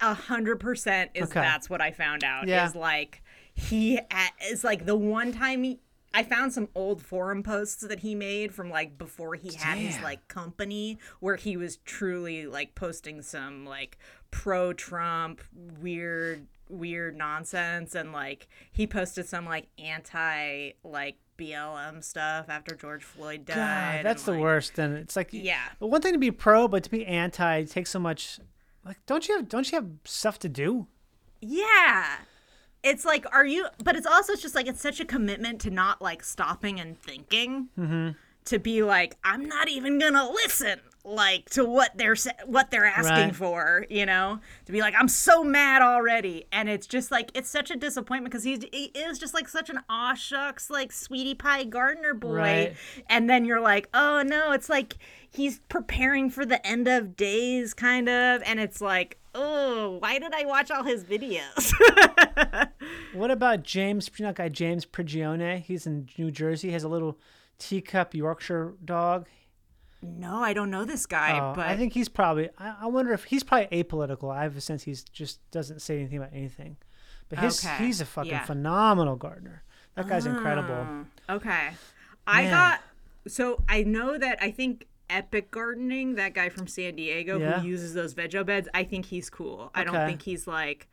a 0.00 0.14
hundred 0.14 0.60
percent 0.60 1.10
is 1.14 1.24
Okay. 1.30 1.40
that's 1.40 1.70
what 1.70 1.80
I 1.80 1.90
found 1.90 2.22
out. 2.24 2.46
Yeah. 2.48 2.66
Is 2.66 2.74
like 2.74 3.22
he 3.54 3.98
is 4.50 4.62
like 4.64 4.86
the 4.86 4.96
one 4.96 5.32
time 5.32 5.62
he. 5.62 5.80
I 6.14 6.22
found 6.22 6.50
some 6.54 6.68
old 6.74 7.02
forum 7.02 7.42
posts 7.42 7.82
that 7.82 8.00
he 8.00 8.14
made 8.14 8.54
from 8.54 8.70
like 8.70 8.96
before 8.96 9.34
he 9.34 9.52
had 9.54 9.76
his 9.76 10.00
like 10.00 10.26
company 10.28 10.98
where 11.20 11.36
he 11.36 11.58
was 11.58 11.76
truly 11.78 12.46
like 12.46 12.74
posting 12.74 13.20
some 13.20 13.66
like 13.66 13.98
pro 14.30 14.72
Trump 14.72 15.42
weird 15.78 16.46
weird 16.68 17.16
nonsense 17.16 17.94
and 17.94 18.12
like 18.12 18.48
he 18.72 18.86
posted 18.86 19.26
some 19.26 19.44
like 19.46 19.68
anti 19.78 20.72
like 20.84 21.16
BLM 21.38 22.02
stuff 22.02 22.46
after 22.48 22.74
George 22.74 23.04
Floyd 23.04 23.44
died. 23.44 23.54
God, 23.56 23.94
and, 23.98 24.06
that's 24.06 24.22
the 24.24 24.32
like- 24.32 24.40
worst. 24.40 24.78
And 24.78 24.96
it's 24.96 25.16
like, 25.16 25.28
Yeah. 25.32 25.60
one 25.78 26.00
thing 26.00 26.14
to 26.14 26.18
be 26.18 26.30
pro, 26.30 26.66
but 26.66 26.82
to 26.84 26.90
be 26.90 27.04
anti 27.06 27.64
takes 27.64 27.90
so 27.90 27.98
much. 27.98 28.40
Like, 28.84 28.98
don't 29.06 29.26
you 29.28 29.36
have 29.36 29.48
don't 29.48 29.70
you 29.70 29.76
have 29.76 29.88
stuff 30.04 30.38
to 30.40 30.48
do? 30.48 30.86
Yeah. 31.40 32.16
It's 32.82 33.04
like, 33.04 33.26
are 33.34 33.44
you, 33.44 33.66
but 33.82 33.96
it's 33.96 34.06
also 34.06 34.36
just 34.36 34.54
like, 34.54 34.66
it's 34.68 34.80
such 34.80 35.00
a 35.00 35.04
commitment 35.04 35.60
to 35.62 35.70
not 35.70 36.00
like 36.00 36.22
stopping 36.22 36.78
and 36.80 36.98
thinking. 36.98 37.68
Mm-hmm. 37.78 38.10
To 38.46 38.58
be 38.60 38.84
like, 38.84 39.16
I'm 39.24 39.44
not 39.46 39.68
even 39.68 39.98
gonna 39.98 40.30
listen, 40.30 40.78
like 41.06 41.48
to 41.50 41.64
what 41.64 41.96
they're 41.96 42.16
what 42.46 42.70
they're 42.70 42.84
asking 42.84 43.28
Right. 43.28 43.34
for, 43.36 43.86
you 43.88 44.04
know. 44.04 44.40
To 44.66 44.72
be 44.72 44.80
like, 44.80 44.94
I'm 44.98 45.08
so 45.08 45.44
mad 45.44 45.80
already, 45.80 46.46
and 46.52 46.68
it's 46.68 46.86
just 46.86 47.10
like 47.10 47.30
it's 47.34 47.48
such 47.48 47.70
a 47.70 47.76
disappointment 47.76 48.32
because 48.32 48.44
he's 48.44 48.64
he 48.72 48.86
is 48.86 49.18
just 49.18 49.32
like 49.32 49.48
such 49.48 49.70
an 49.70 49.80
aw 49.88 50.14
shucks 50.14 50.68
like 50.68 50.90
sweetie 50.92 51.34
pie 51.36 51.64
gardener 51.64 52.12
boy, 52.14 52.32
Right. 52.34 52.76
and 53.08 53.30
then 53.30 53.44
you're 53.44 53.60
like, 53.60 53.88
oh 53.94 54.22
no, 54.26 54.52
it's 54.52 54.68
like 54.68 54.96
he's 55.30 55.60
preparing 55.68 56.28
for 56.30 56.44
the 56.44 56.64
end 56.66 56.88
of 56.88 57.16
days, 57.16 57.72
kind 57.72 58.08
of, 58.08 58.42
and 58.44 58.58
it's 58.58 58.80
like, 58.80 59.18
oh, 59.34 59.98
why 60.00 60.18
did 60.18 60.32
I 60.34 60.44
watch 60.44 60.70
all 60.70 60.82
his 60.82 61.04
videos? 61.04 61.72
What 63.12 63.30
about 63.30 63.62
James? 63.62 64.10
You 64.16 64.26
know 64.26 64.32
guy 64.32 64.48
James 64.50 64.84
Prigioni? 64.84 65.62
He's 65.62 65.86
in 65.86 66.08
New 66.18 66.30
Jersey. 66.30 66.68
He 66.68 66.72
has 66.74 66.84
a 66.84 66.88
little 66.88 67.18
teacup 67.58 68.14
Yorkshire 68.14 68.74
dog. 68.84 69.26
No, 70.06 70.42
I 70.42 70.52
don't 70.52 70.70
know 70.70 70.84
this 70.84 71.06
guy, 71.06 71.38
Oh, 71.38 71.52
but 71.54 71.66
I 71.66 71.76
think 71.76 71.92
he's 71.92 72.08
probably. 72.08 72.48
I, 72.58 72.74
I 72.82 72.86
wonder 72.86 73.12
if 73.12 73.24
he's 73.24 73.42
probably 73.42 73.66
apolitical. 73.82 74.34
I 74.34 74.42
have 74.44 74.56
a 74.56 74.60
sense 74.60 74.82
he's 74.84 75.02
just 75.04 75.40
doesn't 75.50 75.80
say 75.82 75.98
anything 75.98 76.18
about 76.18 76.30
anything. 76.32 76.76
But 77.28 77.40
his 77.40 77.64
Okay, 77.64 77.84
he's 77.84 78.00
a 78.00 78.04
fucking 78.06 78.30
yeah. 78.30 78.44
phenomenal 78.44 79.16
gardener. 79.16 79.62
That 79.96 80.08
guy's 80.08 80.26
incredible. 80.26 81.06
okay. 81.28 81.70
I 82.26 82.44
got 82.50 82.80
so 83.28 83.62
I 83.68 83.82
know 83.82 84.16
that 84.18 84.38
I 84.40 84.50
think 84.50 84.86
Epic 85.08 85.50
Gardening, 85.50 86.16
that 86.16 86.34
guy 86.34 86.48
from 86.48 86.66
San 86.66 86.96
Diego 86.96 87.38
Yeah. 87.38 87.60
who 87.60 87.68
uses 87.68 87.94
those 87.94 88.14
veggie 88.14 88.44
beds, 88.44 88.68
I 88.74 88.84
think 88.84 89.06
he's 89.06 89.30
cool. 89.30 89.70
I 89.74 89.84
don't 89.84 90.06
think 90.06 90.22
he's 90.22 90.46
like 90.46 90.88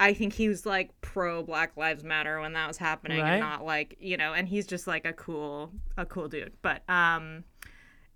I 0.00 0.14
think 0.14 0.32
he 0.32 0.48
was 0.48 0.66
like 0.66 0.90
pro 1.02 1.42
Black 1.42 1.76
Lives 1.76 2.02
Matter 2.02 2.40
when 2.40 2.54
that 2.54 2.66
was 2.66 2.78
happening 2.78 3.20
Right. 3.20 3.32
and 3.34 3.40
not 3.40 3.64
like, 3.64 3.96
you 4.00 4.16
know, 4.16 4.32
and 4.32 4.48
he's 4.48 4.66
just 4.66 4.86
like 4.86 5.04
a 5.06 5.12
cool 5.12 5.70
a 5.96 6.04
cool 6.04 6.28
dude. 6.28 6.52
But 6.62 6.82
um 6.88 7.44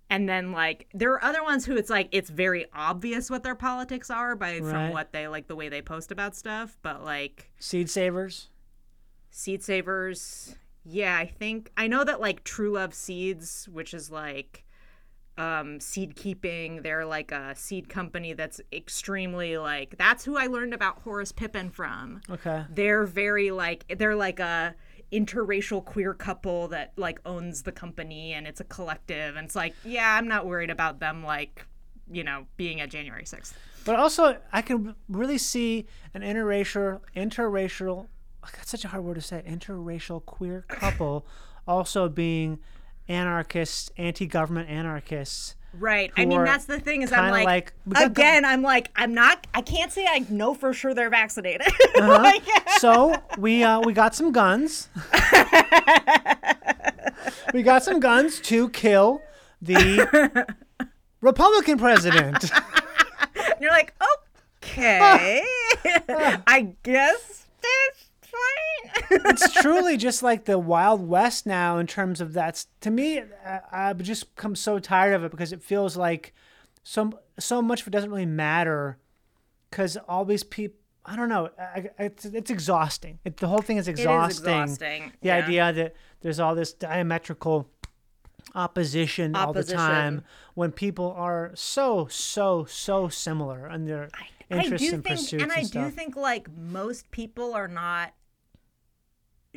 and 0.09 0.27
then 0.27 0.51
like 0.51 0.87
there 0.93 1.11
are 1.11 1.23
other 1.23 1.43
ones 1.43 1.65
who 1.65 1.75
it's 1.75 1.89
like 1.89 2.09
it's 2.11 2.29
very 2.29 2.65
obvious 2.73 3.29
what 3.29 3.43
their 3.43 3.55
politics 3.55 4.09
are 4.09 4.35
by 4.35 4.59
from 4.59 4.91
what 4.91 5.11
they 5.11 5.27
like 5.27 5.47
the 5.47 5.55
way 5.55 5.69
they 5.69 5.81
post 5.81 6.11
about 6.11 6.35
stuff, 6.35 6.77
but 6.81 7.03
like 7.03 7.51
Seed 7.59 7.89
savers. 7.89 8.49
Seed 9.37 9.63
Savers. 9.63 10.55
Yeah, 10.83 11.15
I 11.15 11.27
think 11.27 11.71
I 11.77 11.87
know 11.87 12.03
that 12.03 12.19
like 12.19 12.43
True 12.43 12.71
Love 12.71 12.93
Seeds, 12.93 13.69
which 13.71 13.93
is 13.93 14.09
like 14.09 14.63
um 15.37 15.79
seed 15.79 16.15
keeping, 16.15 16.81
they're 16.81 17.05
like 17.05 17.31
a 17.31 17.53
seed 17.55 17.87
company 17.87 18.33
that's 18.33 18.59
extremely 18.73 19.57
like 19.57 19.95
that's 19.97 20.25
who 20.25 20.37
I 20.37 20.47
learned 20.47 20.73
about 20.73 21.03
Horace 21.03 21.31
Pippin 21.31 21.69
from. 21.69 22.21
Okay. 22.31 22.63
They're 22.69 23.03
very 23.03 23.51
like 23.51 23.85
they're 23.95 24.15
like 24.15 24.39
a 24.39 24.73
interracial 25.11 25.83
queer 25.83 26.13
couple 26.13 26.67
that 26.69 26.93
like 26.97 27.19
owns 27.25 27.63
the 27.63 27.71
company 27.71 28.33
and 28.33 28.45
it's 28.45 28.59
a 28.59 28.63
collective 28.65 29.35
and 29.35 29.45
it's 29.45 29.55
like, 29.55 29.73
yeah, 29.83 30.15
I'm 30.17 30.27
not 30.27 30.45
worried 30.45 30.69
about 30.69 30.99
them 30.99 31.23
like, 31.23 31.65
you 32.11 32.23
know, 32.23 32.45
being 32.57 32.81
at 32.81 32.89
January 32.89 33.23
6th. 33.23 33.53
But 33.85 33.95
also, 33.95 34.37
I 34.51 34.61
can 34.61 34.95
really 35.07 35.37
see 35.37 35.85
an 36.13 36.21
interracial, 36.21 36.99
interracial. 37.15 38.07
oh, 38.43 38.49
That's 38.55 38.69
such 38.69 38.83
a 38.83 38.89
hard 38.89 39.03
word 39.05 39.15
to 39.15 39.21
say. 39.21 39.43
Interracial 39.47 40.25
queer 40.25 40.65
couple 40.67 41.25
also 41.67 42.09
being 42.09 42.59
anarchists, 43.07 43.89
anti-government 43.97 44.69
anarchists. 44.69 45.55
Right. 45.73 46.11
I 46.17 46.25
mean, 46.25 46.43
that's 46.43 46.65
the 46.65 46.79
thing 46.79 47.01
is 47.03 47.11
I'm 47.11 47.29
like, 47.31 47.45
like- 47.45 47.73
again, 47.95 48.45
I'm 48.45 48.61
like, 48.61 48.89
I'm 48.95 49.13
not, 49.13 49.45
I 49.53 49.61
can't 49.61 49.91
say 49.91 50.05
I 50.09 50.25
know 50.29 50.53
for 50.53 50.73
sure 50.73 50.93
they're 50.93 51.09
vaccinated. 51.09 51.67
Uh-huh. 51.97 52.21
Like, 52.21 52.43
So 52.79 53.15
we 53.39 53.63
uh, 53.63 53.79
we 53.81 53.91
got 53.93 54.13
some 54.15 54.31
guns. 54.31 54.87
we 57.53 57.63
got 57.63 57.83
some 57.83 57.99
guns 57.99 58.39
to 58.41 58.69
kill 58.69 59.21
the 59.61 60.45
Republican 61.21 61.77
president. 61.79 62.51
you're 63.59 63.71
like, 63.71 63.93
okay, 64.61 65.43
I 65.75 66.73
guess 66.83 67.45
that's 67.61 68.06
fine. 69.09 69.21
it's 69.25 69.53
truly 69.61 69.97
just 69.97 70.23
like 70.23 70.45
the 70.45 70.59
Wild 70.59 71.07
West 71.07 71.45
now 71.45 71.77
in 71.77 71.87
terms 71.87 72.21
of 72.21 72.33
that's 72.33 72.67
to 72.81 72.91
me. 72.91 73.21
I, 73.45 73.59
I've 73.71 74.01
just 74.01 74.35
become 74.35 74.55
so 74.55 74.79
tired 74.79 75.13
of 75.13 75.23
it 75.23 75.31
because 75.31 75.51
it 75.53 75.61
feels 75.61 75.97
like 75.97 76.33
so 76.83 77.19
so 77.39 77.61
much 77.61 77.81
of 77.81 77.87
it 77.87 77.91
doesn't 77.91 78.09
really 78.09 78.25
matter 78.25 78.97
because 79.69 79.97
all 80.07 80.25
these 80.25 80.43
people. 80.43 80.77
I 81.09 81.15
don't 81.15 81.29
know. 81.29 81.49
I, 81.57 81.89
I, 81.97 82.03
it's, 82.03 82.25
it's 82.25 82.51
exhausting. 82.51 83.19
It, 83.23 83.37
the 83.37 83.47
whole 83.47 83.61
thing 83.61 83.77
is 83.77 83.87
exhausting. 83.87 84.43
exhausting, 84.61 85.13
The 85.21 85.27
yeah. 85.29 85.37
idea 85.37 85.71
that 85.71 85.95
there's 86.19 86.37
all 86.37 86.53
this 86.53 86.73
diametrical 86.73 87.69
opposition, 88.55 89.33
all 89.33 89.53
the 89.53 89.63
time 89.63 90.23
when 90.53 90.71
people 90.71 91.13
are 91.15 91.51
so 91.53 92.07
so 92.07 92.65
so 92.65 93.07
similar 93.07 93.69
in 93.69 93.85
their 93.85 94.09
interests 94.49 94.85
I 94.85 94.89
do 94.89 94.95
and 94.95 95.03
think, 95.03 95.17
pursuits 95.17 95.33
and 95.33 95.41
and, 95.43 95.51
I 95.53 95.63
stuff. 95.63 95.85
do 95.85 95.91
think 95.91 96.15
like 96.17 96.49
most 96.57 97.09
people 97.11 97.53
are 97.53 97.67
not 97.69 98.13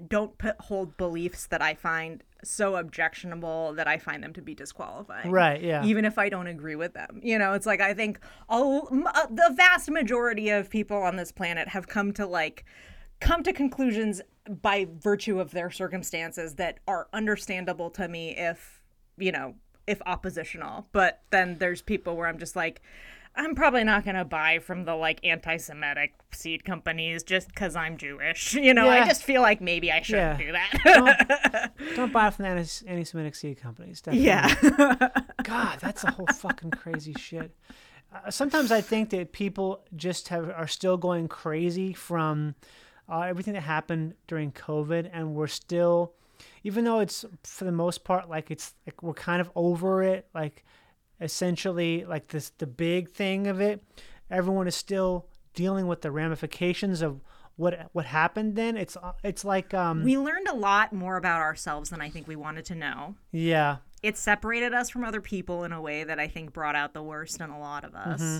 don't 0.09 0.36
put 0.38 0.57
hold 0.61 0.96
beliefs 0.96 1.46
that 1.46 1.62
I 1.62 1.74
find 1.74 2.22
so 2.42 2.76
objectionable 2.76 3.74
that 3.74 3.86
I 3.86 3.98
find 3.98 4.24
them 4.24 4.32
to 4.32 4.42
be 4.42 4.55
disqualifying. 4.55 5.30
Right, 5.30 5.62
yeah. 5.62 5.84
Even 5.84 6.05
if 6.05 6.18
I 6.18 6.28
don't 6.28 6.46
agree 6.46 6.76
with 6.76 6.94
them, 6.94 7.20
you 7.22 7.38
know, 7.38 7.53
it's 7.53 7.66
like 7.66 7.80
I 7.80 7.92
think 7.94 8.18
all 8.48 8.88
m- 8.90 9.07
uh, 9.07 9.26
the 9.30 9.53
vast 9.55 9.90
majority 9.90 10.48
of 10.48 10.70
people 10.70 10.96
on 10.96 11.16
this 11.16 11.32
planet 11.32 11.68
have 11.68 11.86
come 11.86 12.12
to 12.14 12.26
like 12.26 12.64
come 13.20 13.42
to 13.42 13.53
conclusions 13.53 14.22
by 14.48 14.88
virtue 15.01 15.38
of 15.40 15.53
their 15.53 15.70
circumstances 15.70 16.55
that 16.55 16.78
are 16.88 17.09
understandable 17.12 17.90
to 17.90 18.09
me 18.09 18.34
if 18.36 18.82
you 19.18 19.30
know 19.30 19.55
if 19.86 20.01
oppositional 20.07 20.86
but 20.92 21.22
then 21.30 21.57
there's 21.59 21.82
people 21.82 22.16
where 22.16 22.26
i'm 22.26 22.38
just 22.38 22.57
like 22.57 22.80
i'm 23.37 23.55
probably 23.55 23.85
not 23.85 24.05
going 24.05 24.16
to 24.16 24.24
buy 24.24 24.59
from 24.59 24.85
the 24.85 24.95
like 24.95 25.20
anti-semitic 25.24 26.14
seed 26.33 26.64
companies 26.64 27.22
just 27.22 27.49
because 27.49 27.76
i'm 27.76 27.97
jewish 27.97 28.55
you 28.66 28.74
know 28.74 28.89
i 28.89 29.07
just 29.07 29.22
feel 29.22 29.41
like 29.43 29.61
maybe 29.61 29.91
i 29.93 30.01
shouldn't 30.03 30.41
Yeah. 30.41 30.47
do 30.47 30.53
that 30.53 31.70
Don't 31.97 32.12
buy 32.12 32.31
from 32.31 32.45
the 32.45 32.49
anti- 32.51 32.87
anti-Semitic 32.89 33.35
seed 33.35 33.61
companies. 33.61 34.01
Definitely. 34.01 34.26
yeah 34.26 35.09
God, 35.43 35.78
that's 35.81 36.05
a 36.05 36.11
whole 36.11 36.26
fucking 36.26 36.70
crazy 36.72 37.14
shit. 37.14 37.55
Uh, 38.14 38.31
sometimes 38.31 38.70
I 38.72 38.81
think 38.81 39.11
that 39.11 39.33
people 39.33 39.83
just 39.97 40.28
have 40.28 40.51
are 40.51 40.66
still 40.66 40.97
going 40.97 41.28
crazy 41.28 41.93
from 41.93 42.55
uh, 43.09 43.20
everything 43.22 43.55
that 43.55 43.62
happened 43.62 44.14
during 44.26 44.53
COVID, 44.53 45.09
and 45.12 45.35
we're 45.35 45.47
still, 45.47 46.12
even 46.64 46.85
though 46.85 47.01
it's 47.01 47.24
for 47.45 47.64
the 47.64 47.72
most 47.72 48.05
part 48.05 48.28
like 48.28 48.51
it's 48.51 48.74
like 48.87 49.03
we're 49.03 49.14
kind 49.14 49.41
of 49.41 49.51
over 49.55 50.03
it. 50.03 50.26
Like 50.35 50.64
essentially 51.21 52.05
like 52.05 52.29
this 52.29 52.51
the 52.59 52.66
big 52.66 53.11
thing 53.11 53.47
of 53.47 53.61
it. 53.61 53.83
Everyone 54.31 54.66
is 54.66 54.77
still 54.77 55.27
dealing 55.55 55.87
with 55.87 56.03
the 56.03 56.11
ramifications 56.11 57.03
of 57.03 57.21
what 57.57 57.91
what 57.93 58.07
happened 58.07 58.57
then. 58.57 58.77
It's 58.77 58.97
it's 59.23 59.45
like 59.45 59.75
um 59.75 60.05
We 60.05 60.16
learned 60.16 60.49
a 60.49 60.55
lot 60.55 60.93
more 60.93 61.16
about 61.16 61.41
ourselves 61.41 61.91
than 61.91 62.01
I 62.01 62.09
think 62.09 62.27
we 62.27 62.37
wanted 62.37 62.64
to 62.66 62.75
know. 62.75 63.16
yeah. 63.33 63.79
It 64.03 64.16
separated 64.16 64.73
us 64.73 64.89
from 64.89 65.05
other 65.05 65.21
people 65.21 65.62
in 65.62 65.73
a 65.73 65.81
way 65.83 66.05
that 66.05 66.18
I 66.18 66.27
think 66.27 66.55
brought 66.55 66.75
out 66.75 66.95
the 66.95 67.03
worst 67.03 67.39
in 67.39 67.51
a 67.51 67.61
lot 67.61 67.85
of 67.85 67.95
us. 67.95 68.23
Mm-hmm. 68.23 68.39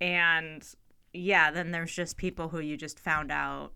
And 0.00 0.74
yeah, 1.12 1.52
then 1.52 1.70
there's 1.70 1.94
just 1.94 2.16
people 2.16 2.48
who 2.48 2.58
you 2.58 2.76
just 2.76 2.98
found 2.98 3.30
out 3.30 3.74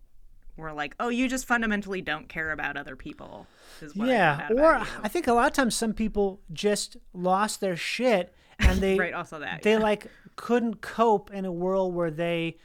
were 0.57 0.73
like, 0.73 0.95
oh, 0.99 1.09
you 1.09 1.27
just 1.27 1.45
fundamentally 1.45 2.01
don't 2.01 2.29
care 2.29 2.51
about 2.51 2.77
other 2.77 2.95
people. 2.95 3.47
Is 3.81 3.95
what 3.95 4.09
I 4.09 4.11
Yeah, 4.11 4.37
found 4.47 4.59
or. 4.59 4.75
I 5.01 5.07
think 5.07 5.27
a 5.27 5.33
lot 5.33 5.47
of 5.47 5.53
times 5.53 5.75
some 5.75 5.93
people 5.93 6.41
just 6.51 6.97
lost 7.13 7.59
their 7.59 7.75
shit 7.75 8.33
and 8.59 8.79
they 8.79 8.97
right, 8.99 9.13
also 9.13 9.39
that. 9.39 9.63
they 9.63 9.71
yeah. 9.73 9.77
like 9.79 10.07
couldn't 10.35 10.81
cope 10.81 11.31
in 11.31 11.45
a 11.45 11.51
world 11.51 11.93
where 11.93 12.11
they 12.11 12.57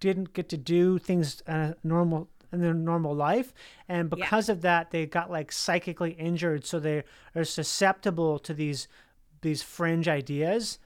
didn't 0.00 0.32
get 0.34 0.48
to 0.50 0.56
do 0.56 0.98
things 0.98 1.42
uh, 1.46 1.72
normal 1.82 2.28
in 2.52 2.60
their 2.60 2.74
normal 2.74 3.14
life 3.14 3.52
and 3.88 4.08
because 4.08 4.48
of 4.48 4.62
that 4.62 4.90
they 4.90 5.04
got 5.04 5.30
like 5.30 5.50
psychically 5.50 6.12
injured 6.12 6.64
so 6.64 6.78
they 6.78 7.02
are 7.34 7.44
susceptible 7.44 8.38
to 8.38 8.54
these 8.54 8.86
these 9.42 9.62
fringe 9.62 10.06
ideas 10.06 10.78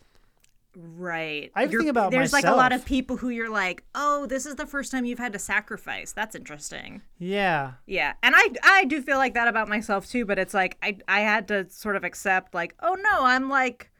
Right. 0.76 1.50
I 1.54 1.66
think 1.66 1.88
about 1.88 2.10
There's 2.12 2.32
like 2.32 2.44
a 2.44 2.52
lot 2.52 2.72
of 2.72 2.84
people 2.84 3.16
who 3.16 3.30
you're 3.30 3.50
like, 3.50 3.84
oh, 3.94 4.26
this 4.26 4.46
is 4.46 4.54
the 4.54 4.66
first 4.66 4.92
time 4.92 5.04
you've 5.04 5.18
had 5.18 5.32
to 5.32 5.38
sacrifice. 5.38 6.12
That's 6.12 6.34
interesting. 6.34 7.02
yeah 7.18 7.72
Yeah, 7.86 8.12
and 8.22 8.34
I 8.36 8.48
I 8.62 8.84
do 8.84 9.02
feel 9.02 9.18
like 9.18 9.34
that 9.34 9.48
about 9.48 9.68
myself 9.68 10.08
too. 10.08 10.24
But 10.24 10.38
it's 10.38 10.54
like 10.54 10.76
I 10.82 10.98
I 11.08 11.20
had 11.20 11.48
to 11.48 11.68
sort 11.70 11.96
of 11.96 12.04
accept 12.04 12.54
like, 12.54 12.74
oh 12.80 12.94
no, 12.94 13.24
I'm 13.24 13.48
like, 13.48 13.90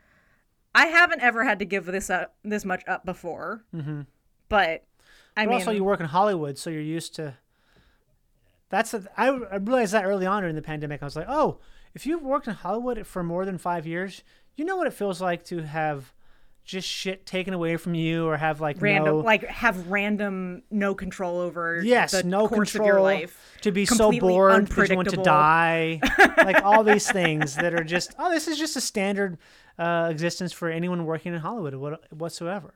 I 0.74 0.86
haven't 0.86 1.22
ever 1.22 1.44
had 1.44 1.58
to 1.58 1.64
give 1.64 1.86
this 1.86 2.08
up 2.08 2.36
this 2.44 2.64
much 2.64 2.82
up 2.86 3.04
before. 3.04 3.64
Mm-hmm. 3.74 4.02
But 4.48 4.84
I 5.36 5.44
but 5.44 5.50
mean, 5.50 5.60
also 5.60 5.70
you 5.70 5.84
work 5.84 6.00
in 6.00 6.06
hollywood 6.06 6.58
so 6.58 6.70
you're 6.70 6.80
used 6.80 7.14
to 7.16 7.34
that's 8.68 8.94
a, 8.94 9.04
I, 9.16 9.28
I 9.28 9.56
realized 9.56 9.92
that 9.92 10.04
early 10.04 10.26
on 10.26 10.42
during 10.42 10.56
the 10.56 10.62
pandemic 10.62 11.02
i 11.02 11.04
was 11.04 11.16
like 11.16 11.26
oh 11.28 11.58
if 11.94 12.06
you've 12.06 12.22
worked 12.22 12.48
in 12.48 12.54
hollywood 12.54 13.06
for 13.06 13.22
more 13.22 13.44
than 13.44 13.58
five 13.58 13.86
years 13.86 14.22
you 14.56 14.64
know 14.64 14.76
what 14.76 14.86
it 14.86 14.92
feels 14.92 15.20
like 15.20 15.44
to 15.44 15.62
have 15.62 16.12
just 16.70 16.88
shit 16.88 17.26
taken 17.26 17.52
away 17.52 17.76
from 17.76 17.94
you 17.94 18.26
or 18.26 18.36
have 18.36 18.60
like 18.60 18.80
random 18.80 19.16
no, 19.16 19.22
like 19.22 19.44
have 19.46 19.88
random 19.88 20.62
no 20.70 20.94
control 20.94 21.40
over 21.40 21.82
yes 21.82 22.12
the 22.12 22.22
no 22.22 22.46
control 22.46 22.84
of 22.84 22.86
your 22.86 23.00
life. 23.00 23.58
to 23.60 23.72
be 23.72 23.84
so 23.84 24.12
bored 24.12 24.68
because 24.68 24.88
you 24.88 24.94
want 24.96 25.10
to 25.10 25.16
die 25.16 26.00
like 26.38 26.62
all 26.62 26.84
these 26.84 27.10
things 27.10 27.56
that 27.56 27.74
are 27.74 27.82
just 27.82 28.14
oh 28.18 28.30
this 28.30 28.46
is 28.46 28.56
just 28.56 28.76
a 28.76 28.80
standard 28.80 29.36
uh, 29.78 30.08
existence 30.10 30.52
for 30.52 30.68
anyone 30.68 31.04
working 31.04 31.34
in 31.34 31.40
hollywood 31.40 31.98
whatsoever 32.10 32.72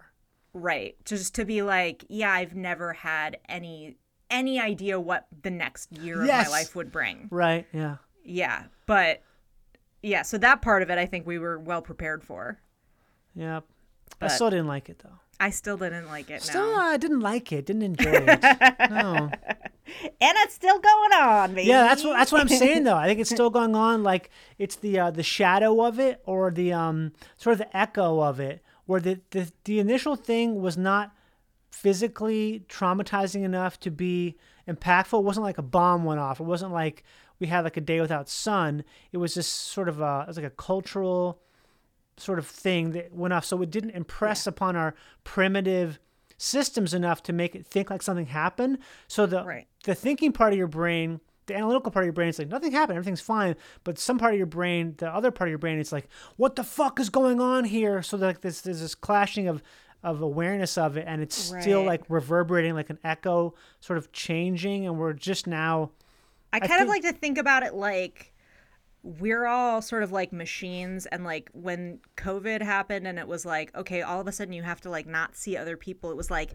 Right. 0.54 0.94
Just 1.04 1.34
to 1.34 1.44
be 1.44 1.62
like, 1.62 2.04
yeah, 2.08 2.30
I've 2.30 2.54
never 2.54 2.92
had 2.92 3.38
any 3.48 3.96
any 4.30 4.58
idea 4.60 4.98
what 4.98 5.26
the 5.42 5.50
next 5.50 5.92
year 5.98 6.22
of 6.22 6.28
my 6.28 6.46
life 6.46 6.74
would 6.74 6.90
bring. 6.90 7.28
right 7.30 7.66
yeah 7.72 7.96
Yeah, 8.24 8.64
but 8.86 9.22
yeah, 10.02 10.22
so 10.22 10.38
that 10.38 10.62
part 10.62 10.82
of 10.82 10.90
it 10.90 10.96
I 10.98 11.06
think 11.06 11.26
we 11.26 11.38
were 11.38 11.58
well 11.58 11.82
prepared 11.82 12.22
for. 12.24 12.58
yeah 13.34 13.60
i 14.20 14.28
still 14.28 14.50
didn't 14.50 14.66
like 14.66 14.88
it 14.88 14.98
though 15.00 15.18
I 15.40 15.50
still 15.50 15.76
didn't 15.76 16.06
like 16.06 16.30
it 16.30 16.42
Still, 16.42 16.72
now. 16.72 16.80
I 16.80 16.96
didn't 16.96 17.20
like 17.20 17.52
it. 17.52 17.66
Didn't 17.66 17.82
enjoy 17.82 18.12
it. 18.12 18.42
no. 18.90 19.30
And 20.20 20.36
it's 20.38 20.54
still 20.54 20.78
going 20.78 21.12
on, 21.12 21.54
baby. 21.54 21.68
Yeah, 21.68 21.82
that's 21.82 22.04
what 22.04 22.16
that's 22.16 22.32
what 22.32 22.40
I'm 22.40 22.48
saying 22.48 22.84
though. 22.84 22.96
I 22.96 23.06
think 23.06 23.20
it's 23.20 23.30
still 23.30 23.50
going 23.58 23.74
on. 23.74 24.02
Like 24.02 24.30
it's 24.58 24.76
the 24.76 24.98
uh, 24.98 25.10
the 25.10 25.22
shadow 25.22 25.84
of 25.84 25.98
it, 25.98 26.22
or 26.24 26.50
the 26.50 26.72
um 26.72 27.12
sort 27.36 27.52
of 27.54 27.58
the 27.58 27.76
echo 27.76 28.20
of 28.20 28.40
it, 28.40 28.62
where 28.86 29.00
the 29.00 29.20
the, 29.30 29.52
the 29.64 29.80
initial 29.80 30.16
thing 30.16 30.62
was 30.62 30.76
not 30.76 31.12
physically 31.70 32.64
traumatizing 32.68 33.42
enough 33.42 33.78
to 33.80 33.90
be 33.90 34.36
impactful. 34.68 35.18
It 35.18 35.24
wasn't 35.24 35.44
like 35.44 35.58
a 35.58 35.62
bomb 35.62 36.04
went 36.04 36.20
off. 36.20 36.40
It 36.40 36.44
wasn't 36.44 36.72
like 36.72 37.04
we 37.38 37.48
had 37.48 37.64
like 37.64 37.76
a 37.76 37.82
day 37.82 38.00
without 38.00 38.28
sun. 38.28 38.84
It 39.12 39.18
was 39.18 39.34
just 39.34 39.52
sort 39.52 39.88
of 39.88 40.00
a 40.00 40.22
it 40.22 40.28
was 40.28 40.36
like 40.36 40.46
a 40.46 40.50
cultural 40.50 41.40
sort 42.16 42.38
of 42.38 42.46
thing 42.46 42.90
that 42.92 43.12
went 43.12 43.32
off. 43.34 43.44
So 43.44 43.60
it 43.62 43.70
didn't 43.70 43.90
impress 43.90 44.46
upon 44.46 44.76
our 44.76 44.94
primitive 45.24 45.98
systems 46.36 46.94
enough 46.94 47.22
to 47.24 47.32
make 47.32 47.54
it 47.54 47.64
think 47.66 47.90
like 47.90 48.02
something 48.02 48.26
happened. 48.26 48.78
So 49.08 49.26
the 49.26 49.44
Right. 49.44 49.66
the 49.84 49.94
thinking 49.94 50.32
part 50.32 50.52
of 50.52 50.58
your 50.58 50.66
brain, 50.66 51.20
the 51.46 51.54
analytical 51.56 51.90
part 51.92 52.04
of 52.04 52.06
your 52.06 52.12
brain, 52.12 52.28
is 52.28 52.38
like 52.38 52.48
nothing 52.48 52.72
happened, 52.72 52.96
everything's 52.96 53.20
fine. 53.20 53.56
But 53.84 53.98
some 53.98 54.18
part 54.18 54.32
of 54.34 54.38
your 54.38 54.46
brain, 54.46 54.94
the 54.98 55.08
other 55.08 55.30
part 55.30 55.48
of 55.48 55.50
your 55.50 55.58
brain, 55.58 55.78
it's 55.78 55.92
like, 55.92 56.08
what 56.36 56.56
the 56.56 56.64
fuck 56.64 56.98
is 57.00 57.08
going 57.10 57.40
on 57.40 57.64
here? 57.64 58.02
So 58.02 58.16
like 58.16 58.40
this 58.40 58.60
there's 58.62 58.80
this 58.80 58.94
clashing 58.94 59.48
of 59.48 59.62
of 60.02 60.20
awareness 60.20 60.76
of 60.76 60.98
it, 60.98 61.04
and 61.08 61.22
it's 61.22 61.34
still 61.34 61.82
like 61.82 62.02
reverberating 62.10 62.74
like 62.74 62.90
an 62.90 62.98
echo, 63.04 63.54
sort 63.80 63.96
of 63.96 64.12
changing, 64.12 64.86
and 64.86 64.98
we're 64.98 65.14
just 65.14 65.46
now. 65.46 65.90
I 66.52 66.60
kind 66.60 66.70
think- 66.72 66.82
of 66.82 66.88
like 66.88 67.02
to 67.02 67.12
think 67.12 67.38
about 67.38 67.62
it 67.62 67.72
like 67.74 68.33
we're 69.04 69.44
all 69.44 69.82
sort 69.82 70.02
of 70.02 70.12
like 70.12 70.32
machines 70.32 71.04
and 71.04 71.24
like 71.24 71.50
when 71.52 72.00
covid 72.16 72.62
happened 72.62 73.06
and 73.06 73.18
it 73.18 73.28
was 73.28 73.44
like 73.44 73.74
okay 73.76 74.00
all 74.00 74.18
of 74.18 74.26
a 74.26 74.32
sudden 74.32 74.54
you 74.54 74.62
have 74.62 74.80
to 74.80 74.88
like 74.88 75.06
not 75.06 75.36
see 75.36 75.58
other 75.58 75.76
people 75.76 76.10
it 76.10 76.16
was 76.16 76.30
like 76.30 76.54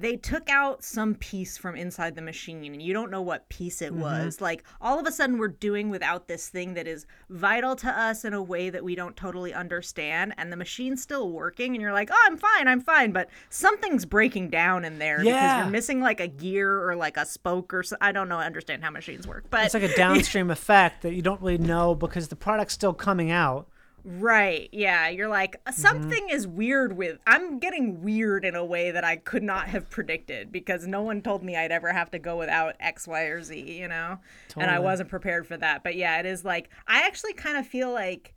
they 0.00 0.16
took 0.16 0.48
out 0.48 0.82
some 0.84 1.14
piece 1.14 1.58
from 1.58 1.76
inside 1.76 2.14
the 2.14 2.22
machine 2.22 2.64
and 2.72 2.82
you 2.82 2.92
don't 2.92 3.10
know 3.10 3.22
what 3.22 3.48
piece 3.48 3.82
it 3.82 3.92
mm-hmm. 3.92 4.02
was 4.02 4.40
like 4.40 4.64
all 4.80 4.98
of 4.98 5.06
a 5.06 5.12
sudden 5.12 5.38
we're 5.38 5.48
doing 5.48 5.90
without 5.90 6.28
this 6.28 6.48
thing 6.48 6.74
that 6.74 6.86
is 6.86 7.06
vital 7.30 7.76
to 7.76 7.88
us 7.88 8.24
in 8.24 8.32
a 8.32 8.42
way 8.42 8.70
that 8.70 8.82
we 8.82 8.94
don't 8.94 9.16
totally 9.16 9.52
understand 9.52 10.32
and 10.38 10.52
the 10.52 10.56
machine's 10.56 11.02
still 11.02 11.30
working 11.30 11.74
and 11.74 11.82
you're 11.82 11.92
like 11.92 12.10
oh 12.12 12.26
i'm 12.26 12.36
fine 12.36 12.68
i'm 12.68 12.80
fine 12.80 13.12
but 13.12 13.28
something's 13.50 14.04
breaking 14.04 14.48
down 14.48 14.84
in 14.84 14.98
there 14.98 15.18
because 15.18 15.26
Yeah. 15.26 15.62
you're 15.62 15.70
missing 15.70 16.00
like 16.00 16.20
a 16.20 16.28
gear 16.28 16.88
or 16.88 16.96
like 16.96 17.16
a 17.16 17.26
spoke 17.26 17.74
or 17.74 17.82
so 17.82 17.96
i 18.00 18.12
don't 18.12 18.28
know 18.28 18.38
I 18.38 18.46
understand 18.46 18.84
how 18.84 18.90
machines 18.90 19.26
work 19.26 19.44
but 19.50 19.64
It's 19.64 19.74
like 19.74 19.82
a 19.82 19.94
downstream 19.94 20.50
effect 20.58 21.02
that 21.02 21.14
you 21.14 21.22
don't 21.22 21.40
really 21.40 21.58
know 21.58 21.94
because 21.94 22.28
the 22.28 22.36
product's 22.36 22.74
still 22.74 22.94
coming 22.94 23.30
out. 23.30 23.68
Right. 24.04 24.68
Yeah. 24.72 25.08
You're 25.08 25.28
like, 25.28 25.62
Mm-hmm. 25.64 25.80
something 25.80 26.28
is 26.30 26.46
weird 26.46 26.96
with. 26.96 27.18
I'm 27.26 27.58
getting 27.58 28.02
weird 28.02 28.44
in 28.44 28.54
a 28.54 28.64
way 28.64 28.90
that 28.90 29.04
I 29.04 29.16
could 29.16 29.42
not 29.42 29.68
have 29.68 29.90
predicted 29.90 30.50
because 30.52 30.86
no 30.86 31.02
one 31.02 31.20
told 31.22 31.42
me 31.42 31.56
I'd 31.56 31.72
ever 31.72 31.92
have 31.92 32.10
to 32.12 32.18
go 32.18 32.36
without 32.36 32.74
X, 32.80 33.06
Y, 33.06 33.22
or 33.24 33.42
Z, 33.42 33.58
you 33.60 33.88
know? 33.88 34.18
And 34.56 34.70
I 34.70 34.78
wasn't 34.78 35.08
prepared 35.10 35.46
for 35.46 35.56
that. 35.58 35.82
But 35.84 35.96
yeah, 35.96 36.18
it 36.20 36.26
is 36.26 36.44
like, 36.44 36.70
I 36.86 37.06
actually 37.06 37.34
kind 37.34 37.58
of 37.58 37.66
feel 37.66 37.92
like 37.92 38.34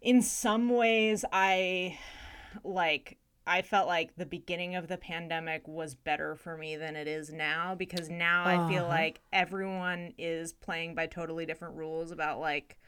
in 0.00 0.22
some 0.22 0.68
ways, 0.70 1.24
I 1.32 1.98
like. 2.64 3.18
I 3.50 3.62
felt 3.62 3.88
like 3.88 4.14
the 4.16 4.26
beginning 4.26 4.74
of 4.76 4.88
the 4.88 4.98
pandemic 4.98 5.66
was 5.66 5.94
better 5.94 6.34
for 6.34 6.58
me 6.58 6.76
than 6.76 6.96
it 6.96 7.08
is 7.08 7.32
now 7.32 7.74
because 7.74 8.10
now 8.10 8.44
I 8.46 8.68
feel 8.70 8.82
Uh-huh. 8.84 8.88
like 8.92 9.22
everyone 9.32 10.12
is 10.18 10.52
playing 10.52 10.94
by 10.94 11.06
totally 11.06 11.46
different 11.46 11.74
rules 11.76 12.10
about 12.10 12.40
like 12.40 12.78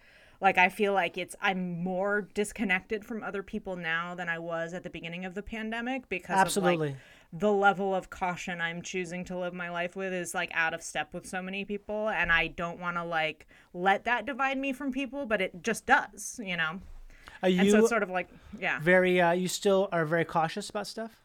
like 0.41 0.59
I 0.59 0.69
feel 0.69 0.93
like 0.93 1.19
it's 1.19 1.37
I'm 1.41 1.83
more 1.83 2.29
disconnected 2.35 3.05
from 3.05 3.23
other 3.23 3.43
people 3.43 3.77
now 3.77 4.15
than 4.15 4.29
I 4.29 4.39
was 4.39 4.73
at 4.73 4.83
the 4.83 4.91
beginning 4.91 5.25
of 5.25 5.35
the 5.35 5.43
pandemic 5.43 6.09
because 6.09 6.57
of 6.57 6.63
like 6.63 6.97
the 7.33 7.53
level 7.53 7.95
of 7.95 8.11
caution 8.11 8.61
I'm 8.61 8.83
choosing 8.83 9.25
to 9.27 9.39
live 9.39 9.55
my 9.55 9.71
life 9.71 9.95
with 9.95 10.13
is 10.13 10.35
like 10.35 10.51
out 10.53 10.75
of 10.75 10.83
step 10.83 11.15
with 11.15 11.27
so 11.27 11.41
many 11.41 11.65
people 11.65 12.09
and 12.09 12.33
I 12.33 12.49
don't 12.49 12.81
want 12.81 12.97
to 12.97 13.05
like 13.05 13.47
let 13.73 14.05
that 14.05 14.27
divide 14.27 14.59
me 14.59 14.73
from 14.73 14.93
people 14.93 15.27
but 15.27 15.41
it 15.41 15.63
just 15.63 15.87
does, 15.87 16.41
you 16.43 16.57
know. 16.57 16.81
Are 17.43 17.49
And 17.49 17.55
you 17.55 17.71
so 17.71 17.79
it's 17.79 17.89
sort 17.89 18.03
of 18.03 18.11
like 18.11 18.29
yeah. 18.59 18.81
very? 18.81 19.21
Uh, 19.21 19.33
you 19.33 19.49
still 19.49 19.89
are 19.93 20.05
very 20.05 20.25
cautious 20.25 20.69
about 20.69 20.87
stuff? 20.87 21.20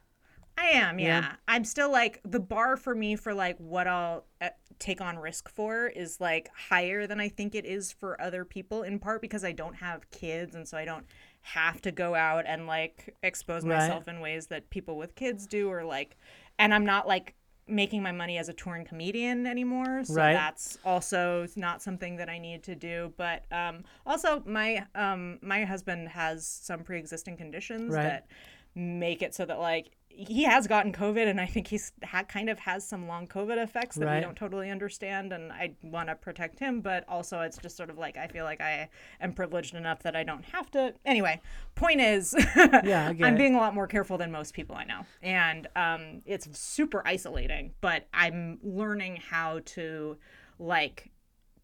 I 0.57 0.67
am, 0.69 0.99
yeah. 0.99 1.21
Yeah. 1.21 1.31
I'm 1.47 1.63
still 1.65 1.91
like 1.91 2.21
the 2.23 2.39
bar 2.39 2.77
for 2.77 2.95
me 2.95 3.15
for 3.15 3.33
like 3.33 3.57
what 3.57 3.87
I'll 3.87 4.25
uh, 4.41 4.49
take 4.79 5.01
on 5.01 5.17
risk 5.17 5.49
for 5.49 5.87
is 5.87 6.21
like 6.21 6.49
higher 6.55 7.07
than 7.07 7.19
I 7.19 7.27
think 7.29 7.55
it 7.55 7.65
is 7.65 7.91
for 7.91 8.19
other 8.21 8.45
people 8.45 8.83
in 8.83 8.99
part 8.99 9.21
because 9.21 9.43
I 9.43 9.51
don't 9.51 9.75
have 9.75 10.09
kids 10.11 10.55
and 10.55 10.67
so 10.67 10.77
I 10.77 10.85
don't 10.85 11.05
have 11.41 11.81
to 11.81 11.91
go 11.91 12.15
out 12.15 12.45
and 12.47 12.67
like 12.67 13.13
expose 13.21 13.63
Right. 13.63 13.79
myself 13.79 14.07
in 14.07 14.19
ways 14.21 14.47
that 14.47 14.69
people 14.69 14.97
with 14.97 15.15
kids 15.15 15.45
do 15.45 15.69
or 15.69 15.83
like 15.83 16.17
and 16.57 16.73
I'm 16.73 16.85
not 16.85 17.07
like 17.07 17.35
making 17.67 18.01
my 18.03 18.11
money 18.11 18.37
as 18.37 18.47
a 18.47 18.53
touring 18.53 18.85
comedian 18.85 19.45
anymore 19.47 20.03
so 20.05 20.13
Right. 20.13 20.33
that's 20.33 20.77
also 20.85 21.47
not 21.55 21.81
something 21.81 22.15
that 22.17 22.29
I 22.29 22.37
need 22.37 22.63
to 22.63 22.75
do 22.75 23.13
but 23.17 23.43
um 23.51 23.83
also 24.05 24.41
my 24.45 24.85
um 24.95 25.39
my 25.41 25.65
husband 25.65 26.09
has 26.09 26.47
some 26.47 26.83
pre-existing 26.83 27.37
conditions 27.37 27.93
Right. 27.93 28.03
that 28.03 28.27
make 28.75 29.21
it 29.21 29.33
so 29.33 29.45
that 29.45 29.59
like 29.59 29.91
he 30.17 30.43
has 30.43 30.67
gotten 30.67 30.91
COVID, 30.93 31.27
and 31.27 31.39
I 31.41 31.45
think 31.45 31.67
he's 31.67 31.91
ha- 32.03 32.23
kind 32.23 32.49
of 32.49 32.57
has 32.59 32.87
some 32.87 33.07
long 33.07 33.27
COVID 33.27 33.61
effects 33.61 33.95
that 33.97 34.05
Right. 34.05 34.15
we 34.15 34.21
don't 34.21 34.35
totally 34.37 34.69
understand, 34.71 35.33
and 35.33 35.51
I 35.51 35.75
want 35.83 36.09
to 36.09 36.15
protect 36.15 36.59
him, 36.59 36.81
but 36.81 37.03
also 37.07 37.41
it's 37.41 37.57
just 37.57 37.75
sort 37.77 37.89
of 37.89 37.97
like 37.97 38.17
I 38.17 38.27
feel 38.27 38.45
like 38.45 38.61
I 38.61 38.89
am 39.19 39.33
privileged 39.33 39.75
enough 39.75 40.01
that 40.03 40.15
I 40.15 40.23
don't 40.23 40.45
have 40.45 40.71
to. 40.71 40.93
Anyway, 41.05 41.41
point 41.75 42.01
is, 42.01 42.33
Yeah, 42.55 43.09
I'm 43.21 43.35
it. 43.35 43.37
being 43.37 43.55
a 43.55 43.59
lot 43.59 43.73
more 43.75 43.87
careful 43.87 44.17
than 44.17 44.31
most 44.31 44.53
people 44.53 44.75
I 44.75 44.85
know, 44.85 45.01
and 45.21 45.67
um, 45.75 46.21
it's 46.25 46.47
super 46.57 47.01
isolating. 47.05 47.73
But 47.81 48.07
I'm 48.13 48.59
learning 48.63 49.17
how 49.17 49.59
to 49.65 50.17
like 50.59 51.11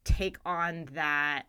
take 0.04 0.38
on 0.46 0.90
that 0.94 1.44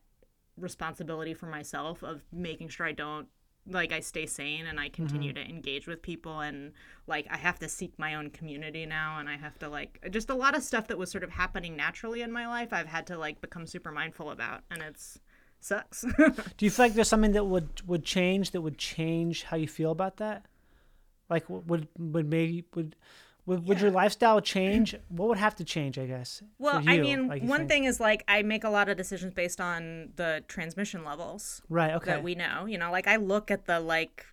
responsibility 0.57 1.35
for 1.35 1.47
myself 1.47 2.03
of 2.03 2.23
making 2.33 2.69
sure 2.69 2.87
I 2.87 2.93
don't 2.93 3.27
like 3.69 3.93
I 3.93 4.01
stay 4.01 4.27
sane 4.27 4.67
and 4.67 4.81
I 4.81 4.89
continue 4.89 5.33
mm-hmm. 5.33 5.45
to 5.45 5.49
engage 5.49 5.87
with 5.87 6.03
people 6.03 6.41
and 6.41 6.73
like 7.07 7.27
I 7.31 7.37
have 7.37 7.59
to 7.61 7.69
seek 7.69 7.97
my 7.99 8.17
own 8.17 8.31
community 8.31 8.87
now 8.87 9.19
and 9.19 9.29
I 9.29 9.37
have 9.37 9.59
to 9.61 9.69
like 9.69 10.01
just 10.11 10.31
a 10.31 10.35
lot 10.35 10.57
of 10.57 10.63
stuff 10.63 10.89
that 10.89 10.99
was 10.99 11.11
sort 11.11 11.23
of 11.23 11.31
happening 11.31 11.77
naturally 11.77 12.23
in 12.23 12.33
my 12.33 12.47
life 12.49 12.73
I've 12.73 12.89
had 12.89 13.07
to 13.09 13.19
like 13.19 13.41
become 13.41 13.67
super 13.67 13.93
mindful 13.93 14.31
about 14.31 14.63
and 14.71 14.83
it's 14.83 15.21
sucks. 15.61 16.03
Do 16.57 16.65
you 16.65 16.71
feel 16.71 16.87
like 16.87 16.95
there's 16.95 17.09
something 17.09 17.33
that 17.33 17.45
would 17.45 17.69
would 17.87 18.05
change 18.05 18.51
that 18.51 18.61
would 18.61 18.79
change 18.79 19.45
how 19.45 19.57
you 19.57 19.69
feel 19.69 19.93
about 19.93 20.17
that? 20.19 20.45
Like 21.31 21.49
would 21.49 21.89
would 21.99 22.29
maybe 22.29 22.65
would 22.75 22.97
would, 23.45 23.67
would 23.67 23.81
your 23.81 23.91
lifestyle 23.91 24.41
change? 24.41 24.95
What 25.09 25.29
would 25.29 25.39
have 25.39 25.55
to 25.57 25.65
change? 25.65 25.99
I 25.99 26.07
guess. 26.07 26.43
well, 26.59 26.81
for 26.81 26.89
I 26.91 26.95
you, 26.95 27.03
mean, 27.03 27.29
like 27.29 27.43
you 27.43 27.49
one 27.49 27.61
think? 27.61 27.71
thing 27.71 27.85
is 27.85 27.99
like 28.01 28.25
I 28.29 28.43
make 28.43 28.65
a 28.65 28.71
lot 28.71 28.89
of 28.89 28.97
decisions 28.97 29.35
based 29.35 29.61
on 29.61 30.11
the 30.17 30.45
transmission 30.49 31.05
levels. 31.05 31.61
Right. 31.69 31.93
Okay. 31.95 32.13
that 32.13 32.23
we 32.23 32.35
know. 32.35 32.67
You 32.67 32.79
know, 32.79 32.91
like 32.93 33.07
I 33.07 33.17
look 33.17 33.51
at 33.51 33.67
the 33.67 33.81
like 33.81 34.27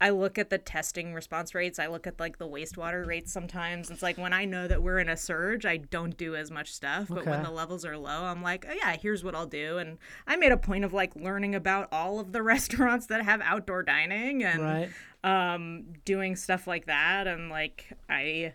I 0.00 0.10
look 0.10 0.38
at 0.38 0.48
the 0.48 0.56
testing 0.56 1.12
response 1.12 1.54
rates. 1.54 1.78
I 1.78 1.86
look 1.86 2.06
at 2.06 2.18
like 2.18 2.38
the 2.38 2.48
wastewater 2.48 3.06
rates 3.06 3.30
sometimes. 3.32 3.90
It's 3.90 4.02
like 4.02 4.16
when 4.16 4.32
I 4.32 4.46
know 4.46 4.66
that 4.66 4.82
we're 4.82 4.98
in 4.98 5.10
a 5.10 5.16
surge, 5.16 5.66
I 5.66 5.76
don't 5.76 6.16
do 6.16 6.34
as 6.34 6.50
much 6.50 6.72
stuff. 6.72 7.08
But 7.10 7.26
when 7.26 7.42
the 7.42 7.50
levels 7.50 7.84
are 7.84 7.98
low, 7.98 8.24
I'm 8.24 8.42
like, 8.42 8.64
oh 8.68 8.72
yeah, 8.72 8.96
here's 8.96 9.22
what 9.22 9.34
I'll 9.34 9.46
do. 9.46 9.76
And 9.76 9.98
I 10.26 10.36
made 10.36 10.52
a 10.52 10.56
point 10.56 10.84
of 10.84 10.94
like 10.94 11.14
learning 11.14 11.54
about 11.54 11.88
all 11.92 12.18
of 12.18 12.32
the 12.32 12.42
restaurants 12.50 13.06
that 13.06 13.22
have 13.22 13.42
outdoor 13.42 13.82
dining 13.82 14.42
and 14.42 14.62
right. 14.62 14.90
um, 15.22 15.84
doing 16.06 16.34
stuff 16.34 16.66
like 16.66 16.86
that. 16.86 17.26
And 17.26 17.50
like, 17.50 17.92
I 18.08 18.54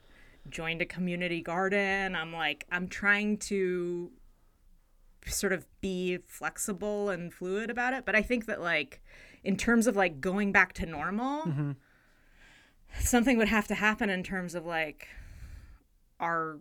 joined 0.49 0.81
a 0.81 0.85
community 0.85 1.41
garden. 1.41 2.15
I'm 2.15 2.33
like, 2.33 2.65
I'm 2.71 2.87
trying 2.87 3.37
to 3.37 4.11
sort 5.27 5.53
of 5.53 5.65
be 5.81 6.19
flexible 6.27 7.09
and 7.09 7.33
fluid 7.33 7.69
about 7.69 7.93
it. 7.93 8.05
But 8.05 8.15
I 8.15 8.21
think 8.21 8.45
that, 8.47 8.61
like, 8.61 9.01
in 9.45 9.57
terms 9.57 9.87
of 9.87 9.95
like 9.95 10.19
going 10.19 10.51
back 10.51 10.73
to 10.73 10.85
normal, 10.85 11.43
mm-hmm. 11.43 11.71
something 12.99 13.37
would 13.37 13.47
have 13.47 13.67
to 13.67 13.75
happen 13.75 14.09
in 14.09 14.23
terms 14.23 14.55
of 14.55 14.65
like 14.65 15.07
our 16.19 16.59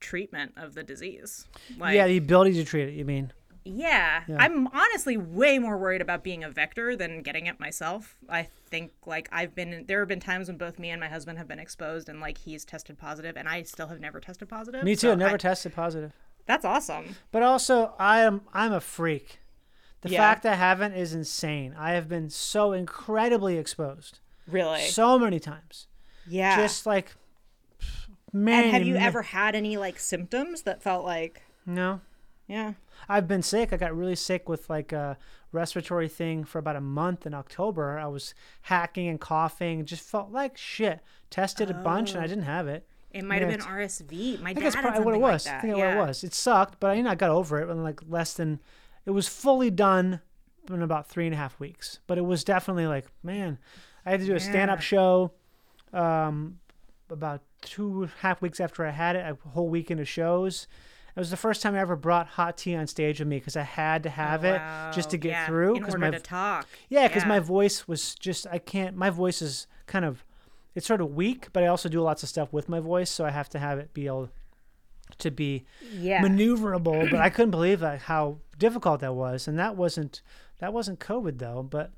treatment 0.00 0.52
of 0.56 0.74
the 0.74 0.82
disease. 0.82 1.46
Like, 1.78 1.94
yeah, 1.94 2.06
the 2.06 2.16
ability 2.16 2.54
to 2.54 2.64
treat 2.64 2.88
it. 2.88 2.94
You 2.94 3.04
mean? 3.04 3.32
yeah, 3.64 4.24
I'm 4.38 4.66
honestly 4.68 5.16
way 5.16 5.58
more 5.58 5.78
worried 5.78 6.00
about 6.00 6.24
being 6.24 6.42
a 6.42 6.50
vector 6.50 6.96
than 6.96 7.22
getting 7.22 7.46
it 7.46 7.60
myself. 7.60 8.16
I 8.28 8.48
think 8.68 8.92
like 9.06 9.28
I've 9.30 9.54
been 9.54 9.84
there 9.86 10.00
have 10.00 10.08
been 10.08 10.20
times 10.20 10.48
when 10.48 10.56
both 10.56 10.78
me 10.78 10.90
and 10.90 11.00
my 11.00 11.08
husband 11.08 11.38
have 11.38 11.46
been 11.46 11.60
exposed 11.60 12.08
and 12.08 12.20
like 12.20 12.38
he's 12.38 12.64
tested 12.64 12.98
positive 12.98 13.36
and 13.36 13.48
I 13.48 13.62
still 13.62 13.86
have 13.88 14.00
never 14.00 14.20
tested 14.20 14.48
positive. 14.48 14.82
Me 14.82 14.94
too. 14.94 15.08
So 15.08 15.14
never 15.14 15.34
I- 15.34 15.38
tested 15.38 15.74
positive. 15.74 16.12
That's 16.44 16.64
awesome. 16.64 17.14
But 17.30 17.44
also, 17.44 17.94
I 18.00 18.22
am 18.22 18.42
I'm 18.52 18.72
a 18.72 18.80
freak. 18.80 19.38
The 20.02 20.10
Yeah. 20.10 20.18
fact 20.18 20.44
I 20.44 20.54
haven't 20.54 20.94
is 20.94 21.14
insane. 21.14 21.74
I 21.78 21.92
have 21.92 22.08
been 22.08 22.28
so 22.28 22.72
incredibly 22.72 23.56
exposed 23.56 24.18
Really? 24.46 24.82
so 24.82 25.18
many 25.18 25.40
times. 25.40 25.86
yeah. 26.26 26.56
Just 26.56 26.86
like 26.86 27.14
man. 28.32 28.64
and 28.64 28.72
have 28.72 28.82
you 28.86 28.94
ma- 28.94 29.00
ever 29.00 29.22
had 29.22 29.54
any 29.54 29.76
like 29.76 29.98
symptoms 29.98 30.62
that 30.62 30.82
felt 30.82 31.04
like 31.04 31.42
No. 31.66 32.00
yeah. 32.46 32.74
I've 33.08 33.26
been 33.26 33.42
sick. 33.42 33.72
I 33.72 33.76
got 33.76 33.96
really 33.96 34.14
sick 34.14 34.48
with 34.48 34.70
like 34.70 34.92
a 34.92 35.16
respiratory 35.50 36.08
thing 36.08 36.44
for 36.44 36.58
about 36.58 36.76
a 36.76 36.80
month 36.80 37.26
in 37.26 37.34
October. 37.34 37.98
I 37.98 38.06
was 38.06 38.34
hacking 38.62 39.08
and 39.08 39.20
coughing. 39.20 39.84
Just 39.84 40.08
felt 40.08 40.30
like 40.30 40.56
shit. 40.56 41.00
Tested 41.30 41.70
a 41.70 41.74
bunch 41.74 42.12
and 42.12 42.20
I 42.20 42.24
oh. 42.24 42.28
didn't 42.28 42.44
have 42.44 42.68
it. 42.68 42.86
It 43.10 43.24
might 43.24 43.42
have 43.42 43.50
been 43.50 43.60
RSV. 43.60 44.40
My 44.40 44.50
I 44.50 44.52
dad 44.52 44.54
think 44.54 44.64
that's 44.64 44.74
had 44.74 44.82
probably 44.82 45.04
what 45.04 45.14
it 45.14 45.20
was. 45.20 45.46
Like. 45.46 45.54
I 45.54 45.60
think 45.60 45.76
yeah. 45.76 45.96
what 45.96 46.04
it 46.04 46.06
was. 46.08 46.24
It 46.24 46.32
sucked, 46.34 46.80
but 46.80 46.90
I, 46.90 46.94
you 46.94 47.02
know 47.02 47.10
I 47.10 47.14
got 47.14 47.30
over 47.30 47.60
it 47.60 47.70
in 47.70 47.82
like 47.82 48.00
less 48.08 48.34
than. 48.34 48.60
It 49.06 49.10
was 49.10 49.28
fully 49.28 49.70
done 49.70 50.20
in 50.70 50.82
about 50.82 51.08
three 51.08 51.26
and 51.26 51.34
a 51.34 51.38
half 51.38 51.58
weeks. 51.58 51.98
But 52.06 52.18
it 52.18 52.24
was 52.24 52.44
definitely 52.44 52.86
like 52.86 53.06
man, 53.22 53.58
I 54.06 54.10
had 54.10 54.20
to 54.20 54.26
do 54.26 54.34
a 54.34 54.40
stand-up 54.40 54.80
show, 54.80 55.32
um, 55.92 56.58
about 57.10 57.42
half 58.20 58.40
weeks 58.42 58.58
after 58.60 58.84
I 58.86 58.90
had 58.90 59.16
it. 59.16 59.20
A 59.20 59.48
whole 59.50 59.68
weekend 59.68 60.00
of 60.00 60.08
shows. 60.08 60.66
It 61.14 61.20
was 61.20 61.30
the 61.30 61.36
first 61.36 61.60
time 61.60 61.74
I 61.74 61.80
ever 61.80 61.94
brought 61.94 62.26
hot 62.26 62.56
tea 62.56 62.74
on 62.74 62.86
stage 62.86 63.18
with 63.18 63.28
me 63.28 63.38
because 63.38 63.54
I 63.56 63.62
had 63.62 64.02
to 64.04 64.08
have 64.10 64.44
it 64.44 64.60
just 64.94 65.10
to 65.10 65.18
get 65.18 65.30
yeah, 65.30 65.46
through. 65.46 65.76
in 65.76 65.84
order 65.84 65.98
my 65.98 66.10
to 66.10 66.18
talk. 66.18 66.66
yeah, 66.88 67.06
because 67.06 67.24
Yeah. 67.24 67.28
my 67.28 67.38
voice 67.38 67.86
was 67.86 68.14
just 68.14 68.46
I 68.50 68.58
can't. 68.58 68.96
My 68.96 69.10
voice 69.10 69.42
is 69.42 69.66
kind 69.86 70.06
of 70.06 70.24
it's 70.74 70.86
sort 70.86 71.02
of 71.02 71.14
weak, 71.14 71.48
but 71.52 71.62
I 71.62 71.66
also 71.66 71.90
do 71.90 72.00
lots 72.00 72.22
of 72.22 72.30
stuff 72.30 72.50
with 72.50 72.66
my 72.66 72.80
voice, 72.80 73.10
so 73.10 73.26
I 73.26 73.30
have 73.30 73.50
to 73.50 73.58
have 73.58 73.78
it 73.78 73.92
be 73.92 74.06
able 74.06 74.30
to 75.18 75.30
be 75.30 75.64
Yeah. 75.92 76.22
maneuverable. 76.22 77.10
but 77.10 77.20
I 77.20 77.30
couldn't 77.30 77.50
believe 77.50 77.80
that, 77.80 78.00
how 78.02 78.38
difficult 78.58 79.00
that 79.00 79.14
was, 79.14 79.48
and 79.48 79.58
that 79.58 79.76
wasn't 79.76 80.22
that 80.58 80.72
wasn't 80.72 81.00
COVID 81.00 81.38
though. 81.38 81.62
But 81.62 81.90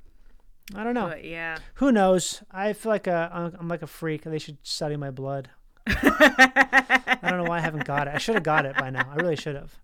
I 0.75 0.83
don't 0.85 0.95
know. 0.95 1.09
But 1.09 1.25
yeah. 1.25 1.59
Who 1.75 1.93
knows? 1.93 2.43
I 2.51 2.73
feel 2.73 2.91
like 2.93 3.07
a 3.07 3.53
I'm 3.59 3.69
like 3.69 3.83
a 3.83 3.87
freak. 3.87 4.23
They 4.23 4.39
should 4.39 4.59
study 4.63 4.97
my 4.97 5.11
blood. 5.11 5.51
I 5.87 7.19
don't 7.23 7.39
know 7.45 7.49
why 7.51 7.59
I 7.59 7.61
haven't 7.61 7.85
got 7.85 8.09
it. 8.09 8.15
I 8.15 8.19
should 8.19 8.35
have 8.35 8.43
got 8.45 8.65
it 8.67 8.77
by 8.77 8.91
now. 8.91 9.07
I 9.11 9.17
really 9.17 9.37
should 9.37 9.55
have. 9.57 9.75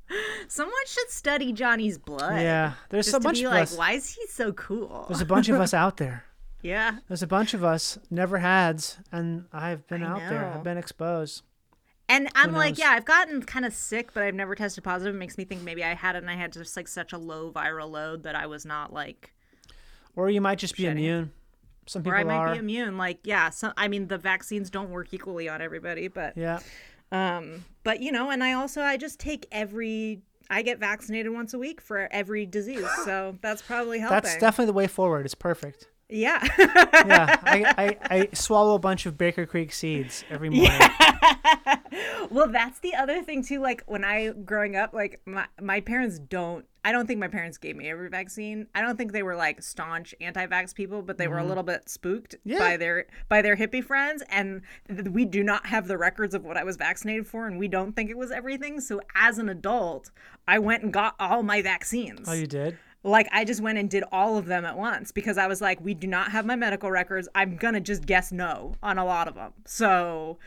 Someone 0.49 0.74
should 0.87 1.11
study 1.11 1.53
Johnny's 1.53 1.99
blood. 1.99 2.41
Yeah, 2.41 2.72
there's 2.89 3.07
Just 3.07 3.16
a 3.16 3.20
to 3.20 3.24
bunch 3.24 3.39
be 3.41 3.45
of 3.45 3.53
like, 3.53 3.62
us. 3.64 3.76
why 3.76 3.93
is 3.93 4.09
he 4.14 4.26
so 4.28 4.53
cool? 4.53 5.07
There's 5.09 5.20
a 5.20 5.26
bunch 5.26 5.49
of 5.49 5.61
us 5.61 5.74
out 5.74 5.97
there. 5.99 6.24
yeah. 6.62 6.99
There's 7.09 7.22
a 7.22 7.26
bunch 7.26 7.55
of 7.55 7.62
us 7.64 7.99
never 8.11 8.39
hads, 8.39 8.99
and 9.12 9.45
I've 9.53 9.87
been 9.87 10.03
I 10.03 10.07
out 10.11 10.18
there. 10.31 10.45
I've 10.55 10.64
been 10.64 10.78
exposed. 10.78 11.43
And 12.11 12.28
I'm 12.34 12.52
like, 12.52 12.76
yeah, 12.76 12.90
I've 12.90 13.04
gotten 13.04 13.42
kind 13.42 13.64
of 13.64 13.72
sick, 13.72 14.12
but 14.12 14.22
I've 14.22 14.34
never 14.34 14.54
tested 14.54 14.82
positive. 14.84 15.14
It 15.14 15.18
makes 15.18 15.38
me 15.38 15.44
think 15.44 15.62
maybe 15.62 15.84
I 15.84 15.94
had 15.94 16.16
it 16.16 16.18
and 16.18 16.30
I 16.30 16.34
had 16.34 16.52
just 16.52 16.76
like 16.76 16.88
such 16.88 17.12
a 17.12 17.18
low 17.18 17.52
viral 17.52 17.88
load 17.90 18.24
that 18.24 18.34
I 18.34 18.46
was 18.46 18.66
not 18.66 18.92
like, 18.92 19.32
Or 20.16 20.28
you 20.28 20.40
might 20.40 20.58
just 20.58 20.76
be 20.76 20.82
Shedding. 20.82 20.98
immune. 21.04 21.32
Some 21.86 22.02
people 22.02 22.14
or 22.14 22.18
I 22.18 22.24
might 22.24 22.34
are. 22.36 22.52
be 22.52 22.58
immune. 22.58 22.98
Like, 22.98 23.20
yeah, 23.24 23.50
so 23.50 23.72
I 23.76 23.88
mean, 23.88 24.08
the 24.08 24.18
vaccines 24.18 24.70
don't 24.70 24.90
work 24.90 25.14
equally 25.14 25.48
on 25.48 25.62
everybody, 25.62 26.08
but 26.08 26.36
Yeah. 26.36 26.58
um, 27.12 27.64
but 27.84 28.00
you 28.00 28.12
know, 28.12 28.30
and 28.30 28.42
I 28.44 28.52
also 28.54 28.82
I 28.82 28.96
just 28.96 29.18
take 29.20 29.46
every. 29.52 30.20
I 30.52 30.62
get 30.62 30.80
vaccinated 30.80 31.32
once 31.32 31.54
a 31.54 31.61
week 31.61 31.80
for 31.80 32.08
every 32.11 32.44
disease, 32.44 32.84
so 33.04 33.38
that's 33.40 33.62
probably 33.62 34.00
helping. 34.00 34.16
That's 34.16 34.36
definitely 34.36 34.66
the 34.66 34.72
way 34.72 34.88
forward. 34.88 35.24
It's 35.24 35.34
perfect. 35.36 35.86
Yeah. 36.11 36.46
Yeah. 36.58 37.36
I, 37.42 37.74
I, 38.11 38.16
I 38.20 38.28
swallow 38.32 38.74
a 38.74 38.78
bunch 38.78 39.06
of 39.06 39.16
Baker 39.16 39.46
Creek 39.46 39.72
seeds 39.72 40.24
every 40.30 40.50
morning. 40.50 40.70
Well, 42.30 42.48
that's 42.48 42.78
the 42.78 42.94
other 42.94 43.22
thing 43.22 43.42
too. 43.42 43.61
Like 43.61 43.82
when 43.86 44.04
I 44.04 44.28
growing 44.28 44.76
up, 44.76 44.92
like 44.92 45.20
my 45.26 45.46
my 45.61 45.80
parents 45.80 46.18
don't. 46.20 46.64
I 46.84 46.92
don't 46.92 47.06
think 47.06 47.18
my 47.18 47.28
parents 47.28 47.58
gave 47.58 47.76
me 47.76 47.90
every 47.90 48.08
vaccine. 48.08 48.68
I 48.74 48.80
don't 48.82 48.96
think 48.96 49.12
they 49.12 49.22
were 49.24 49.34
like 49.36 49.61
staunch 49.62 50.14
anti-vax 50.20 50.74
people, 50.74 51.02
but 51.02 51.18
they 51.18 51.28
were 51.28 51.38
a 51.38 51.44
little 51.44 51.62
bit 51.64 51.88
spooked 51.90 52.36
Mm-hmm. 52.36 52.50
Yeah. 52.50 52.58
by 52.58 52.76
their 52.76 53.06
by 53.28 53.42
their 53.42 53.56
hippie 53.56 53.82
friends, 53.82 54.22
and 54.30 54.62
th- 54.88 55.08
we 55.08 55.24
do 55.24 55.42
not 55.42 55.66
have 55.66 55.88
the 55.88 55.98
records 55.98 56.34
of 56.34 56.44
what 56.44 56.56
I 56.56 56.62
was 56.62 56.76
vaccinated 56.76 57.26
for, 57.26 57.46
and 57.48 57.58
we 57.58 57.66
don't 57.68 57.94
think 57.96 58.08
it 58.11 58.16
was 58.16 58.30
everything. 58.30 58.80
So 58.80 59.00
as 59.16 59.38
an 59.38 59.48
adult, 59.48 60.11
I 60.46 60.58
went 60.61 60.84
and 60.84 60.92
got 60.92 61.16
all 61.18 61.42
my 61.42 61.62
vaccines. 61.62 62.28
Oh, 62.28 62.32
you 62.34 62.46
did? 62.46 62.78
Like 63.03 63.28
I 63.32 63.44
just 63.44 63.61
went 63.62 63.78
and 63.78 63.88
did 63.88 64.05
all 64.12 64.36
of 64.36 64.46
them 64.46 64.64
at 64.64 64.76
once 64.76 65.11
because 65.12 65.38
I 65.38 65.46
was 65.46 65.61
like, 65.61 65.80
we 65.80 65.94
do 65.94 66.07
not 66.07 66.32
have 66.32 66.44
my 66.44 66.57
medical 66.57 66.90
records. 66.90 67.28
I'm 67.34 67.57
gonna 67.57 67.80
just 67.80 68.05
guess 68.05 68.30
no 68.32 68.74
on 68.82 68.98
a 68.98 69.05
lot 69.05 69.26
of 69.28 69.34
them. 69.34 69.53
So 69.64 70.38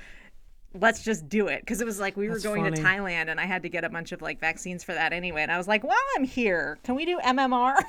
let's 0.76 1.04
just 1.04 1.30
do 1.30 1.47
it 1.47 1.62
because 1.62 1.82
it 1.82 1.86
was 1.86 1.99
like 1.99 2.18
we 2.18 2.28
were 2.28 2.34
That's 2.36 2.43
going 2.45 2.74
to. 2.74 2.82
Thailand 2.82 3.28
and 3.30 3.39
I 3.39 3.45
had 3.45 3.62
to 3.64 3.70
get 3.70 3.84
a 3.84 3.89
bunch 3.89 4.12
of 4.12 4.22
like 4.22 4.39
vaccines 4.39 4.84
for 4.84 4.93
that 4.93 5.14
anyway. 5.14 5.41
And 5.43 5.51
I 5.51 5.58
was 5.58 5.68
like, 5.68 5.84
while 5.84 5.97
I'm 6.16 6.24
here, 6.24 6.80
can 6.84 6.95
we 6.95 7.06
do 7.06 7.19
MMR? 7.19 7.76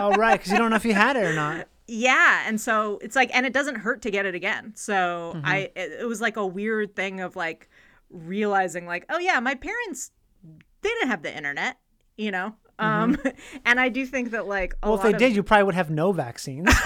Oh, 0.00 0.12
right. 0.12 0.38
Because 0.38 0.52
you 0.52 0.58
don't 0.58 0.70
know 0.70 0.76
if 0.76 0.84
you 0.84 0.94
had 0.94 1.16
it 1.16 1.24
or 1.24 1.32
not. 1.34 1.66
yeah. 1.88 2.44
And 2.46 2.60
so 2.60 3.00
it's 3.02 3.16
like, 3.16 3.34
and 3.34 3.44
it 3.44 3.52
doesn't 3.52 3.74
hurt 3.74 4.00
to 4.02 4.12
get 4.12 4.26
it 4.26 4.34
again. 4.36 4.72
So 4.76 5.32
Mm-hmm. 5.34 5.44
I, 5.46 5.56
it, 5.74 5.92
it 6.02 6.06
was 6.08 6.20
like 6.20 6.36
a 6.36 6.46
weird 6.46 6.94
thing 6.94 7.20
of 7.20 7.34
like 7.34 7.68
realizing 8.08 8.86
like, 8.86 9.04
oh 9.10 9.18
yeah, 9.18 9.40
my 9.40 9.56
parents, 9.56 10.12
they 10.82 10.88
didn't 10.88 11.08
have 11.08 11.22
the 11.22 11.36
internet, 11.36 11.78
you 12.16 12.30
know. 12.30 12.54
Um, 12.78 13.18
and 13.64 13.80
I 13.80 13.88
do 13.88 14.06
think 14.06 14.30
that 14.32 14.46
like 14.46 14.74
a 14.74 14.76
Mm-hmm. 14.76 14.88
Well, 14.88 14.96
if 14.98 15.02
they 15.02 15.12
of- 15.12 15.18
did, 15.18 15.34
you 15.36 15.42
probably 15.42 15.64
would 15.64 15.74
have 15.74 15.90
no 15.90 16.12
vaccines. 16.12 16.68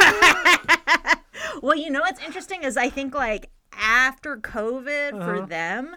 Well, 1.63 1.77
you 1.77 1.91
know 1.91 2.01
what's 2.01 2.21
interesting 2.25 2.65
is 2.65 2.77
I 2.77 2.89
think 2.89 3.15
like 3.15 3.51
after 3.73 4.37
COVID 4.37 5.13
Uh-huh. 5.15 5.25
for 5.25 5.47
them, 5.47 5.95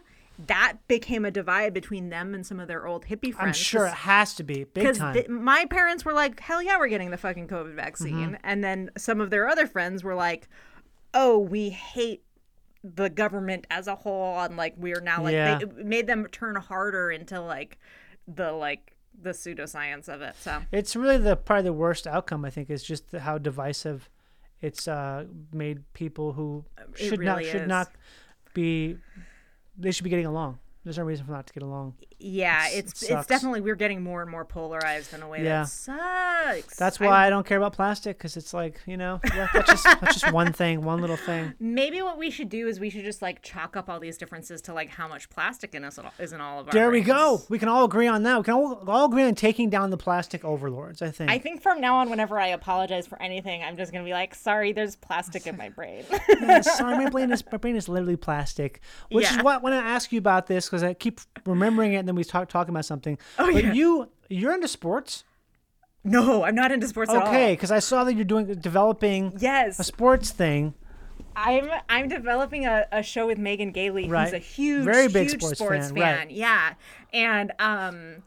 that 0.47 0.73
became 0.87 1.25
a 1.25 1.31
divide 1.31 1.73
between 1.73 2.09
them 2.09 2.35
and 2.35 2.45
some 2.45 2.59
of 2.59 2.67
their 2.67 2.85
old 2.85 3.05
hippie 3.05 3.33
friends. 3.33 3.39
I'm 3.39 3.53
sure 3.53 3.87
it 3.87 3.93
has 3.93 4.35
to 4.35 4.43
be. 4.43 4.65
Big 4.65 4.95
time. 4.95 5.13
th- 5.13 5.27
my 5.29 5.65
parents 5.65 6.03
were 6.05 6.13
like, 6.13 6.39
hell 6.39 6.61
yeah, 6.61 6.77
we're 6.77 6.89
getting 6.89 7.09
the 7.09 7.17
fucking 7.17 7.47
COVID 7.47 7.73
vaccine. 7.73 8.13
Mm-hmm. 8.31 8.35
And 8.43 8.63
then 8.63 8.91
some 8.97 9.21
of 9.21 9.29
their 9.31 9.47
other 9.47 9.65
friends 9.65 10.03
were 10.03 10.13
like, 10.13 10.49
oh, 11.15 11.39
we 11.39 11.69
hate 11.69 12.21
the 12.83 13.09
government 13.09 13.65
as 13.71 13.87
a 13.87 13.95
whole. 13.95 14.39
And 14.41 14.57
like, 14.57 14.75
we're 14.77 15.01
now 15.01 15.23
like, 15.23 15.33
Yeah. 15.33 15.57
they, 15.57 15.63
it 15.63 15.77
made 15.85 16.05
them 16.05 16.27
turn 16.31 16.57
harder 16.57 17.09
into 17.09 17.39
like 17.41 17.79
the 18.27 18.51
like, 18.51 18.94
the 19.21 19.31
pseudoscience 19.31 20.07
of 20.07 20.21
it. 20.21 20.35
So 20.39 20.61
it's 20.71 20.95
really 20.95 21.17
the 21.17 21.35
probably 21.35 21.63
the 21.63 21.73
worst 21.73 22.07
outcome. 22.07 22.45
I 22.45 22.49
think 22.49 22.69
is 22.69 22.83
just 22.83 23.11
the- 23.11 23.21
how 23.21 23.37
divisive 23.37 24.09
it's 24.61 24.87
uh, 24.87 25.25
made 25.53 25.91
people 25.93 26.33
who 26.33 26.65
should 26.95 27.19
not 27.19 27.43
should 27.43 27.63
is. 27.63 27.67
not 27.67 27.91
be. 28.53 28.97
They 29.77 29.91
should 29.91 30.03
be 30.03 30.09
getting 30.09 30.25
along. 30.25 30.59
There's 30.83 30.97
no 30.97 31.03
reason 31.03 31.25
for 31.25 31.31
not 31.31 31.47
to 31.47 31.53
get 31.53 31.63
along. 31.63 31.95
Yeah, 32.17 32.69
it's 32.71 33.03
it's, 33.03 33.27
definitely 33.27 33.61
we're 33.61 33.75
getting 33.75 34.01
more 34.01 34.21
and 34.21 34.31
more 34.31 34.45
polarized 34.45 35.13
in 35.13 35.21
a 35.21 35.27
way 35.27 35.43
Yeah. 35.43 35.63
that 35.63 35.69
sucks. 35.69 36.75
That's 36.77 36.99
why 36.99 37.27
I, 37.27 37.29
don't 37.29 37.45
care 37.45 37.57
about 37.57 37.73
plastic 37.73 38.17
because 38.17 38.37
it's 38.37 38.53
like 38.53 38.79
you 38.85 38.97
know 38.97 39.19
yeah, 39.35 39.47
that's 39.53 39.69
just 39.69 39.83
that's 40.01 40.19
just 40.19 40.33
one 40.33 40.53
thing, 40.53 40.83
one 40.83 41.01
little 41.01 41.17
thing. 41.17 41.53
maybe 41.59 42.01
what 42.01 42.17
we 42.17 42.29
should 42.29 42.49
do 42.49 42.67
is 42.67 42.79
we 42.79 42.89
should 42.89 43.03
just 43.03 43.21
like 43.21 43.41
chalk 43.41 43.75
up 43.75 43.89
all 43.89 43.99
these 43.99 44.17
differences 44.17 44.61
to 44.63 44.73
like 44.73 44.89
how 44.89 45.07
much 45.07 45.29
plastic 45.29 45.75
in 45.75 45.83
us 45.83 45.99
is 46.19 46.33
in 46.33 46.41
all 46.41 46.59
of 46.59 46.67
our. 46.67 46.73
There 46.73 46.89
we 46.89 47.01
go. 47.01 47.41
We 47.49 47.59
can 47.59 47.67
all 47.67 47.85
agree 47.85 48.07
on 48.07 48.23
that. 48.23 48.37
We 48.37 48.43
can 48.43 48.53
all, 48.53 48.83
all 48.87 49.05
agree 49.05 49.23
on 49.23 49.35
taking 49.35 49.69
down 49.69 49.89
the 49.89 49.97
plastic 49.97 50.43
overlords. 50.45 51.01
I 51.01 51.11
think. 51.11 51.29
I 51.29 51.37
think 51.37 51.61
from 51.61 51.81
now 51.81 51.97
on, 51.97 52.09
whenever 52.09 52.39
I 52.39 52.47
apologize 52.47 53.07
for 53.07 53.21
anything, 53.21 53.61
I'm 53.63 53.77
just 53.77 53.91
gonna 53.91 54.05
be 54.05 54.13
like, 54.13 54.35
"Sorry, 54.35 54.71
there's 54.71 54.95
plastic 54.95 55.47
in 55.47 55.57
my 55.57 55.69
brain." 55.69 56.03
Yeah, 56.41 56.61
sorry, 56.61 56.97
my 56.97 57.09
brain 57.09 57.31
is 57.31 57.43
my 57.51 57.57
brain 57.65 57.75
is 57.75 57.87
literally 57.87 58.17
plastic. 58.17 58.81
Which 59.09 59.29
is 59.31 59.41
what 59.41 59.63
when 59.63 59.73
I 59.73 59.77
ask 59.77 60.11
you 60.11 60.19
about 60.19 60.47
this 60.47 60.65
because 60.65 60.83
I 60.83 60.93
keep 60.93 61.19
remembering 61.45 61.93
it, 61.93 62.05
and 62.07 62.14
we 62.15 62.23
talk 62.23 62.49
talking 62.49 62.73
about 62.73 62.85
something. 62.85 63.17
Oh, 63.39 63.51
but 63.51 63.63
yeah. 63.63 63.73
you 63.73 64.09
you're 64.29 64.53
into 64.53 64.67
sports, 64.67 65.23
no, 66.03 66.43
I'm 66.43 66.55
not 66.55 66.71
into 66.71 66.87
sports 66.87 67.11
at 67.11 67.21
all. 67.21 67.27
okay? 67.27 67.53
Because 67.53 67.71
I 67.71 67.79
saw 67.79 68.03
that 68.03 68.13
you're 68.15 68.25
doing 68.25 68.45
developing 68.55 69.33
Yes, 69.39 69.79
a 69.79 69.83
sports 69.83 70.31
thing. 70.31 70.73
I'm 71.35 71.69
I'm 71.89 72.07
developing 72.07 72.65
a, 72.65 72.85
a 72.91 73.03
show 73.03 73.27
with 73.27 73.37
Megan 73.37 73.71
Gailey, 73.71 74.07
Right. 74.07 74.25
who's 74.25 74.33
a 74.33 74.37
huge, 74.37 74.85
Very 74.85 75.07
big 75.07 75.29
huge 75.29 75.41
sports 75.41 75.59
sports, 75.59 75.87
fan, 75.87 75.95
fan. 75.95 76.17
right. 76.19 76.31
Yeah, 76.31 76.73
and 77.13 77.51
um, 77.59 78.23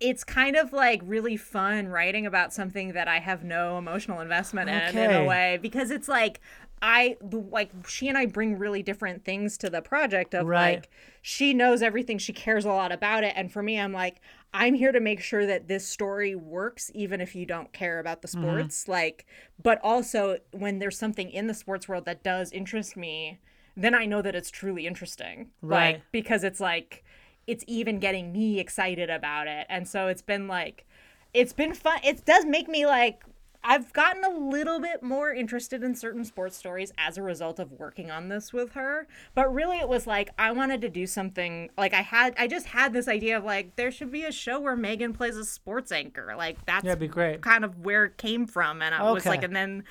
it's 0.00 0.24
kind 0.24 0.56
of 0.56 0.72
like 0.72 1.00
really 1.04 1.36
fun 1.36 1.88
writing 1.88 2.26
about 2.26 2.52
something 2.52 2.92
that 2.92 3.08
I 3.08 3.18
have 3.20 3.44
no 3.44 3.78
emotional 3.78 4.20
investment 4.20 4.70
in 4.70 4.96
in 4.98 5.10
a 5.12 5.24
way 5.24 5.58
because 5.62 5.90
it's 5.90 6.08
like 6.08 6.40
I 6.80 7.16
like 7.22 7.70
she 7.88 8.08
and 8.08 8.16
I 8.18 8.26
bring 8.26 8.58
really 8.58 8.82
different 8.82 9.24
things 9.24 9.58
to 9.58 9.70
the 9.70 9.82
project 9.82 10.34
of 10.34 10.48
Right. 10.48 10.86
like 10.88 10.90
she 11.22 11.52
knows 11.54 11.82
everything, 11.82 12.18
she 12.18 12.32
cares 12.32 12.64
a 12.64 12.68
lot 12.70 12.92
about 12.92 13.24
it, 13.24 13.32
and 13.36 13.52
for 13.52 13.62
me, 13.62 13.78
I'm 13.78 13.92
like 13.92 14.20
I'm 14.54 14.74
here 14.74 14.92
to 14.92 15.00
make 15.00 15.20
sure 15.20 15.46
that 15.46 15.68
this 15.68 15.86
story 15.86 16.34
works 16.34 16.90
even 16.94 17.20
if 17.20 17.34
you 17.34 17.44
don't 17.46 17.72
care 17.72 17.98
about 17.98 18.22
the 18.22 18.28
Mm-hmm. 18.34 18.68
sports 18.68 18.88
like 18.88 19.26
but 19.62 19.78
also 19.82 20.38
when 20.52 20.78
there's 20.78 20.98
something 20.98 21.30
in 21.30 21.46
the 21.48 21.54
sports 21.54 21.86
world 21.88 22.06
that 22.06 22.22
does 22.22 22.50
interest 22.52 22.96
me 22.96 23.38
then 23.76 23.94
I 23.94 24.06
know 24.06 24.22
that 24.22 24.34
it's 24.34 24.50
truly 24.50 24.86
interesting 24.86 25.50
Right. 25.62 26.02
like 26.02 26.02
because 26.12 26.44
it's 26.44 26.60
like 26.60 27.04
it's 27.46 27.64
even 27.66 27.98
getting 27.98 28.32
me 28.32 28.58
excited 28.58 29.10
about 29.10 29.46
it 29.46 29.66
and 29.68 29.86
so 29.86 30.08
it's 30.08 30.22
been 30.22 30.48
like 30.48 30.86
it's 31.34 31.52
been 31.52 31.74
fun 31.74 31.98
it 32.04 32.24
does 32.24 32.44
make 32.46 32.68
me 32.68 32.86
like 32.86 33.22
I've 33.64 33.92
gotten 33.92 34.24
a 34.24 34.30
little 34.30 34.80
bit 34.80 35.02
more 35.02 35.32
interested 35.32 35.82
in 35.82 35.94
certain 35.94 36.24
sports 36.24 36.56
stories 36.56 36.92
as 36.96 37.18
a 37.18 37.22
result 37.22 37.58
of 37.58 37.72
working 37.72 38.10
on 38.10 38.28
this 38.28 38.52
with 38.52 38.72
her. 38.72 39.06
But 39.34 39.52
really, 39.52 39.78
it 39.78 39.88
was 39.88 40.06
like 40.06 40.30
I 40.38 40.52
wanted 40.52 40.80
to 40.82 40.88
do 40.88 41.06
something 41.06 41.70
like 41.76 41.92
I 41.92 42.02
had, 42.02 42.34
I 42.38 42.46
just 42.46 42.66
had 42.66 42.92
this 42.92 43.08
idea 43.08 43.36
of 43.36 43.44
like 43.44 43.76
there 43.76 43.90
should 43.90 44.12
be 44.12 44.24
a 44.24 44.32
show 44.32 44.60
where 44.60 44.76
Megan 44.76 45.12
plays 45.12 45.36
a 45.36 45.44
sports 45.44 45.92
anchor. 45.92 46.34
Like 46.36 46.64
that's 46.66 46.84
Yeah, 46.84 46.94
be 46.94 47.08
great. 47.08 47.42
kind 47.42 47.64
of 47.64 47.84
where 47.84 48.04
it 48.04 48.16
came 48.16 48.46
from. 48.46 48.80
And 48.80 48.94
I 48.94 49.10
was 49.10 49.26
like, 49.26 49.42
and 49.42 49.54
then 49.54 49.84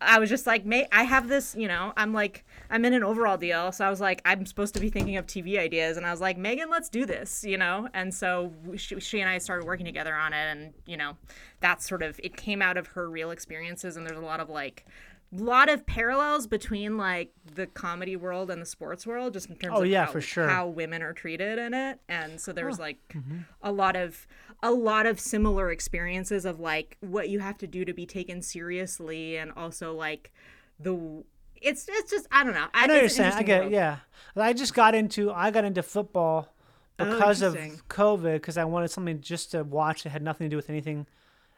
I 0.00 0.18
was 0.18 0.28
just 0.28 0.46
like, 0.46 0.66
may 0.66 0.86
I 0.92 1.04
have 1.04 1.28
this, 1.28 1.54
you 1.56 1.66
know, 1.66 1.92
I'm 1.96 2.12
like, 2.12 2.44
I'm 2.70 2.84
in 2.84 2.92
an 2.92 3.02
overall 3.02 3.36
deal. 3.38 3.72
So 3.72 3.84
I 3.86 3.90
was 3.90 4.00
like, 4.00 4.20
I'm 4.24 4.44
supposed 4.44 4.74
to 4.74 4.80
be 4.80 4.90
thinking 4.90 5.16
of 5.16 5.26
TV 5.26 5.58
ideas. 5.58 5.96
And 5.96 6.04
I 6.04 6.10
was 6.10 6.20
like, 6.20 6.36
Megan, 6.36 6.68
let's 6.70 6.88
do 6.90 7.06
this, 7.06 7.42
you 7.44 7.56
know? 7.56 7.88
And 7.94 8.12
so 8.12 8.52
she, 8.76 9.00
she 9.00 9.20
and 9.20 9.30
I 9.30 9.38
started 9.38 9.66
working 9.66 9.86
together 9.86 10.14
on 10.14 10.32
it. 10.32 10.36
And, 10.36 10.74
you 10.84 10.96
know, 10.96 11.16
that's 11.60 11.88
sort 11.88 12.02
of, 12.02 12.20
it 12.22 12.36
came 12.36 12.60
out 12.60 12.76
of 12.76 12.88
her 12.88 13.08
real 13.14 13.30
experiences. 13.30 13.96
And 13.96 14.06
there's 14.06 14.18
a 14.18 14.22
lot 14.24 14.40
of 14.40 14.48
like, 14.50 14.84
lot 15.32 15.68
of 15.68 15.84
parallels 15.86 16.46
between 16.46 16.96
like 16.96 17.32
the 17.56 17.66
comedy 17.66 18.14
world 18.14 18.50
and 18.50 18.60
the 18.62 18.66
sports 18.66 19.04
world 19.06 19.32
just 19.32 19.48
in 19.50 19.56
terms 19.56 19.74
Oh, 19.76 19.82
of 19.82 19.88
yeah, 19.88 20.04
how, 20.06 20.12
for 20.12 20.20
sure. 20.20 20.48
how 20.48 20.68
women 20.68 21.02
are 21.02 21.12
treated 21.12 21.58
in 21.58 21.74
it 21.74 21.98
and 22.08 22.40
so 22.40 22.52
there's 22.52 22.74
was 22.74 22.78
like 22.78 22.98
Mm-hmm. 23.08 23.38
a 23.62 23.72
lot 23.72 23.96
of 23.96 24.28
a 24.62 24.70
lot 24.70 25.06
of 25.06 25.18
similar 25.18 25.72
experiences 25.72 26.44
of 26.44 26.60
like 26.60 26.96
what 27.00 27.28
you 27.30 27.40
have 27.40 27.58
to 27.58 27.66
do 27.66 27.84
to 27.84 27.92
be 27.92 28.06
taken 28.06 28.42
seriously 28.42 29.36
and 29.36 29.50
also 29.56 29.92
like 29.92 30.32
the 30.78 31.24
it's 31.60 31.88
it's 31.88 32.10
just 32.12 32.28
I 32.30 32.44
don't 32.44 32.54
know 32.54 32.66
I 32.72 32.86
know 32.86 32.94
you're 32.94 33.08
saying. 33.08 33.32
I 33.32 33.42
get 33.42 33.60
world. 33.62 33.72
Yeah. 33.72 33.96
I 34.36 34.52
just 34.52 34.72
got 34.74 34.94
into 34.94 35.32
I 35.32 35.50
got 35.50 35.64
into 35.64 35.82
football 35.82 36.54
because 36.96 37.42
of 37.42 37.54
Oh, 37.54 37.58
interesting. 37.58 37.82
COVID 37.88 38.34
because 38.34 38.56
I 38.56 38.64
wanted 38.66 38.88
something 38.92 39.20
just 39.20 39.50
to 39.50 39.64
watch 39.64 40.04
that 40.04 40.10
had 40.10 40.22
nothing 40.22 40.44
to 40.44 40.48
do 40.50 40.56
with 40.56 40.70
anything. 40.70 41.06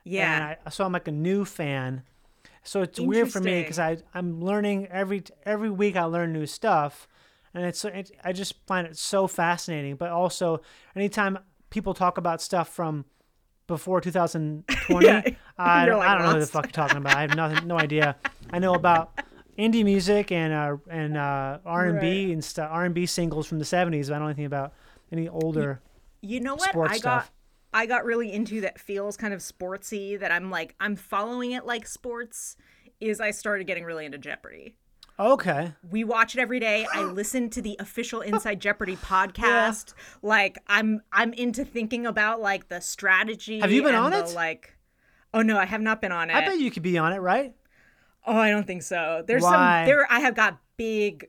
Yeah 0.08 0.34
And 0.50 0.56
I, 0.66 0.70
so 0.70 0.84
I'm 0.84 0.92
like 0.92 1.08
a 1.08 1.12
new 1.12 1.44
fan. 1.44 2.02
So 2.62 2.82
it's 2.82 2.98
weird 2.98 3.30
for 3.32 3.40
me 3.40 3.60
because 3.62 3.78
I 3.78 3.98
I'm 4.14 4.40
learning 4.40 4.88
every 4.88 5.22
every 5.44 5.70
week 5.70 5.94
I 5.96 6.04
learn 6.04 6.32
new 6.32 6.46
stuff, 6.46 7.06
and 7.54 7.64
it's 7.64 7.84
it, 7.84 8.10
I 8.24 8.32
just 8.32 8.54
find 8.66 8.86
it 8.86 8.96
so 8.96 9.26
fascinating. 9.26 9.96
But 9.96 10.10
also 10.10 10.60
anytime 10.96 11.38
people 11.70 11.94
talk 11.94 12.18
about 12.18 12.40
stuff 12.42 12.68
from 12.68 13.04
before 13.68 14.00
2020, 14.06 15.06
Yeah, 15.06 15.22
I, 15.58 15.86
don't- 15.86 15.98
like, 15.98 16.08
I 16.08 16.14
don't 16.14 16.22
know 16.22 16.32
what 16.34 16.40
the 16.40 16.46
fuck 16.46 16.64
you're 16.66 16.72
talking 16.72 16.96
about. 16.98 17.16
I 17.16 17.20
have 17.22 17.36
nothing, 17.36 17.66
no 17.68 17.78
idea. 17.78 18.16
I 18.50 18.58
know 18.58 18.74
about 18.74 19.20
indie 19.58 19.84
music 19.84 20.30
and 20.32 20.52
uh, 20.52 20.76
and 20.90 21.16
uh, 21.16 21.58
R 21.64 21.86
and 21.86 22.00
B 22.00 22.32
and 22.32 22.42
stuff, 22.44 22.68
R 22.72 22.84
and 22.84 22.94
B 22.94 23.06
singles 23.06 23.46
from 23.46 23.58
the 23.58 23.64
70s. 23.64 24.08
But 24.08 24.14
I 24.14 24.18
don't 24.18 24.20
know 24.22 24.26
anything 24.26 24.44
about 24.46 24.72
any 25.12 25.28
older. 25.28 25.80
You 26.20 26.40
know 26.40 26.54
what 26.56 26.70
sports 26.70 26.94
I 26.94 26.96
stuff. 26.98 27.30
I 27.76 27.84
got 27.84 28.06
really 28.06 28.32
into 28.32 28.62
that 28.62 28.80
feels 28.80 29.18
kind 29.18 29.34
of 29.34 29.40
sportsy 29.40 30.18
that 30.18 30.32
I'm 30.32 30.50
like 30.50 30.74
I'm 30.80 30.96
following 30.96 31.52
it 31.52 31.66
like 31.66 31.86
sports 31.86 32.56
is 33.00 33.20
I 33.20 33.32
started 33.32 33.66
getting 33.66 33.84
really 33.84 34.06
into 34.06 34.16
Jeopardy. 34.16 34.78
Okay. 35.18 35.74
we 35.90 36.02
watch 36.02 36.34
it 36.34 36.40
every 36.40 36.58
day. 36.58 36.86
I 36.90 37.02
listen 37.04 37.50
to 37.50 37.60
the 37.60 37.76
official 37.78 38.20
Inside 38.22 38.60
Jeopardy 38.60 38.96
podcast. 38.96 39.92
Like 40.22 40.56
I'm 40.66 41.02
I'm 41.12 41.34
into 41.34 41.66
thinking 41.66 42.06
about 42.06 42.40
like 42.40 42.70
the 42.70 42.80
strategy. 42.80 43.60
Have 43.60 43.70
you 43.70 43.82
been 43.82 43.94
on 43.94 44.12
the, 44.12 44.20
it? 44.20 44.34
Like 44.34 44.74
Oh 45.34 45.42
no, 45.42 45.58
I 45.58 45.66
have 45.66 45.82
not 45.82 46.00
been 46.00 46.12
on 46.12 46.30
it. 46.30 46.34
I 46.34 46.46
bet 46.46 46.58
you 46.58 46.70
could 46.70 46.82
be 46.82 46.96
on 46.96 47.12
it, 47.12 47.18
right? 47.18 47.54
oh, 48.26 48.38
I 48.38 48.50
don't 48.50 48.66
think 48.66 48.84
so. 48.84 49.22
There's 49.26 49.42
Why? 49.42 49.82
some 49.82 49.86
there 49.86 50.10
I 50.10 50.20
have 50.20 50.34
got 50.34 50.58
big 50.78 51.28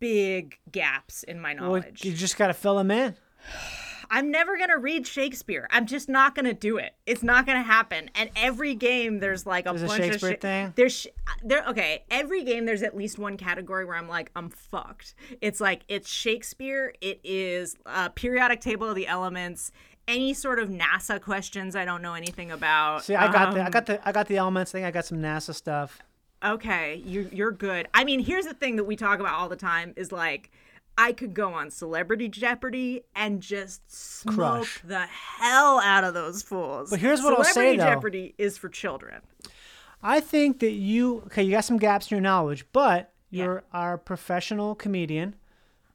big 0.00 0.58
gaps 0.72 1.22
in 1.22 1.38
my 1.40 1.54
Well, 1.54 1.66
knowledge. 1.66 2.04
you 2.04 2.12
just 2.12 2.36
got 2.36 2.48
to 2.48 2.54
fill 2.54 2.78
them 2.78 2.90
in. 2.90 3.14
I'm 4.14 4.30
never 4.30 4.56
going 4.56 4.68
to 4.70 4.78
read 4.78 5.06
Shakespeare. 5.06 5.66
I'm 5.70 5.86
just 5.86 6.08
not 6.08 6.34
going 6.36 6.44
to 6.44 6.54
do 6.54 6.76
it. 6.76 6.94
It's 7.04 7.22
not 7.24 7.46
going 7.46 7.58
to 7.58 7.64
happen. 7.64 8.08
And 8.14 8.30
every 8.36 8.74
game 8.76 9.18
there's 9.18 9.44
like 9.44 9.66
a 9.66 9.70
There's 9.70 9.82
a 9.82 9.86
bunch 9.86 10.02
Shakespeare 10.04 10.30
of 10.30 10.34
Sha- 10.36 10.40
thing? 10.40 10.72
There's 10.76 10.92
sh- 11.00 11.06
there 11.42 11.64
okay, 11.68 12.04
every 12.10 12.44
game 12.44 12.64
there's 12.64 12.82
at 12.84 12.96
least 12.96 13.18
one 13.18 13.36
category 13.36 13.84
where 13.84 13.96
I'm 13.96 14.08
like 14.08 14.30
I'm 14.36 14.50
fucked. 14.50 15.14
It's 15.40 15.60
like 15.60 15.82
it's 15.88 16.08
Shakespeare, 16.08 16.94
it 17.00 17.18
is 17.24 17.76
uh, 17.86 18.08
periodic 18.10 18.60
table 18.60 18.88
of 18.88 18.94
the 18.94 19.06
elements, 19.08 19.72
any 20.06 20.32
sort 20.32 20.58
of 20.60 20.68
NASA 20.68 21.20
questions 21.20 21.74
I 21.74 21.84
don't 21.84 22.00
know 22.00 22.14
anything 22.14 22.50
about. 22.52 23.04
See, 23.04 23.14
I 23.16 23.32
got 23.32 23.52
the 23.54 23.62
I 23.62 23.66
Um, 23.66 23.70
got 23.72 23.86
the 23.86 24.08
I 24.08 24.12
got 24.12 24.28
the 24.28 24.36
elements 24.36 24.70
thing. 24.70 24.84
I 24.84 24.90
got 24.92 25.06
some 25.06 25.18
NASA 25.18 25.54
stuff. 25.54 26.00
Okay, 26.44 26.96
you 27.04 27.28
you're 27.32 27.50
good. 27.52 27.88
I 27.94 28.04
mean, 28.04 28.20
here's 28.20 28.44
the 28.44 28.54
thing 28.54 28.76
that 28.76 28.84
we 28.84 28.96
talk 28.96 29.18
about 29.18 29.34
all 29.34 29.48
the 29.48 29.56
time 29.56 29.94
is 29.96 30.12
like 30.12 30.50
I 30.96 31.12
could 31.12 31.34
go 31.34 31.52
on 31.54 31.70
Celebrity 31.70 32.28
Jeopardy 32.28 33.02
and 33.16 33.40
just 33.40 33.82
smoke 33.90 34.34
Crush. 34.36 34.80
the 34.84 35.00
hell 35.06 35.80
out 35.80 36.04
of 36.04 36.14
those 36.14 36.42
fools. 36.42 36.90
But 36.90 37.00
here's 37.00 37.20
what 37.22 37.36
I'll 37.36 37.44
say, 37.44 37.52
Celebrity 37.52 37.76
though. 37.78 37.84
Jeopardy 37.84 38.34
is 38.38 38.56
for 38.58 38.68
children. 38.68 39.20
I 40.02 40.20
think 40.20 40.60
that 40.60 40.70
you 40.72 41.22
okay. 41.26 41.42
You 41.42 41.50
got 41.52 41.64
some 41.64 41.78
gaps 41.78 42.10
in 42.10 42.16
your 42.16 42.22
knowledge, 42.22 42.64
but 42.72 43.12
you're 43.30 43.64
our 43.72 43.98
professional 43.98 44.74
comedian, 44.74 45.34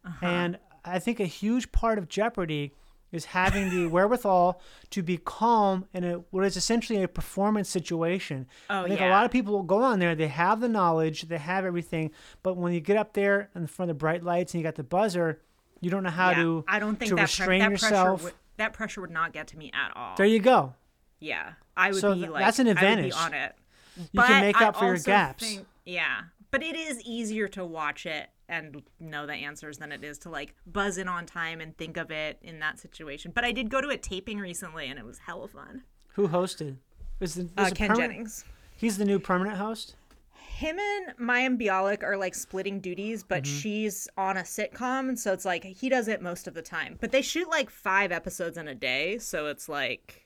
Uh-huh. 0.05 0.25
and 0.25 0.59
I 0.83 0.99
think 0.99 1.19
a 1.19 1.25
huge 1.25 1.71
part 1.71 1.97
of 1.97 2.09
Jeopardy 2.09 2.73
is 3.11 3.25
having 3.25 3.69
the 3.69 3.87
wherewithal 3.87 4.61
to 4.91 5.01
be 5.03 5.17
calm 5.17 5.85
in 5.93 6.03
a 6.03 6.13
what 6.31 6.43
is 6.45 6.55
essentially 6.57 7.01
a 7.03 7.07
performance 7.07 7.69
situation. 7.69 8.47
Oh, 8.69 8.83
I 8.83 8.87
think 8.87 9.01
a 9.01 9.07
lot 9.07 9.25
of 9.25 9.31
people 9.31 9.53
will 9.53 9.63
go 9.63 9.81
on 9.83 9.99
there. 9.99 10.15
They 10.15 10.27
have 10.27 10.61
the 10.61 10.69
knowledge, 10.69 11.23
they 11.23 11.37
have 11.37 11.65
everything, 11.65 12.11
but 12.43 12.55
when 12.57 12.73
you 12.73 12.79
get 12.79 12.97
up 12.97 13.13
there 13.13 13.49
in 13.55 13.67
front 13.67 13.89
of 13.91 13.97
the 13.97 13.99
bright 13.99 14.23
lights 14.23 14.53
and 14.53 14.59
you 14.61 14.63
got 14.63 14.75
the 14.75 14.83
buzzer, 14.83 15.41
you 15.81 15.89
don't 15.89 16.03
know 16.03 16.09
how 16.09 16.29
Yeah, 16.31 16.35
to 16.43 16.65
I 16.67 16.79
don't 16.79 16.97
think 16.97 17.09
to 17.09 17.15
that, 17.15 17.31
pre- 17.31 17.45
restrain 17.45 17.59
that 17.61 17.71
yourself. 17.71 17.91
pressure 18.21 18.23
would, 18.25 18.33
that 18.57 18.73
pressure 18.73 19.01
would 19.01 19.11
not 19.11 19.33
get 19.33 19.47
to 19.47 19.57
me 19.57 19.71
at 19.73 19.95
all. 19.95 20.15
there 20.15 20.25
you 20.25 20.39
go. 20.39 20.75
yeah, 21.19 21.53
I 21.75 21.91
would 21.91 21.99
So 22.01 22.13
be 22.13 22.27
like 22.27 22.43
that's 22.43 22.59
an 22.59 22.67
I 22.67 22.71
would 22.71 22.77
advantage. 22.77 23.11
be 23.13 23.17
on 23.17 23.33
it. 23.33 23.55
You 23.97 24.05
But 24.13 24.27
can 24.27 24.41
make 24.41 24.61
I 24.61 24.65
up 24.67 24.75
for 24.77 24.85
your 24.85 24.97
gaps. 24.97 25.43
think- 25.55 25.67
yeah, 25.85 26.21
but 26.51 26.61
it 26.63 26.75
is 26.75 27.01
easier 27.01 27.47
to 27.49 27.65
watch 27.65 28.05
it 28.05 28.29
and 28.49 28.81
know 28.99 29.25
the 29.25 29.33
answers 29.33 29.77
than 29.77 29.91
it 29.91 30.03
is 30.03 30.17
to 30.19 30.29
like 30.29 30.55
buzz 30.65 30.97
in 30.97 31.07
on 31.07 31.25
time 31.25 31.61
and 31.61 31.77
think 31.77 31.95
of 31.97 32.11
it 32.11 32.37
in 32.41 32.59
that 32.59 32.79
situation. 32.79 33.31
But 33.33 33.45
I 33.45 33.51
did 33.51 33.69
go 33.69 33.79
to 33.79 33.89
a 33.89 33.97
taping 33.97 34.39
recently 34.39 34.87
and 34.87 34.99
it 34.99 35.05
was 35.05 35.19
hella 35.19 35.47
fun. 35.47 35.83
Who 36.15 36.27
hosted? 36.27 36.75
Is 37.19 37.35
the, 37.35 37.49
Uh, 37.57 37.69
Ken 37.73 37.95
Jennings. 37.95 38.43
He's 38.75 38.97
the 38.97 39.05
new 39.05 39.19
permanent 39.19 39.57
host. 39.57 39.95
Him 40.33 40.77
and 40.77 41.17
Mayim 41.17 41.57
Bialik 41.61 42.03
are 42.03 42.17
like 42.17 42.35
splitting 42.35 42.79
duties, 42.81 43.23
but 43.23 43.43
Mm-hmm. 43.43 43.57
she's 43.59 44.07
on 44.17 44.35
a 44.35 44.41
sitcom, 44.41 45.17
so 45.17 45.31
it's 45.31 45.45
like 45.45 45.63
he 45.63 45.87
does 45.89 46.07
it 46.09 46.21
most 46.21 46.47
of 46.47 46.53
the 46.53 46.61
time. 46.61 46.97
But 46.99 47.11
they 47.11 47.21
shoot 47.21 47.49
like 47.49 47.69
five 47.69 48.11
episodes 48.11 48.57
in 48.57 48.67
a 48.67 48.75
day, 48.75 49.19
so 49.19 49.47
it's 49.47 49.69
like 49.69 50.25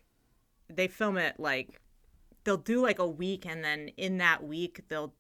they 0.70 0.88
film 0.88 1.18
it 1.18 1.40
like 1.40 1.82
they'll 2.46 2.58
do 2.58 2.82
like 2.82 2.98
a 3.00 3.08
week, 3.08 3.46
and 3.46 3.64
then 3.64 3.90
in 3.98 4.18
that 4.18 4.44
week 4.44 4.82
they'll 4.88 5.14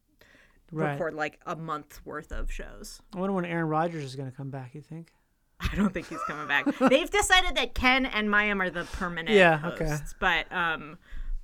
Right. 0.73 0.91
record 0.91 1.13
like 1.13 1.39
a 1.45 1.55
month 1.55 2.01
worth 2.05 2.31
of 2.31 2.51
shows. 2.51 2.99
I 3.15 3.19
wonder 3.19 3.33
when 3.33 3.45
Aaron 3.45 3.67
Rodgers 3.67 4.03
is 4.03 4.15
going 4.15 4.29
to 4.29 4.35
come 4.35 4.49
back. 4.49 4.73
You 4.73 4.81
think? 4.81 5.11
I 5.59 5.75
don't 5.75 5.93
think 5.93 6.07
he's 6.07 6.21
coming 6.27 6.47
back. 6.47 6.65
They've 6.89 7.09
decided 7.09 7.55
that 7.55 7.73
Ken 7.75 8.05
and 8.05 8.27
Mayim 8.29 8.59
are 8.61 8.69
the 8.69 8.83
permanent 8.85 9.29
Yeah, 9.35 9.57
hosts. 9.57 9.81
okay. 9.81 9.97
But 10.19 10.51
um 10.55 10.97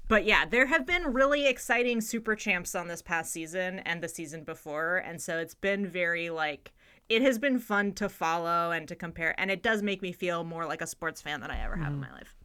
but 0.07 0.26
yeah, 0.26 0.45
there 0.45 0.65
have 0.65 0.88
been 0.88 1.14
really 1.14 1.45
exciting 1.47 2.01
super 2.01 2.35
champs 2.35 2.73
on 2.73 2.88
this 2.88 3.01
past 3.03 3.31
season 3.31 3.77
and 3.80 4.01
the 4.01 4.10
season 4.10 4.43
before, 4.43 4.97
and 4.97 5.22
so 5.22 5.38
it's 5.38 5.53
been 5.53 5.85
very 5.88 6.30
like 6.31 6.73
it 7.07 7.22
has 7.22 7.38
been 7.39 7.60
fun 7.60 7.93
to 7.93 8.10
follow 8.10 8.72
and 8.72 8.88
to 8.88 8.95
compare, 8.95 9.39
and 9.39 9.51
it 9.51 9.61
does 9.64 9.81
make 9.84 10.01
me 10.01 10.11
feel 10.11 10.43
more 10.43 10.65
like 10.65 10.81
a 10.81 10.88
sports 10.88 11.22
fan 11.22 11.41
than 11.41 11.51
I 11.51 11.64
ever 11.64 11.76
have 11.76 11.93
in 11.93 11.99
my 11.99 12.11
life. 12.11 12.35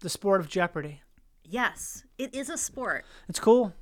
The 0.00 0.10
sport 0.10 0.40
of 0.42 0.48
Jeopardy. 0.48 1.00
Yes, 1.42 2.04
it 2.18 2.34
is 2.34 2.50
a 2.50 2.56
sport. 2.58 3.04
It's 3.28 3.40
cool. 3.40 3.72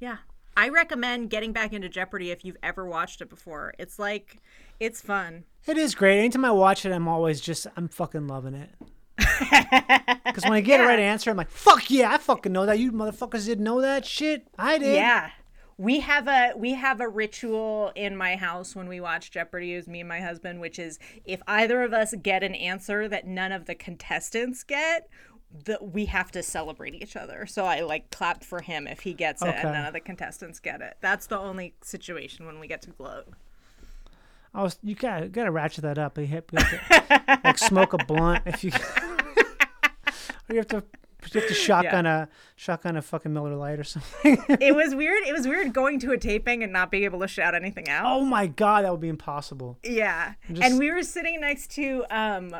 Yeah. 0.00 0.18
I 0.58 0.70
recommend 0.70 1.30
getting 1.30 1.52
back 1.52 1.72
into 1.72 1.88
Jeopardy 1.88 2.32
if 2.32 2.44
you've 2.44 2.56
ever 2.64 2.84
watched 2.84 3.20
it 3.20 3.30
before. 3.30 3.74
It's 3.78 3.96
like 3.96 4.38
it's 4.80 5.00
fun. 5.00 5.44
It 5.68 5.78
is 5.78 5.94
great. 5.94 6.18
Anytime 6.18 6.44
I 6.44 6.50
watch 6.50 6.84
it, 6.84 6.90
I'm 6.90 7.06
always 7.06 7.40
just 7.40 7.68
I'm 7.76 7.86
fucking 7.86 8.26
loving 8.26 8.54
it. 8.54 8.70
Because 10.24 10.44
when 10.44 10.52
I 10.52 10.60
get 10.60 10.80
a 10.80 10.84
right 10.84 10.98
answer, 10.98 11.30
I'm 11.30 11.36
like, 11.36 11.50
fuck 11.50 11.90
yeah, 11.90 12.12
I 12.12 12.18
fucking 12.18 12.52
know 12.52 12.66
that. 12.66 12.78
You 12.78 12.92
motherfuckers 12.92 13.46
didn't 13.46 13.64
know 13.64 13.80
that 13.80 14.04
shit. 14.04 14.46
I 14.58 14.78
did. 14.78 14.94
Yeah. 14.94 15.30
We 15.78 16.00
have 16.00 16.28
a 16.28 16.52
we 16.56 16.74
have 16.74 17.00
a 17.00 17.08
ritual 17.08 17.92
in 17.94 18.16
my 18.16 18.36
house 18.36 18.76
when 18.76 18.88
we 18.88 19.00
watch 19.00 19.30
Jeopardy 19.30 19.74
is 19.74 19.86
me 19.86 20.00
and 20.00 20.08
my 20.08 20.20
husband, 20.20 20.60
which 20.60 20.78
is 20.78 20.98
if 21.24 21.40
either 21.46 21.82
of 21.82 21.92
us 21.92 22.14
get 22.20 22.42
an 22.42 22.54
answer 22.56 23.08
that 23.08 23.26
none 23.26 23.52
of 23.52 23.66
the 23.66 23.74
contestants 23.76 24.64
get, 24.64 25.08
that 25.64 25.92
we 25.92 26.04
have 26.06 26.30
to 26.32 26.42
celebrate 26.42 26.94
each 26.94 27.16
other. 27.16 27.46
So 27.46 27.64
I 27.64 27.80
like 27.80 28.10
clapped 28.10 28.44
for 28.44 28.60
him 28.60 28.86
if 28.86 29.00
he 29.00 29.14
gets 29.14 29.42
it 29.42 29.48
Okay. 29.48 29.58
and 29.58 29.72
none 29.72 29.86
of 29.86 29.92
the 29.94 30.00
contestants 30.00 30.60
get 30.60 30.80
it. 30.80 30.96
That's 31.00 31.26
the 31.26 31.38
only 31.38 31.74
situation 31.82 32.44
when 32.46 32.60
we 32.60 32.68
get 32.68 32.82
to 32.82 32.90
gloat. 32.90 33.26
I 34.54 34.62
was 34.62 34.78
you 34.82 34.94
gotta 34.94 35.28
gotta 35.28 35.50
ratchet 35.50 35.82
that 35.82 35.98
up. 35.98 36.18
You 36.18 36.26
have, 36.26 36.46
to, 36.48 37.40
like 37.44 37.58
smoke 37.58 37.92
a 37.92 37.98
blunt 37.98 38.42
if 38.46 38.64
you. 38.64 38.72
or 40.48 40.52
you 40.54 40.56
have 40.56 40.66
to 40.68 40.82
you 41.32 41.40
have 41.40 41.48
to 41.48 41.54
shotgun 41.54 42.06
a 42.06 42.28
shotgun 42.56 42.96
a 42.96 43.02
fucking 43.02 43.32
Miller 43.32 43.54
Lite 43.54 43.78
or 43.80 43.84
something. 43.84 44.38
it 44.60 44.74
was 44.74 44.94
weird. 44.94 45.26
It 45.26 45.32
was 45.34 45.46
weird 45.46 45.72
going 45.74 45.98
to 46.00 46.12
a 46.12 46.18
taping 46.18 46.62
and 46.62 46.72
not 46.72 46.90
being 46.90 47.04
able 47.04 47.20
to 47.20 47.28
shout 47.28 47.54
anything 47.54 47.88
out. 47.88 48.04
oh 48.06 48.24
my 48.24 48.46
god, 48.46 48.84
that 48.84 48.90
would 48.92 49.00
be 49.00 49.08
impossible. 49.08 49.78
Yeah. 49.82 50.34
just- 50.50 50.62
And 50.62 50.78
we 50.78 50.90
were 50.90 51.02
sitting 51.02 51.40
next 51.40 51.70
to 51.72 52.04
um 52.10 52.54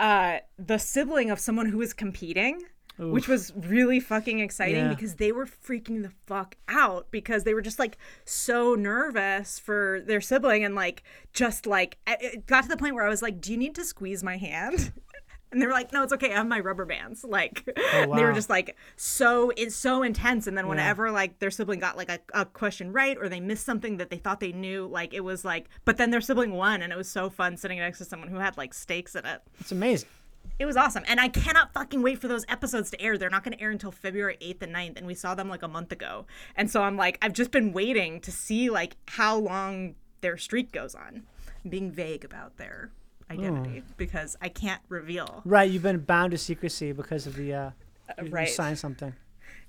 uh 0.00 0.38
the 0.58 0.78
sibling 0.78 1.30
of 1.30 1.38
someone 1.38 1.66
who 1.66 1.78
was 1.78 1.92
competing. 1.92 2.62
Which 2.98 3.28
was 3.28 3.52
really 3.54 4.00
fucking 4.00 4.40
exciting 4.40 4.76
Yeah. 4.86 4.88
because 4.88 5.16
they 5.16 5.30
were 5.30 5.44
freaking 5.44 6.02
the 6.02 6.12
fuck 6.26 6.56
out 6.66 7.08
because 7.10 7.44
they 7.44 7.52
were 7.52 7.60
just 7.60 7.78
like 7.78 7.98
so 8.24 8.74
nervous 8.74 9.58
for 9.58 10.00
their 10.06 10.22
sibling 10.22 10.64
and 10.64 10.74
like 10.74 11.02
just 11.34 11.66
like 11.66 11.98
it 12.06 12.46
got 12.46 12.62
to 12.62 12.70
the 12.70 12.76
point 12.78 12.94
where 12.94 13.04
I 13.04 13.10
was 13.10 13.20
like, 13.20 13.38
"Do 13.38 13.52
you 13.52 13.58
need 13.58 13.74
to 13.74 13.84
squeeze 13.84 14.22
my 14.22 14.38
hand?" 14.38 14.92
And 15.56 15.62
they 15.62 15.66
were 15.66 15.72
like, 15.72 15.90
"No, 15.90 16.02
it's 16.02 16.12
okay. 16.12 16.32
I 16.32 16.36
have 16.36 16.46
my 16.46 16.60
rubber 16.60 16.84
bands." 16.84 17.24
Like 17.36 17.66
oh, 17.94 18.14
they 18.14 18.24
were 18.24 18.34
just 18.34 18.50
like 18.50 18.76
so 18.96 19.50
it's 19.56 19.74
so 19.74 20.02
intense. 20.02 20.46
And 20.46 20.56
then 20.56 20.68
whenever 20.68 21.10
like 21.10 21.38
their 21.38 21.50
sibling 21.50 21.80
got 21.80 21.96
like 21.96 22.10
a, 22.10 22.18
a 22.34 22.44
question 22.44 22.92
right 22.92 23.16
or 23.18 23.30
they 23.30 23.40
missed 23.40 23.64
something 23.64 23.96
that 23.96 24.10
they 24.10 24.18
thought 24.18 24.40
they 24.40 24.52
knew, 24.52 24.86
like 24.86 25.14
it 25.14 25.20
was 25.20 25.46
like, 25.46 25.70
but 25.86 25.96
then 25.96 26.10
their 26.10 26.20
sibling 26.20 26.52
won, 26.52 26.82
and 26.82 26.92
it 26.92 26.96
was 26.96 27.08
so 27.08 27.30
fun 27.30 27.56
sitting 27.56 27.78
next 27.78 27.98
to 27.98 28.04
someone 28.04 28.28
who 28.28 28.36
had 28.36 28.58
like 28.58 28.74
stakes 28.74 29.14
in 29.14 29.24
it. 29.24 29.40
It's 29.60 29.72
amazing. 29.72 30.10
It 30.58 30.66
was 30.66 30.76
awesome, 30.76 31.04
and 31.08 31.20
I 31.20 31.28
cannot 31.28 31.72
fucking 31.72 32.02
wait 32.02 32.18
for 32.18 32.28
those 32.28 32.44
episodes 32.48 32.90
to 32.90 33.00
air. 33.00 33.16
They're 33.16 33.30
not 33.30 33.42
going 33.42 33.56
to 33.56 33.62
air 33.62 33.70
until 33.70 33.90
February 33.90 34.36
eighth 34.42 34.62
and 34.62 34.74
9th, 34.74 34.98
and 34.98 35.06
we 35.06 35.14
saw 35.14 35.34
them 35.34 35.48
like 35.48 35.62
a 35.62 35.68
month 35.68 35.90
ago. 35.90 36.26
And 36.54 36.70
so 36.70 36.82
I'm 36.82 36.98
like, 36.98 37.16
I've 37.22 37.32
just 37.32 37.50
been 37.50 37.72
waiting 37.72 38.20
to 38.20 38.30
see 38.30 38.68
like 38.68 38.96
how 39.06 39.36
long 39.36 39.94
their 40.20 40.36
streak 40.36 40.70
goes 40.70 40.94
on. 40.94 41.22
I'm 41.64 41.70
being 41.70 41.90
vague 41.90 42.24
about 42.24 42.56
their 42.58 42.92
identity 43.30 43.82
because 43.96 44.36
I 44.40 44.48
can't 44.48 44.80
reveal. 44.88 45.42
Right, 45.44 45.70
you've 45.70 45.82
been 45.82 46.00
bound 46.00 46.32
to 46.32 46.38
secrecy 46.38 46.92
because 46.92 47.26
of 47.26 47.36
the 47.36 47.52
uh, 47.54 47.70
you, 48.18 48.26
you 48.26 48.30
right. 48.30 48.48
signed 48.48 48.78
something. 48.78 49.14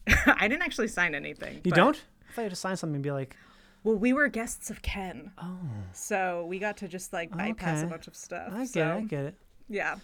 I 0.25 0.47
didn't 0.47 0.63
actually 0.63 0.87
sign 0.87 1.15
anything. 1.15 1.61
You 1.63 1.71
don't? 1.71 1.95
I 2.29 2.33
thought 2.33 2.41
you 2.41 2.43
had 2.43 2.49
to 2.51 2.55
sign 2.55 2.77
something 2.77 2.95
and 2.95 3.03
be 3.03 3.11
like, 3.11 3.35
Well, 3.83 3.95
we 3.95 4.13
were 4.13 4.27
guests 4.27 4.69
of 4.69 4.81
Ken. 4.81 5.31
Oh. 5.41 5.57
So 5.93 6.45
we 6.45 6.59
got 6.59 6.77
to 6.77 6.87
just 6.87 7.13
like 7.13 7.35
bypass 7.35 7.83
a 7.83 7.87
bunch 7.87 8.07
of 8.07 8.15
stuff. 8.15 8.51
I 8.53 8.59
get 8.59 8.69
so, 8.69 8.81
it, 8.81 8.95
I 8.95 9.01
get 9.01 9.25
it. 9.25 9.35
Yeah. 9.69 9.95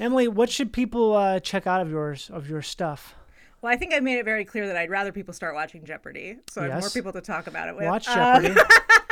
Emily, 0.00 0.28
what 0.28 0.48
should 0.48 0.72
people 0.72 1.14
uh, 1.14 1.40
check 1.40 1.66
out 1.66 1.80
of 1.80 1.90
yours 1.90 2.30
of 2.32 2.48
your 2.48 2.62
stuff? 2.62 3.14
Well, 3.60 3.72
I 3.72 3.76
think 3.76 3.92
I 3.92 3.98
made 3.98 4.18
it 4.18 4.24
very 4.24 4.44
clear 4.44 4.68
that 4.68 4.76
I'd 4.76 4.90
rather 4.90 5.10
people 5.10 5.34
start 5.34 5.54
watching 5.54 5.84
Jeopardy, 5.84 6.36
so 6.48 6.62
I 6.62 6.68
have 6.68 6.80
more 6.80 6.90
people 6.90 7.12
to 7.12 7.20
talk 7.20 7.48
about 7.48 7.68
it 7.68 7.74
with. 7.74 7.86
Watch 7.86 8.06
Uh, 8.08 8.40
Jeopardy. 8.40 8.60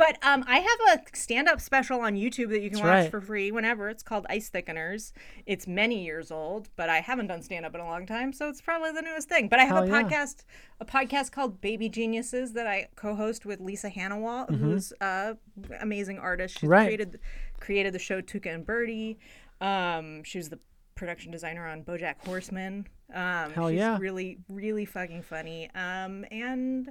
But 0.00 0.16
um, 0.24 0.44
I 0.48 0.60
have 0.60 0.98
a 0.98 1.16
stand-up 1.16 1.60
special 1.60 2.00
on 2.00 2.14
YouTube 2.14 2.48
that 2.48 2.62
you 2.62 2.70
can 2.70 2.78
That's 2.78 2.80
watch 2.80 3.02
right. 3.02 3.10
for 3.10 3.20
free 3.20 3.52
whenever. 3.52 3.90
It's 3.90 4.02
called 4.02 4.24
Ice 4.30 4.48
Thickeners. 4.48 5.12
It's 5.44 5.66
many 5.66 6.02
years 6.02 6.30
old, 6.30 6.70
but 6.74 6.88
I 6.88 7.00
haven't 7.00 7.26
done 7.26 7.42
stand-up 7.42 7.74
in 7.74 7.82
a 7.82 7.84
long 7.84 8.06
time, 8.06 8.32
so 8.32 8.48
it's 8.48 8.62
probably 8.62 8.92
the 8.92 9.02
newest 9.02 9.28
thing. 9.28 9.48
But 9.50 9.58
I 9.60 9.64
have 9.64 9.76
Hell 9.76 9.84
a 9.84 9.86
yeah. 9.88 10.02
podcast, 10.02 10.44
a 10.80 10.86
podcast 10.86 11.32
called 11.32 11.60
Baby 11.60 11.90
Geniuses 11.90 12.54
that 12.54 12.66
I 12.66 12.88
co-host 12.96 13.44
with 13.44 13.60
Lisa 13.60 13.90
Hanawalt, 13.90 14.54
who's 14.56 14.94
an 15.02 15.36
amazing 15.80 16.18
artist. 16.18 16.58
She 16.60 16.66
Mm-hmm. 16.66 16.72
Right. 16.72 16.86
created 16.86 17.20
created 17.60 17.92
the 17.92 17.98
show 17.98 18.22
Tuca 18.22 18.54
and 18.54 18.64
Bertie. 18.64 19.18
Um, 19.60 20.24
she 20.24 20.38
was 20.38 20.48
the 20.48 20.58
production 20.94 21.30
designer 21.30 21.66
on 21.68 21.82
BoJack 21.84 22.24
Horseman. 22.24 22.88
Um, 23.12 23.50
Hell 23.52 23.68
she's 23.68 23.76
yeah. 23.78 23.98
really, 23.98 24.38
really 24.48 24.86
fucking 24.86 25.20
funny. 25.20 25.68
Um, 25.74 26.24
and 26.30 26.90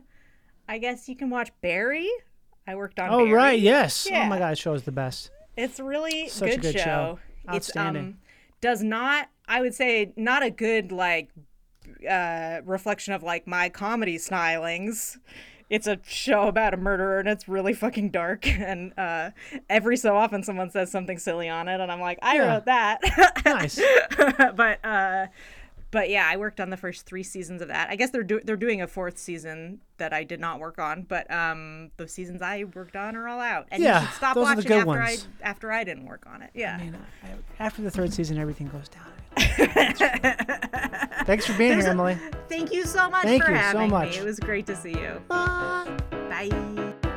I 0.67 0.77
guess 0.77 1.09
you 1.09 1.15
can 1.15 1.31
watch 1.31 1.49
Barry. 1.61 2.07
I 2.69 2.75
worked 2.75 2.99
on. 2.99 3.09
oh, 3.09 3.19
Barry. 3.25 3.33
right, 3.33 3.59
yes. 3.59 4.07
Oh 4.11 4.25
my 4.25 4.37
God, 4.37 4.57
show 4.57 4.73
is 4.73 4.83
the 4.83 4.91
best. 4.91 5.31
It's 5.57 5.79
really 5.79 6.27
Such 6.29 6.49
a 6.49 6.51
good, 6.53 6.61
good 6.61 6.73
show. 6.77 6.83
show. 6.83 7.19
It's 7.55 7.69
Outstanding. 7.69 8.03
um 8.03 8.17
does 8.61 8.83
not 8.83 9.29
I 9.47 9.61
would 9.61 9.73
say 9.73 10.13
not 10.15 10.43
a 10.43 10.49
good 10.51 10.91
like 10.91 11.29
uh 12.07 12.59
reflection 12.65 13.13
of 13.13 13.23
like 13.23 13.47
my 13.47 13.69
comedy 13.69 14.17
stylings. 14.17 15.17
It's 15.69 15.85
a 15.87 15.99
show 16.07 16.47
about 16.47 16.73
a 16.73 16.77
murderer 16.77 17.19
and 17.19 17.27
it's 17.29 17.47
really 17.47 17.73
fucking 17.73 18.09
dark 18.11 18.47
and 18.47 18.93
uh 18.97 19.31
every 19.69 19.97
so 19.97 20.15
often 20.15 20.43
someone 20.43 20.69
says 20.69 20.91
something 20.91 21.17
silly 21.17 21.49
on 21.49 21.67
it 21.67 21.79
and 21.79 21.91
I'm 21.91 22.01
like 22.01 22.19
I 22.21 22.35
Yeah. 22.35 22.53
wrote 22.53 22.65
that. 22.65 22.99
Nice. 23.45 23.81
but 24.55 24.85
uh 24.85 25.27
but 25.91 26.09
yeah, 26.09 26.27
I 26.29 26.37
worked 26.37 26.59
on 26.59 26.69
the 26.69 26.77
first 26.77 27.05
three 27.05 27.23
seasons 27.23 27.61
of 27.61 27.67
that. 27.69 27.89
I 27.89 27.95
guess 27.95 28.09
they're 28.11 28.23
do- 28.23 28.41
they're 28.43 28.55
doing 28.55 28.81
a 28.81 28.87
fourth 28.87 29.17
season 29.17 29.79
that 29.97 30.13
I 30.13 30.23
did 30.23 30.39
not 30.39 30.59
work 30.59 30.79
on, 30.79 31.03
but 31.03 31.29
um, 31.31 31.91
the 31.97 32.07
seasons 32.07 32.41
I 32.41 32.63
worked 32.75 32.95
on 32.95 33.15
are 33.15 33.27
all 33.27 33.39
out. 33.39 33.67
And 33.71 33.81
Yeah, 33.83 34.01
you 34.01 34.05
should 34.07 34.15
stop 34.15 34.35
those 34.35 34.47
are 34.47 34.51
the 34.51 34.55
watching 34.57 34.67
good 34.69 34.77
after 34.77 34.87
ones. 34.87 35.27
I 35.41 35.47
after 35.47 35.71
I 35.71 35.83
didn't 35.83 36.05
work 36.05 36.25
on 36.31 36.41
it. 36.41 36.51
Yeah. 36.53 36.77
Man, 36.77 36.97
I- 37.23 37.63
after 37.63 37.81
the 37.81 37.91
third 37.91 38.13
season, 38.13 38.37
everything 38.37 38.67
goes 38.67 38.87
down. 38.89 39.05
Thanks 41.25 41.45
for 41.45 41.53
being 41.53 41.79
here, 41.79 41.87
Emily. 41.89 42.17
Thank 42.47 42.71
you 42.73 42.85
so 42.85 43.09
much 43.09 43.23
Thank 43.23 43.43
for 43.43 43.51
you 43.51 43.61
so 43.71 43.87
much. 43.87 44.11
me. 44.11 44.17
It 44.17 44.23
was 44.25 44.39
great 44.39 44.65
to 44.67 44.75
see 44.75 44.91
you. 44.91 45.21
Bye. 45.27 45.97
Bye. 46.11 47.08